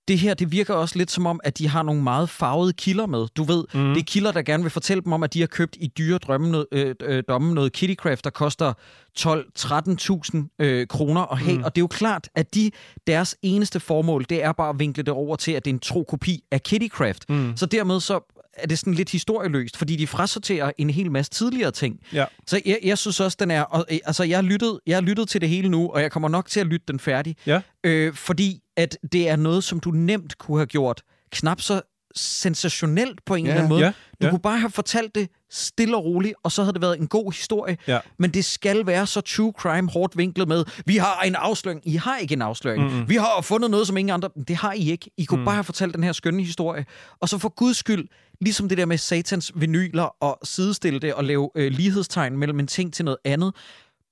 det 0.09 0.19
her, 0.19 0.33
det 0.33 0.51
virker 0.51 0.73
også 0.73 0.97
lidt 0.97 1.11
som 1.11 1.25
om, 1.25 1.39
at 1.43 1.57
de 1.57 1.67
har 1.67 1.83
nogle 1.83 2.03
meget 2.03 2.29
farvede 2.29 2.73
kilder 2.73 3.05
med. 3.05 3.27
Du 3.37 3.43
ved, 3.43 3.63
mm. 3.73 3.93
det 3.93 3.99
er 3.99 4.05
kilder, 4.05 4.31
der 4.31 4.41
gerne 4.41 4.63
vil 4.63 4.69
fortælle 4.69 5.03
dem 5.03 5.13
om, 5.13 5.23
at 5.23 5.33
de 5.33 5.39
har 5.39 5.47
købt 5.47 5.77
i 5.79 5.87
dyre 5.87 6.17
drømme 6.17 6.51
noget, 6.51 6.65
øh, 6.71 6.95
øh, 7.01 7.23
domme 7.27 7.53
noget 7.53 7.73
Kittycraft, 7.73 8.23
der 8.23 8.29
koster 8.29 8.73
12-13.000 9.19 10.55
øh, 10.59 10.87
kroner 10.87 11.31
at 11.31 11.37
have. 11.37 11.57
Mm. 11.57 11.63
Og 11.63 11.75
det 11.75 11.81
er 11.81 11.83
jo 11.83 11.87
klart, 11.87 12.29
at 12.35 12.55
de 12.55 12.71
deres 13.07 13.35
eneste 13.41 13.79
formål, 13.79 14.25
det 14.29 14.43
er 14.43 14.51
bare 14.51 14.69
at 14.69 14.79
vinkle 14.79 15.03
det 15.03 15.13
over 15.13 15.35
til, 15.35 15.51
at 15.51 15.65
det 15.65 15.71
er 15.71 15.75
en 15.75 15.79
tro 15.79 16.03
kopi 16.03 16.43
af 16.51 16.63
Kittycraft. 16.63 17.29
Mm. 17.29 17.53
Så 17.55 17.65
dermed 17.65 17.99
så 17.99 18.38
er 18.61 18.67
det 18.67 18.79
sådan 18.79 18.93
lidt 18.93 19.09
historieløst, 19.09 19.77
fordi 19.77 19.95
de 19.95 20.07
frasorterer 20.07 20.71
en 20.77 20.89
hel 20.89 21.11
masse 21.11 21.31
tidligere 21.31 21.71
ting. 21.71 21.99
Ja. 22.13 22.25
Så 22.47 22.61
jeg, 22.65 22.79
jeg 22.83 22.97
synes 22.97 23.19
også, 23.19 23.37
den 23.39 23.51
er... 23.51 23.61
Og, 23.61 23.85
øh, 23.91 23.99
altså, 24.05 24.23
jeg 24.23 24.37
har, 24.37 24.43
lyttet, 24.43 24.79
jeg 24.87 24.95
har 24.95 25.01
lyttet 25.01 25.29
til 25.29 25.41
det 25.41 25.49
hele 25.49 25.69
nu, 25.69 25.89
og 25.89 26.01
jeg 26.01 26.11
kommer 26.11 26.29
nok 26.29 26.47
til 26.49 26.59
at 26.59 26.65
lytte 26.67 26.85
den 26.87 26.99
færdig. 26.99 27.35
Ja. 27.45 27.61
Øh, 27.83 28.13
fordi 28.13 28.59
at 28.77 28.97
det 29.11 29.29
er 29.29 29.35
noget, 29.35 29.63
som 29.63 29.79
du 29.79 29.91
nemt 29.91 30.37
kunne 30.37 30.57
have 30.57 30.65
gjort 30.67 31.01
knap 31.31 31.61
så 31.61 31.81
sensationelt 32.15 33.25
på 33.25 33.35
en 33.35 33.45
Ja. 33.45 33.51
eller 33.51 33.57
anden 33.63 33.69
måde. 33.69 33.81
Ja, 33.85 33.91
Du 34.21 34.25
ja. 34.25 34.29
kunne 34.29 34.39
bare 34.39 34.59
have 34.59 34.71
fortalt 34.71 35.15
det 35.15 35.29
stille 35.51 35.97
og 35.97 36.05
roligt, 36.05 36.33
og 36.43 36.51
så 36.51 36.63
havde 36.63 36.73
det 36.73 36.81
været 36.81 36.99
en 36.99 37.07
god 37.07 37.31
historie. 37.31 37.77
Ja. 37.87 37.99
Men 38.17 38.31
det 38.31 38.45
skal 38.45 38.85
være 38.85 39.07
så 39.07 39.21
true 39.21 39.53
crime 39.57 39.89
hårdt 39.91 40.17
vinklet 40.17 40.47
med, 40.47 40.65
vi 40.85 40.97
har 40.97 41.21
en 41.21 41.35
afsløring. 41.35 41.81
I 41.83 41.95
har 41.95 42.17
ikke 42.17 42.33
en 42.33 42.41
afsløring. 42.41 42.83
Mm-hmm. 42.83 43.09
Vi 43.09 43.15
har 43.15 43.41
fundet 43.41 43.71
noget, 43.71 43.87
som 43.87 43.97
ingen 43.97 44.13
andre... 44.13 44.29
Det 44.47 44.55
har 44.55 44.73
I 44.73 44.91
ikke. 44.91 45.11
I 45.17 45.25
kunne 45.25 45.39
mm. 45.39 45.45
bare 45.45 45.55
have 45.55 45.63
fortalt 45.63 45.95
den 45.95 46.03
her 46.03 46.11
skønne 46.11 46.43
historie. 46.43 46.85
Og 47.19 47.29
så 47.29 47.37
for 47.37 47.49
guds 47.49 47.77
skyld, 47.77 48.07
ligesom 48.41 48.69
det 48.69 48.77
der 48.77 48.85
med 48.85 48.97
satans 48.97 49.51
vinyler, 49.55 50.23
og 50.23 50.39
sidestille 50.43 50.99
det 50.99 51.13
og 51.13 51.23
lave 51.23 51.49
øh, 51.55 51.71
lighedstegn 51.71 52.37
mellem 52.37 52.59
en 52.59 52.67
ting 52.67 52.93
til 52.93 53.05
noget 53.05 53.17
andet. 53.25 53.55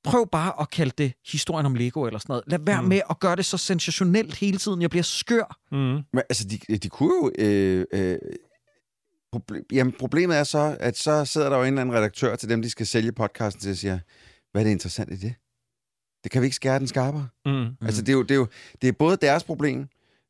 Prøv 0.04 0.30
bare 0.32 0.54
at 0.62 0.70
kalde 0.70 0.92
det 0.98 1.14
historien 1.32 1.66
om 1.66 1.76
Lego 1.76 2.06
eller 2.06 2.20
sådan 2.20 2.32
noget. 2.34 2.44
Lad 2.48 2.60
være 2.62 2.82
mm. 2.82 2.88
med 2.88 3.02
at 3.10 3.20
gøre 3.20 3.36
det 3.36 3.46
så 3.46 3.58
sensationelt 3.58 4.36
hele 4.36 4.58
tiden. 4.58 4.82
Jeg 4.82 4.90
bliver 4.90 5.04
skør. 5.04 5.58
Mm. 5.72 5.78
Men 5.78 6.22
altså, 6.30 6.48
de, 6.48 6.78
de 6.78 6.90
kunne 6.90 7.14
jo... 7.24 7.32
Øh, 7.46 7.86
øh, 7.94 8.18
proble- 9.36 9.66
jamen, 9.72 9.94
problemet 10.00 10.38
er 10.38 10.44
så, 10.44 10.78
at 10.80 10.98
så 10.98 11.26
sidder 11.26 11.50
der 11.50 11.58
jo 11.58 11.64
en 11.64 11.68
eller 11.68 11.82
anden 11.82 11.96
redaktør 11.96 12.36
til 12.36 12.50
dem, 12.50 12.62
de 12.62 12.70
skal 12.70 12.88
sælge 12.88 13.12
podcasten 13.12 13.62
til, 13.62 13.72
og 13.72 13.78
siger, 13.78 14.00
hvad 14.52 14.62
er 14.62 14.64
det 14.64 14.72
interessant 14.72 15.12
i 15.14 15.16
det? 15.16 15.34
Det 16.24 16.32
kan 16.32 16.42
vi 16.42 16.46
ikke 16.46 16.56
skære 16.56 16.80
den 16.80 16.88
skarpere. 16.88 17.28
Mm. 17.46 17.52
Mm. 17.52 17.68
Altså, 17.82 18.02
det 18.02 18.10
er 18.10 18.14
jo, 18.14 18.22
det 18.22 18.32
er 18.32 18.36
jo 18.36 18.48
det 18.82 18.88
er 18.88 18.92
både 18.92 19.18
deres 19.22 19.44
problem, 19.44 19.88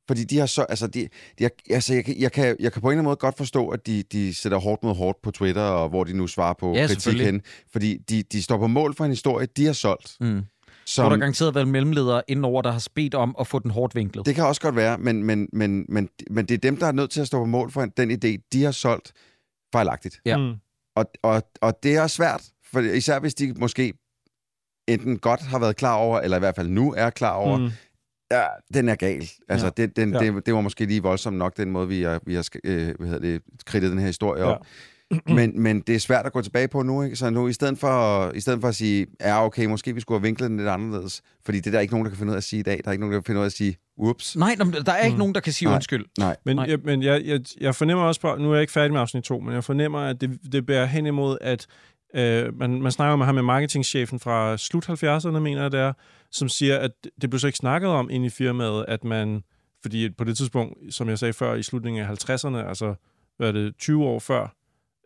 fordi 0.08 0.24
de 0.24 0.38
har 0.38 0.46
så, 0.46 0.62
altså, 0.64 0.88
de, 0.88 1.10
de 1.40 1.44
har, 1.44 1.52
altså 1.70 1.94
jeg, 1.94 2.06
kan- 2.06 2.18
jeg, 2.20 2.32
kan, 2.32 2.56
jeg 2.60 2.74
kan 2.74 2.82
på 2.82 2.88
en 2.88 2.92
eller 2.92 3.00
anden 3.00 3.06
måde 3.10 3.16
godt 3.16 3.38
forstå, 3.38 3.68
at 3.70 3.88
de, 3.88 4.04
de 4.04 4.34
sætter 4.34 4.58
hårdt 4.58 4.84
mod 4.84 4.96
hårdt 4.96 5.22
på 5.22 5.32
Twitter, 5.32 5.62
og 5.62 5.90
hvor 5.90 6.04
de 6.04 6.14
nu 6.14 6.28
svarer 6.28 6.54
på 6.54 6.74
Ja, 6.74 6.88
kritik 6.88 7.20
hen, 7.26 7.42
fordi 7.72 7.98
de, 7.98 8.24
de 8.24 8.44
står 8.44 8.58
på 8.58 8.68
mål 8.68 8.96
for 8.96 9.06
en 9.06 9.12
historie, 9.12 9.46
de 9.58 9.66
har 9.66 9.74
solgt. 9.74 10.18
Mm. 10.20 10.42
Som, 10.88 11.04
Hvor 11.04 11.10
der 11.10 11.18
garanteret 11.18 11.56
været 11.56 11.68
mellemledere 11.68 12.22
indenover, 12.28 12.62
der 12.62 12.72
har 12.72 12.88
bedt 12.96 13.16
om 13.16 13.36
at 13.40 13.48
få 13.48 13.60
den 13.60 13.72
hårdt 13.72 13.96
vinklet. 13.96 14.26
Det 14.26 14.36
kan 14.36 14.46
også 14.46 14.62
godt 14.62 14.76
være, 14.76 14.98
men, 14.98 15.24
men, 15.24 15.50
men, 15.54 15.86
men, 15.90 16.10
men 16.30 16.46
det 16.46 16.54
er 16.54 16.58
dem, 16.58 16.78
der 16.78 16.88
er 16.88 16.92
nødt 16.92 17.12
til 17.12 17.22
at 17.22 17.28
stå 17.28 17.40
på 17.40 17.46
mål 17.46 17.72
for 17.72 17.86
den 17.86 18.12
idé, 18.12 18.48
de 18.54 18.64
har 18.64 18.72
solgt 18.72 19.14
fejlagtigt. 19.74 20.22
Ja. 20.26 20.38
Mm. 20.38 20.54
Og, 20.96 21.06
og, 21.24 21.44
og 21.62 21.84
det 21.84 21.96
er 21.96 22.08
svært, 22.08 22.44
for 22.64 22.80
især 22.80 23.20
hvis 23.20 23.36
de 23.36 23.54
måske 23.58 23.94
enten 24.88 25.20
godt 25.20 25.42
har 25.42 25.60
været 25.60 25.76
klar 25.76 25.96
over, 25.96 26.20
eller 26.20 26.38
i 26.38 26.40
hvert 26.40 26.56
fald 26.56 26.70
nu 26.70 26.94
er 26.98 27.10
klar 27.10 27.34
over, 27.34 27.58
mm. 27.58 27.70
Ja, 28.32 28.46
den 28.74 28.90
er 28.90 28.96
gal. 28.96 29.30
Altså, 29.50 29.66
Ja. 29.66 29.72
ja. 29.78 29.86
det, 29.86 29.96
den, 29.96 30.14
Ja. 30.14 30.24
ja. 30.24 30.32
det, 30.32 30.46
det 30.46 30.54
var 30.54 30.62
måske 30.62 30.86
lige 30.86 31.04
voldsomt 31.04 31.38
nok, 31.38 31.58
den 31.58 31.72
måde, 31.72 31.88
vi 31.88 32.02
har, 32.02 32.20
vi 32.26 32.36
har 32.36 32.50
øh, 32.64 32.96
hvad 33.00 33.08
hedder 33.08 33.22
det, 33.22 33.42
kridtet 33.66 33.92
den 33.92 34.00
her 34.00 34.08
historie 34.08 34.44
op. 34.44 34.66
men, 35.38 35.62
men 35.62 35.82
det 35.82 35.96
er 35.96 36.00
svært 36.00 36.26
at 36.26 36.34
gå 36.34 36.42
tilbage 36.42 36.68
på 36.68 36.84
nu, 36.84 37.04
ikke? 37.04 37.16
Så 37.16 37.30
nu, 37.30 37.48
i 37.48 37.54
stedet 37.54 37.78
for, 37.80 38.32
i 38.32 38.40
stedet 38.40 38.62
for 38.62 38.68
at 38.68 38.76
sige, 38.76 39.08
ja, 39.22 39.46
okay, 39.46 39.66
måske 39.66 39.96
vi 39.96 40.02
skulle 40.02 40.20
have 40.20 40.24
vinklet 40.28 40.50
den 40.50 40.58
lidt 40.58 40.70
anderledes, 40.70 41.22
fordi 41.46 41.58
det 41.58 41.68
er 41.68 41.72
der 41.72 41.80
ikke 41.80 41.94
nogen, 41.94 42.06
der 42.06 42.10
kan 42.10 42.18
finde 42.18 42.30
ud 42.30 42.34
af 42.36 42.38
at 42.38 42.44
sige 42.44 42.60
i 42.60 42.64
dag. 42.64 42.82
Der 42.84 42.88
er 42.88 42.92
ikke 42.92 43.02
nogen, 43.02 43.14
der 43.14 43.20
kan 43.20 43.26
finde 43.26 43.40
ud 43.40 43.44
af 43.44 43.50
at 43.50 43.52
sige, 43.54 43.78
ups. 43.98 44.36
Nej, 44.38 44.56
der 44.86 44.92
er 44.92 45.04
ikke 45.04 45.14
Mm. 45.16 45.20
nogen, 45.20 45.36
der 45.36 45.42
kan 45.42 45.54
sige 45.54 45.66
Nej. 45.68 45.76
undskyld. 45.76 46.06
Nej. 46.20 46.36
Men, 46.46 46.56
Nej. 46.56 46.66
jeg, 46.70 46.80
men 46.84 47.04
jeg, 47.04 47.22
jeg, 47.26 47.40
jeg 47.62 47.76
fornemmer 47.76 48.06
også 48.06 48.22
på, 48.22 48.36
nu 48.36 48.50
er 48.50 48.54
jeg 48.54 48.62
ikke 48.62 48.74
færdig 48.74 48.92
med 48.92 49.02
afsnit 49.02 49.24
2, 49.24 49.40
men 49.40 49.54
jeg 49.54 49.64
fornemmer, 49.64 50.00
at 50.00 50.22
det, 50.22 50.40
det 50.52 50.66
bærer 50.66 50.86
hen 50.86 51.06
imod, 51.06 51.38
at 51.42 51.68
øh, 52.16 52.58
man, 52.60 52.82
man 52.82 52.92
snakker 52.92 53.16
med 53.16 53.26
ham 53.26 53.36
med 53.36 53.44
marketingchefen 53.44 54.20
fra 54.20 54.58
slut 54.58 54.90
70'erne, 54.90 55.40
mener 55.40 55.62
jeg 55.62 55.72
det 55.72 55.80
er, 55.80 55.94
som 56.32 56.50
siger, 56.50 56.78
at 56.78 56.92
det 57.22 57.30
blev 57.30 57.40
så 57.40 57.48
ikke 57.48 57.58
snakket 57.58 57.90
om 57.90 58.10
inde 58.10 58.26
i 58.26 58.30
firmaet, 58.30 58.86
at 58.88 59.04
man, 59.04 59.42
fordi 59.82 60.10
på 60.10 60.24
det 60.24 60.38
tidspunkt, 60.38 60.94
som 60.94 61.10
jeg 61.10 61.20
sagde 61.20 61.34
før, 61.34 61.56
i 61.56 61.64
slutningen 61.64 62.04
af 62.06 62.30
50'erne, 62.30 62.58
altså 62.70 62.96
hvad 63.38 63.48
er 63.48 63.52
det, 63.52 63.78
20 63.78 64.04
år 64.06 64.20
før, 64.20 64.54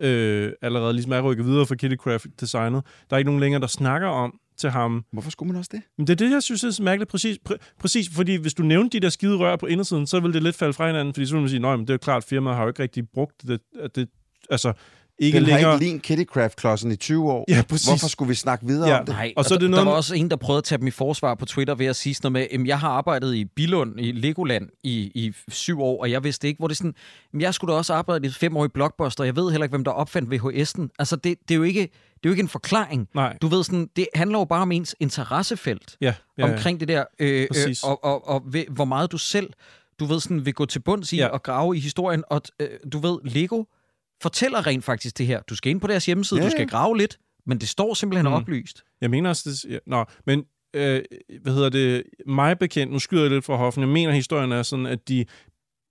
øh, 0.02 0.52
allerede 0.62 0.94
ligesom 0.94 1.12
er 1.12 1.22
rykket 1.22 1.46
videre 1.46 1.66
fra 1.66 1.76
Kittycraft-designet, 1.76 2.84
der 3.10 3.16
er 3.16 3.18
ikke 3.18 3.30
nogen 3.30 3.42
længere, 3.42 3.62
der 3.62 3.68
snakker 3.68 4.08
om 4.08 4.40
til 4.58 4.70
ham, 4.70 5.06
Hvorfor 5.12 5.32
skulle 5.32 5.52
man 5.52 5.60
også 5.60 5.70
det? 5.74 5.82
men 5.98 6.08
det 6.08 6.14
er 6.22 6.26
det, 6.28 6.32
jeg 6.34 6.44
synes 6.44 6.64
er 6.64 6.72
så 6.72 6.84
mærkeligt. 6.84 7.12
Præcis, 7.12 7.38
pr- 7.50 7.74
præcis, 7.80 8.10
fordi 8.16 8.36
hvis 8.36 8.54
du 8.54 8.64
nævnte 8.64 8.98
de 8.98 9.02
der 9.02 9.10
skide 9.10 9.38
rør 9.38 9.56
på 9.56 9.66
indersiden, 9.66 10.08
så 10.08 10.20
vil 10.20 10.34
det 10.34 10.44
lidt 10.44 10.56
falde 10.56 10.74
fra 10.74 10.88
hinanden, 10.88 11.14
fordi 11.14 11.26
så 11.26 11.34
vil 11.34 11.42
man 11.42 11.50
sige, 11.50 11.60
nej, 11.60 11.76
men 11.76 11.82
det 11.82 11.90
er 11.90 11.94
jo 11.94 11.98
klart, 11.98 12.24
firmaet 12.24 12.56
har 12.56 12.64
jo 12.64 12.68
ikke 12.70 12.84
rigtig 12.84 13.10
brugt 13.14 13.42
det. 13.48 13.62
Det 13.96 14.10
altså, 14.50 14.74
ikke 15.22 15.36
Den 15.36 15.44
længere... 15.44 15.64
har 15.64 15.74
ikke 15.74 15.86
lignet 15.86 16.02
Kittycraft-klodsen 16.02 16.92
i 16.92 16.96
20 16.96 17.32
år. 17.32 17.46
Ja, 17.50 17.62
præcis. 17.70 17.88
Hvorfor 17.88 18.08
skulle 18.08 18.30
vi 18.30 18.36
snakke 18.36 18.66
videre 18.68 18.90
Ja. 18.90 19.00
om 19.00 19.06
det? 19.06 19.16
Nej, 19.16 19.34
Og 19.38 19.46
så 19.46 19.54
er 19.54 19.58
det 19.58 19.64
der, 19.66 19.70
noget 19.70 19.86
der 19.86 19.90
var 19.92 19.98
også 19.98 20.16
en, 20.16 20.30
der 20.30 20.36
prøvede 20.36 20.58
at 20.58 20.64
tage 20.64 20.80
dem 20.80 20.88
i 20.88 20.92
forsvar 20.92 21.36
på 21.36 21.46
Twitter 21.46 21.76
ved 21.76 21.86
at 21.86 21.96
sige 21.96 22.16
sådan 22.16 22.32
noget 22.32 22.50
med, 22.54 22.60
at 22.62 22.68
jeg 22.68 22.80
har 22.80 22.90
arbejdet 22.90 23.36
i 23.36 23.46
Bilund, 23.46 24.00
i 24.00 24.12
Legoland, 24.12 24.70
i, 24.84 24.92
i 25.16 25.34
syv 25.48 25.82
år, 25.82 26.02
og 26.02 26.12
jeg 26.12 26.24
vidste 26.24 26.48
ikke, 26.48 26.58
hvor 26.58 26.68
det 26.68 26.74
er 26.74 26.78
sådan, 26.78 26.94
"Jamen, 27.34 27.42
jeg 27.42 27.54
skulle 27.54 27.74
da 27.74 27.78
også 27.78 27.94
arbejde 27.94 28.28
i 28.28 28.32
fem 28.32 28.58
år 28.58 28.66
i 28.66 28.68
Blockbuster, 28.68 29.24
og 29.24 29.26
jeg 29.26 29.36
ved 29.36 29.52
heller 29.52 29.64
ikke, 29.66 29.72
hvem 29.74 29.84
der 29.84 29.92
opfandt 29.92 30.34
VHS'en. 30.34 30.88
Altså, 31.00 31.16
det, 31.16 31.36
det, 31.48 31.54
er 31.54 31.58
jo 31.58 31.64
ikke, 31.64 31.80
det 31.82 31.90
er 32.24 32.30
jo 32.30 32.32
ikke 32.32 32.42
en 32.42 32.48
forklaring. 32.50 33.08
Nej, 33.16 33.38
Du 33.42 33.48
ved 33.48 33.64
sådan, 33.64 33.90
det 33.96 34.08
handler 34.16 34.40
jo 34.40 34.46
bare 34.46 34.62
om 34.62 34.72
ens 34.72 34.96
interessefelt 35.00 35.98
ja. 36.02 36.14
ja, 36.38 36.48
ja. 36.48 36.54
omkring 36.54 36.80
det 36.80 36.88
der, 36.88 37.04
øh, 37.20 37.42
øh, 37.42 37.48
Præcis. 37.48 37.84
og, 37.84 38.04
og, 38.04 38.28
og 38.30 38.44
ved, 38.46 38.64
hvor 38.70 38.86
meget 38.86 39.12
du 39.12 39.18
selv, 39.18 39.50
du 40.00 40.06
ved 40.06 40.20
sådan, 40.20 40.46
vil 40.46 40.54
gå 40.54 40.66
til 40.66 40.80
bunds 40.80 41.14
i 41.14 41.18
ja. 41.18 41.28
og 41.28 41.44
grave 41.44 41.78
i 41.78 41.80
historien, 41.80 42.24
og 42.30 42.42
øh, 42.60 42.68
du 42.94 43.00
ved, 43.00 43.18
Lego 43.24 43.64
fortæller 44.22 44.68
rent 44.68 44.84
faktisk 44.84 45.18
det 45.18 45.28
her. 45.28 45.42
Du 45.50 45.56
skal 45.56 45.70
ind 45.70 45.82
på 45.82 45.88
deres 45.88 46.06
hjemmeside, 46.06 46.40
Ja, 46.40 46.44
ja, 46.44 46.50
du 46.50 46.52
skal 46.52 46.68
grave 46.68 46.98
lidt, 46.98 47.18
men 47.46 47.58
det 47.60 47.70
står 47.70 47.94
simpelthen 47.94 48.28
Mm. 48.28 48.34
oplyst. 48.34 48.84
Jeg 49.02 49.10
mener 49.10 49.30
også, 49.30 49.50
det... 49.50 49.72
Ja, 49.72 49.78
nå, 49.88 50.06
men 50.26 50.44
øh, 50.74 51.02
hvad 51.42 51.54
hedder 51.54 51.70
det? 51.70 52.04
Mig 52.28 52.60
bekendt, 52.60 52.94
nu 52.94 53.00
skyder 53.00 53.22
jeg 53.22 53.32
lidt 53.32 53.46
fra 53.46 53.56
hoften, 53.56 53.82
jeg 53.82 53.90
mener, 53.90 54.14
historien 54.14 54.52
er 54.52 54.64
sådan, 54.64 54.86
at 54.86 55.08
de 55.10 55.26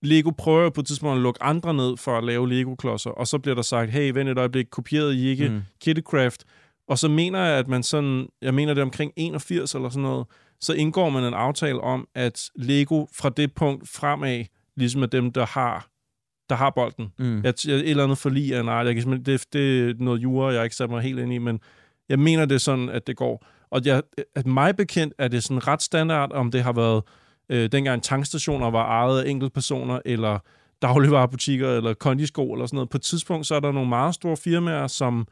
Lego 0.03 0.31
prøver 0.37 0.69
på 0.69 0.81
et 0.81 0.87
tidspunkt 0.87 1.15
at 1.15 1.21
lukke 1.21 1.43
andre 1.43 1.73
ned 1.73 1.97
for 1.97 2.17
at 2.17 2.23
lave 2.23 2.49
Lego-klodser, 2.49 3.09
og 3.09 3.27
så 3.27 3.37
bliver 3.39 3.55
der 3.55 3.61
sagt, 3.61 3.91
hey, 3.91 4.11
vent 4.13 4.29
et 4.29 4.37
øjeblik, 4.37 4.65
kopierede 4.71 5.15
I 5.15 5.27
ikke. 5.27 5.49
Mm. 5.49 5.61
Kittycraft? 5.81 6.43
Og 6.87 6.97
så 6.97 7.07
mener 7.07 7.39
jeg, 7.45 7.57
at 7.59 7.67
man 7.67 7.83
sådan, 7.83 8.27
jeg 8.41 8.53
mener 8.53 8.73
det 8.73 8.81
er 8.81 8.85
omkring 8.85 9.13
81 9.15 9.75
eller 9.75 9.89
sådan 9.89 10.01
noget, 10.01 10.27
så 10.61 10.73
indgår 10.73 11.09
man 11.09 11.23
en 11.23 11.33
aftale 11.33 11.81
om, 11.81 12.07
at 12.15 12.49
Lego 12.55 13.05
fra 13.15 13.29
det 13.29 13.53
punkt 13.53 13.89
fremad, 13.89 14.45
ligesom 14.77 15.01
er 15.03 15.07
dem, 15.07 15.31
der 15.31 15.45
har, 15.45 15.87
der 16.51 16.57
har 16.57 16.69
bolden. 16.69 17.11
Mm. 17.19 17.43
Jeg, 17.43 17.53
jeg, 17.67 17.75
et 17.75 17.89
eller 17.89 18.03
andet 18.03 18.17
forlig 18.17 18.55
af 18.55 18.65
nej, 18.65 18.75
jeg 18.75 18.95
kan 18.95 19.23
det, 19.23 19.45
det 19.53 19.89
er 19.89 19.93
noget 19.99 20.23
jura, 20.23 20.53
jeg 20.53 20.63
ikke 20.63 20.75
sat 20.75 20.89
mig 20.89 21.01
helt 21.01 21.19
ind 21.19 21.33
i, 21.33 21.37
men 21.37 21.59
jeg 22.09 22.19
mener, 22.19 22.45
det 22.45 22.55
er 22.55 22.59
sådan, 22.59 22.89
at 22.89 23.07
det 23.07 23.17
går. 23.17 23.45
Og 23.69 23.81
jeg, 23.85 24.01
at 24.35 24.45
mig 24.45 24.75
bekendt 24.75 25.13
er 25.17 25.27
det 25.27 25.43
sådan 25.43 25.67
ret 25.67 25.81
standard, 25.81 26.31
om 26.31 26.51
det 26.51 26.63
har 26.63 26.73
været 26.73 27.03
øh, 27.49 27.71
dengang 27.71 28.03
tankstationer 28.03 28.71
var 28.71 28.85
ejet 28.85 29.23
af 29.23 29.29
enkeltpersoner, 29.29 29.99
eller 30.05 30.39
dagligvarerbutikker, 30.81 31.69
eller 31.77 31.93
kondisko, 31.93 32.53
eller 32.53 32.65
sådan 32.65 32.75
noget. 32.75 32.89
På 32.89 32.97
et 32.97 33.01
tidspunkt, 33.01 33.47
så 33.47 33.55
er 33.55 33.59
der 33.59 33.71
nogle 33.71 33.89
meget 33.89 34.15
store 34.15 34.37
firmaer, 34.37 34.87
som 34.87 35.27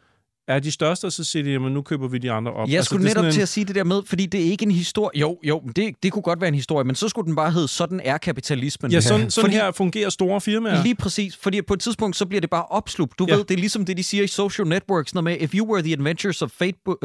er 0.50 0.60
de 0.60 0.72
største, 0.72 1.06
og 1.06 1.12
så 1.12 1.24
siger 1.24 1.44
de, 1.44 1.52
jamen 1.52 1.74
nu 1.74 1.82
køber 1.82 2.08
vi 2.08 2.18
de 2.18 2.32
andre 2.32 2.52
op. 2.54 2.70
Jeg 2.70 2.86
skulle 2.86 3.04
det 3.06 3.10
er 3.12 3.14
netop 3.14 3.24
sådan 3.24 3.34
til 3.34 3.42
at 3.42 3.50
sige 3.50 3.66
det 3.66 3.76
der 3.76 3.84
med, 3.84 4.02
fordi 4.06 4.26
det 4.26 4.40
er 4.48 4.52
ikke 4.52 4.64
en 4.66 4.72
historie. 4.72 5.20
Jo, 5.20 5.38
jo, 5.44 5.62
det, 5.76 5.96
det 6.04 6.12
kunne 6.12 6.22
godt 6.22 6.42
være 6.42 6.48
en 6.48 6.56
historie, 6.56 6.86
men 6.86 6.96
så 6.96 7.10
skulle 7.10 7.26
den 7.26 7.36
bare 7.36 7.52
hedde, 7.52 7.68
sådan 7.68 8.02
er 8.04 8.18
kapitalismen. 8.18 8.92
Ja, 8.92 9.02
sådan, 9.02 9.30
sådan 9.32 9.46
Fordi- 9.48 9.56
her 9.56 9.72
fungerer 9.72 10.10
store 10.10 10.42
firmaer. 10.42 10.84
Lige 10.84 10.96
præcis, 10.96 11.38
fordi 11.38 11.62
på 11.62 11.74
et 11.74 11.80
tidspunkt, 11.80 12.16
så 12.16 12.26
bliver 12.26 12.42
det 12.42 12.50
bare 12.50 12.66
opslugt. 12.66 13.20
Du 13.20 13.26
Ja. 13.30 13.36
ved, 13.36 13.44
det 13.44 13.52
er 13.56 13.60
ligesom 13.60 13.86
det, 13.86 13.98
de 13.98 14.04
siger 14.04 14.24
i 14.24 14.28
social 14.28 14.68
networks, 14.68 15.14
noget 15.14 15.24
med, 15.24 15.38
if 15.40 15.54
you 15.56 15.72
were 15.72 15.82
the 15.82 15.92
inventors 15.92 16.42
of 16.42 16.50
Facebook, 16.52 16.98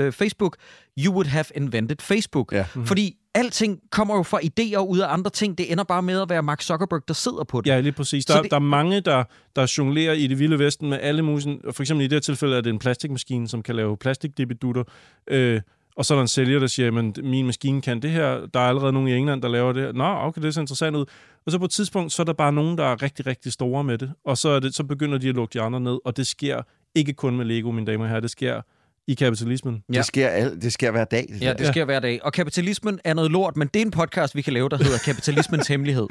uh, 0.00 0.10
Facebook 0.12 0.56
you 0.98 1.12
would 1.12 1.26
have 1.28 1.44
invented 1.54 1.96
Facebook. 2.00 2.52
Ja. 2.52 2.64
Mm-hmm. 2.74 2.86
Fordi 2.86 3.14
alting 3.34 3.80
kommer 3.90 4.16
jo 4.16 4.22
fra 4.22 4.40
idéer 4.44 4.78
ud 4.78 4.98
af 4.98 5.12
andre 5.12 5.30
ting. 5.30 5.58
Det 5.58 5.72
ender 5.72 5.84
bare 5.84 6.02
med 6.02 6.20
at 6.20 6.28
være 6.28 6.42
Mark 6.42 6.62
Zuckerberg, 6.62 7.02
der 7.08 7.14
sidder 7.14 7.44
på 7.44 7.60
det. 7.60 7.70
Ja, 7.70 7.80
lige 7.80 7.92
præcis. 7.92 8.24
Der, 8.24 8.42
det... 8.42 8.50
der 8.50 8.56
er 8.56 8.60
mange, 8.60 9.00
der, 9.00 9.24
der 9.56 9.74
jonglerer 9.78 10.12
i 10.12 10.26
det 10.26 10.38
vilde 10.38 10.58
vesten 10.58 10.90
med 10.90 10.98
alle 11.02 11.22
mulige... 11.22 11.60
For 11.72 11.82
eksempel 11.82 12.04
i 12.04 12.08
det 12.08 12.16
her 12.16 12.20
tilfælde 12.20 12.56
er 12.56 12.60
det 12.60 12.70
en 12.70 12.78
plastikmaskine, 12.78 13.48
som 13.48 13.62
kan 13.62 13.76
lave 13.76 13.96
plastikdibidutter. 13.96 14.84
Øh, 15.28 15.60
og 15.96 16.04
så 16.04 16.14
er 16.14 16.16
der 16.16 16.22
en 16.22 16.28
sælger, 16.28 16.58
der 16.58 16.66
siger, 16.66 16.98
at 16.98 17.24
min 17.24 17.46
maskine 17.46 17.82
kan 17.82 18.02
det 18.02 18.10
her. 18.10 18.46
Der 18.54 18.60
er 18.60 18.68
allerede 18.68 18.92
nogen 18.92 19.08
i 19.08 19.14
England, 19.14 19.42
der 19.42 19.48
laver 19.48 19.72
det 19.72 19.82
her. 19.82 19.92
Nå, 19.92 20.04
okay, 20.04 20.42
det 20.42 20.54
ser 20.54 20.60
interessant 20.60 20.96
ud. 20.96 21.04
Og 21.46 21.52
så 21.52 21.58
på 21.58 21.64
et 21.64 21.70
tidspunkt, 21.70 22.12
så 22.12 22.22
er 22.22 22.24
der 22.24 22.32
bare 22.32 22.52
nogen, 22.52 22.78
der 22.78 22.84
er 22.84 23.02
rigtig, 23.02 23.26
rigtig 23.26 23.52
store 23.52 23.84
med 23.84 23.98
det. 23.98 24.12
Og 24.24 24.38
så, 24.38 24.48
er 24.48 24.60
det, 24.60 24.74
så 24.74 24.84
begynder 24.84 25.18
de 25.18 25.28
at 25.28 25.34
lukke 25.34 25.52
de 25.52 25.60
andre 25.60 25.80
ned. 25.80 25.98
Og 26.04 26.16
det 26.16 26.26
sker 26.26 26.62
ikke 26.94 27.12
kun 27.12 27.36
med 27.36 27.44
Lego, 27.44 27.70
mine 27.70 27.86
damer 27.86 28.04
og 28.04 28.08
herrer. 28.08 28.20
Det 28.20 28.30
sker 28.30 28.60
i 29.08 29.14
kapitalismen. 29.14 29.82
Ja. 29.92 29.98
Det, 29.98 30.04
sker 30.06 30.28
al, 30.28 30.62
det 30.62 30.72
sker 30.72 30.90
hver 30.90 31.04
dag. 31.04 31.26
Det 31.32 31.40
Ja, 31.42 31.46
der. 31.48 31.54
det 31.56 31.66
sker 31.66 31.84
hver 31.84 32.00
dag. 32.00 32.20
Og 32.22 32.32
kapitalismen 32.32 33.00
er 33.04 33.14
noget 33.14 33.30
lort, 33.30 33.56
men 33.56 33.68
det 33.74 33.82
er 33.82 33.84
en 33.84 33.90
podcast, 33.90 34.34
vi 34.34 34.42
kan 34.42 34.52
lave, 34.52 34.68
der 34.68 34.76
hedder 34.76 34.98
Kapitalismens 35.08 35.68
Hemmelighed. 35.68 36.06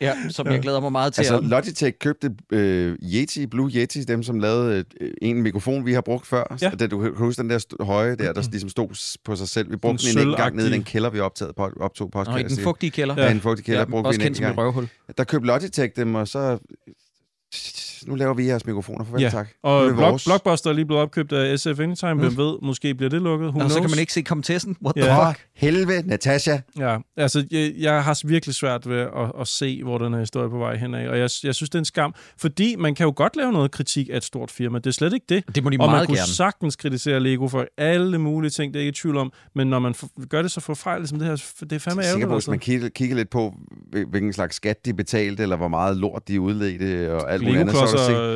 Ja, 0.00 0.14
som 0.28 0.46
jeg 0.46 0.60
glæder 0.60 0.80
mig 0.80 0.92
meget 0.92 1.12
til. 1.14 1.20
Altså, 1.20 1.36
at... 1.38 1.44
Logitech 1.44 1.98
købte 2.00 2.30
øh, 2.52 2.98
Yeti, 3.02 3.46
Blue 3.46 3.70
Yeti, 3.74 4.04
dem 4.04 4.22
som 4.22 4.38
lavede 4.40 4.84
øh, 5.00 5.10
en 5.22 5.42
mikrofon, 5.42 5.86
vi 5.86 5.92
har 5.92 6.00
brugt 6.00 6.26
før. 6.26 6.56
Ja. 6.62 6.66
Ja. 6.68 6.70
Det, 6.76 6.90
du 6.90 7.00
kan 7.02 7.12
huske 7.16 7.42
den 7.42 7.50
der 7.50 7.58
st- 7.58 7.84
høje 7.84 8.16
der, 8.16 8.32
der 8.32 8.42
ligesom 8.50 8.68
stod 8.70 9.16
på 9.24 9.36
sig 9.36 9.48
selv. 9.48 9.70
Vi 9.70 9.76
brugte 9.76 10.04
Sådan 10.04 10.22
den 10.22 10.28
en 10.30 10.36
gang 10.36 10.56
nede 10.56 10.68
i 10.68 10.72
den 10.72 10.84
kælder, 10.84 11.10
vi 11.10 11.20
optaget, 11.20 11.54
på, 11.56 11.70
optog 11.80 12.10
Nå, 12.14 12.20
i 12.20 12.24
podcast. 12.24 12.56
den 12.56 12.64
fugtige 12.64 12.90
kælder. 12.90 13.14
Ja, 13.22 13.30
en 13.30 13.40
fugtig 13.40 13.64
kælder 13.64 13.80
Ja, 13.80 13.84
brugte 13.84 14.08
vi 14.18 14.26
også 14.26 14.42
en 14.42 14.46
gang. 14.46 14.58
røvhul. 14.58 14.88
Der 15.18 15.24
købte 15.24 15.46
Logitech 15.46 15.92
dem, 15.96 16.14
og 16.14 16.28
så... 16.28 16.58
Nu 18.06 18.14
laver 18.14 18.34
vi 18.34 18.46
jeres 18.46 18.66
mikrofoner. 18.66 19.04
Farvel, 19.04 19.22
Ja. 19.22 19.28
tak. 19.30 19.48
Og 19.62 19.86
er 19.86 19.92
vores. 19.92 20.24
Blockbuster 20.24 20.70
er 20.70 20.74
lige 20.74 20.84
blevet 20.86 21.02
opkøbt 21.02 21.32
af 21.32 21.58
SF 21.58 21.80
Anytime. 21.80 22.14
Hvem 22.14 22.36
ved, 22.36 22.54
måske 22.62 22.94
bliver 22.94 23.10
det 23.10 23.22
lukket. 23.22 23.48
Who 23.48 23.60
Og 23.64 23.70
så 23.70 23.80
kan 23.80 23.90
man 23.90 23.98
ikke 23.98 24.12
se 24.12 24.22
komtessen. 24.22 24.76
What 24.84 24.96
Ja. 24.96 25.02
the 25.02 25.26
fuck? 25.34 25.46
helvede, 25.56 26.08
Natasha. 26.08 26.58
Ja, 26.78 26.96
altså, 27.16 27.46
jeg, 27.50 27.72
jeg 27.78 28.04
har 28.04 28.26
virkelig 28.26 28.54
svært 28.54 28.88
ved 28.88 28.98
at, 29.00 29.32
at 29.40 29.48
se, 29.48 29.82
hvor 29.82 29.98
den 29.98 30.12
her 30.12 30.20
historie 30.20 30.46
er 30.46 30.50
på 30.50 30.58
vej 30.58 30.76
henad, 30.76 31.08
og 31.08 31.14
jeg, 31.18 31.22
jeg 31.22 31.54
synes, 31.54 31.58
det 31.70 31.74
er 31.74 31.78
en 31.78 31.84
skam, 31.84 32.14
fordi 32.38 32.76
man 32.78 32.94
kan 32.94 33.04
jo 33.04 33.12
godt 33.16 33.36
lave 33.36 33.52
noget 33.52 33.70
kritik 33.70 34.08
af 34.12 34.16
et 34.16 34.24
stort 34.24 34.50
firma, 34.50 34.78
det 34.78 34.86
er 34.86 34.90
slet 34.90 35.12
ikke 35.12 35.26
det. 35.28 35.54
Det 35.54 35.64
må 35.64 35.70
de 35.70 35.76
og 35.80 35.86
man 35.86 35.90
meget 35.90 36.06
kunne 36.06 36.16
gerne. 36.18 36.26
sagtens 36.28 36.76
kritisere 36.76 37.20
Lego 37.20 37.48
for 37.48 37.66
alle 37.78 38.18
mulige 38.18 38.50
ting, 38.50 38.74
det 38.74 38.80
er 38.80 38.84
ikke 38.84 38.90
i 38.90 39.00
tvivl 39.02 39.16
om, 39.16 39.32
men 39.54 39.66
når 39.66 39.78
man 39.78 39.94
for, 39.94 40.26
gør 40.28 40.42
det 40.42 40.50
så 40.50 40.60
forfejlet 40.60 41.08
som 41.08 41.18
det 41.18 41.28
her, 41.28 41.36
det 41.60 41.72
er 41.72 41.78
fandme 41.78 42.00
Jeg 42.02 42.08
er 42.08 42.12
sikker 42.12 42.28
ærgerligt. 42.28 42.28
på, 42.28 42.34
hvis 42.34 42.36
Altså. 42.36 42.50
man 42.50 42.58
kigger, 42.58 42.88
kigger 42.88 43.16
lidt 43.16 43.30
på, 43.30 43.54
hvil- 43.90 44.06
hvilken 44.10 44.32
slags 44.32 44.56
skat 44.56 44.84
de 44.84 44.94
betalte, 44.94 45.42
eller 45.42 45.56
hvor 45.56 45.68
meget 45.68 45.96
lort 45.96 46.28
de 46.28 46.40
udledte, 46.40 47.12
og 47.14 47.32
alt 47.32 47.42
muligt 47.42 47.60
andet, 47.60 47.74
så 47.76 47.86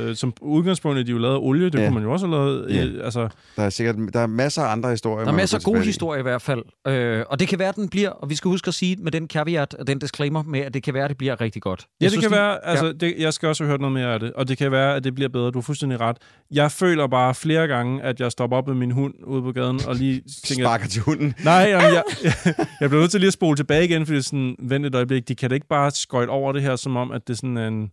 øh, 0.08 0.16
som 0.16 0.32
udgangspunkt 0.40 0.98
er 0.98 1.02
de 1.02 1.10
jo 1.12 1.18
lavet 1.18 1.34
af 1.34 1.38
olie, 1.42 1.70
det 1.70 1.78
Ja. 1.78 1.84
kunne 1.86 1.94
man 1.94 2.02
jo 2.02 2.12
også 2.12 2.26
have 2.26 2.36
lavet. 2.36 2.74
Ja. 2.76 2.84
øh, 2.84 3.04
Altså, 3.04 3.28
der 3.56 3.62
er 3.62 3.70
sikkert 3.70 3.96
der 4.12 4.20
er 4.20 4.26
masser 4.26 4.62
af 4.62 4.72
andre 4.72 4.90
historier. 4.90 5.24
Der 5.24 5.32
er 5.32 5.36
masser 5.36 5.58
af 5.58 5.62
gode 5.64 5.80
historier 5.80 6.18
i 6.20 6.22
hvert 6.22 6.42
fald. 6.42 6.62
Øh, 6.88 7.24
og 7.28 7.40
det 7.40 7.48
kan 7.48 7.58
være, 7.58 7.68
at 7.68 7.76
den 7.76 7.88
bliver, 7.88 8.08
og 8.10 8.30
vi 8.30 8.34
skal 8.34 8.48
huske 8.48 8.68
at 8.68 8.74
sige 8.74 8.96
med 9.02 9.12
den 9.12 9.28
caveat 9.28 9.74
og 9.74 9.86
den 9.86 9.98
disclaimer 9.98 10.42
med, 10.42 10.60
at 10.60 10.74
det 10.74 10.82
kan 10.82 10.94
være, 10.94 11.04
at 11.04 11.08
det 11.10 11.18
bliver 11.18 11.40
rigtig 11.40 11.62
godt. 11.62 11.80
Ja, 11.80 11.84
Jeg 12.00 12.04
det 12.04 12.10
synes, 12.12 12.24
kan 12.24 12.32
de- 12.32 12.36
være, 12.42 12.66
altså, 12.66 12.92
det, 12.92 13.14
jeg 13.18 13.32
skal 13.32 13.48
også 13.48 13.64
have 13.64 13.70
hørt 13.70 13.80
noget 13.80 13.92
mere 13.92 14.14
af 14.14 14.20
det, 14.20 14.32
og 14.32 14.48
det 14.48 14.58
kan 14.58 14.72
være, 14.72 14.96
at 14.96 15.04
det 15.04 15.14
bliver 15.14 15.28
bedre. 15.28 15.50
Du 15.50 15.58
har 15.58 15.62
fuldstændig 15.62 16.00
ret. 16.00 16.16
Jeg 16.50 16.72
føler 16.72 17.06
bare 17.06 17.34
flere 17.34 17.66
gange, 17.66 18.02
at 18.02 18.20
jeg 18.20 18.32
stopper 18.32 18.56
op 18.56 18.66
med 18.66 18.74
min 18.74 18.90
hund 18.90 19.14
ude 19.26 19.42
på 19.42 19.52
gaden, 19.52 19.80
og 19.86 19.94
lige 19.94 20.20
tænker, 20.46 20.64
Sparker 20.64 20.86
til 20.86 21.02
hunden. 21.02 21.34
Nej, 21.44 21.54
jamen, 21.68 21.94
jeg, 21.94 22.02
jeg 22.80 22.88
bliver 22.90 23.00
nødt 23.00 23.10
til 23.10 23.20
lige 23.20 23.28
at 23.28 23.32
spole 23.32 23.56
tilbage 23.56 23.84
igen, 23.84 24.06
fordi 24.06 24.22
sådan, 24.22 24.56
vent 24.58 24.86
et 24.86 24.94
øjeblik, 24.94 25.28
de 25.28 25.34
kan 25.34 25.48
da 25.50 25.54
ikke 25.54 25.68
bare 25.68 25.90
skøjte 25.90 26.30
over 26.30 26.52
det 26.52 26.62
her, 26.62 26.76
som 26.76 26.96
om, 26.96 27.12
at 27.12 27.20
det 27.28 27.32
er 27.32 27.36
sådan 27.36 27.58
en... 27.58 27.90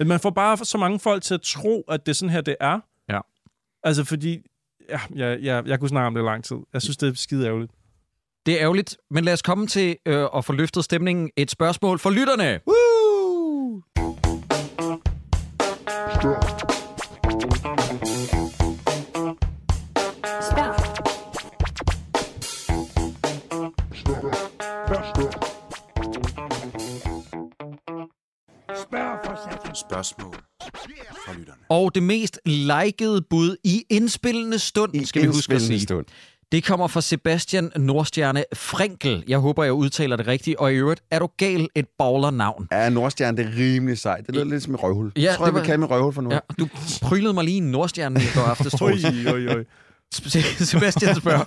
At 0.00 0.06
man 0.06 0.20
får 0.20 0.30
bare 0.30 0.56
så 0.56 0.78
mange 0.78 1.00
folk 1.00 1.22
til 1.22 1.34
at 1.34 1.42
tro, 1.42 1.84
at 1.88 2.06
det 2.06 2.12
er 2.12 2.14
sådan 2.14 2.30
her, 2.30 2.40
det 2.40 2.56
er. 2.60 2.80
Ja. 3.08 3.20
Altså, 3.84 4.04
fordi... 4.04 4.38
Ja, 4.88 5.00
jeg, 5.14 5.38
jeg, 5.42 5.62
jeg 5.66 5.78
kunne 5.80 5.88
snakke 5.88 6.06
om 6.06 6.14
det 6.14 6.22
i 6.22 6.24
lang 6.24 6.44
tid. 6.44 6.56
Jeg 6.72 6.82
synes, 6.82 6.96
det 6.96 7.08
er 7.08 7.14
skide 7.14 7.46
ærgerligt. 7.46 7.72
Det 8.46 8.54
er 8.54 8.60
ærgerligt, 8.60 8.96
men 9.10 9.24
lad 9.24 9.32
os 9.32 9.42
komme 9.42 9.66
til 9.66 9.96
øh, 10.06 10.26
at 10.36 10.44
få 10.44 10.52
løftet 10.52 10.84
stemningen. 10.84 11.30
Et 11.36 11.50
spørgsmål 11.50 11.98
for 11.98 12.10
lytterne. 12.10 12.60
Woo! 12.66 13.82
Spørgsmål 29.92 30.34
fra 31.26 31.32
lytterne. 31.38 31.58
Og 31.68 31.94
det 31.94 32.02
mest 32.02 32.40
likede 32.44 33.22
bud 33.30 33.56
i 33.64 33.84
indspillende 33.90 34.58
stund, 34.58 34.94
I 34.96 35.04
skal 35.04 35.22
vi 35.22 35.26
huske 35.26 35.54
at 35.54 35.62
sige. 35.62 35.80
stund. 35.80 36.06
Det 36.52 36.64
kommer 36.64 36.86
fra 36.86 37.00
Sebastian 37.00 37.70
Nordstjerne 37.76 38.44
Frenkel. 38.54 39.24
Jeg 39.28 39.38
håber, 39.38 39.64
jeg 39.64 39.72
udtaler 39.72 40.16
det 40.16 40.26
rigtigt. 40.26 40.56
Og 40.56 40.72
i 40.72 40.76
øvrigt, 40.76 41.02
er 41.10 41.18
du 41.18 41.28
gal 41.36 41.68
et 41.74 41.86
baller-navn? 41.98 42.68
Ja, 42.72 42.88
Nordstjerne, 42.88 43.36
det 43.36 43.46
er 43.46 43.50
rimelig 43.56 43.98
sejt. 43.98 44.26
Det 44.26 44.34
lyder 44.34 44.44
lidt 44.44 44.62
som 44.62 44.74
et 44.74 44.82
røvhul. 44.82 45.12
Ja, 45.16 45.22
jeg 45.22 45.34
tror, 45.36 45.44
det 45.44 45.48
jeg 45.48 45.54
vil 45.54 45.60
var- 45.60 45.66
kalde 45.66 45.78
mig 45.78 45.90
røvhul 45.90 46.12
for 46.12 46.22
nu. 46.22 46.32
Ja, 46.32 46.38
du 46.58 46.68
prylede 47.02 47.32
mig 47.32 47.44
lige 47.44 47.56
i 47.56 47.60
Nordstjernen 47.60 48.22
i 48.22 48.24
går 48.34 48.40
aftes, 48.42 48.74
oj, 48.82 48.92
oj. 49.48 49.64
Sebastian 50.58 51.16
spørger, 51.16 51.44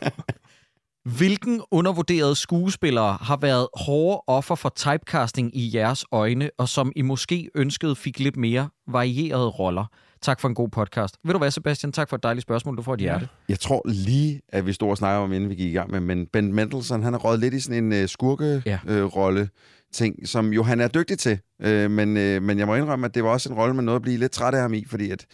hvilken 1.06 1.62
undervurderede 1.72 2.36
skuespillere 2.36 3.18
har 3.22 3.38
været 3.38 3.68
hårde 3.74 4.22
offer 4.28 4.56
for 4.56 4.70
typecasting 4.76 5.58
i 5.58 5.72
jeres 5.76 6.06
øjne, 6.12 6.50
og 6.58 6.70
som 6.70 6.92
I 6.96 7.02
måske 7.02 7.50
ønskede 7.56 7.96
fik 7.96 8.20
lidt 8.20 8.38
mere 8.38 8.70
varierede 8.88 9.48
roller? 9.50 9.86
Tak 10.22 10.40
for 10.42 10.48
en 10.48 10.56
god 10.56 10.70
podcast. 10.70 11.16
Ved 11.24 11.34
du 11.34 11.38
hvad, 11.38 11.52
Sebastian? 11.52 11.92
Tak 11.92 12.10
for 12.10 12.16
et 12.16 12.24
dejligt 12.24 12.42
spørgsmål. 12.42 12.78
Du 12.78 12.82
får 12.82 12.94
et 12.94 13.00
hjerte. 13.00 13.28
Jeg 13.50 13.60
tror 13.60 13.82
lige, 13.86 14.42
at 14.50 14.66
vi 14.66 14.74
stod 14.74 14.90
og 14.90 14.98
snakkede 14.98 15.24
om, 15.24 15.34
inden 15.34 15.50
vi 15.50 15.56
gik 15.56 15.70
i 15.72 15.74
gang 15.74 15.92
med, 15.92 16.00
men 16.00 16.28
Ben 16.34 16.54
Mendelsohn, 16.54 17.04
han 17.04 17.14
har 17.14 17.20
røget 17.20 17.40
lidt 17.40 17.54
i 17.54 17.60
sådan 17.60 17.84
en 17.84 17.92
uh, 17.92 17.98
Ja. 17.98 18.08
skurke-rolle. 18.08 19.42
Øh, 19.42 19.48
ting, 19.94 20.28
som 20.28 20.54
jo 20.54 20.64
han 20.64 20.82
er 20.82 20.88
dygtig 20.88 21.20
til. 21.20 21.40
Øh, 21.62 21.92
men, 21.92 22.18
øh, 22.18 22.42
men 22.42 22.60
jeg 22.60 22.68
må 22.68 22.76
indrømme, 22.76 23.06
at 23.06 23.16
det 23.16 23.24
var 23.24 23.30
også 23.30 23.50
en 23.50 23.56
rolle, 23.56 23.74
man 23.76 23.86
nåede 23.86 23.96
at 23.96 24.02
blive 24.02 24.18
lidt 24.18 24.32
træt 24.32 24.54
af 24.54 24.62
ham 24.62 24.74
i, 24.74 24.86
fordi 24.90 25.10
at 25.12 25.26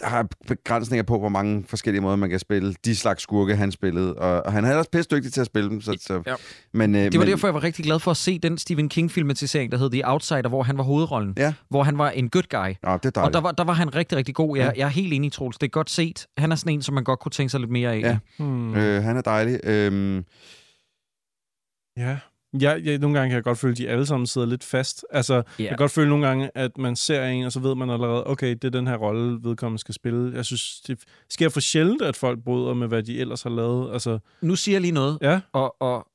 der 0.00 0.06
er 0.06 0.24
begrænsninger 0.48 1.02
på, 1.02 1.18
hvor 1.18 1.28
mange 1.28 1.64
forskellige 1.68 2.02
måder, 2.02 2.16
man 2.16 2.30
kan 2.30 2.38
spille 2.38 2.74
de 2.84 2.96
slags 2.96 3.22
skurke, 3.22 3.56
han 3.56 3.72
spillede. 3.72 4.14
Og, 4.14 4.42
og 4.46 4.52
han 4.52 4.64
er 4.64 4.68
ellers 4.70 4.86
pisse 4.86 5.08
dygtig 5.16 5.32
til 5.32 5.40
at 5.40 5.46
spille 5.46 5.70
dem. 5.70 5.80
Så, 5.80 5.96
så, 6.00 6.22
Ja. 6.26 6.34
men, 6.74 6.94
øh, 6.94 7.00
Det 7.04 7.14
var 7.14 7.18
men, 7.18 7.28
derfor, 7.28 7.46
jeg 7.46 7.54
var 7.54 7.62
rigtig 7.62 7.84
glad 7.84 7.98
for 8.00 8.10
at 8.10 8.16
se 8.16 8.38
den 8.38 8.58
Stephen 8.58 8.88
King-filmatisering, 8.88 9.72
der 9.72 9.78
hed 9.78 9.90
The 9.90 10.08
Outsider, 10.08 10.48
hvor 10.48 10.62
han 10.62 10.78
var 10.78 10.84
hovedrollen. 10.84 11.34
Ja. 11.36 11.54
Hvor 11.70 11.82
han 11.82 11.98
var 11.98 12.10
en 12.10 12.30
good 12.30 12.42
guy. 12.50 12.74
Ja, 12.90 12.96
det 13.02 13.16
er 13.16 13.20
Og 13.20 13.32
der 13.32 13.40
var, 13.40 13.52
der 13.52 13.64
var 13.64 13.72
han 13.72 13.94
rigtig, 13.94 14.18
rigtig 14.18 14.34
god. 14.34 14.56
Jeg, 14.56 14.64
Ja. 14.66 14.80
jeg 14.80 14.84
er 14.84 14.90
helt 14.90 15.12
enig, 15.12 15.32
Troels. 15.32 15.58
Det 15.58 15.66
er 15.66 15.70
godt 15.70 15.90
set. 15.90 16.26
Han 16.38 16.52
er 16.52 16.56
sådan 16.56 16.72
en, 16.72 16.82
som 16.82 16.94
man 16.94 17.04
godt 17.04 17.20
kunne 17.20 17.30
tænke 17.32 17.50
sig 17.50 17.60
lidt 17.60 17.70
mere 17.72 17.92
af. 17.92 18.00
Ja. 18.00 18.18
Hmm. 18.38 18.74
Øh, 18.74 19.02
han 19.02 19.16
er 19.16 19.20
dejlig. 19.22 19.60
Øhm, 19.64 20.24
Ja. 21.96 22.16
Ja, 22.60 22.74
ja, 22.76 22.98
nogle 22.98 23.18
gange 23.18 23.30
kan 23.30 23.34
jeg 23.34 23.44
godt 23.44 23.58
føle, 23.58 23.72
at 23.72 23.78
de 23.78 23.88
alle 23.88 24.06
sammen 24.06 24.26
sidder 24.26 24.46
lidt 24.46 24.64
fast. 24.64 25.04
Altså, 25.10 25.34
yeah. 25.34 25.44
jeg 25.58 25.68
kan 25.68 25.76
godt 25.76 25.90
føle 25.90 26.08
nogle 26.08 26.26
gange, 26.26 26.50
at 26.54 26.78
man 26.78 26.96
ser 26.96 27.24
en, 27.24 27.44
og 27.44 27.52
så 27.52 27.60
ved 27.60 27.74
man 27.74 27.90
allerede, 27.90 28.26
okay, 28.26 28.50
det 28.50 28.64
er 28.64 28.70
den 28.70 28.86
her 28.86 28.96
rolle, 28.96 29.38
vedkommende 29.42 29.78
skal 29.78 29.94
spille. 29.94 30.36
Jeg 30.36 30.44
synes, 30.44 30.80
det 30.80 30.98
sker 31.30 31.48
for 31.48 31.60
sjældent, 31.60 32.02
at 32.02 32.16
folk 32.16 32.38
bryder 32.44 32.74
med, 32.74 32.88
hvad 32.88 33.02
de 33.02 33.18
ellers 33.20 33.42
har 33.42 33.50
lavet. 33.50 33.92
Altså, 33.92 34.18
Nu 34.40 34.56
siger 34.56 34.74
jeg 34.74 34.80
lige 34.80 34.92
noget, 34.92 35.18
ja, 35.22 35.40
og, 35.52 35.82
og 35.82 36.06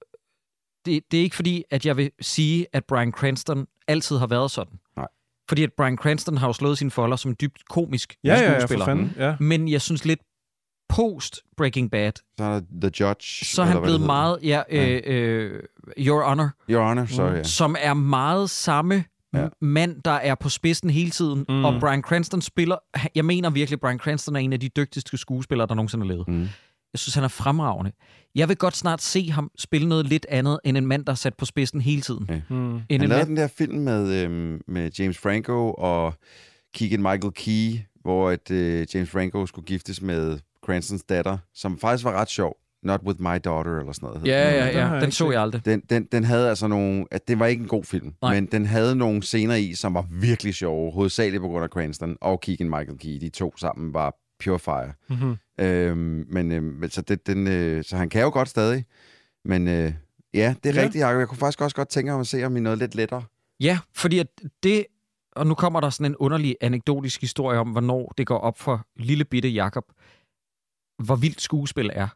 det, 0.85 1.03
det 1.11 1.17
er 1.19 1.21
ikke 1.23 1.35
fordi, 1.35 1.63
at 1.71 1.85
jeg 1.85 1.97
vil 1.97 2.11
sige, 2.21 2.65
at 2.73 2.85
Brian 2.85 3.11
Cranston 3.11 3.67
altid 3.87 4.17
har 4.17 4.27
været 4.27 4.51
sådan. 4.51 4.79
Nej. 4.97 5.07
Fordi 5.49 5.63
at 5.63 5.73
Brian 5.77 5.97
Cranston 5.97 6.37
har 6.37 6.47
jo 6.47 6.53
slået 6.53 6.77
sine 6.77 6.91
folder 6.91 7.17
som 7.17 7.35
dybt 7.41 7.67
komisk 7.69 8.15
ja, 8.23 8.33
ja, 8.33 8.41
ja, 8.41 8.53
for 8.53 8.59
skuespiller. 8.59 8.85
fanden. 8.85 9.13
Ja. 9.17 9.35
Men 9.39 9.67
jeg 9.67 9.81
synes 9.81 10.05
lidt 10.05 10.19
post 10.89 11.41
Breaking 11.57 11.91
Bad, 11.91 12.11
så 12.37 12.43
er 12.43 12.49
der 12.59 12.61
The 12.81 12.91
Judge. 12.99 13.45
så 13.45 13.61
er 13.61 13.65
han 13.65 13.81
blevet 13.81 14.01
meget, 14.01 14.39
ja, 14.43 14.61
øh, 14.71 15.01
øh, 15.05 15.59
Your 15.99 16.23
Honor, 16.23 16.49
Your 16.69 16.83
Honor, 16.83 17.05
sorry. 17.05 17.35
Ja. 17.35 17.43
som 17.43 17.75
er 17.79 17.93
meget 17.93 18.49
samme 18.49 19.03
Ja. 19.33 19.47
mand, 19.61 20.01
der 20.05 20.11
er 20.11 20.35
på 20.35 20.49
spidsen 20.49 20.89
hele 20.89 21.09
tiden. 21.11 21.45
Mm. 21.49 21.55
Mm. 21.55 21.65
Og 21.65 21.79
Brian 21.79 22.01
Cranston 22.01 22.41
spiller... 22.41 22.75
Jeg 23.15 23.25
mener 23.25 23.49
virkelig, 23.49 23.75
at 23.75 23.79
Brian 23.81 23.99
Cranston 23.99 24.35
er 24.35 24.39
en 24.39 24.53
af 24.53 24.59
de 24.59 24.69
dygtigste 24.69 25.17
skuespillere, 25.17 25.67
der 25.67 25.75
nogensinde 25.75 26.05
har 26.05 26.13
levet. 26.13 26.27
Mm. 26.27 26.41
Jeg 26.93 26.99
synes, 26.99 27.15
han 27.15 27.23
er 27.23 27.27
fremragende. 27.27 27.91
Jeg 28.35 28.49
vil 28.49 28.57
godt 28.57 28.75
snart 28.77 29.01
se 29.01 29.31
ham 29.31 29.51
spille 29.57 29.89
noget 29.89 30.05
lidt 30.05 30.25
andet, 30.29 30.59
end 30.65 30.77
en 30.77 30.87
mand, 30.87 31.05
der 31.05 31.11
er 31.11 31.15
sat 31.15 31.33
på 31.37 31.45
spidsen 31.45 31.81
hele 31.81 32.01
tiden. 32.01 32.25
Ja. 32.29 32.33
End 32.35 32.43
Han 32.49 32.85
en 32.89 32.99
lavede 33.01 33.15
mand, 33.17 33.27
den 33.27 33.37
der 33.37 33.47
film 33.47 33.77
med, 33.77 34.23
øhm, 34.23 34.61
med 34.67 34.91
James 34.99 35.17
Franco 35.17 35.71
og 35.73 36.13
Keegan 36.75 37.01
Michael 37.01 37.31
Key, 37.35 37.79
hvor 38.01 38.29
at, 38.29 38.51
øh, 38.51 38.87
James 38.93 39.09
Franco 39.09 39.45
skulle 39.45 39.65
giftes 39.65 40.01
med 40.01 40.39
Cranstons 40.67 41.03
datter, 41.03 41.37
som 41.53 41.79
faktisk 41.79 42.03
var 42.03 42.11
ret 42.11 42.29
sjov. 42.29 42.57
Not 42.83 43.01
with 43.05 43.21
my 43.21 43.37
daughter, 43.43 43.79
eller 43.79 43.91
sådan 43.91 44.09
noget. 44.09 44.27
Ja, 44.27 44.45
den. 44.45 44.53
ja, 44.53 44.67
Den 44.67 44.75
ja. 44.75 44.95
Den 44.95 45.03
ikke 45.03 45.15
så 45.15 45.31
jeg 45.31 45.41
aldrig. 45.41 45.65
Den, 45.65 45.81
den, 45.89 46.07
den 46.11 46.23
havde 46.23 46.49
altså 46.49 46.67
nogle... 46.67 47.05
At 47.11 47.27
det 47.27 47.39
var 47.39 47.45
ikke 47.45 47.61
en 47.61 47.67
god 47.67 47.83
film, 47.83 48.13
Nej. 48.21 48.33
men 48.33 48.45
den 48.45 48.65
havde 48.65 48.95
nogle 48.95 49.23
scener 49.23 49.55
i, 49.55 49.73
som 49.73 49.93
var 49.93 50.05
virkelig 50.11 50.55
sjove, 50.55 50.91
hovedsageligt 50.91 51.41
på 51.41 51.47
grund 51.47 51.63
af 51.63 51.69
Cranston 51.69 52.17
og 52.21 52.41
Keegan 52.41 52.69
Michael 52.69 52.97
Key. 52.97 53.17
De 53.21 53.29
to 53.29 53.57
sammen 53.57 53.93
var 53.93 54.15
pure 54.43 54.59
fire. 54.59 54.93
Mm-hmm. 55.09 55.35
Øhm, 55.59 56.25
men 56.29 56.51
øhm, 56.51 56.63
men 56.65 56.89
så, 56.89 57.01
det, 57.01 57.27
den, 57.27 57.47
øh, 57.47 57.83
så 57.83 57.97
han 57.97 58.09
kan 58.09 58.21
jo 58.21 58.29
godt 58.29 58.49
stadig. 58.49 58.85
Men 59.45 59.67
øh, 59.67 59.93
ja, 60.33 60.55
det 60.63 60.69
er 60.69 60.79
ja. 60.79 60.85
rigtigt, 60.85 61.01
Jacob. 61.01 61.19
Jeg 61.19 61.27
kunne 61.27 61.37
faktisk 61.37 61.61
også 61.61 61.75
godt 61.75 61.89
tænke 61.89 62.11
mig 62.11 62.19
at 62.19 62.27
se, 62.27 62.43
om 62.45 62.57
I 62.57 62.59
noget 62.59 62.79
lidt 62.79 62.95
lettere. 62.95 63.23
Ja, 63.59 63.79
fordi 63.95 64.19
at 64.19 64.27
det... 64.63 64.85
Og 65.35 65.47
nu 65.47 65.53
kommer 65.53 65.79
der 65.79 65.89
sådan 65.89 66.11
en 66.11 66.15
underlig 66.15 66.55
anekdotisk 66.61 67.21
historie 67.21 67.59
om, 67.59 67.69
hvornår 67.69 68.13
det 68.17 68.27
går 68.27 68.37
op 68.37 68.59
for 68.59 68.85
lille 68.95 69.25
bitte 69.25 69.49
Jakob, 69.49 69.83
hvor 71.03 71.15
vildt 71.15 71.41
skuespil 71.41 71.89
er. 71.93 72.07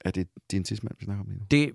Er 0.00 0.10
det 0.10 0.28
din 0.50 0.64
tidsmand, 0.64 0.94
vi 0.98 1.04
snakker 1.04 1.24
om 1.24 1.28
lige 1.30 1.38
nu? 1.38 1.46
Det, 1.50 1.70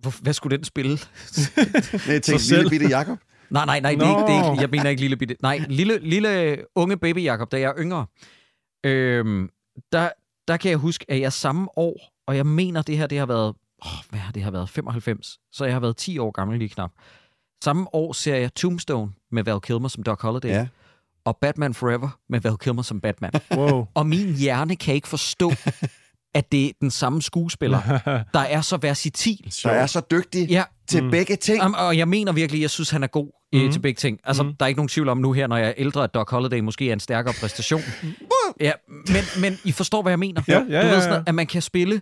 hvor, 0.00 0.22
hvad 0.22 0.32
skulle 0.32 0.56
den 0.56 0.64
spille? 0.64 0.90
Nej, 0.96 2.14
jeg 2.14 2.22
tænkte, 2.22 2.54
lille 2.54 2.70
bitte 2.70 2.86
Jacob. 2.86 3.18
Nej, 3.50 3.66
nej, 3.66 3.80
nej, 3.80 3.90
det 3.94 4.02
er, 4.02 4.08
ikke, 4.18 4.32
det 4.32 4.38
er 4.38 4.50
ikke, 4.52 4.62
jeg 4.62 4.70
mener 4.70 4.90
ikke 4.90 5.02
lille 5.02 5.16
bitte. 5.16 5.36
Nej, 5.42 5.58
lille, 5.68 5.98
lille 5.98 6.56
unge 6.74 6.96
baby 6.96 7.22
Jakob, 7.22 7.52
da 7.52 7.60
jeg 7.60 7.68
er 7.68 7.74
yngre. 7.78 8.06
Øhm, 8.84 9.48
der, 9.92 10.10
der 10.48 10.56
kan 10.56 10.70
jeg 10.70 10.78
huske, 10.78 11.04
at 11.08 11.20
jeg 11.20 11.32
samme 11.32 11.78
år, 11.78 12.12
og 12.26 12.36
jeg 12.36 12.46
mener, 12.46 12.82
det 12.82 12.96
her, 12.98 13.06
det 13.06 13.18
har 13.18 13.26
været, 13.26 13.54
åh, 13.84 13.90
hvad 14.10 14.20
har 14.20 14.32
det 14.32 14.42
har 14.42 14.50
været, 14.50 14.68
95, 14.68 15.38
så 15.52 15.64
jeg 15.64 15.74
har 15.74 15.80
været 15.80 15.96
10 15.96 16.18
år 16.18 16.30
gammel 16.30 16.58
lige 16.58 16.68
knap. 16.68 16.90
Samme 17.64 17.94
år 17.94 18.12
ser 18.12 18.36
jeg 18.36 18.54
Tombstone 18.54 19.12
med 19.32 19.44
Val 19.44 19.60
Kilmer 19.60 19.88
som 19.88 20.02
Doc 20.02 20.20
Holliday, 20.22 20.48
Ja. 20.48 20.68
Og 21.28 21.36
Batman 21.40 21.74
Forever 21.74 22.18
med 22.28 22.40
Val 22.40 22.56
Kilmer 22.58 22.82
som 22.82 23.00
Batman. 23.00 23.30
Wow. 23.56 23.86
og 23.94 24.06
min 24.06 24.34
hjerne 24.34 24.76
kan 24.76 24.94
ikke 24.94 25.08
forstå, 25.08 25.52
at 26.34 26.52
det 26.52 26.66
er 26.66 26.70
den 26.80 26.90
samme 26.90 27.22
skuespiller, 27.22 27.80
der 28.34 28.40
er 28.40 28.60
så 28.60 28.76
versatil. 28.82 29.52
Der 29.62 29.70
er 29.70 29.86
så 29.86 30.00
dygtig 30.10 30.48
Ja, 30.50 30.64
til 30.88 31.04
Mm. 31.04 31.10
begge 31.10 31.36
ting. 31.36 31.64
Um, 31.64 31.74
og 31.78 31.98
jeg 31.98 32.08
mener 32.08 32.32
virkelig, 32.32 32.62
jeg 32.62 32.70
synes, 32.70 32.90
han 32.90 33.02
er 33.02 33.06
god 33.06 33.26
mm. 33.52 33.58
Mhm. 33.58 33.72
til 33.72 33.80
begge 33.80 33.98
ting. 33.98 34.18
Altså, 34.24 34.42
mm. 34.42 34.54
der 34.54 34.64
er 34.64 34.68
ikke 34.68 34.78
nogen 34.78 34.88
tvivl 34.88 35.08
om 35.08 35.18
nu 35.18 35.32
her, 35.32 35.46
når 35.46 35.56
jeg 35.56 35.68
er 35.68 35.74
ældre, 35.76 36.04
at 36.04 36.14
Doc 36.14 36.30
Holliday 36.30 36.60
måske 36.60 36.88
er 36.88 36.92
en 36.92 37.00
stærkere 37.00 37.34
præstation. 37.40 37.80
ja, 38.60 38.72
men, 38.88 39.22
men 39.40 39.58
I 39.64 39.72
forstår, 39.72 40.02
hvad 40.02 40.12
jeg 40.12 40.18
mener. 40.18 40.42
Ja, 40.48 40.52
ja, 40.52 40.58
du 40.60 40.66
ja, 40.70 40.78
ved 40.86 40.94
ja. 40.94 41.00
sådan, 41.00 41.22
at 41.26 41.34
man 41.34 41.46
kan 41.46 41.62
spille 41.62 42.00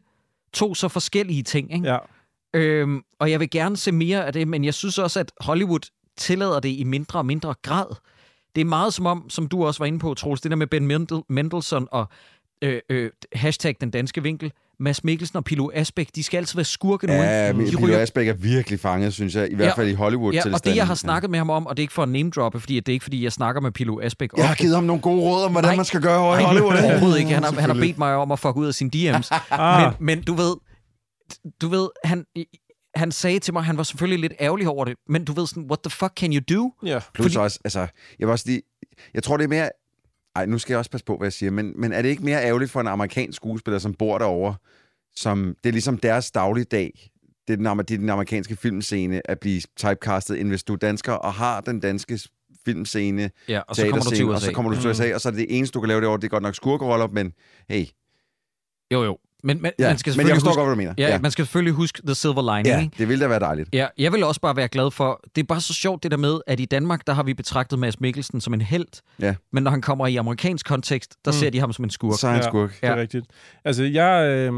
to 0.53 0.74
så 0.74 0.89
forskellige 0.89 1.43
ting. 1.43 1.74
Ikke? 1.74 1.89
ja. 1.89 1.99
Øhm, 2.55 3.01
og 3.20 3.31
jeg 3.31 3.41
vil 3.41 3.51
gerne 3.51 3.77
se 3.77 3.93
mere 3.93 4.27
af 4.27 4.33
det, 4.33 4.49
men 4.49 4.64
jeg 4.64 4.74
synes 4.74 4.99
også, 4.99 5.20
at 5.20 5.33
Hollywood 5.41 5.91
tillader 6.18 6.61
det 6.61 6.68
i 6.68 6.85
mindre 6.85 7.18
og 7.18 7.27
mindre 7.27 7.55
grad. 7.62 7.87
Det 8.57 8.61
er 8.61 8.65
meget 8.65 8.95
som 8.95 9.07
om, 9.07 9.31
som 9.31 9.47
du 9.47 9.65
også 9.67 9.79
var 9.79 9.87
inde 9.87 9.99
på, 9.99 10.15
Troels, 10.15 10.41
det 10.41 10.51
der 10.51 10.57
med 10.57 10.67
Ben 10.67 10.87
Mendel, 10.87 11.23
Mendelssohn 11.29 11.89
og 11.93 12.07
øh, 12.63 12.81
øh, 12.91 13.11
hashtag 13.33 13.77
den 13.81 13.91
danske 13.91 14.23
vinkel, 14.23 14.53
Mads 14.81 15.05
Mikkelsen 15.05 15.37
og 15.37 15.45
Pilo 15.45 15.71
Asbæk, 15.75 16.09
de 16.15 16.23
skal 16.23 16.39
altid 16.39 16.57
være 16.57 16.65
skurke 16.65 17.07
nu. 17.07 17.13
Ja, 17.13 17.53
men 17.53 17.67
de 17.67 17.77
Peter 17.77 17.99
Asbæk 17.99 18.29
er 18.29 18.33
virkelig 18.33 18.81
fanget, 18.81 19.15
synes 19.15 19.35
jeg. 19.35 19.53
I 19.53 19.55
hvert 19.55 19.77
fald 19.77 19.89
i 19.89 19.93
hollywood 19.93 20.33
Ja, 20.33 20.43
til 20.43 20.55
og 20.55 20.65
det, 20.65 20.77
jeg 20.77 20.87
har 20.87 20.95
snakket 20.95 21.31
med 21.31 21.39
ham 21.39 21.51
om, 21.51 21.67
og 21.67 21.77
det 21.77 21.81
er 21.81 21.85
ikke 21.85 21.95
for 21.95 22.03
at 22.03 22.09
name-droppe, 22.09 22.61
fordi 22.61 22.81
det 22.81 22.89
er 22.89 22.93
ikke, 22.93 23.03
fordi 23.03 23.25
jeg 23.25 23.33
snakker 23.33 23.61
med 23.61 23.71
Pilo 23.71 24.01
Asbæk. 24.01 24.31
Jeg 24.37 24.49
har 24.49 24.55
givet 24.55 24.75
ham 24.75 24.85
nogle 24.85 25.03
gode 25.03 25.21
råd 25.21 25.45
om, 25.45 25.53
hvordan 25.53 25.69
Nej. 25.69 25.77
man 25.77 25.85
skal 25.85 26.01
gøre 26.03 26.19
over 26.19 26.35
i 26.37 26.39
Nej, 26.39 26.47
Hollywood. 26.47 26.73
overhovedet 26.91 27.19
ikke. 27.19 27.31
Han 27.31 27.43
har, 27.43 27.53
han 27.53 27.71
har 27.71 27.81
bedt 27.81 27.99
mig 27.99 28.15
om 28.15 28.33
at 28.33 28.39
fuck 28.39 28.57
ud 28.57 28.67
af 28.67 28.75
sine 28.75 28.91
DM's. 28.97 29.29
Ah. 29.51 29.83
men, 29.83 30.07
men 30.07 30.25
du 30.25 30.35
ved, 30.35 30.57
du 31.61 31.69
ved, 31.69 31.89
han, 32.05 32.25
han 32.97 33.12
sagde 33.12 33.38
til 33.38 33.53
mig, 33.53 33.64
han 33.64 33.76
var 33.76 33.82
selvfølgelig 33.82 34.20
lidt 34.20 34.32
ærgerlig 34.40 34.68
over 34.68 34.84
det, 34.84 34.94
men 35.09 35.24
du 35.24 35.32
ved 35.32 35.47
sådan, 35.47 35.62
what 35.64 35.78
the 35.82 35.90
fuck 35.90 36.12
can 36.16 36.32
you 36.32 36.40
do? 36.57 36.72
ja. 36.86 37.01
Plus 37.14 37.24
Fordi- 37.26 37.36
også, 37.36 37.61
altså, 37.64 37.80
jeg 38.18 38.26
vil 38.26 38.28
også 38.28 38.44
lige, 38.49 38.62
jeg 39.14 39.22
tror, 39.22 39.36
det 39.36 39.44
er 39.44 39.49
mere, 39.49 39.70
ej, 40.36 40.47
nu 40.47 40.59
skal 40.59 40.72
jeg 40.72 40.78
også 40.78 40.90
passe 40.90 41.05
på, 41.05 41.16
hvad 41.16 41.26
jeg 41.26 41.32
siger, 41.32 41.51
men, 41.51 41.72
men 41.80 41.92
er 41.92 42.03
det 42.03 42.09
ikke 42.09 42.24
mere 42.24 42.44
ærgerligt 42.44 42.70
for 42.70 42.80
en 42.80 42.86
amerikansk 42.86 43.36
skuespiller, 43.36 43.78
som 43.78 43.94
bor 43.94 44.18
derovre, 44.18 44.55
som, 45.16 45.57
det 45.64 45.68
er 45.70 45.72
ligesom 45.72 45.99
deres 45.99 46.30
dagligdag, 46.30 47.11
det 47.49 47.53
er 47.53 47.57
den, 47.57 47.78
det 47.78 47.90
er 47.94 47.99
den 47.99 48.11
amerikanske 48.11 48.57
filmscene, 48.57 49.30
at 49.30 49.40
blive 49.40 49.61
typecastet, 49.76 50.40
end 50.40 50.49
hvis 50.49 50.64
du 50.64 50.72
er 50.72 50.76
dansker 50.76 51.12
og 51.12 51.34
har 51.34 51.61
den 51.61 51.80
danske 51.80 52.20
filmscene, 52.64 53.30
Ja, 53.49 53.61
og 53.68 53.76
så 53.76 53.82
kommer 53.88 54.03
du 54.05 54.11
til 54.11 54.24
USA. 54.24 54.34
og 54.34 54.40
så 54.40 54.53
kommer 54.53 54.74
du 54.74 54.80
til 54.80 54.90
USA, 54.90 55.14
og 55.14 55.20
så 55.20 55.28
er 55.28 55.30
det 55.30 55.38
det 55.49 55.59
eneste, 55.59 55.74
du 55.74 55.80
kan 55.80 55.88
lave 55.88 56.01
derovre, 56.01 56.16
det 56.20 56.24
er 56.24 56.28
godt 56.28 56.42
nok 56.42 56.55
skurkeroller, 56.55 57.07
men 57.07 57.32
hey, 57.68 57.84
Jo, 58.92 59.05
jo. 59.05 59.18
Men, 59.47 59.62
men, 59.62 59.72
ja, 59.78 59.88
man 59.88 59.99
skal 59.99 60.11
men 60.11 60.16
jeg 60.18 60.26
selvfølgelig 60.26 60.34
forstår 60.34 60.51
huske, 60.51 60.59
godt, 60.61 60.66
hvad 60.78 60.86
du 60.86 60.94
mener. 60.97 61.09
ja, 61.12 61.18
man 61.20 61.30
skal 61.30 61.44
selvfølgelig 61.44 61.74
huske 61.74 62.03
the 62.07 62.14
silver 62.14 62.57
lining. 62.57 62.66
ja, 62.66 62.88
det 62.99 63.09
ville 63.09 63.22
da 63.24 63.28
være 63.28 63.40
dejligt. 63.40 63.68
Ja, 63.72 63.86
jeg 63.99 64.12
vil 64.12 64.24
også 64.24 64.40
bare 64.40 64.57
være 64.57 64.68
glad 64.68 64.90
for, 64.90 65.20
det 65.36 65.42
er 65.42 65.47
bare 65.47 65.61
så 65.61 65.74
sjovt 65.74 66.03
det 66.03 66.11
der 66.11 66.16
med, 66.16 66.40
at 66.47 66.61
i 66.61 66.64
Danmark, 66.64 67.07
der 67.07 67.12
har 67.12 67.22
vi 67.22 67.34
betragtet 67.34 67.78
Mads 67.78 68.01
Mikkelsen 68.01 68.40
som 68.40 68.55
en 68.55 68.61
held, 68.61 69.03
Ja. 69.20 69.34
men 69.53 69.62
når 69.62 69.70
han 69.70 69.80
kommer 69.82 70.07
i 70.07 70.16
amerikansk 70.16 70.66
kontekst, 70.66 71.16
der 71.24 71.30
Mm. 71.30 71.32
ser 71.32 71.51
de 71.51 71.61
ham 71.61 71.72
som 71.72 71.84
en 71.84 71.90
skurk. 71.90 72.18
Så 72.20 72.26
er 72.26 72.30
han 72.30 72.40
Ja. 72.42 72.49
skurk. 72.49 72.70
Det 72.70 72.78
er 72.88 72.90
Ja. 72.94 72.97
rigtigt. 73.01 73.26
Altså, 73.64 73.84
jeg, 73.84 74.26
øh, 74.28 74.53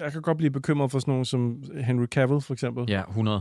jeg 0.00 0.12
kan 0.12 0.22
godt 0.22 0.36
blive 0.38 0.50
bekymret 0.50 0.90
for 0.90 0.98
sådan 0.98 1.12
nogen 1.12 1.24
som 1.24 1.56
Henry 1.84 2.06
Cavill, 2.06 2.40
for 2.40 2.52
eksempel. 2.52 2.84
Ja, 2.88 3.02
100. 3.08 3.40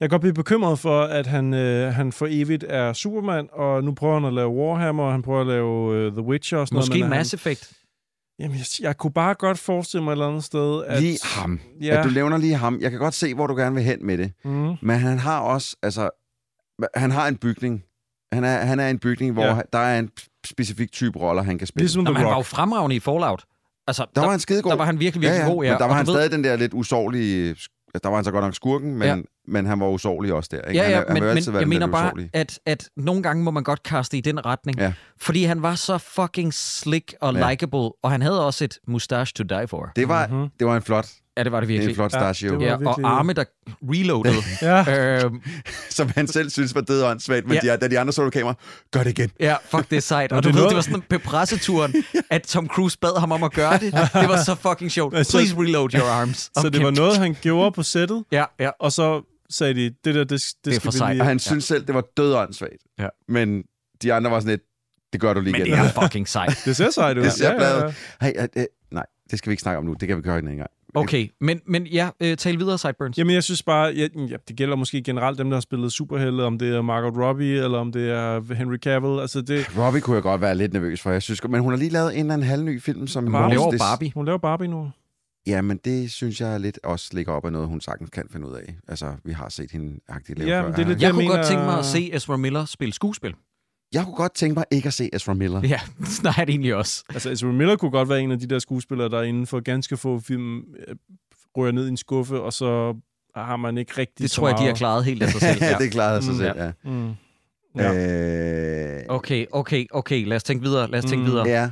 Jeg 0.00 0.08
kan 0.08 0.10
godt 0.14 0.20
blive 0.22 0.34
bekymret 0.34 0.78
for, 0.78 1.00
at 1.02 1.26
han, 1.26 1.54
øh, 1.54 1.92
han 1.94 2.12
for 2.12 2.26
evigt 2.30 2.64
er 2.68 2.92
Superman, 2.92 3.48
og 3.52 3.84
nu 3.84 3.94
prøver 3.94 4.14
han 4.14 4.24
at 4.24 4.32
lave 4.32 4.48
Warhammer, 4.48 5.04
og 5.04 5.12
han 5.12 5.22
prøver 5.22 5.40
at 5.40 5.46
lave 5.46 5.94
øh, 5.96 6.12
The 6.12 6.22
Witcher 6.22 6.58
og 6.58 6.68
sådan 6.68 6.76
Måske 6.76 6.90
noget. 6.98 7.10
men 7.10 7.18
Mass 7.18 7.34
Effect. 7.34 7.72
Jamen, 8.38 8.56
jeg, 8.56 8.66
jeg 8.80 8.96
kunne 8.96 9.12
bare 9.12 9.34
godt 9.34 9.58
forestille 9.58 10.04
mig 10.04 10.10
et 10.10 10.14
eller 10.14 10.28
andet 10.28 10.44
sted, 10.44 10.84
at... 10.86 11.02
Lige 11.02 11.18
ham. 11.24 11.60
Ja. 11.80 11.98
At 11.98 12.04
du 12.04 12.10
nævner 12.10 12.36
lige 12.36 12.54
ham. 12.54 12.78
Jeg 12.80 12.90
kan 12.90 13.00
godt 13.00 13.14
se, 13.14 13.34
hvor 13.34 13.46
du 13.46 13.54
gerne 13.56 13.74
vil 13.74 13.84
hen 13.84 14.06
med 14.06 14.18
det. 14.18 14.32
Mm, 14.44 14.74
Men 14.82 14.96
han 14.98 15.18
har 15.18 15.40
også, 15.40 15.76
altså, 15.82 16.10
han 16.94 17.10
har 17.10 17.28
en 17.28 17.36
bygning. 17.36 17.82
Han 18.32 18.44
er, 18.44 18.58
han 18.58 18.80
er 18.80 18.88
en 18.88 18.98
bygning, 18.98 19.32
hvor 19.32 19.42
Ja. 19.44 19.54
ja. 19.54 19.60
der 19.72 19.78
er 19.78 19.98
en 19.98 20.10
specifik 20.46 20.92
type 20.92 21.18
roller, 21.18 21.42
han 21.42 21.58
kan 21.58 21.66
spille. 21.66 21.82
ligesom 21.82 22.02
Nå, 22.04 22.10
The 22.10 22.18
han 22.18 22.26
var 22.26 22.36
jo 22.36 22.42
fremragende 22.42 22.96
i 22.96 23.00
Fallout. 23.00 23.44
Altså, 23.86 24.06
Der 24.14 24.20
var 24.20 24.30
han 24.30 24.40
skidegod. 24.40 24.70
Der 24.70 24.76
var 24.78 24.84
han 24.84 25.00
virkelig, 25.00 25.22
virkelig 25.22 25.44
god, 25.46 25.64
ja. 25.64 25.70
Men 25.70 25.78
der 25.78 25.84
var 25.84 25.90
Og 25.90 25.96
han 25.96 26.06
ved- 26.06 26.14
stadig 26.14 26.30
den 26.32 26.44
der 26.44 26.56
lidt 26.56 26.74
usårlige... 26.74 27.56
Der 28.02 28.08
var 28.08 28.14
han 28.16 28.24
så 28.24 28.30
godt 28.30 28.44
nok 28.44 28.54
skurken, 28.54 28.94
men, 28.96 29.02
Ja. 29.08 29.16
Ja. 29.46 29.52
men 29.52 29.66
han 29.66 29.80
var 29.80 29.88
usårlig 29.88 30.32
også 30.32 30.48
der. 30.52 30.62
Ikke? 30.68 30.78
Ja, 30.78 30.82
han, 30.82 30.92
ja, 30.92 30.98
er- 31.00 31.04
han 31.08 31.14
men, 31.14 31.22
altid 31.30 31.52
men 31.52 31.60
jeg 31.60 31.68
mener 31.68 31.86
bare, 31.86 32.12
at, 32.32 32.58
at 32.66 32.88
nogle 32.96 33.22
gange 33.22 33.42
må 33.44 33.50
man 33.50 33.62
godt 33.64 33.82
kaste 33.82 34.18
i 34.18 34.20
den 34.20 34.46
retning. 34.46 34.78
Ja. 34.78 34.92
Fordi 35.20 35.44
han 35.44 35.62
var 35.62 35.74
så 35.74 35.98
fucking 35.98 36.54
slick 36.54 37.14
og 37.20 37.34
Ja. 37.34 37.50
likable, 37.50 37.90
og 38.02 38.10
han 38.10 38.22
havde 38.22 38.46
også 38.46 38.64
et 38.64 38.78
mustache 38.88 39.32
to 39.36 39.44
die 39.44 39.68
for. 39.68 39.90
Det 39.96 40.08
var, 40.08 40.26
Mhm. 40.26 40.48
det 40.58 40.66
var 40.66 40.76
en 40.76 40.82
flot, 40.82 41.06
Ja, 41.38 41.42
det 41.44 41.52
var 41.52 41.60
det 41.60 41.68
det 41.68 41.74
er 41.74 41.78
virkelig. 41.78 41.92
en 41.92 41.96
flot 41.96 42.12
Ja, 42.14 42.18
stachio, 42.18 42.50
det 42.50 42.58
var- 42.58 42.64
Ja, 42.64 42.76
virkelig- 42.76 43.04
og 43.04 43.18
arme, 43.18 43.32
der 43.32 43.44
reloadede. 43.82 44.34
Ja. 44.62 45.24
øhm, 45.24 45.42
som 45.90 46.08
han 46.14 46.26
selv 46.26 46.50
synes 46.50 46.74
var 46.74 46.80
død 46.80 47.02
og 47.02 47.10
åndssvagt, 47.10 47.46
men 47.46 47.54
Ja. 47.54 47.60
ja. 47.64 47.72
de, 47.72 47.80
da 47.80 47.88
de 47.88 47.98
andre 47.98 48.12
så 48.12 48.24
på 48.24 48.30
kamera, 48.30 48.54
gør 48.92 49.02
det 49.02 49.10
igen. 49.18 49.30
ja, 49.40 49.56
fuck, 49.70 49.90
det 49.90 49.96
er 49.96 50.00
sejt. 50.00 50.32
Og 50.32 50.42
du 50.42 50.48
det 50.48 50.56
ved, 50.56 50.64
det 50.68 50.74
var 50.74 50.80
sådan 50.80 51.02
på 51.10 51.18
presseturen, 51.24 51.94
at 52.30 52.42
Tom 52.42 52.68
Cruise 52.68 52.98
bad 52.98 53.20
ham 53.20 53.32
om 53.32 53.42
at 53.42 53.52
gøre 53.52 53.72
det. 53.72 53.92
Det 53.92 54.28
var 54.28 54.42
så 54.44 54.54
fucking 54.54 54.90
sjovt. 54.92 55.12
Please 55.12 55.56
reload 55.58 55.94
your 55.94 56.08
arms. 56.10 56.38
Så 56.38 56.50
Og 56.66 56.72
det 56.72 56.82
var 56.84 56.90
noget, 56.90 57.16
han 57.18 57.36
gjorde 57.42 57.72
på 57.72 57.82
sættet, 57.82 58.24
Ja, 58.32 58.44
ja. 58.60 58.70
og 58.80 58.92
så 58.92 59.35
sagde 59.50 59.74
de, 59.74 59.84
det 60.04 60.14
der, 60.14 60.24
det, 60.24 60.30
det, 60.30 60.52
Det 60.64 60.70
er 60.70 60.74
skal 60.74 60.80
for 60.80 60.90
vi 60.90 60.98
sejt. 60.98 61.14
lige... 61.14 61.22
Og 61.22 61.26
han 61.26 61.38
synes 61.38 61.64
selv, 61.64 61.86
det 61.86 61.94
var 61.94 62.04
død 62.16 62.32
og 62.32 62.42
åndssvagt. 62.42 62.82
Ja. 62.98 63.08
Men 63.28 63.64
de 64.02 64.12
andre 64.12 64.30
var 64.30 64.40
sådan 64.40 64.50
lidt, 64.50 64.62
det 65.12 65.20
gør 65.20 65.32
du 65.34 65.40
lige 65.40 65.52
Men 65.52 65.60
det 65.60 65.66
igen. 65.66 65.78
er 65.78 66.02
fucking 66.02 66.28
sejt. 66.28 66.58
Det 66.64 66.76
ser 66.76 66.90
sejt 66.90 67.18
ud. 67.18 67.22
Det 67.22 67.32
ser 67.32 67.50
ja, 67.52 67.56
bladet. 67.58 67.82
ja, 67.82 68.26
ja. 68.26 68.26
Hey, 68.26 68.48
uh, 68.56 68.62
uh, 68.62 68.64
nej, 68.90 69.06
det 69.30 69.38
skal 69.38 69.50
vi 69.50 69.52
ikke 69.52 69.60
snakke 69.62 69.78
om 69.78 69.84
nu. 69.84 69.92
Det 69.92 70.08
kan 70.08 70.16
vi 70.16 70.22
gøre 70.22 70.38
en 70.38 70.44
anden 70.44 70.58
gang. 70.58 70.70
Okay, 70.94 71.28
men, 71.40 71.60
men 71.66 71.86
ja, 71.86 72.08
øh, 72.20 72.36
tal 72.36 72.58
videre, 72.58 72.78
Sideburns. 72.78 73.18
Jamen, 73.18 73.34
jeg 73.34 73.42
synes 73.42 73.62
bare, 73.62 73.92
ja, 73.96 74.08
ja, 74.16 74.36
det 74.48 74.56
gælder 74.56 74.76
måske 74.76 75.02
generelt 75.02 75.38
dem, 75.38 75.50
der 75.50 75.56
har 75.56 75.60
spillet 75.60 75.92
superhelte, 75.92 76.42
om 76.42 76.58
det 76.58 76.74
er 76.74 76.82
Margot 76.82 77.16
Robbie, 77.16 77.64
eller 77.64 77.78
om 77.78 77.92
det 77.92 78.10
er 78.10 78.54
Henry 78.54 78.76
Cavill. 78.76 79.20
Altså, 79.20 79.40
det, 79.40 79.78
Robbie 79.78 80.00
kunne 80.00 80.14
jeg 80.14 80.22
godt 80.22 80.40
være 80.40 80.54
lidt 80.54 80.72
nervøs 80.72 81.00
for, 81.00 81.10
jeg 81.10 81.22
synes. 81.22 81.44
Men 81.48 81.60
hun 81.60 81.72
har 81.72 81.78
lige 81.78 81.90
lavet 81.90 82.14
en 82.14 82.20
eller 82.20 82.34
anden 82.34 82.48
halvny 82.48 82.82
film, 82.82 83.06
som... 83.06 83.24
Hun 83.24 83.32
Barbie. 83.32 83.56
laver 83.58 83.70
det, 83.70 83.80
Barbie. 83.80 84.12
hun 84.14 84.24
laver 84.26 84.38
Barbie 84.38 84.68
nu. 84.68 84.90
Ja, 85.46 85.62
men 85.62 85.80
det 85.84 86.12
synes 86.12 86.40
jeg 86.40 86.60
lidt 86.60 86.78
også 86.84 87.10
ligger 87.12 87.32
op 87.32 87.44
af 87.44 87.52
noget, 87.52 87.68
hun 87.68 87.80
sagtens 87.80 88.10
kan 88.10 88.24
finde 88.32 88.48
ud 88.48 88.54
af. 88.54 88.74
Altså, 88.88 89.14
vi 89.24 89.32
har 89.32 89.48
set 89.48 89.70
hende 89.70 90.00
agtigt 90.08 90.38
lave 90.38 90.50
Ja, 90.50 90.62
før. 90.62 90.66
det 90.70 90.78
er 90.78 90.78
lidt- 90.78 90.88
Jeg 90.88 91.02
Jeg 91.02 91.10
kunne 91.12 91.18
mener- 91.22 91.36
godt 91.36 91.46
tænke 91.46 91.64
mig 91.64 91.78
at 91.78 91.84
se 91.84 92.14
Ezra 92.14 92.36
Miller 92.36 92.64
spille 92.64 92.92
skuespil. 92.94 93.34
Jeg 93.92 94.04
kunne 94.04 94.14
godt 94.14 94.34
tænke 94.34 94.54
mig 94.54 94.64
ikke 94.70 94.86
at 94.86 94.92
se 94.94 95.10
Ezra 95.12 95.34
Miller. 95.34 95.60
Ja, 95.68 95.80
snart 96.20 96.48
egentlig 96.48 96.74
også. 96.74 97.04
Altså, 97.08 97.30
Ezra 97.30 97.48
Miller 97.48 97.76
kunne 97.76 97.90
godt 97.90 98.08
være 98.08 98.20
en 98.20 98.30
af 98.32 98.38
de 98.38 98.46
der 98.46 98.58
skuespillere, 98.58 99.08
der 99.08 99.22
inden 99.22 99.46
for 99.46 99.60
ganske 99.60 99.96
få 99.96 100.20
film 100.20 100.58
øh, 100.58 100.96
rører 101.56 101.72
ned 101.72 101.86
i 101.86 101.88
en 101.88 101.96
skuffe, 101.96 102.40
og 102.40 102.52
så 102.52 102.94
har 103.36 103.56
man 103.56 103.78
ikke 103.78 103.92
rigtig 103.98 104.18
Det 104.22 104.30
så 104.30 104.36
tror 104.36 104.48
jeg, 104.48 104.58
de 104.58 104.62
har 104.64 104.74
klaret 104.74 105.04
helt 105.04 105.22
af 105.22 105.28
sig 105.30 105.40
selv. 105.40 105.62
Ja, 105.70 105.76
det 105.78 105.90
klarede 105.92 106.22
sig 106.22 106.32
Mm, 106.32 106.38
selv, 106.38 106.56
ja. 106.56 106.64
ja. 106.64 106.72
Mm. 106.84 107.10
Ja. 107.76 108.98
Øh, 109.00 109.02
Okay, 109.08 109.46
okay, 109.52 109.86
okay. 109.90 110.26
Lad 110.26 110.36
os 110.36 110.42
tænke 110.44 110.64
videre. 110.64 110.90
Lad 110.90 110.98
os 110.98 111.04
tænke 111.04 111.24
Mm. 111.24 111.30
videre. 111.30 111.48
ja. 111.48 111.70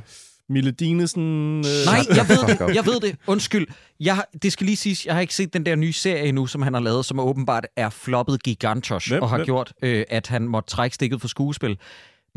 Mille 0.49 0.71
Dinesen... 0.71 1.57
Øh, 1.57 1.63
Nej, 1.85 1.99
jeg 2.15 2.25
ved 2.29 2.37
det. 2.67 2.75
Jeg 2.75 2.85
ved 2.85 2.99
det. 2.99 3.15
Undskyld. 3.27 3.67
Jeg, 3.99 4.23
det 4.43 4.51
skal 4.51 4.65
lige 4.65 4.77
siges, 4.77 5.05
jeg 5.05 5.13
har 5.13 5.21
ikke 5.21 5.35
set 5.35 5.53
den 5.53 5.65
der 5.65 5.75
nye 5.75 5.93
serie 5.93 6.23
endnu, 6.23 6.47
som 6.47 6.61
han 6.61 6.73
har 6.73 6.81
lavet, 6.81 7.05
som 7.05 7.19
åbenbart 7.19 7.65
er 7.75 7.89
floppet 7.89 8.43
gigantosh, 8.43 9.11
Hvem? 9.11 9.21
og 9.21 9.29
har 9.29 9.37
Hvem? 9.37 9.45
gjort, 9.45 9.73
øh, 9.83 10.03
at 10.09 10.27
han 10.27 10.47
måtte 10.47 10.69
trække 10.69 10.95
stikket 10.95 11.21
for 11.21 11.27
skuespil. 11.27 11.77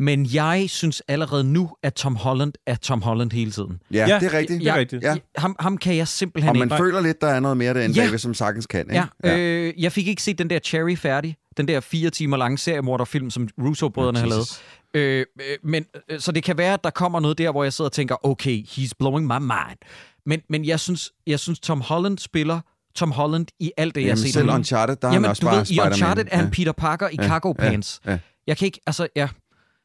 Men 0.01 0.25
jeg 0.33 0.65
synes 0.67 1.01
allerede 1.07 1.43
nu, 1.43 1.69
at 1.83 1.93
Tom 1.93 2.15
Holland 2.15 2.53
er 2.67 2.75
Tom 2.75 3.01
Holland 3.01 3.31
hele 3.31 3.51
tiden. 3.51 3.79
Ja, 3.91 4.07
Ja, 4.07 4.19
det 4.19 4.33
er 4.33 4.37
rigtigt. 4.37 4.59
det 4.61 4.67
er 4.67 4.75
rigtigt. 4.75 5.03
Ja. 5.03 5.15
Ham, 5.37 5.55
ham 5.59 5.77
kan 5.77 5.95
jeg 5.95 6.07
simpelthen 6.07 6.49
Og 6.49 6.57
man 6.57 6.65
ikke. 6.67 6.77
føler 6.77 7.01
lidt, 7.01 7.21
der 7.21 7.27
er 7.27 7.39
noget 7.39 7.57
mere 7.57 7.73
derinde 7.73 7.95
Ja. 7.95 8.01
ja. 8.01 8.05
bagved, 8.07 8.19
som 8.19 8.33
sagtens 8.33 8.65
kan. 8.67 8.85
Ikke? 8.91 9.03
Ja, 9.23 9.37
øh, 9.37 9.73
jeg 9.77 9.91
fik 9.91 10.07
ikke 10.07 10.23
set 10.23 10.37
den 10.37 10.49
der 10.49 10.59
Cherry 10.59 10.95
færdig. 10.97 11.35
Den 11.57 11.67
der 11.67 11.79
fire 11.79 12.09
timer 12.09 12.37
lange 12.37 12.57
seriemorderfilm, 12.57 13.29
som 13.29 13.47
Russo-brødrene 13.61 14.19
har 14.19 14.27
lavet. 14.27 14.61
Øh, 14.93 15.25
øh, 15.41 15.57
men, 15.63 15.85
øh, 16.09 16.19
så 16.19 16.31
det 16.31 16.43
kan 16.43 16.57
være, 16.57 16.73
at 16.73 16.83
der 16.83 16.89
kommer 16.89 17.19
noget 17.19 17.37
der, 17.37 17.51
hvor 17.51 17.63
jeg 17.63 17.73
sidder 17.73 17.89
og 17.89 17.93
tænker, 17.93 18.25
okay, 18.25 18.63
he's 18.63 18.91
blowing 18.99 19.27
my 19.27 19.37
mind. 19.39 19.77
Men, 20.25 20.41
men 20.49 20.65
jeg, 20.65 20.79
synes, 20.79 21.11
jeg 21.27 21.39
synes, 21.39 21.59
Tom 21.59 21.81
Holland 21.81 22.17
spiller 22.17 22.59
Tom 22.95 23.11
Holland 23.11 23.45
i 23.59 23.71
alt 23.77 23.95
det, 23.95 24.01
jeg 24.01 24.05
har 24.07 24.09
Jamen, 24.09 24.17
set. 24.17 24.33
selv 24.33 24.47
i. 24.47 24.51
Uncharted, 24.51 24.95
der 24.95 25.07
er 25.07 25.11
han 25.11 25.15
Jamen, 25.15 25.29
også 25.29 25.41
du 25.41 25.45
bare 25.47 25.55
ved, 25.55 25.63
i 25.63 25.65
Spider-Man. 25.65 25.91
Uncharted 25.91 26.25
er 26.31 26.35
han 26.35 26.45
Ja. 26.45 26.51
Peter 26.51 26.71
Parker 26.71 27.07
i 27.09 27.15
Ja, 27.19 27.27
cargo 27.27 27.53
ja, 27.59 27.69
pants. 27.69 28.01
ja. 28.05 28.19
Jeg 28.47 28.57
kan 28.57 28.65
ikke, 28.65 28.79
altså, 28.87 29.07
ja. 29.15 29.29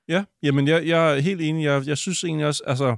Ja, 0.08 0.24
jamen 0.42 0.68
jeg, 0.68 0.86
jeg 0.86 1.16
er 1.16 1.20
helt 1.20 1.40
enig. 1.40 1.64
Jeg, 1.64 1.86
jeg 1.86 1.98
synes 1.98 2.24
egentlig 2.24 2.46
også, 2.46 2.62
altså... 2.66 2.96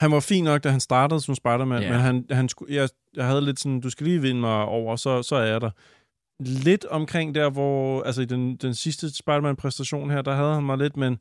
Han 0.00 0.10
var 0.12 0.20
fin 0.20 0.44
nok, 0.44 0.64
da 0.64 0.68
han 0.70 0.80
startede 0.80 1.20
som 1.20 1.34
Spider-Man, 1.34 1.82
Ja. 1.82 1.90
men 1.90 2.00
han, 2.00 2.24
han 2.30 2.48
skulle, 2.48 2.74
jeg, 2.74 2.88
jeg 3.16 3.26
havde 3.26 3.40
lidt 3.44 3.60
sådan, 3.60 3.80
du 3.80 3.90
skal 3.90 4.06
lige 4.06 4.20
vinde 4.20 4.40
mig 4.40 4.64
over, 4.64 4.96
så, 4.96 5.22
så 5.22 5.36
er 5.36 5.44
jeg 5.44 5.60
der. 5.60 5.70
Lidt 6.40 6.84
omkring 6.84 7.34
der, 7.34 7.50
hvor, 7.50 8.02
altså 8.02 8.22
i 8.22 8.24
den, 8.24 8.56
den 8.56 8.74
sidste 8.74 9.14
Spider-Man-præstation 9.16 10.10
her, 10.10 10.22
der 10.22 10.34
havde 10.34 10.54
han 10.54 10.62
mig 10.62 10.78
lidt, 10.78 10.96
men, 10.96 11.18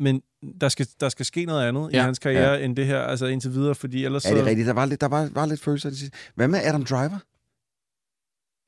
men 0.00 0.22
der, 0.60 0.68
skal, 0.68 0.86
der 1.00 1.08
skal 1.08 1.26
ske 1.26 1.44
noget 1.44 1.68
andet 1.68 1.90
ja. 1.92 1.96
Ja. 1.96 2.02
i 2.02 2.04
hans 2.04 2.18
karriere, 2.18 2.52
ja. 2.52 2.64
end 2.64 2.76
det 2.76 2.86
her, 2.86 3.00
altså 3.00 3.26
indtil 3.26 3.52
videre, 3.52 3.74
fordi 3.74 4.04
ellers 4.04 4.24
Er 4.24 4.30
det 4.34 4.40
så... 4.42 4.46
rigtigt? 4.46 4.66
Der 4.66 4.72
var 4.72 4.84
lidt, 4.86 5.00
der 5.00 5.08
var, 5.08 5.28
var 5.32 5.46
lidt 5.46 5.60
følelser. 5.60 5.90
det. 5.90 6.14
Hvad 6.34 6.48
med 6.48 6.58
Adam 6.64 6.84
Driver? 6.84 7.18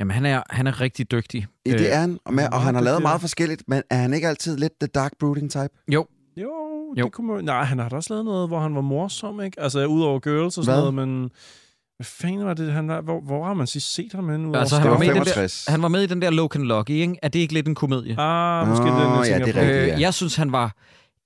Jamen, 0.00 0.14
han 0.14 0.26
er, 0.26 0.42
han 0.50 0.66
er 0.66 0.80
rigtig 0.80 1.10
dygtig. 1.10 1.46
Øh, 1.68 1.78
det 1.78 1.92
er 1.92 1.98
han, 2.00 2.18
og, 2.24 2.34
med, 2.34 2.42
han 2.42 2.52
er 2.52 2.56
og 2.56 2.62
han 2.62 2.74
har 2.74 2.82
lavet 2.82 3.02
meget 3.02 3.20
forskelligt, 3.20 3.62
men 3.68 3.82
er 3.90 3.96
han 3.96 4.12
ikke 4.14 4.28
altid 4.28 4.56
lidt 4.56 4.72
the 4.80 4.86
dark 4.86 5.12
brooding 5.18 5.50
type? 5.50 5.68
Jo, 5.92 6.06
Jo, 6.36 6.50
Jo. 6.96 7.04
det 7.04 7.12
kunne 7.12 7.32
man... 7.34 7.44
Nej, 7.44 7.62
han 7.64 7.78
har 7.78 7.88
da 7.88 7.96
også 7.96 8.12
lavet 8.14 8.24
noget, 8.24 8.48
hvor 8.48 8.60
han 8.60 8.74
var 8.74 8.80
morsom, 8.80 9.40
ikke? 9.40 9.60
Altså, 9.60 9.86
udover 9.86 10.20
Girls 10.20 10.58
og 10.58 10.64
sådan 10.64 10.82
Hvad? 10.82 10.92
noget, 10.92 11.08
men... 11.08 11.30
Hvad 11.98 12.04
fanden 12.04 12.44
var 12.46 12.54
det, 12.54 12.72
han 12.72 12.88
var? 12.88 13.00
Hvor, 13.00 13.20
hvor 13.20 13.44
har 13.46 13.54
man 13.54 13.66
sidst 13.66 13.94
set 13.94 14.12
ham 14.14 14.28
henne? 14.28 14.58
Altså, 14.58 14.74
Det 14.76 14.82
han 14.82 14.90
var 14.90 14.96
var 14.96 14.98
med 15.04 15.06
i 15.06 15.10
den 15.10 15.16
der- 15.16 15.24
65. 15.24 15.64
han 15.68 15.82
var 15.82 15.88
med 15.88 16.02
i 16.02 16.06
den 16.06 16.22
der 16.22 16.30
Locan 16.30 16.62
Lucky, 16.62 16.90
ikke? 16.90 17.16
Er 17.22 17.28
det 17.28 17.38
ikke 17.38 17.54
lidt 17.54 17.68
en 17.68 17.74
komedie? 17.74 18.20
Ah, 18.20 18.68
måske 18.68 18.82
Åh, 18.84 18.88
den, 18.88 18.98
jeg 18.98 19.26
ja, 19.40 19.44
det 19.46 19.56
er 19.56 19.60
rigtigt. 19.60 19.86
Ja. 19.86 20.00
jeg 20.00 20.14
synes, 20.14 20.36
han 20.36 20.52
var 20.52 20.72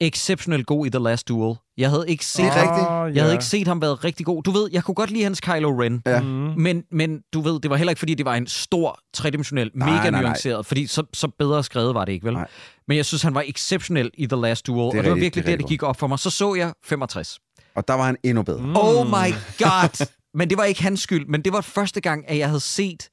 exceptionelt 0.01 0.66
god 0.66 0.87
i 0.87 0.91
The 0.91 0.99
Last 0.99 1.29
Duel. 1.29 1.57
Jeg 1.77 1.91
havde 1.91 2.05
ikke 2.09 2.27
set, 2.27 2.45
Det 2.45 2.51
er 2.53 2.62
rigtigt. 2.70 2.87
Ah, 2.91 3.14
jeg 3.16 3.23
havde 3.23 3.35
ikke 3.35 3.45
set 3.45 3.66
ham 3.68 3.81
været 3.83 4.05
rigtig 4.05 4.27
god. 4.27 4.43
Du 4.43 4.51
ved, 4.51 4.68
jeg 4.73 4.85
kunne 4.85 4.95
godt 4.95 5.11
lide 5.11 5.23
hans 5.23 5.41
Kylo 5.41 5.83
Ren. 5.83 6.03
Ja. 6.07 6.20
Mm. 6.20 6.27
Men, 6.29 6.83
men 6.91 7.20
du 7.35 7.41
ved, 7.41 7.61
det 7.61 7.70
var 7.70 7.77
heller 7.77 7.91
ikke, 7.91 7.99
fordi 7.99 8.14
det 8.14 8.27
var 8.27 8.35
en 8.35 8.47
stor, 8.47 8.99
tredimensionel, 9.14 9.70
Nej, 9.75 9.91
mega 9.91 10.01
nej, 10.03 10.11
nej. 10.11 10.23
nuanceret, 10.23 10.66
fordi 10.66 10.87
så, 10.87 11.03
så 11.14 11.29
bedre 11.39 11.64
skrevet 11.64 11.95
var 11.95 12.05
det 12.05 12.12
ikke, 12.12 12.27
vel? 12.27 12.35
Nej. 12.35 12.49
Men 12.89 12.97
jeg 12.97 13.05
synes, 13.07 13.23
han 13.23 13.35
var 13.35 13.43
exceptionel 13.47 14.11
i 14.14 14.27
The 14.27 14.41
Last 14.41 14.66
Duel, 14.66 14.81
og 14.81 14.93
det 14.93 14.99
var 14.99 15.03
rigtigt, 15.05 15.20
virkelig 15.23 15.45
det 15.45 15.51
er 15.51 15.53
der, 15.53 15.57
det 15.57 15.64
rigtig 15.64 15.68
gik 15.75 15.83
op 15.83 15.99
for 15.99 16.07
mig. 16.07 16.18
Så 16.18 16.31
så 16.31 16.55
jeg 16.55 16.73
65. 16.85 17.39
Og 17.75 17.89
der 17.89 17.95
var 17.95 18.03
han 18.05 18.16
endnu 18.23 18.43
bedre. 18.43 18.61
Mm. 18.62 18.77
Oh 18.77 19.07
my 19.07 19.33
god! 19.59 20.07
men 20.35 20.51
det 20.51 20.59
var 20.59 20.64
ikke 20.64 20.83
hans 20.83 21.01
skyld, 21.01 21.26
men 21.26 21.43
det 21.43 21.53
var 21.53 21.61
første 21.61 22.01
gang, 22.01 22.28
at 22.28 22.39
jeg 22.39 22.47
havde 22.49 22.61
set 22.61 23.09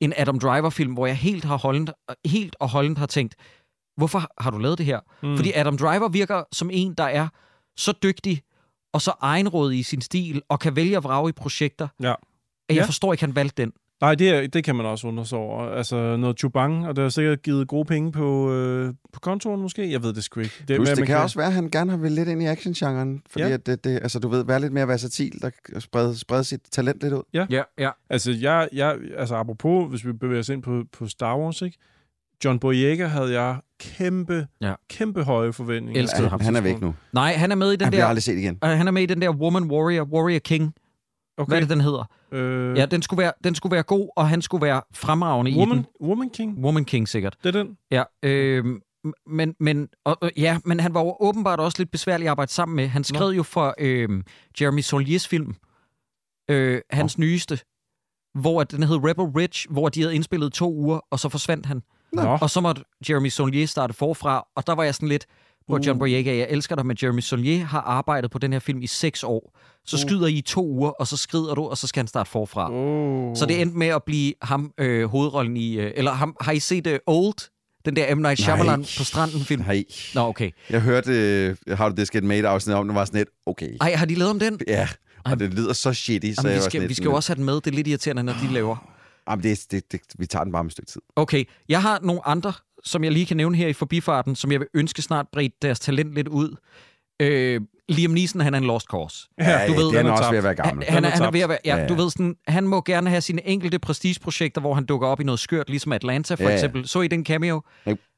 en 0.00 0.12
Adam 0.16 0.38
Driver-film, 0.38 0.92
hvor 0.92 1.06
jeg 1.06 1.16
helt, 1.16 1.44
har 1.44 1.56
holdent, 1.58 1.90
helt 2.26 2.56
og 2.60 2.68
holdent 2.68 2.98
har 2.98 3.06
tænkt, 3.06 3.34
hvorfor 3.96 4.42
har 4.42 4.50
du 4.50 4.58
lavet 4.58 4.78
det 4.78 4.86
her? 4.86 5.00
Mm. 5.22 5.36
Fordi 5.36 5.52
Adam 5.52 5.78
Driver 5.78 6.08
virker 6.08 6.42
som 6.52 6.70
en, 6.72 6.94
der 6.94 7.04
er 7.04 7.28
så 7.76 7.92
dygtig 8.02 8.42
og 8.92 9.02
så 9.02 9.12
egenrådig 9.20 9.78
i 9.78 9.82
sin 9.82 10.00
stil, 10.00 10.42
og 10.48 10.60
kan 10.60 10.76
vælge 10.76 10.96
at 10.96 11.04
vrage 11.04 11.28
i 11.28 11.32
projekter, 11.32 11.88
Ja. 12.02 12.10
at 12.10 12.16
jeg 12.68 12.76
Ja. 12.76 12.84
forstår 12.84 13.12
ikke, 13.12 13.22
at 13.22 13.28
han 13.28 13.34
valgte 13.36 13.62
den. 13.62 13.72
Nej, 14.02 14.14
det, 14.14 14.28
er, 14.30 14.46
det 14.46 14.64
kan 14.64 14.76
man 14.76 14.86
også 14.86 15.06
undre 15.08 15.26
sig 15.26 15.38
over. 15.38 15.62
Altså, 15.64 16.16
noget 16.16 16.38
chubang, 16.38 16.86
og 16.88 16.96
det 16.96 17.02
har 17.02 17.08
sikkert 17.08 17.42
givet 17.42 17.68
gode 17.68 17.84
penge 17.84 18.12
på, 18.12 18.52
øh, 18.52 18.94
på 19.12 19.20
kontoren 19.20 19.62
måske. 19.62 19.92
Jeg 19.92 20.02
ved 20.02 20.12
det 20.12 20.24
sgu 20.24 20.40
ikke. 20.40 20.54
Plus, 20.66 20.88
men 20.88 20.96
det 20.96 21.06
kan 21.06 21.16
også 21.16 21.38
være, 21.38 21.46
at 21.46 21.52
han 21.52 21.70
gerne 21.70 21.90
har 21.90 21.98
vil 21.98 22.12
lidt 22.12 22.28
ind 22.28 22.42
i 22.42 22.46
actiongenren, 22.46 23.22
fordi 23.30 23.42
Ja. 23.42 23.48
ja. 23.48 23.54
at 23.54 23.66
det, 23.66 23.84
det, 23.84 23.90
altså, 24.02 24.18
du 24.18 24.28
ved, 24.28 24.44
være 24.44 24.60
lidt 24.60 24.72
mere 24.72 24.88
versatil, 24.88 25.42
der 25.42 25.50
kan 25.72 25.80
sprede, 25.80 26.18
sprede 26.18 26.44
sit 26.44 26.60
talent 26.72 27.00
lidt 27.02 27.12
ud. 27.14 27.22
Ja, 27.34 27.46
ja. 27.78 27.90
Altså, 28.10 28.32
jeg, 28.32 28.68
jeg, 28.72 28.96
altså 29.16 29.34
apropos, 29.34 29.90
hvis 29.90 30.06
vi 30.06 30.12
bevæger 30.12 30.40
os 30.40 30.48
ind 30.48 30.62
på, 30.62 30.82
på 30.98 31.08
Star 31.08 31.38
Wars, 31.38 31.62
ikke? 31.62 31.78
John 32.44 32.58
Boyega 32.58 33.06
havde 33.06 33.40
jeg 33.40 33.56
kæmpe, 33.80 34.46
Ja. 34.60 34.74
kæmpe 34.90 35.22
høje 35.24 35.52
forventninger. 35.52 36.00
Elskede 36.02 36.22
til 36.22 36.28
ham. 36.30 36.40
Han 36.40 36.56
er 36.56 36.60
væk 36.60 36.80
nu. 36.80 36.94
Nej, 37.12 37.32
han 37.32 37.50
er 37.52 37.56
med 37.56 37.72
i 37.72 37.76
den 37.76 37.84
Han 37.84 37.92
der... 37.92 38.04
aldrig 38.06 38.22
set 38.22 38.38
igen. 38.38 38.58
øh, 38.64 38.70
Han 38.70 38.86
er 38.86 38.90
med 38.92 39.02
i 39.02 39.06
den 39.06 39.22
der 39.22 39.30
Woman 39.30 39.62
Warrior, 39.70 40.04
Warrior 40.04 40.38
King. 40.38 40.74
Okay. 41.38 41.48
Hvad 41.50 41.58
er 41.58 41.60
det, 41.60 41.70
den 41.70 41.80
hedder? 41.80 42.04
Øh, 42.32 42.78
Ja, 42.78 42.86
den 42.86 43.02
skulle, 43.02 43.22
være, 43.22 43.32
den 43.44 43.54
skulle 43.54 43.72
være 43.72 43.82
god, 43.82 44.08
og 44.16 44.28
han 44.28 44.42
skulle 44.42 44.66
være 44.66 44.82
fremragende 44.94 45.50
i 45.50 45.58
Woman, 45.58 45.76
den. 45.76 45.86
Woman 46.02 46.30
King, 46.30 46.58
Woman 46.64 46.84
King, 46.84 47.08
sikkert. 47.08 47.36
det 47.44 47.56
er 47.56 47.62
den. 47.62 47.76
Ja, 47.90 48.02
øh, 48.22 48.64
men, 49.26 49.54
men, 49.60 49.88
og, 50.04 50.30
ja, 50.36 50.58
men 50.64 50.80
han 50.80 50.94
var 50.94 51.00
jo 51.00 51.16
åbenbart 51.20 51.60
også 51.60 51.78
lidt 51.78 51.90
besværlig 51.90 52.26
at 52.26 52.30
arbejde 52.30 52.52
sammen 52.52 52.76
med. 52.76 52.88
Han 52.88 53.04
skrev 53.04 53.28
jo 53.28 53.42
for 53.42 53.74
øh, 53.78 54.08
Jeremy 54.60 54.80
Soliers 54.80 55.28
film, 55.28 55.54
øh, 56.50 56.80
hans 56.90 57.14
oh. 57.14 57.20
nyeste, 57.20 57.58
hvor 58.34 58.60
at 58.60 58.70
den 58.70 58.82
hed 58.82 58.96
Rebel 59.04 59.24
Ridge, 59.24 59.68
hvor 59.70 59.88
de 59.88 60.00
havde 60.00 60.14
indspillet 60.14 60.52
to 60.52 60.72
uger, 60.74 61.00
og 61.10 61.20
så 61.20 61.28
forsvandt 61.28 61.66
han. 61.66 61.82
Nå. 62.12 62.38
Og 62.40 62.50
så 62.50 62.60
måtte 62.60 62.84
Jeremy 63.08 63.28
Solier 63.28 63.66
starte 63.66 63.94
forfra, 63.94 64.46
og 64.56 64.66
der 64.66 64.72
var 64.72 64.82
jeg 64.82 64.94
sådan 64.94 65.08
lidt 65.08 65.26
på 65.68 65.76
Uh. 65.76 65.86
John 65.86 65.98
Boyega, 65.98 66.36
jeg 66.36 66.46
elsker 66.50 66.76
dig, 66.76 66.86
men 66.86 66.96
Jeremy 67.02 67.20
Solier 67.20 67.64
har 67.64 67.80
arbejdet 67.80 68.30
på 68.30 68.38
den 68.38 68.52
her 68.52 68.60
film 68.60 68.82
i 68.82 68.86
seks 68.86 69.22
år. 69.24 69.58
Så 69.84 69.98
skyder 69.98 70.26
I 70.26 70.32
i 70.32 70.40
to 70.40 70.66
uger, 70.66 70.90
og 70.90 71.06
så 71.06 71.16
skrider 71.16 71.54
du, 71.54 71.64
og 71.64 71.78
så 71.78 71.86
skal 71.86 72.00
han 72.00 72.08
starte 72.08 72.30
forfra. 72.30 72.72
Oh. 72.72 73.36
Så 73.36 73.46
det 73.46 73.60
endte 73.60 73.78
med 73.78 73.86
at 73.86 74.02
blive 74.06 74.34
ham 74.42 74.72
øh, 74.78 75.04
hovedrollen 75.08 75.56
i... 75.56 75.74
Øh, 75.74 75.92
eller 75.96 76.12
ham, 76.12 76.36
har 76.40 76.52
I 76.52 76.58
set 76.58 76.86
uh, 76.86 76.92
Old? 77.06 77.50
Den 77.84 77.96
der 77.96 78.14
M. 78.14 78.18
Night 78.18 78.40
Shyamalan 78.40 78.78
Nej. 78.78 78.88
på 78.98 79.04
stranden 79.04 79.40
film? 79.40 79.62
Hej. 79.62 79.84
Nå, 80.14 80.20
okay. 80.20 80.50
Jeg 80.70 80.80
hørte 80.80 81.56
uh, 81.70 81.76
How 81.78 81.88
Did 81.88 81.96
This 81.96 82.10
Get 82.10 82.24
Made 82.24 82.48
afsnit 82.48 82.76
om, 82.76 82.88
det 82.88 82.94
var 82.94 83.04
sådan 83.04 83.18
lidt, 83.18 83.28
okay. 83.46 83.76
Ej, 83.80 83.94
har 83.94 84.06
de 84.06 84.14
lavet 84.14 84.30
om 84.30 84.38
den? 84.38 84.60
Ja, 84.68 84.88
Ej. 85.26 85.32
og 85.32 85.40
det 85.40 85.54
lyder 85.54 85.72
så 85.72 85.92
shitty, 85.92 86.32
så 86.32 86.48
Jamen, 86.48 86.56
vi 86.56 86.62
skal, 86.62 86.88
vi 86.88 86.94
skal 86.94 87.04
jo 87.04 87.14
også 87.14 87.30
have 87.30 87.36
den 87.36 87.44
med. 87.44 87.54
Det 87.54 87.66
er 87.66 87.70
lidt 87.70 87.86
irriterende, 87.86 88.22
når 88.22 88.32
de 88.32 88.52
laver. 88.52 88.76
Jamen, 89.30 89.42
det, 89.42 89.66
det, 89.70 89.92
det, 89.92 90.00
vi 90.18 90.26
tager 90.26 90.44
den 90.44 90.52
bare 90.52 90.64
med 90.64 90.68
et 90.68 90.72
stykke 90.72 90.90
tid. 90.90 91.00
Okay, 91.16 91.44
jeg 91.68 91.82
har 91.82 91.98
nogle 92.02 92.26
andre, 92.26 92.52
som 92.84 93.04
jeg 93.04 93.12
lige 93.12 93.26
kan 93.26 93.36
nævne 93.36 93.56
her 93.56 93.68
i 93.68 93.72
forbifarten, 93.72 94.36
som 94.36 94.52
jeg 94.52 94.60
vil 94.60 94.68
ønske 94.74 95.02
snart 95.02 95.26
bredt 95.32 95.62
deres 95.62 95.80
talent 95.80 96.14
lidt 96.14 96.28
ud. 96.28 96.56
Øh, 97.22 97.60
Liam 97.88 98.10
Neeson, 98.10 98.40
han 98.40 98.54
er 98.54 98.58
en 98.58 98.64
lost 98.64 98.86
cause. 98.86 99.28
Ja, 99.38 99.66
du 99.68 99.72
ved, 99.72 99.84
er 99.86 99.96
han 99.96 100.06
er 100.06 100.10
også 100.10 100.22
tabt. 100.22 100.32
ved 100.32 100.38
at 100.38 100.44
være 100.44 100.54
Han, 100.58 100.66
gammel. 100.68 100.86
han, 100.88 101.04
er, 101.04 101.08
er 101.08 101.12
han 101.12 101.22
er 101.22 101.30
ved 101.30 101.40
at 101.40 101.48
være, 101.48 101.58
ja, 101.64 101.76
Ja, 101.76 101.82
ja. 101.82 101.88
du 101.88 101.94
ved 101.94 102.10
sådan, 102.10 102.36
han 102.48 102.66
må 102.68 102.80
gerne 102.82 103.10
have 103.10 103.20
sine 103.20 103.46
enkelte 103.48 103.78
prestigeprojekter, 103.78 104.60
hvor 104.60 104.74
han 104.74 104.84
dukker 104.86 105.06
op 105.08 105.20
i 105.20 105.24
noget 105.24 105.38
skørt, 105.40 105.68
ligesom 105.70 105.92
Atlanta 105.92 106.34
for 106.34 106.42
Ja, 106.42 106.48
ja. 106.48 106.54
eksempel. 106.54 106.88
Så 106.88 107.00
I 107.00 107.08
den 107.08 107.24
cameo? 107.26 107.62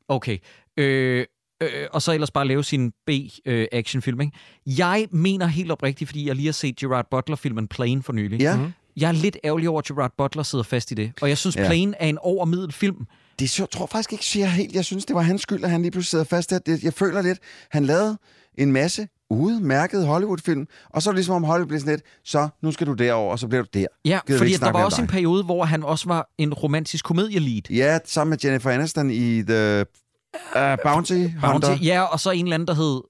Okay. 0.08 0.38
Øh, 0.76 1.24
øh, 1.62 1.68
og 1.92 2.02
så 2.02 2.12
ellers 2.12 2.30
bare 2.30 2.46
lave 2.46 2.64
sin 2.64 2.92
B-actionfilm, 3.06 4.20
ikke? 4.20 4.32
Jeg 4.66 5.06
mener 5.10 5.46
helt 5.46 5.72
oprigtigt, 5.72 6.08
fordi 6.08 6.26
jeg 6.28 6.34
lige 6.36 6.46
har 6.46 6.52
set 6.52 6.76
Gerard 6.76 7.06
Butler-filmen 7.10 7.68
Plane 7.68 8.02
for 8.02 8.12
nylig. 8.12 8.40
Ja, 8.40 8.58
Jeg 8.96 9.08
er 9.08 9.12
lidt 9.12 9.36
ærgerlig 9.44 9.68
over, 9.68 9.78
at 9.78 9.84
Gerard 9.84 10.12
Butler 10.18 10.42
sidder 10.42 10.64
fast 10.64 10.90
i 10.90 10.94
det. 10.94 11.12
Og 11.22 11.28
jeg 11.28 11.38
synes, 11.38 11.56
Ja. 11.56 11.66
Plane 11.66 11.94
er 12.02 12.06
en 12.06 12.18
overmiddel 12.18 12.72
film. 12.72 13.06
Det 13.38 13.50
så, 13.50 13.66
tror 13.66 13.84
jeg 13.84 13.88
faktisk 13.88 14.12
ikke, 14.12 14.24
siger 14.24 14.46
helt. 14.46 14.74
Jeg 14.74 14.84
synes, 14.84 15.04
det 15.04 15.16
var 15.16 15.22
hans 15.22 15.42
skyld, 15.42 15.64
at 15.64 15.70
han 15.70 15.82
lige 15.82 15.90
pludselig 15.90 16.10
sidder 16.10 16.24
fast 16.24 16.50
der. 16.50 16.58
Det, 16.58 16.82
jeg 16.82 16.94
føler 16.94 17.22
lidt, 17.22 17.38
han 17.70 17.84
lavede 17.84 18.18
en 18.58 18.72
masse 18.72 19.08
udmærkede 19.30 20.06
Hollywood-film, 20.06 20.66
og 20.90 21.02
så 21.02 21.10
er 21.10 21.12
det 21.12 21.16
ligesom 21.16 21.34
om 21.34 21.44
Hollywood 21.44 21.68
blev 21.68 21.80
sådan 21.80 21.92
lidt, 21.92 22.02
så 22.24 22.48
nu 22.62 22.72
skal 22.72 22.86
du 22.86 22.92
derover, 22.92 23.32
og 23.32 23.38
så 23.38 23.48
bliver 23.48 23.62
du 23.62 23.68
der. 23.74 23.86
Ja, 24.04 24.20
vi 24.26 24.38
fordi 24.38 24.52
der 24.52 24.72
var 24.72 24.84
også 24.84 25.02
en 25.02 25.08
periode, 25.08 25.44
hvor 25.44 25.64
han 25.64 25.82
også 25.82 26.08
var 26.08 26.28
en 26.38 26.54
romantisk 26.54 27.04
komedielead. 27.04 27.62
Ja, 27.70 27.98
sammen 28.04 28.30
med 28.30 28.38
Jennifer 28.44 28.70
Aniston 28.70 29.10
i 29.10 29.42
The 29.42 29.84
uh, 30.56 30.60
Bounty, 30.84 31.12
Hunter. 31.12 31.38
Bounty. 31.40 31.84
Ja, 31.84 32.02
og 32.02 32.20
så 32.20 32.30
en 32.30 32.44
eller 32.44 32.54
anden, 32.54 32.68
der 32.68 32.74
hed 32.74 33.00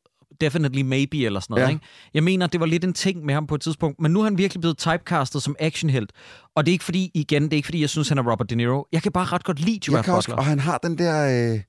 Definitely 0.45 0.83
Maybe 0.83 1.17
eller 1.25 1.41
sådan 1.41 1.55
noget. 1.55 1.65
Ja. 1.65 1.69
Ikke? 1.71 1.85
Jeg 2.15 2.25
mener, 2.25 2.47
det 2.47 2.61
var 2.61 2.67
lidt 2.67 2.85
en 2.85 2.93
ting 2.93 3.25
med 3.25 3.35
ham 3.35 3.47
på 3.47 3.55
et 3.55 3.61
tidspunkt, 3.61 4.01
men 4.01 4.13
nu 4.13 4.21
er 4.21 4.25
han 4.25 4.39
virkelig 4.39 4.61
blevet 4.61 4.79
typecastet 4.79 5.43
som 5.43 5.57
actionhelt. 5.59 6.13
Og 6.57 6.67
det 6.67 6.71
er 6.71 6.75
ikke 6.75 6.85
fordi, 6.85 7.11
igen, 7.15 7.43
det 7.43 7.53
er 7.53 7.57
ikke 7.57 7.67
fordi, 7.67 7.81
jeg 7.81 7.91
synes, 7.91 8.09
han 8.09 8.19
er 8.19 8.31
Robert 8.33 8.51
De 8.51 8.55
Niro. 8.55 8.87
Jeg 8.93 9.03
kan 9.03 9.13
bare 9.13 9.25
ret 9.25 9.45
godt 9.45 9.61
lide 9.61 9.81
Gerard 9.85 9.99
Jeg 9.99 10.05
kan 10.05 10.15
også, 10.15 10.29
Butler. 10.29 10.37
og 10.39 10.45
han 10.45 10.59
har 10.61 10.79
den 10.79 10.99
der, 10.99 11.53
øh, 11.55 11.61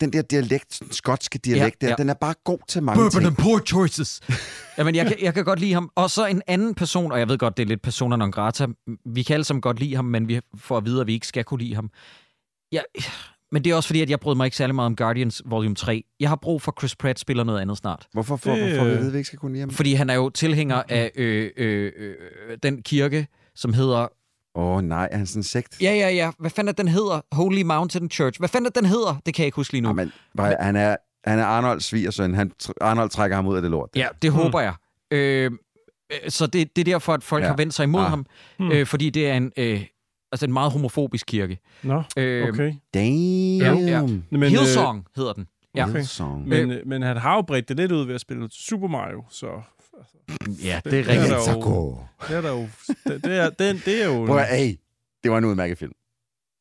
den 0.00 0.12
der 0.12 0.22
dialekt, 0.22 0.78
den 0.80 0.92
skotske 0.92 1.38
dialekt 1.38 1.76
Ja, 1.82 1.86
der, 1.86 1.92
ja. 1.92 2.02
den 2.02 2.10
er 2.10 2.14
bare 2.14 2.34
god 2.44 2.58
til 2.68 2.82
mange 2.82 3.10
ting. 3.10 3.26
and 3.26 3.36
poor 3.36 3.58
choices. 3.66 4.20
Jamen, 4.78 4.94
jeg 4.94 5.06
kan, 5.06 5.16
jeg 5.22 5.34
kan 5.34 5.44
godt 5.44 5.60
lide 5.60 5.72
ham. 5.72 5.90
Og 5.94 6.10
så 6.10 6.26
en 6.26 6.42
anden 6.46 6.74
person, 6.74 7.12
og 7.12 7.18
jeg 7.18 7.28
ved 7.28 7.38
godt, 7.38 7.56
det 7.56 7.62
er 7.62 7.66
lidt 7.66 7.82
persona 7.82 8.16
non 8.16 8.30
grata. 8.30 8.66
Vi 9.06 9.22
kan 9.22 9.34
alle 9.34 9.44
sammen 9.44 9.60
godt 9.60 9.80
lide 9.80 9.94
ham, 9.96 10.04
men 10.04 10.28
vi 10.28 10.40
får 10.54 10.76
at 10.76 10.84
vide, 10.84 11.00
at 11.00 11.06
vi 11.06 11.12
ikke 11.12 11.26
skal 11.26 11.44
kunne 11.44 11.60
lide 11.64 11.74
ham. 11.74 11.90
Ja, 12.72 12.80
men 13.52 13.64
det 13.64 13.70
er 13.70 13.74
også 13.74 13.86
fordi, 13.86 14.02
at 14.02 14.10
jeg 14.10 14.20
brød 14.20 14.34
mig 14.34 14.44
ikke 14.44 14.56
særlig 14.56 14.74
meget 14.74 14.86
om 14.86 14.96
Guardians 14.96 15.42
Volume 15.44 15.74
3. 15.74 16.04
Jeg 16.20 16.28
har 16.28 16.36
brug 16.36 16.62
for, 16.62 16.72
at 16.72 16.78
Chris 16.80 16.96
Pratt 16.96 17.18
spiller 17.18 17.44
noget 17.44 17.60
andet 17.60 17.78
snart. 17.78 18.06
Hvorfor 18.12 18.36
får, 18.36 18.50
hvorfor 18.50 18.84
vi 18.84 18.90
øh, 18.90 19.06
at 19.06 19.12
vi 19.12 19.18
ikke 19.18 19.26
skal 19.26 19.38
kunne 19.38 19.52
lide 19.52 19.60
ham? 19.60 19.70
Fordi 19.70 19.94
han 19.94 20.10
er 20.10 20.14
jo 20.14 20.30
tilhænger 20.30 20.82
af 20.88 21.10
øh, 21.14 21.50
øh, 21.56 21.92
øh, 21.96 22.14
den 22.62 22.82
kirke, 22.82 23.26
som 23.54 23.72
hedder... 23.72 24.08
Åh 24.54 24.76
oh, 24.76 24.82
nej, 24.82 25.08
er 25.10 25.16
han 25.16 25.26
sådan 25.26 25.40
en 25.40 25.44
sekt? 25.44 25.82
Ja, 25.82 25.94
ja, 25.94 26.10
ja. 26.10 26.30
Hvad 26.38 26.50
fanden 26.50 26.68
er 26.68 26.72
den 26.72 26.88
hedder? 26.88 27.20
Holy 27.32 27.62
Mountain 27.62 28.10
Church. 28.10 28.38
Hvad 28.40 28.48
fanden 28.48 28.66
er 28.66 28.70
den 28.80 28.84
hedder? 28.84 29.16
Det 29.26 29.34
kan 29.34 29.42
jeg 29.42 29.46
ikke 29.46 29.56
huske 29.56 29.72
lige 29.72 29.80
nu. 29.82 29.88
Jamen, 29.88 30.12
bare, 30.36 30.56
han 30.60 30.76
er, 30.76 30.96
han 31.24 31.38
er 31.38 31.44
Arnolds 31.44 31.84
svigersøn. 31.84 32.34
Han, 32.34 32.52
Arnold 32.80 33.10
trækker 33.10 33.36
ham 33.36 33.46
ud 33.46 33.56
af 33.56 33.62
det 33.62 33.70
lort. 33.70 33.90
Ja, 33.96 34.08
det 34.22 34.32
håber 34.32 34.60
jeg. 34.60 34.74
Øh, 35.10 35.50
øh, 36.12 36.30
så 36.30 36.46
det, 36.46 36.76
det 36.76 36.88
er 36.88 36.92
derfor, 36.92 37.14
at 37.14 37.24
folk 37.24 37.42
Ja. 37.42 37.48
har 37.48 37.56
vendt 37.56 37.74
sig 37.74 37.84
imod 37.84 38.00
ah. 38.02 38.10
ham. 38.10 38.26
Hmm. 38.58 38.72
Øh, 38.72 38.86
fordi 38.86 39.10
det 39.10 39.28
er 39.28 39.34
en, 39.34 39.52
øh, 39.56 39.84
altså 40.32 40.46
en 40.46 40.52
meget 40.52 40.72
homofobisk 40.72 41.26
kirke. 41.26 41.58
Nå, 41.82 42.02
Øh, 42.16 42.48
okay. 42.48 42.72
Damn. 42.94 43.60
Ja, 43.60 43.72
ja. 43.72 44.02
Men, 44.30 44.42
Hillsong 44.42 45.06
hedder 45.16 45.32
den. 45.32 45.46
Ja. 45.76 45.88
Okay. 45.88 46.02
Song. 46.02 46.48
Men, 46.48 46.70
øh, 46.70 46.86
men 46.86 47.02
han 47.02 47.16
har 47.16 47.34
jo 47.34 47.42
bredt 47.42 47.68
det 47.68 47.76
lidt 47.76 47.92
ud 47.92 48.06
ved 48.06 48.14
at 48.14 48.20
spille 48.20 48.48
Super 48.50 48.88
Mario, 48.88 49.24
så 49.30 49.46
ja, 49.46 49.52
det 50.44 50.74
er 50.74 50.80
det 50.90 51.00
er 51.00 51.08
rigtigt. 51.08 51.30
der 51.30 51.36
jo, 51.36 51.44
Sako. 51.44 51.98
det 52.28 52.36
er 52.36 52.40
der 52.40 52.50
jo, 52.50 52.68
det, 53.06 53.24
det, 53.24 53.38
er, 53.38 53.50
det, 53.50 53.82
det 53.84 54.02
er 54.02 54.06
jo... 54.06 54.26
Prøv 54.26 54.36
at, 54.38 54.58
hey, 54.58 54.74
det 55.22 55.30
var 55.32 55.38
en 55.38 55.44
udmærket 55.44 55.78
film. 55.78 55.92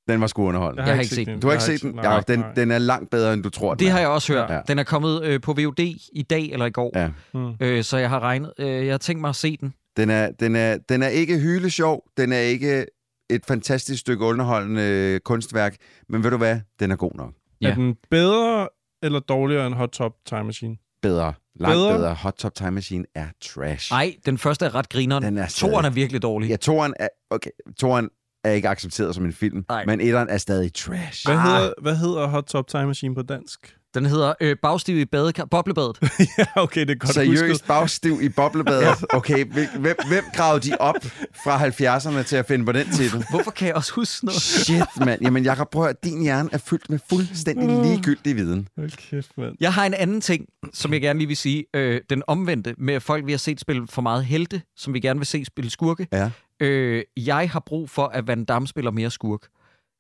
Den 0.07 0.21
var 0.21 0.27
sgu 0.27 0.47
underholdende. 0.47 0.83
Jeg 0.83 0.95
har 0.95 1.01
ikke 1.01 1.15
set 1.15 1.27
den. 1.27 1.39
Du 1.39 1.47
har 1.47 1.53
Jeg 1.53 1.69
ikke 1.69 1.79
set 1.79 1.89
den? 1.91 1.95
Nej, 1.95 2.13
Ja, 2.13 2.21
den, 2.27 2.39
nej. 2.39 2.53
den 2.53 2.71
er 2.71 2.77
langt 2.77 3.09
bedre, 3.09 3.33
end 3.33 3.43
du 3.43 3.49
tror. 3.49 3.73
den 3.73 3.79
Det 3.79 3.87
er. 3.87 3.91
har 3.91 3.99
jeg 3.99 4.07
også 4.07 4.33
hørt. 4.33 4.49
Ja. 4.49 4.59
Den 4.67 4.79
er 4.79 4.83
kommet 4.83 5.23
øh, 5.23 5.41
på 5.41 5.53
VOD 5.53 5.79
i 6.13 6.25
dag 6.29 6.49
eller 6.51 6.65
i 6.65 6.69
går. 6.69 6.91
Ja. 6.99 7.09
Mm. 7.33 7.53
Øh, 7.59 7.83
så 7.83 7.97
jeg 7.97 8.09
har 8.09 8.19
regnet. 8.19 8.53
Øh, 8.59 8.85
jeg 8.85 8.93
har 8.93 8.97
tænkt 8.97 9.21
mig 9.21 9.29
at 9.29 9.35
se 9.35 9.57
den. 9.57 9.73
Den 9.97 10.09
er, 10.09 10.31
den, 10.31 10.55
er, 10.55 10.77
den 10.89 11.03
er 11.03 11.07
ikke 11.07 11.39
hylesjov. 11.39 12.03
Den 12.17 12.31
er 12.31 12.39
ikke 12.39 12.85
et 13.29 13.45
fantastisk 13.45 14.01
stykke 14.01 14.25
underholdende 14.25 14.81
øh, 14.81 15.19
kunstværk. 15.19 15.75
Men 16.09 16.23
ved 16.23 16.31
du 16.31 16.37
hvad? 16.37 16.59
Den 16.79 16.91
er 16.91 16.95
god 16.95 17.11
nok. 17.15 17.33
Ja. 17.61 17.69
Er 17.69 17.75
den 17.75 17.95
bedre 18.11 18.67
eller 19.03 19.19
dårligere 19.19 19.67
end 19.67 19.75
Hot 19.75 19.89
Top 19.89 20.11
Time 20.25 20.43
Machine? 20.43 20.77
Bedre. 21.01 21.33
Langt 21.59 21.73
Bedre? 21.75 21.97
bedre. 21.97 22.13
Hot 22.15 22.33
Top 22.33 22.55
Time 22.55 22.71
Machine 22.71 23.05
er 23.15 23.27
trash. 23.43 23.91
Nej, 23.91 24.15
den 24.25 24.37
første 24.37 24.65
er 24.65 24.75
ret 24.75 24.89
grineren. 24.89 25.23
Den 25.23 25.37
er 25.37 25.47
stadig- 25.47 25.71
Toren 25.73 25.85
er 25.85 25.89
virkelig 25.89 26.21
dårlig. 26.21 26.49
Ja, 26.49 26.55
toren 26.55 26.93
er, 26.99 27.07
okay, 27.29 27.49
toren 27.79 28.09
er 28.43 28.51
ikke 28.51 28.69
accepteret 28.69 29.15
som 29.15 29.25
en 29.25 29.33
film, 29.33 29.65
Nej. 29.69 29.85
men 29.85 30.01
etteren 30.01 30.29
er 30.29 30.37
stadig 30.37 30.73
trash. 30.73 31.27
Hvad, 31.27 31.35
Ah. 31.35 31.43
hedder, 31.43 31.73
hvad 31.81 31.95
hedder 31.95 32.27
Hot 32.27 32.43
Top 32.43 32.67
Time 32.67 32.85
Machine 32.85 33.15
på 33.15 33.21
dansk? 33.21 33.75
Den 33.95 34.05
hedder 34.05 34.33
øh, 34.41 34.55
Bagstiv 34.61 34.97
i 34.97 35.05
badekar. 35.05 35.45
Boblebadet. 35.45 35.97
ja, 36.37 36.45
okay, 36.55 36.81
det 36.81 36.89
er 36.89 36.95
godt 36.95 37.13
Seriøst 37.13 37.41
husket. 37.43 37.67
bagstiv 37.67 38.19
i 38.21 38.29
boblebadet. 38.29 39.05
Okay, 39.13 39.45
hvem, 39.45 39.95
hvem 40.07 40.23
gravede 40.33 40.69
de 40.69 40.75
op 40.79 40.95
fra 41.43 41.67
70'erne 41.67 42.23
til 42.23 42.35
at 42.35 42.45
finde 42.47 42.65
på 42.65 42.71
den 42.71 42.87
titel? 42.91 43.25
Hvorfor 43.31 43.51
kan 43.51 43.67
jeg 43.67 43.75
også 43.75 43.93
huske 43.93 44.25
noget? 44.25 44.41
Shit, 44.41 45.05
mand. 45.05 45.21
Jamen, 45.21 45.43
Jacob, 45.43 45.69
prøv 45.69 45.85
at 45.85 46.03
din 46.03 46.21
hjerne 46.21 46.49
er 46.51 46.57
fyldt 46.57 46.89
med 46.89 46.99
fuldstændig 47.09 47.85
ligegyldig 47.85 48.35
viden. 48.35 48.67
Hold 48.77 48.91
kæft, 49.09 49.31
mand. 49.37 49.55
Jeg 49.59 49.73
har 49.73 49.85
en 49.85 49.93
anden 49.93 50.21
ting, 50.21 50.45
som 50.73 50.93
jeg 50.93 51.01
gerne 51.01 51.19
lige 51.19 51.27
vil 51.27 51.37
sige. 51.37 51.65
Øh, 51.73 52.01
den 52.09 52.23
omvendte 52.27 52.75
med 52.77 52.99
folk, 52.99 53.25
vi 53.25 53.31
har 53.31 53.37
set 53.37 53.59
spille 53.59 53.87
for 53.89 54.01
meget 54.01 54.25
helte, 54.25 54.61
som 54.77 54.93
vi 54.93 54.99
gerne 54.99 55.19
vil 55.19 55.27
se 55.27 55.45
spille 55.45 55.71
skurke. 55.71 56.07
Ja. 56.11 56.29
Øh, 56.59 57.03
jeg 57.17 57.49
har 57.49 57.63
brug 57.65 57.89
for, 57.89 58.07
at 58.07 58.27
Van 58.27 58.45
Damme 58.45 58.67
spiller 58.67 58.91
mere 58.91 59.11
skurk. 59.11 59.39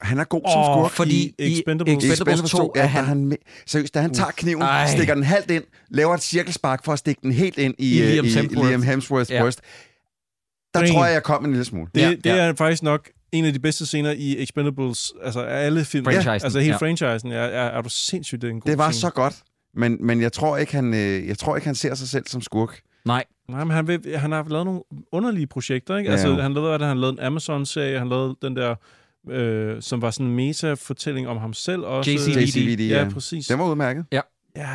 Han 0.01 0.19
er 0.19 0.23
god 0.23 0.41
som 0.51 0.59
Åh, 0.59 0.65
skurk. 0.65 0.91
Fordi 0.91 1.25
I 1.39 1.45
i 1.45 1.57
Expendables. 1.59 2.03
I 2.03 2.11
Expendables 2.11 2.51
2 2.51 2.71
ja, 2.75 2.81
er 2.81 2.85
han... 2.85 3.03
er 3.03 3.07
han 3.07 3.25
med. 3.25 3.37
Seriøst, 3.65 3.93
da 3.93 4.01
han 4.01 4.13
tager 4.13 4.31
kniven, 4.31 4.61
Ej. 4.61 4.87
stikker 4.87 5.13
den 5.13 5.23
halvt 5.23 5.51
ind, 5.51 5.63
laver 5.89 6.13
et 6.13 6.21
cirkelspark 6.23 6.85
for 6.85 6.93
at 6.93 6.99
stikke 6.99 7.21
den 7.23 7.31
helt 7.31 7.57
ind 7.57 7.75
i, 7.77 7.97
I 7.97 8.01
øh, 8.01 8.07
Liam 8.09 8.25
i 8.25 8.29
Hemsworth. 8.29 8.67
Liam 8.67 8.81
Hemsworths 8.83 9.31
Ja. 9.31 9.41
bryst. 9.41 9.61
Der 10.73 10.81
Ring. 10.81 10.93
tror 10.93 11.05
jeg, 11.05 11.13
jeg 11.13 11.23
kom 11.23 11.45
en 11.45 11.51
lille 11.51 11.65
smule. 11.65 11.87
Det, 11.95 12.01
Ja, 12.01 12.09
det 12.09 12.25
ja. 12.25 12.35
er 12.35 12.53
faktisk 12.55 12.83
nok 12.83 13.09
en 13.31 13.45
af 13.45 13.53
de 13.53 13.59
bedste 13.59 13.85
scener 13.85 14.11
i 14.11 14.43
Expendables, 14.43 15.13
altså 15.23 15.39
alle 15.41 15.85
film. 15.85 16.05
Franchisen, 16.05 16.29
Altså 16.31 16.59
hele 16.59 16.71
ja. 16.71 16.77
franchisen. 16.77 17.31
Er, 17.31 17.37
er, 17.39 17.77
er 17.77 17.81
du 17.81 17.89
sindssygt, 17.89 18.41
det 18.41 18.47
er 18.47 18.51
en 18.51 18.59
god 18.59 18.69
Det 18.71 18.77
var 18.77 18.91
scene. 18.91 19.01
så 19.01 19.09
godt. 19.09 19.35
Men, 19.73 19.97
men 20.05 20.21
jeg 20.21 20.33
tror 20.33 20.57
ikke, 20.57 20.75
han, 20.75 20.93
øh, 20.93 21.27
jeg 21.27 21.37
tror 21.37 21.55
ikke, 21.55 21.65
han 21.67 21.75
ser 21.75 21.95
sig 21.95 22.07
selv 22.07 22.27
som 22.27 22.41
skurk. 22.41 22.79
Nej, 23.05 23.23
Nej, 23.49 23.63
men 23.63 23.75
han, 23.75 23.87
vil, 23.87 24.17
han 24.17 24.31
har 24.31 24.45
lavet 24.49 24.65
nogle 24.65 24.81
underlige 25.11 25.47
projekter, 25.47 25.97
ikke? 25.97 26.07
Ja. 26.09 26.11
Altså, 26.17 26.41
han 26.41 26.53
lavede, 26.53 26.77
hvad, 26.77 26.87
han 26.87 26.97
lavede 26.97 27.17
en 27.19 27.25
Amazon-serie, 27.25 27.99
han 27.99 28.09
lavede 28.09 28.35
den 28.41 28.55
der, 28.55 28.75
øh, 29.31 29.81
som 29.81 30.01
var 30.01 30.11
sådan 30.11 30.25
en 30.27 30.35
meta-fortælling 30.35 31.27
om 31.27 31.37
ham 31.37 31.53
selv 31.53 31.81
også. 31.81 32.11
JCVD. 32.11 32.79
Ja, 32.81 33.03
ja. 33.03 33.09
præcis. 33.09 33.47
Den 33.47 33.59
var 33.59 33.65
udmærket. 33.65 34.05
Ja, 34.11 34.21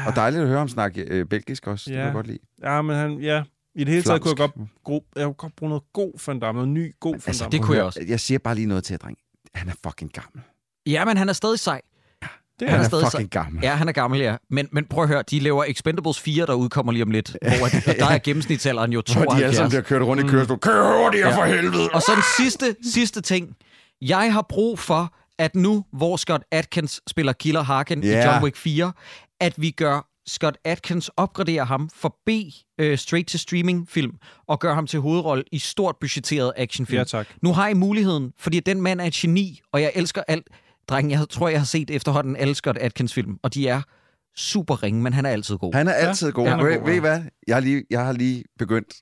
Og 0.07 0.17
dejligt 0.17 0.43
at 0.43 0.49
høre 0.49 0.59
ham 0.59 0.69
snakke 0.69 1.03
øh, 1.03 1.27
belgisk 1.27 1.67
også. 1.67 1.85
Det 1.91 1.97
Ja. 1.97 1.97
kan 1.99 2.05
jeg 2.07 2.15
godt 2.15 2.27
lide. 2.27 2.39
ja, 2.63 2.83
men 2.83 2.97
han, 2.97 3.19
ja, 3.19 3.43
i 3.75 3.85
det 3.85 3.89
hele 3.89 4.03
taget 4.03 4.21
kunne 4.23 4.31
jeg 4.31 4.37
Flamsk. 4.37 4.57
godt, 4.57 4.69
gro, 4.85 5.05
jeg 5.17 5.25
kunne 5.25 5.35
godt 5.35 5.57
bruge 5.57 5.69
noget 5.71 5.83
god 5.93 6.27
Van 6.27 6.41
Damme, 6.41 6.59
noget 6.59 6.69
ny 6.69 6.95
god 7.01 7.13
Van 7.15 7.23
Altså, 7.27 7.49
det 7.53 7.63
kunne 7.63 7.77
jeg 7.77 7.85
også. 7.85 8.01
Jeg 8.09 8.21
siger 8.21 8.39
bare 8.39 8.55
lige 8.55 8.67
noget 8.67 8.85
til 8.85 8.93
jer, 8.95 8.99
dreng. 8.99 9.17
Han 9.55 9.69
er 9.69 9.73
fucking 9.87 10.13
gammel. 10.13 10.43
Ja, 10.87 11.05
men 11.05 11.17
han 11.17 11.29
er 11.29 11.33
stadig 11.33 11.59
sej. 11.59 11.81
det 12.61 12.69
Han 12.71 12.81
er 12.81 12.85
er 12.85 12.89
stadig 12.89 13.07
fucking 13.13 13.31
gammel. 13.31 13.61
Ja, 13.63 13.75
han 13.75 13.89
er 13.89 13.93
gammel, 13.93 14.21
ja. 14.21 14.37
Men, 14.51 14.69
men 14.73 14.85
prøv 14.85 15.03
at 15.05 15.09
høre, 15.09 15.23
de 15.31 15.41
laver 15.41 15.65
Expendables 15.69 16.21
4, 16.21 16.47
der 16.47 16.55
udkommer 16.55 16.93
lige 16.93 17.03
om 17.03 17.11
lidt. 17.11 17.37
Hvor 17.43 17.89
at, 17.91 17.99
der 17.99 18.07
er 18.07 18.19
gennemsnitsalderen 18.29 18.93
jo 18.93 19.03
Hvor 19.13 19.25
de 19.25 19.45
alle 19.45 19.57
sammen 19.57 19.71
72. 19.71 19.71
bliver 19.71 19.83
kørt 19.83 20.03
rundt 20.07 20.23
i 20.25 20.27
kørestol. 20.27 20.59
Kør 20.59 21.03
hurtigere 21.05 21.29
Ja. 21.29 21.37
for 21.37 21.45
helvede! 21.45 21.89
Og 21.93 22.03
så 22.03 22.13
en 22.17 22.23
sidste, 22.45 22.77
sidste 22.93 23.21
ting. 23.21 23.57
Jeg 24.03 24.33
har 24.33 24.47
brug 24.49 24.79
for, 24.79 25.15
at 25.39 25.55
nu, 25.57 25.85
hvor 25.93 26.17
Scott 26.17 26.43
Atkins 26.51 27.01
spiller 27.11 27.33
Killer 27.33 27.63
Harkin 27.63 28.03
Ja. 28.05 28.23
i 28.23 28.27
John 28.27 28.45
Wick 28.45 28.57
4, 28.57 28.93
at 29.41 29.55
vi 29.57 29.71
gør 29.71 30.07
Scott 30.29 30.57
Atkins 30.65 31.09
opgraderer 31.17 31.65
ham 31.65 31.91
for 31.95 32.17
B 32.27 32.31
uh, 32.83 32.95
straight-to-streaming-film 32.97 34.13
og 34.49 34.61
gør 34.61 34.75
ham 34.75 34.87
til 34.87 35.01
hovedrolle 35.01 35.45
i 35.53 35.59
stort 35.59 35.97
budgetteret 36.01 36.53
actionfilm. 36.57 36.99
Ja, 36.99 37.05
tak. 37.05 37.27
Nu 37.43 37.53
har 37.53 37.69
I 37.69 37.75
muligheden, 37.75 38.33
fordi 38.39 38.61
den 38.61 38.83
mand 38.83 39.01
er 39.01 39.05
et 39.05 39.13
geni, 39.13 39.61
og 39.73 39.83
jeg 39.83 39.93
elsker 39.95 40.23
alt. 40.29 40.47
Dreng, 40.89 41.11
jeg 41.11 41.29
tror, 41.31 41.49
jeg 41.49 41.61
har 41.61 41.65
set 41.67 41.91
efterhånden 41.91 42.37
alle 42.37 42.55
Scott 42.55 42.79
Atkins-film, 42.79 43.37
og 43.43 43.55
de 43.55 43.69
er 43.69 43.83
super 44.37 44.83
ringe, 44.83 45.03
men 45.03 45.13
han 45.13 45.27
er 45.27 45.31
altid 45.31 45.57
god. 45.59 45.75
Han 45.75 45.89
er 45.89 45.93
altid 45.93 46.33
god. 46.33 46.49
han 46.49 46.61
er 46.61 46.65
Ved, 46.65 46.77
god, 46.79 46.85
ved 46.85 46.93
I 46.93 46.97
ja. 46.97 47.01
hvad? 47.01 47.23
Jeg 47.47 47.57
har 47.57 47.61
lige, 47.61 47.85
jeg 47.91 48.05
har 48.05 48.13
lige 48.13 48.45
begyndt 48.59 48.95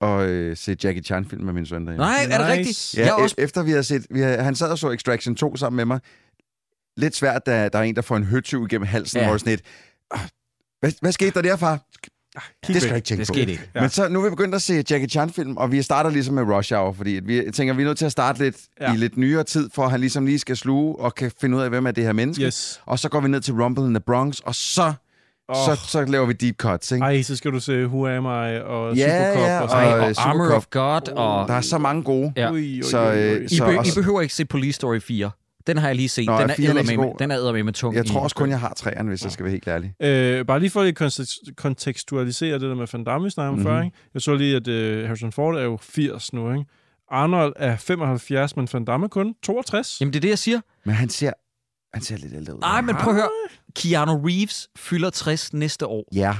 at 0.00 0.20
øh, 0.28 0.56
se 0.56 0.76
Jackie 0.84 1.02
Chan-film 1.02 1.44
med 1.44 1.52
min 1.52 1.66
søn 1.66 1.86
derhjemme. 1.86 2.04
Nej, 2.06 2.26
er 2.30 2.38
det 2.38 2.46
Nice. 2.46 2.52
rigtigt? 2.52 2.94
Ja, 2.96 3.00
jeg 3.00 3.08
er 3.08 3.12
også... 3.22 3.34
e- 3.38 3.42
efter 3.42 3.62
vi 3.62 3.70
har 3.70 3.82
set... 3.82 4.06
Vi 4.10 4.20
har, 4.20 4.42
han 4.42 4.54
sad 4.54 4.68
og 4.70 4.78
så 4.78 4.90
Extraction 4.90 5.34
2 5.36 5.56
sammen 5.56 5.76
med 5.76 5.84
mig. 5.84 6.00
Lidt 6.96 7.16
svært, 7.16 7.46
da 7.46 7.68
der 7.68 7.78
er 7.78 7.82
en, 7.82 7.96
der 7.96 8.02
får 8.02 8.16
en 8.16 8.24
høtyv 8.24 8.64
igennem 8.66 8.86
halsen, 8.86 9.20
Ja. 9.20 9.28
hvor 9.28 9.38
sådan 9.38 9.52
et... 9.52 9.60
"Ah, 10.10 10.20
Hvad, 10.80 10.92
hvad 11.00 11.12
skete 11.12 11.30
der 11.30 11.42
der, 11.42 11.56
far? 11.56 11.80
Det 12.66 12.76
skal 12.76 12.88
jeg 12.88 12.96
ikke 12.96 13.06
tænke 13.06 13.20
Det 13.20 13.28
på. 13.28 13.34
skete 13.34 13.52
ikke. 13.52 13.70
Ja. 13.74 13.80
Men 13.80 13.90
så 13.90 14.08
nu 14.08 14.20
er 14.20 14.24
vi 14.24 14.30
begyndt 14.30 14.54
at 14.54 14.62
se 14.62 14.74
Jackie 14.74 15.08
Chan-film, 15.08 15.56
og 15.56 15.72
vi 15.72 15.82
starter 15.82 16.10
ligesom 16.10 16.34
med 16.34 16.42
Rush 16.42 16.74
Hour, 16.74 16.92
fordi 16.92 17.16
at 17.16 17.26
vi 17.28 17.50
tænker, 17.54 17.74
vi 17.74 17.82
er 17.82 17.86
nødt 17.86 17.98
til 17.98 18.04
at 18.04 18.12
starte 18.12 18.38
lidt 18.38 18.56
ja. 18.80 18.94
i 18.94 18.96
lidt 18.96 19.16
nyere 19.16 19.44
tid, 19.44 19.70
for 19.74 19.84
at 19.84 19.90
han 19.90 20.00
ligesom 20.00 20.26
lige 20.26 20.38
skal 20.38 20.56
sluge 20.56 20.98
og 20.98 21.14
kan 21.14 21.32
finde 21.40 21.56
ud 21.56 21.62
af, 21.62 21.68
hvem 21.68 21.86
er 21.86 21.90
det 21.90 22.04
her 22.04 22.12
menneske. 22.12 22.44
Yes. 22.44 22.80
Og 22.86 22.98
så 22.98 23.08
går 23.08 23.20
vi 23.20 23.28
ned 23.28 23.40
til 23.40 23.54
Rumble 23.54 23.84
in 23.84 23.94
the 23.94 24.00
Bronx, 24.00 24.40
og 24.40 24.54
så, 24.54 24.92
Oh. 25.48 25.56
så, 25.56 25.80
så 25.88 26.04
laver 26.04 26.26
vi 26.26 26.32
deep 26.32 26.56
cuts, 26.56 26.92
ikke? 26.92 27.04
Ej, 27.04 27.22
så 27.22 27.36
skal 27.36 27.52
du 27.52 27.60
se 27.60 27.86
Who 27.86 28.06
Am 28.08 28.24
I 28.24 28.60
og 28.60 28.96
Ja, 28.96 29.32
Supercop 29.32 29.48
ja, 29.48 29.56
og 29.58 29.62
og- 29.62 29.70
sådan 29.70 29.88
Ej, 29.88 29.96
øh, 30.08 30.14
og 30.18 30.28
Armor 30.30 30.54
of 30.56 30.66
God, 30.70 31.08
og... 31.12 31.48
Der 31.48 31.54
er 31.54 31.60
så 31.60 31.78
mange 31.78 32.02
gode. 32.02 32.32
Ja. 32.36 32.52
Ui, 32.52 32.76
ui, 32.76 32.82
Så, 32.82 33.10
ui, 33.10 33.16
øh. 33.18 33.44
I, 33.44 33.56
så 33.56 33.64
be, 33.66 33.72
I 33.74 33.76
også- 33.76 33.94
behøver 33.94 34.20
ikke 34.20 34.34
se 34.34 34.44
Police 34.44 34.72
Story 34.76 35.00
4. 35.00 35.30
Den 35.66 35.76
har 35.78 35.86
jeg 35.88 35.96
lige 35.96 36.08
set. 36.08 36.26
Nå, 36.26 36.32
den, 36.32 36.40
er 36.50 36.54
er 36.58 36.70
eddermame, 36.70 37.12
den 37.18 37.30
er 37.30 37.36
eddermame 37.36 37.72
tung. 37.72 37.94
Jeg 37.96 38.06
tror 38.06 38.20
i- 38.20 38.22
også 38.22 38.36
kun, 38.36 38.50
jeg 38.50 38.60
har 38.60 38.72
træerne, 38.76 39.08
hvis 39.08 39.22
jeg 39.24 39.32
skal 39.32 39.44
være 39.44 39.50
helt 39.52 39.68
ærlig. 39.68 39.94
Øh, 40.02 40.46
bare 40.46 40.60
lige 40.60 40.70
for 40.70 40.80
at 40.82 41.00
kontekst- 41.02 41.54
kontekstualisere 41.56 42.52
det 42.52 42.60
der 42.60 42.74
med 42.74 42.86
Van 42.92 43.04
Damme, 43.04 43.24
vi 43.36 43.42
om 43.42 43.54
Mhm. 43.54 43.62
før. 43.62 43.82
Ikke? 43.82 43.96
Jeg 44.14 44.22
så 44.22 44.34
lige, 44.34 44.56
at 44.56 44.68
øh, 44.68 45.06
Harrison 45.06 45.32
Ford 45.32 45.56
er 45.56 45.62
jo 45.62 45.78
80 45.82 46.32
nu. 46.32 46.52
Ikke? 46.52 46.64
Arnold 47.10 47.52
er 47.56 47.76
75, 47.76 48.56
men 48.56 48.68
Van 48.72 48.84
Damme 48.84 49.08
kun 49.08 49.34
62. 49.42 50.00
Jamen, 50.00 50.12
det 50.12 50.18
er 50.18 50.20
det, 50.20 50.28
jeg 50.28 50.38
siger. 50.38 50.60
Men 50.84 50.94
han 50.94 51.08
ser, 51.08 51.32
han 51.94 52.02
ser 52.02 52.16
lidt 52.16 52.32
ældre 52.34 52.54
ud. 52.54 52.60
Nej, 52.60 52.80
men 52.80 52.94
prøv 52.94 53.12
at 53.12 53.20
høre. 53.20 53.28
Keanu 53.76 54.16
Reeves 54.26 54.68
fylder 54.76 55.10
60 55.10 55.52
næste 55.52 55.86
år. 55.86 56.04
Ja, 56.14 56.36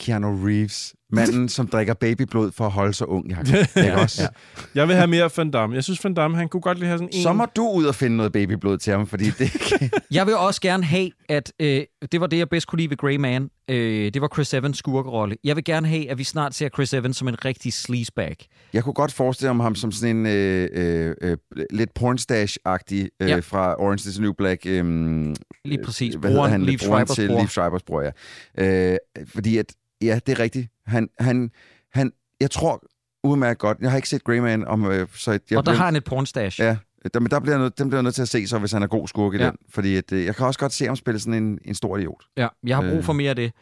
Keanu 0.00 0.46
Reeves. 0.46 0.94
Manden, 1.12 1.48
som 1.48 1.66
drikker 1.68 1.94
babyblod 1.94 2.52
for 2.52 2.64
at 2.66 2.70
holde 2.72 2.92
sig 2.94 3.08
ung, 3.08 3.30
Jacob. 3.30 3.46
Ikke 3.76 3.94
også? 3.94 4.22
Ja. 4.22 4.28
Jeg 4.74 4.88
vil 4.88 4.96
have 4.96 5.06
mere 5.06 5.30
Van 5.36 5.50
Damme. 5.50 5.74
Jeg 5.76 5.84
synes, 5.84 6.04
Van 6.04 6.14
Damme, 6.14 6.36
han 6.36 6.48
kunne 6.48 6.60
godt 6.60 6.78
lige 6.78 6.86
have 6.88 6.98
sådan 6.98 7.08
en... 7.12 7.22
Så 7.22 7.32
må 7.32 7.46
du 7.56 7.68
ud 7.70 7.84
og 7.84 7.94
finde 7.94 8.16
noget 8.16 8.32
babyblod 8.32 8.78
til 8.78 8.92
ham, 8.92 9.06
fordi 9.06 9.24
det 9.30 9.50
Jeg 10.10 10.26
vil 10.26 10.36
også 10.36 10.60
gerne 10.60 10.84
have, 10.84 11.10
at 11.28 11.52
øh, 11.60 11.82
det 12.12 12.20
var 12.20 12.26
det, 12.26 12.38
jeg 12.38 12.48
bedst 12.48 12.66
kunne 12.66 12.76
lide 12.78 12.90
ved 12.90 12.96
Grey 12.96 13.16
Man. 13.16 13.50
Øh, 13.70 14.12
det 14.14 14.22
var 14.22 14.28
Chris 14.34 14.54
Evans 14.54 14.78
skurkerolle. 14.78 15.36
Jeg 15.44 15.56
vil 15.56 15.64
gerne 15.64 15.88
have, 15.88 16.10
at 16.10 16.18
vi 16.18 16.24
snart 16.24 16.54
ser 16.54 16.68
Chris 16.68 16.94
Evans 16.94 17.16
som 17.16 17.28
en 17.28 17.44
rigtig 17.44 17.72
sleazebag. 17.72 18.36
Jeg 18.72 18.84
kunne 18.84 18.92
godt 18.94 19.12
forestille 19.12 19.54
mig 19.54 19.64
ham 19.64 19.74
som 19.74 19.92
sådan 19.92 20.16
en 20.16 20.26
øh, 20.26 20.68
øh, 20.72 21.14
øh, 21.22 21.36
lidt 21.70 21.90
pornstash-agtig 21.98 23.08
øh, 23.22 23.28
Ja. 23.28 23.38
fra 23.38 23.74
Orange 23.80 24.08
is 24.08 24.14
the 24.14 24.22
New 24.22 24.32
Black. 24.32 24.66
Øh, 24.66 24.84
Lige 25.64 25.82
præcis. 25.84 26.14
Hvad 26.14 26.30
hedder 26.30 26.46
han? 26.46 26.60
Broren 26.60 26.78
Schreibers 26.78 27.16
til 27.16 27.28
bror. 27.28 27.36
Liev 27.38 27.48
Schreibers 27.48 27.82
bror, 27.82 28.02
ja. 28.02 28.92
Øh, 28.92 28.96
fordi 29.34 29.56
at, 29.58 29.66
ja, 30.02 30.18
det 30.26 30.32
er 30.32 30.38
rigtigt. 30.38 30.68
Han, 30.88 31.08
han, 31.18 31.50
han, 31.92 32.12
jeg 32.40 32.50
tror 32.50 32.82
udmærket 33.24 33.58
godt, 33.58 33.78
jeg 33.80 33.90
har 33.90 33.96
ikke 33.96 34.08
set 34.08 34.24
Grey 34.24 34.38
Man, 34.38 34.64
om, 34.66 34.84
øh, 34.86 35.08
så 35.14 35.30
jeg 35.30 35.40
Og 35.40 35.50
der 35.50 35.62
bliver- 35.62 35.76
har 35.76 35.84
han 35.84 35.96
et 35.96 36.04
pornstash. 36.04 36.60
Ja, 36.60 36.76
der, 37.14 37.20
men 37.20 37.30
der 37.30 37.40
bliver 37.40 37.54
jeg 37.54 37.62
nødt, 37.62 37.78
dem 37.78 37.88
bliver 37.88 37.98
jeg 37.98 38.02
nødt 38.02 38.14
til 38.14 38.22
at 38.22 38.28
se, 38.28 38.46
så 38.46 38.58
hvis 38.58 38.72
han 38.72 38.82
er 38.82 38.86
god 38.86 39.08
skurk 39.08 39.34
i 39.34 39.36
Ja. 39.36 39.46
den. 39.46 39.56
Fordi 39.70 39.96
at, 39.96 40.12
øh, 40.12 40.24
jeg 40.24 40.36
kan 40.36 40.46
også 40.46 40.60
godt 40.60 40.72
se 40.72 40.86
ham 40.86 40.96
spille 40.96 41.20
sådan 41.20 41.42
en, 41.42 41.58
en 41.64 41.74
stor 41.74 41.96
idiot. 41.96 42.24
Ja, 42.36 42.48
jeg 42.66 42.76
har 42.76 42.82
brug 42.82 42.98
Øh. 42.98 43.04
for 43.04 43.12
mere 43.12 43.30
af 43.30 43.36
det. 43.36 43.52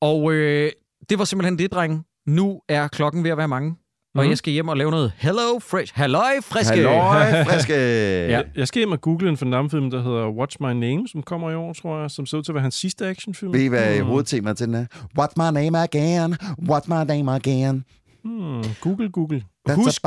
Og 0.00 0.32
øh, 0.32 0.70
det 1.08 1.18
var 1.18 1.24
simpelthen 1.24 1.58
det, 1.58 1.72
drenge. 1.72 2.02
Nu 2.26 2.60
er 2.68 2.88
klokken 2.88 3.24
ved 3.24 3.30
at 3.30 3.36
være 3.36 3.48
mange. 3.48 3.76
Og 4.14 4.22
Mhm. 4.22 4.28
jeg 4.30 4.38
skal 4.38 4.52
hjem 4.52 4.68
og 4.68 4.76
lave 4.76 4.90
noget 4.90 5.12
Hello 5.16 5.58
Fresh. 5.58 5.92
Halløj, 5.96 6.22
friske. 6.42 6.74
Halløj, 6.76 7.44
friske! 7.48 7.72
Ja. 7.74 8.42
Jeg, 8.56 8.68
skal 8.68 8.80
hjem 8.80 8.92
og 8.92 9.00
google 9.00 9.28
en 9.28 9.50
Damme-film, 9.52 9.90
der 9.90 10.02
hedder 10.02 10.28
Watch 10.30 10.56
My 10.60 10.66
Name, 10.72 11.08
som 11.08 11.22
kommer 11.22 11.50
i 11.50 11.54
år, 11.54 11.72
tror 11.72 12.00
jeg, 12.00 12.10
som 12.10 12.26
ser 12.26 12.38
ud 12.38 12.42
til 12.42 12.52
at 12.52 12.54
være 12.54 12.62
hans 12.62 12.74
sidste 12.74 13.06
actionfilm. 13.06 13.52
Ved 13.52 13.60
I, 13.60 13.66
hvad 13.66 13.96
Hmm. 13.98 14.06
hovedtemaet 14.06 14.56
til 14.56 14.66
den 14.66 14.74
er? 14.74 14.84
What's 15.20 15.32
my 15.36 15.60
name 15.62 15.78
again? 15.82 16.36
What's 16.70 16.88
my 16.88 17.04
name 17.14 17.32
again? 17.34 17.84
Hmm. 18.24 18.62
Google, 18.80 19.10
Google. 19.12 19.42
Husk-. 19.68 20.04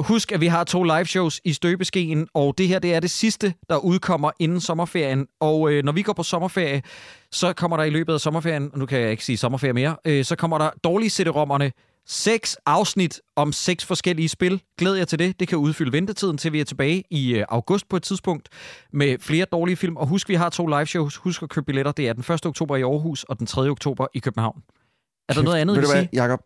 Husk, 0.00 0.32
at 0.32 0.40
vi 0.40 0.46
har 0.46 0.64
to 0.64 0.82
live 0.82 1.04
shows 1.04 1.40
i 1.44 1.52
støbeskeen, 1.52 2.26
og 2.34 2.54
det 2.58 2.68
her 2.68 2.78
det 2.78 2.94
er 2.94 3.00
det 3.00 3.10
sidste, 3.10 3.54
der 3.70 3.76
udkommer 3.76 4.30
inden 4.38 4.60
sommerferien. 4.60 5.26
Og 5.40 5.72
øh, 5.72 5.84
når 5.84 5.92
vi 5.92 6.02
går 6.02 6.12
på 6.12 6.22
sommerferie, 6.22 6.82
så 7.32 7.52
kommer 7.52 7.76
der 7.76 7.84
i 7.84 7.90
løbet 7.90 8.12
af 8.12 8.20
sommerferien, 8.20 8.70
og 8.72 8.78
nu 8.78 8.86
kan 8.86 9.00
jeg 9.00 9.10
ikke 9.10 9.24
sige 9.24 9.36
sommerferie 9.36 9.72
mere, 9.72 9.96
øh, 10.04 10.24
så 10.24 10.36
kommer 10.36 10.58
der 10.58 10.70
dårlige 10.84 11.10
CD-rommerne. 11.10 11.72
Seks 12.08 12.56
afsnit 12.66 13.20
om 13.36 13.52
seks 13.52 13.84
forskellige 13.84 14.28
spil. 14.28 14.62
Glæd 14.78 14.94
jer 14.94 15.04
til 15.04 15.18
det. 15.18 15.40
Det 15.40 15.48
kan 15.48 15.58
udfylde 15.58 15.92
ventetiden 15.92 16.38
til 16.38 16.52
vi 16.52 16.60
er 16.60 16.64
tilbage 16.64 17.04
i 17.10 17.34
øh, 17.34 17.44
august 17.48 17.88
på 17.88 17.96
et 17.96 18.02
tidspunkt 18.02 18.48
med 18.92 19.16
flere 19.20 19.46
dårlige 19.52 19.76
film. 19.76 19.96
Og 19.96 20.06
husk, 20.06 20.28
vi 20.28 20.34
har 20.34 20.48
to 20.50 20.66
live 20.66 20.86
shows. 20.86 21.16
Husk 21.16 21.42
at 21.42 21.48
købe 21.48 21.64
billetter. 21.64 21.92
Det 21.92 22.08
er 22.08 22.12
den 22.12 22.34
1. 22.34 22.46
oktober 22.46 22.76
i 22.76 22.82
Aarhus 22.82 23.24
og 23.24 23.38
den 23.38 23.46
3. 23.46 23.68
oktober 23.68 24.06
i 24.14 24.18
København. 24.18 24.62
Er 25.28 25.32
der 25.34 25.42
noget 25.42 25.56
andet, 25.58 25.76
Ved 25.76 25.80
vil 25.82 25.88
du 25.88 25.92
hvad, 25.94 26.02
sige? 26.12 26.22
Jacob? 26.22 26.40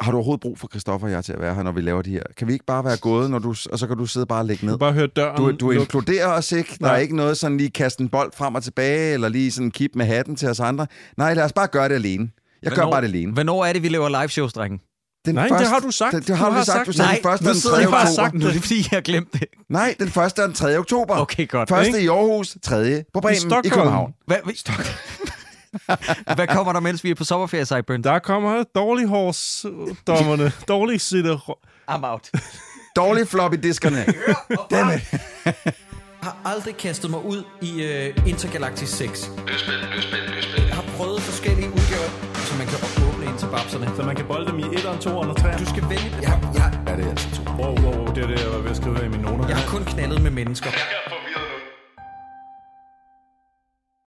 Har 0.00 0.10
du 0.10 0.16
overhovedet 0.16 0.40
brug 0.40 0.58
for 0.58 0.68
Christoffer 0.68 1.06
og 1.06 1.12
jeg 1.12 1.24
til 1.24 1.32
at 1.32 1.40
være 1.40 1.54
her, 1.54 1.62
når 1.62 1.72
vi 1.72 1.80
laver 1.80 2.02
de 2.02 2.10
her? 2.10 2.22
Kan 2.36 2.48
vi 2.48 2.52
ikke 2.52 2.64
bare 2.64 2.84
være 2.84 2.96
gået, 2.96 3.30
når 3.30 3.38
du, 3.38 3.54
og 3.72 3.78
så 3.78 3.86
kan 3.86 3.96
du 3.96 4.06
sidde 4.06 4.26
bare 4.26 4.40
og 4.40 4.44
lægge 4.46 4.60
Du 4.60 4.66
ned? 4.66 4.72
kan 4.74 4.78
bare 4.78 4.92
høre 4.92 5.06
døren 5.06 5.36
Du, 5.36 5.50
du 5.50 5.66
lukke. 5.66 5.80
inkluderer 5.80 6.26
os 6.28 6.52
ikke. 6.52 6.76
Der 6.80 6.86
Nej. 6.86 6.94
er 6.94 6.98
ikke 6.98 7.16
noget 7.16 7.38
sådan 7.38 7.56
lige 7.56 7.70
kaste 7.70 8.02
en 8.02 8.08
bold 8.08 8.32
frem 8.32 8.54
og 8.54 8.62
tilbage, 8.62 9.14
eller 9.14 9.28
lige 9.28 9.50
sådan 9.52 9.70
kip 9.70 9.90
med 9.94 10.06
hatten 10.06 10.36
til 10.36 10.48
os 10.48 10.60
andre. 10.60 10.86
Nej, 11.16 11.34
lad 11.34 11.44
os 11.44 11.52
bare 11.52 11.66
gøre 11.68 11.88
det 11.88 11.94
alene. 11.94 12.30
Jeg 12.62 12.72
gør 12.72 12.82
Hvornår- 12.82 12.90
bare 12.90 13.00
det 13.00 13.08
alene. 13.08 13.32
Hvornår 13.32 13.64
er 13.64 13.72
det, 13.72 13.82
vi 13.82 13.88
laver 13.88 14.08
live 14.08 14.28
shows, 14.28 14.52
drenge? 14.52 14.78
Den 15.26 15.34
Nej, 15.34 15.48
det 15.48 15.66
har 15.68 15.78
du 15.78 15.90
sagt. 15.90 16.14
Det, 16.16 16.26
det 16.26 16.36
har 16.36 16.44
Du 16.46 16.50
du, 16.50 16.56
har 16.56 16.64
sagt. 16.64 16.76
sagt 16.76 16.86
Du 16.86 16.92
sagde 16.92 17.10
den 17.14 17.22
første 17.22 17.46
og 17.48 17.54
den 17.54 17.60
3. 17.62 17.76
jeg 17.76 17.90
bare 17.90 18.00
oktober. 18.02 18.14
sagt 18.14 18.34
er 18.44 18.52
det, 18.52 18.60
fordi 18.62 18.76
jeg 18.76 18.86
har 18.96 19.00
glemt 19.00 19.32
det. 19.32 19.44
Nej, 19.68 19.94
den 19.98 20.08
første 20.08 20.40
og 20.40 20.46
den 20.48 20.54
3. 20.54 20.78
oktober. 20.78 21.16
Okay, 21.16 21.48
godt. 21.48 21.68
Første 21.68 22.02
i 22.02 22.08
Aarhus, 22.08 22.56
tredje 22.62 23.04
på 23.14 23.20
Bremen 23.20 23.36
i, 23.36 23.40
Stockholm. 23.40 23.70
København. 23.74 24.12
Hvad, 24.26 24.36
hvad 26.36 26.46
kommer 26.46 26.72
der, 26.72 26.80
mens 26.80 27.04
vi 27.04 27.10
er 27.10 27.14
på 27.14 27.24
sommerferie, 27.24 27.66
Sideburns? 27.66 28.02
Der 28.04 28.18
kommer 28.18 28.64
dårlige 28.74 29.08
hårsdommerne. 29.08 30.52
dårlige 30.68 30.98
sitter. 30.98 31.36
I'm 31.90 32.06
out. 32.06 32.30
Dårlige 32.96 33.26
floppy-diskerne. 33.26 34.04
Dammit. 34.70 35.00
har 36.22 36.36
aldrig 36.44 36.76
kastet 36.76 37.10
mig 37.10 37.24
ud 37.24 37.42
i 37.62 37.70
uh, 37.70 38.28
Intergalactic 38.28 38.88
6. 38.88 39.30
Jeg 39.36 39.44
har 39.44 39.50
babserne. 43.56 43.86
Så 43.96 44.02
man 44.10 44.16
kan 44.16 44.26
bolde 44.32 44.46
dem 44.50 44.58
i 44.58 44.62
1'eren, 44.62 44.98
2'eren 45.04 45.28
og 45.32 45.36
3'eren. 45.40 45.58
Du 45.64 45.68
skal 45.74 45.84
vælge... 45.92 46.08
Jeg, 46.26 46.34
jeg, 46.60 46.68
Ja, 46.88 46.92
det 46.96 47.04
er 47.04 47.10
altså 47.14 47.28
to. 47.36 47.42
Wow, 47.60 47.74
wow, 47.84 47.94
wow, 47.98 48.06
det 48.14 48.20
er 48.24 48.28
det, 48.32 48.38
jeg 48.44 48.50
var 48.54 48.60
ved 48.66 48.70
at 48.70 48.76
skrive 48.80 48.94
her 48.98 49.04
i 49.10 49.12
mine 49.14 49.22
noter. 49.22 49.44
jeg 49.52 49.56
har 49.60 49.68
kun 49.74 49.82
knaldet 49.92 50.20
med 50.26 50.32
mennesker. 50.40 50.70
Jeg 50.70 51.00
på 51.12 51.16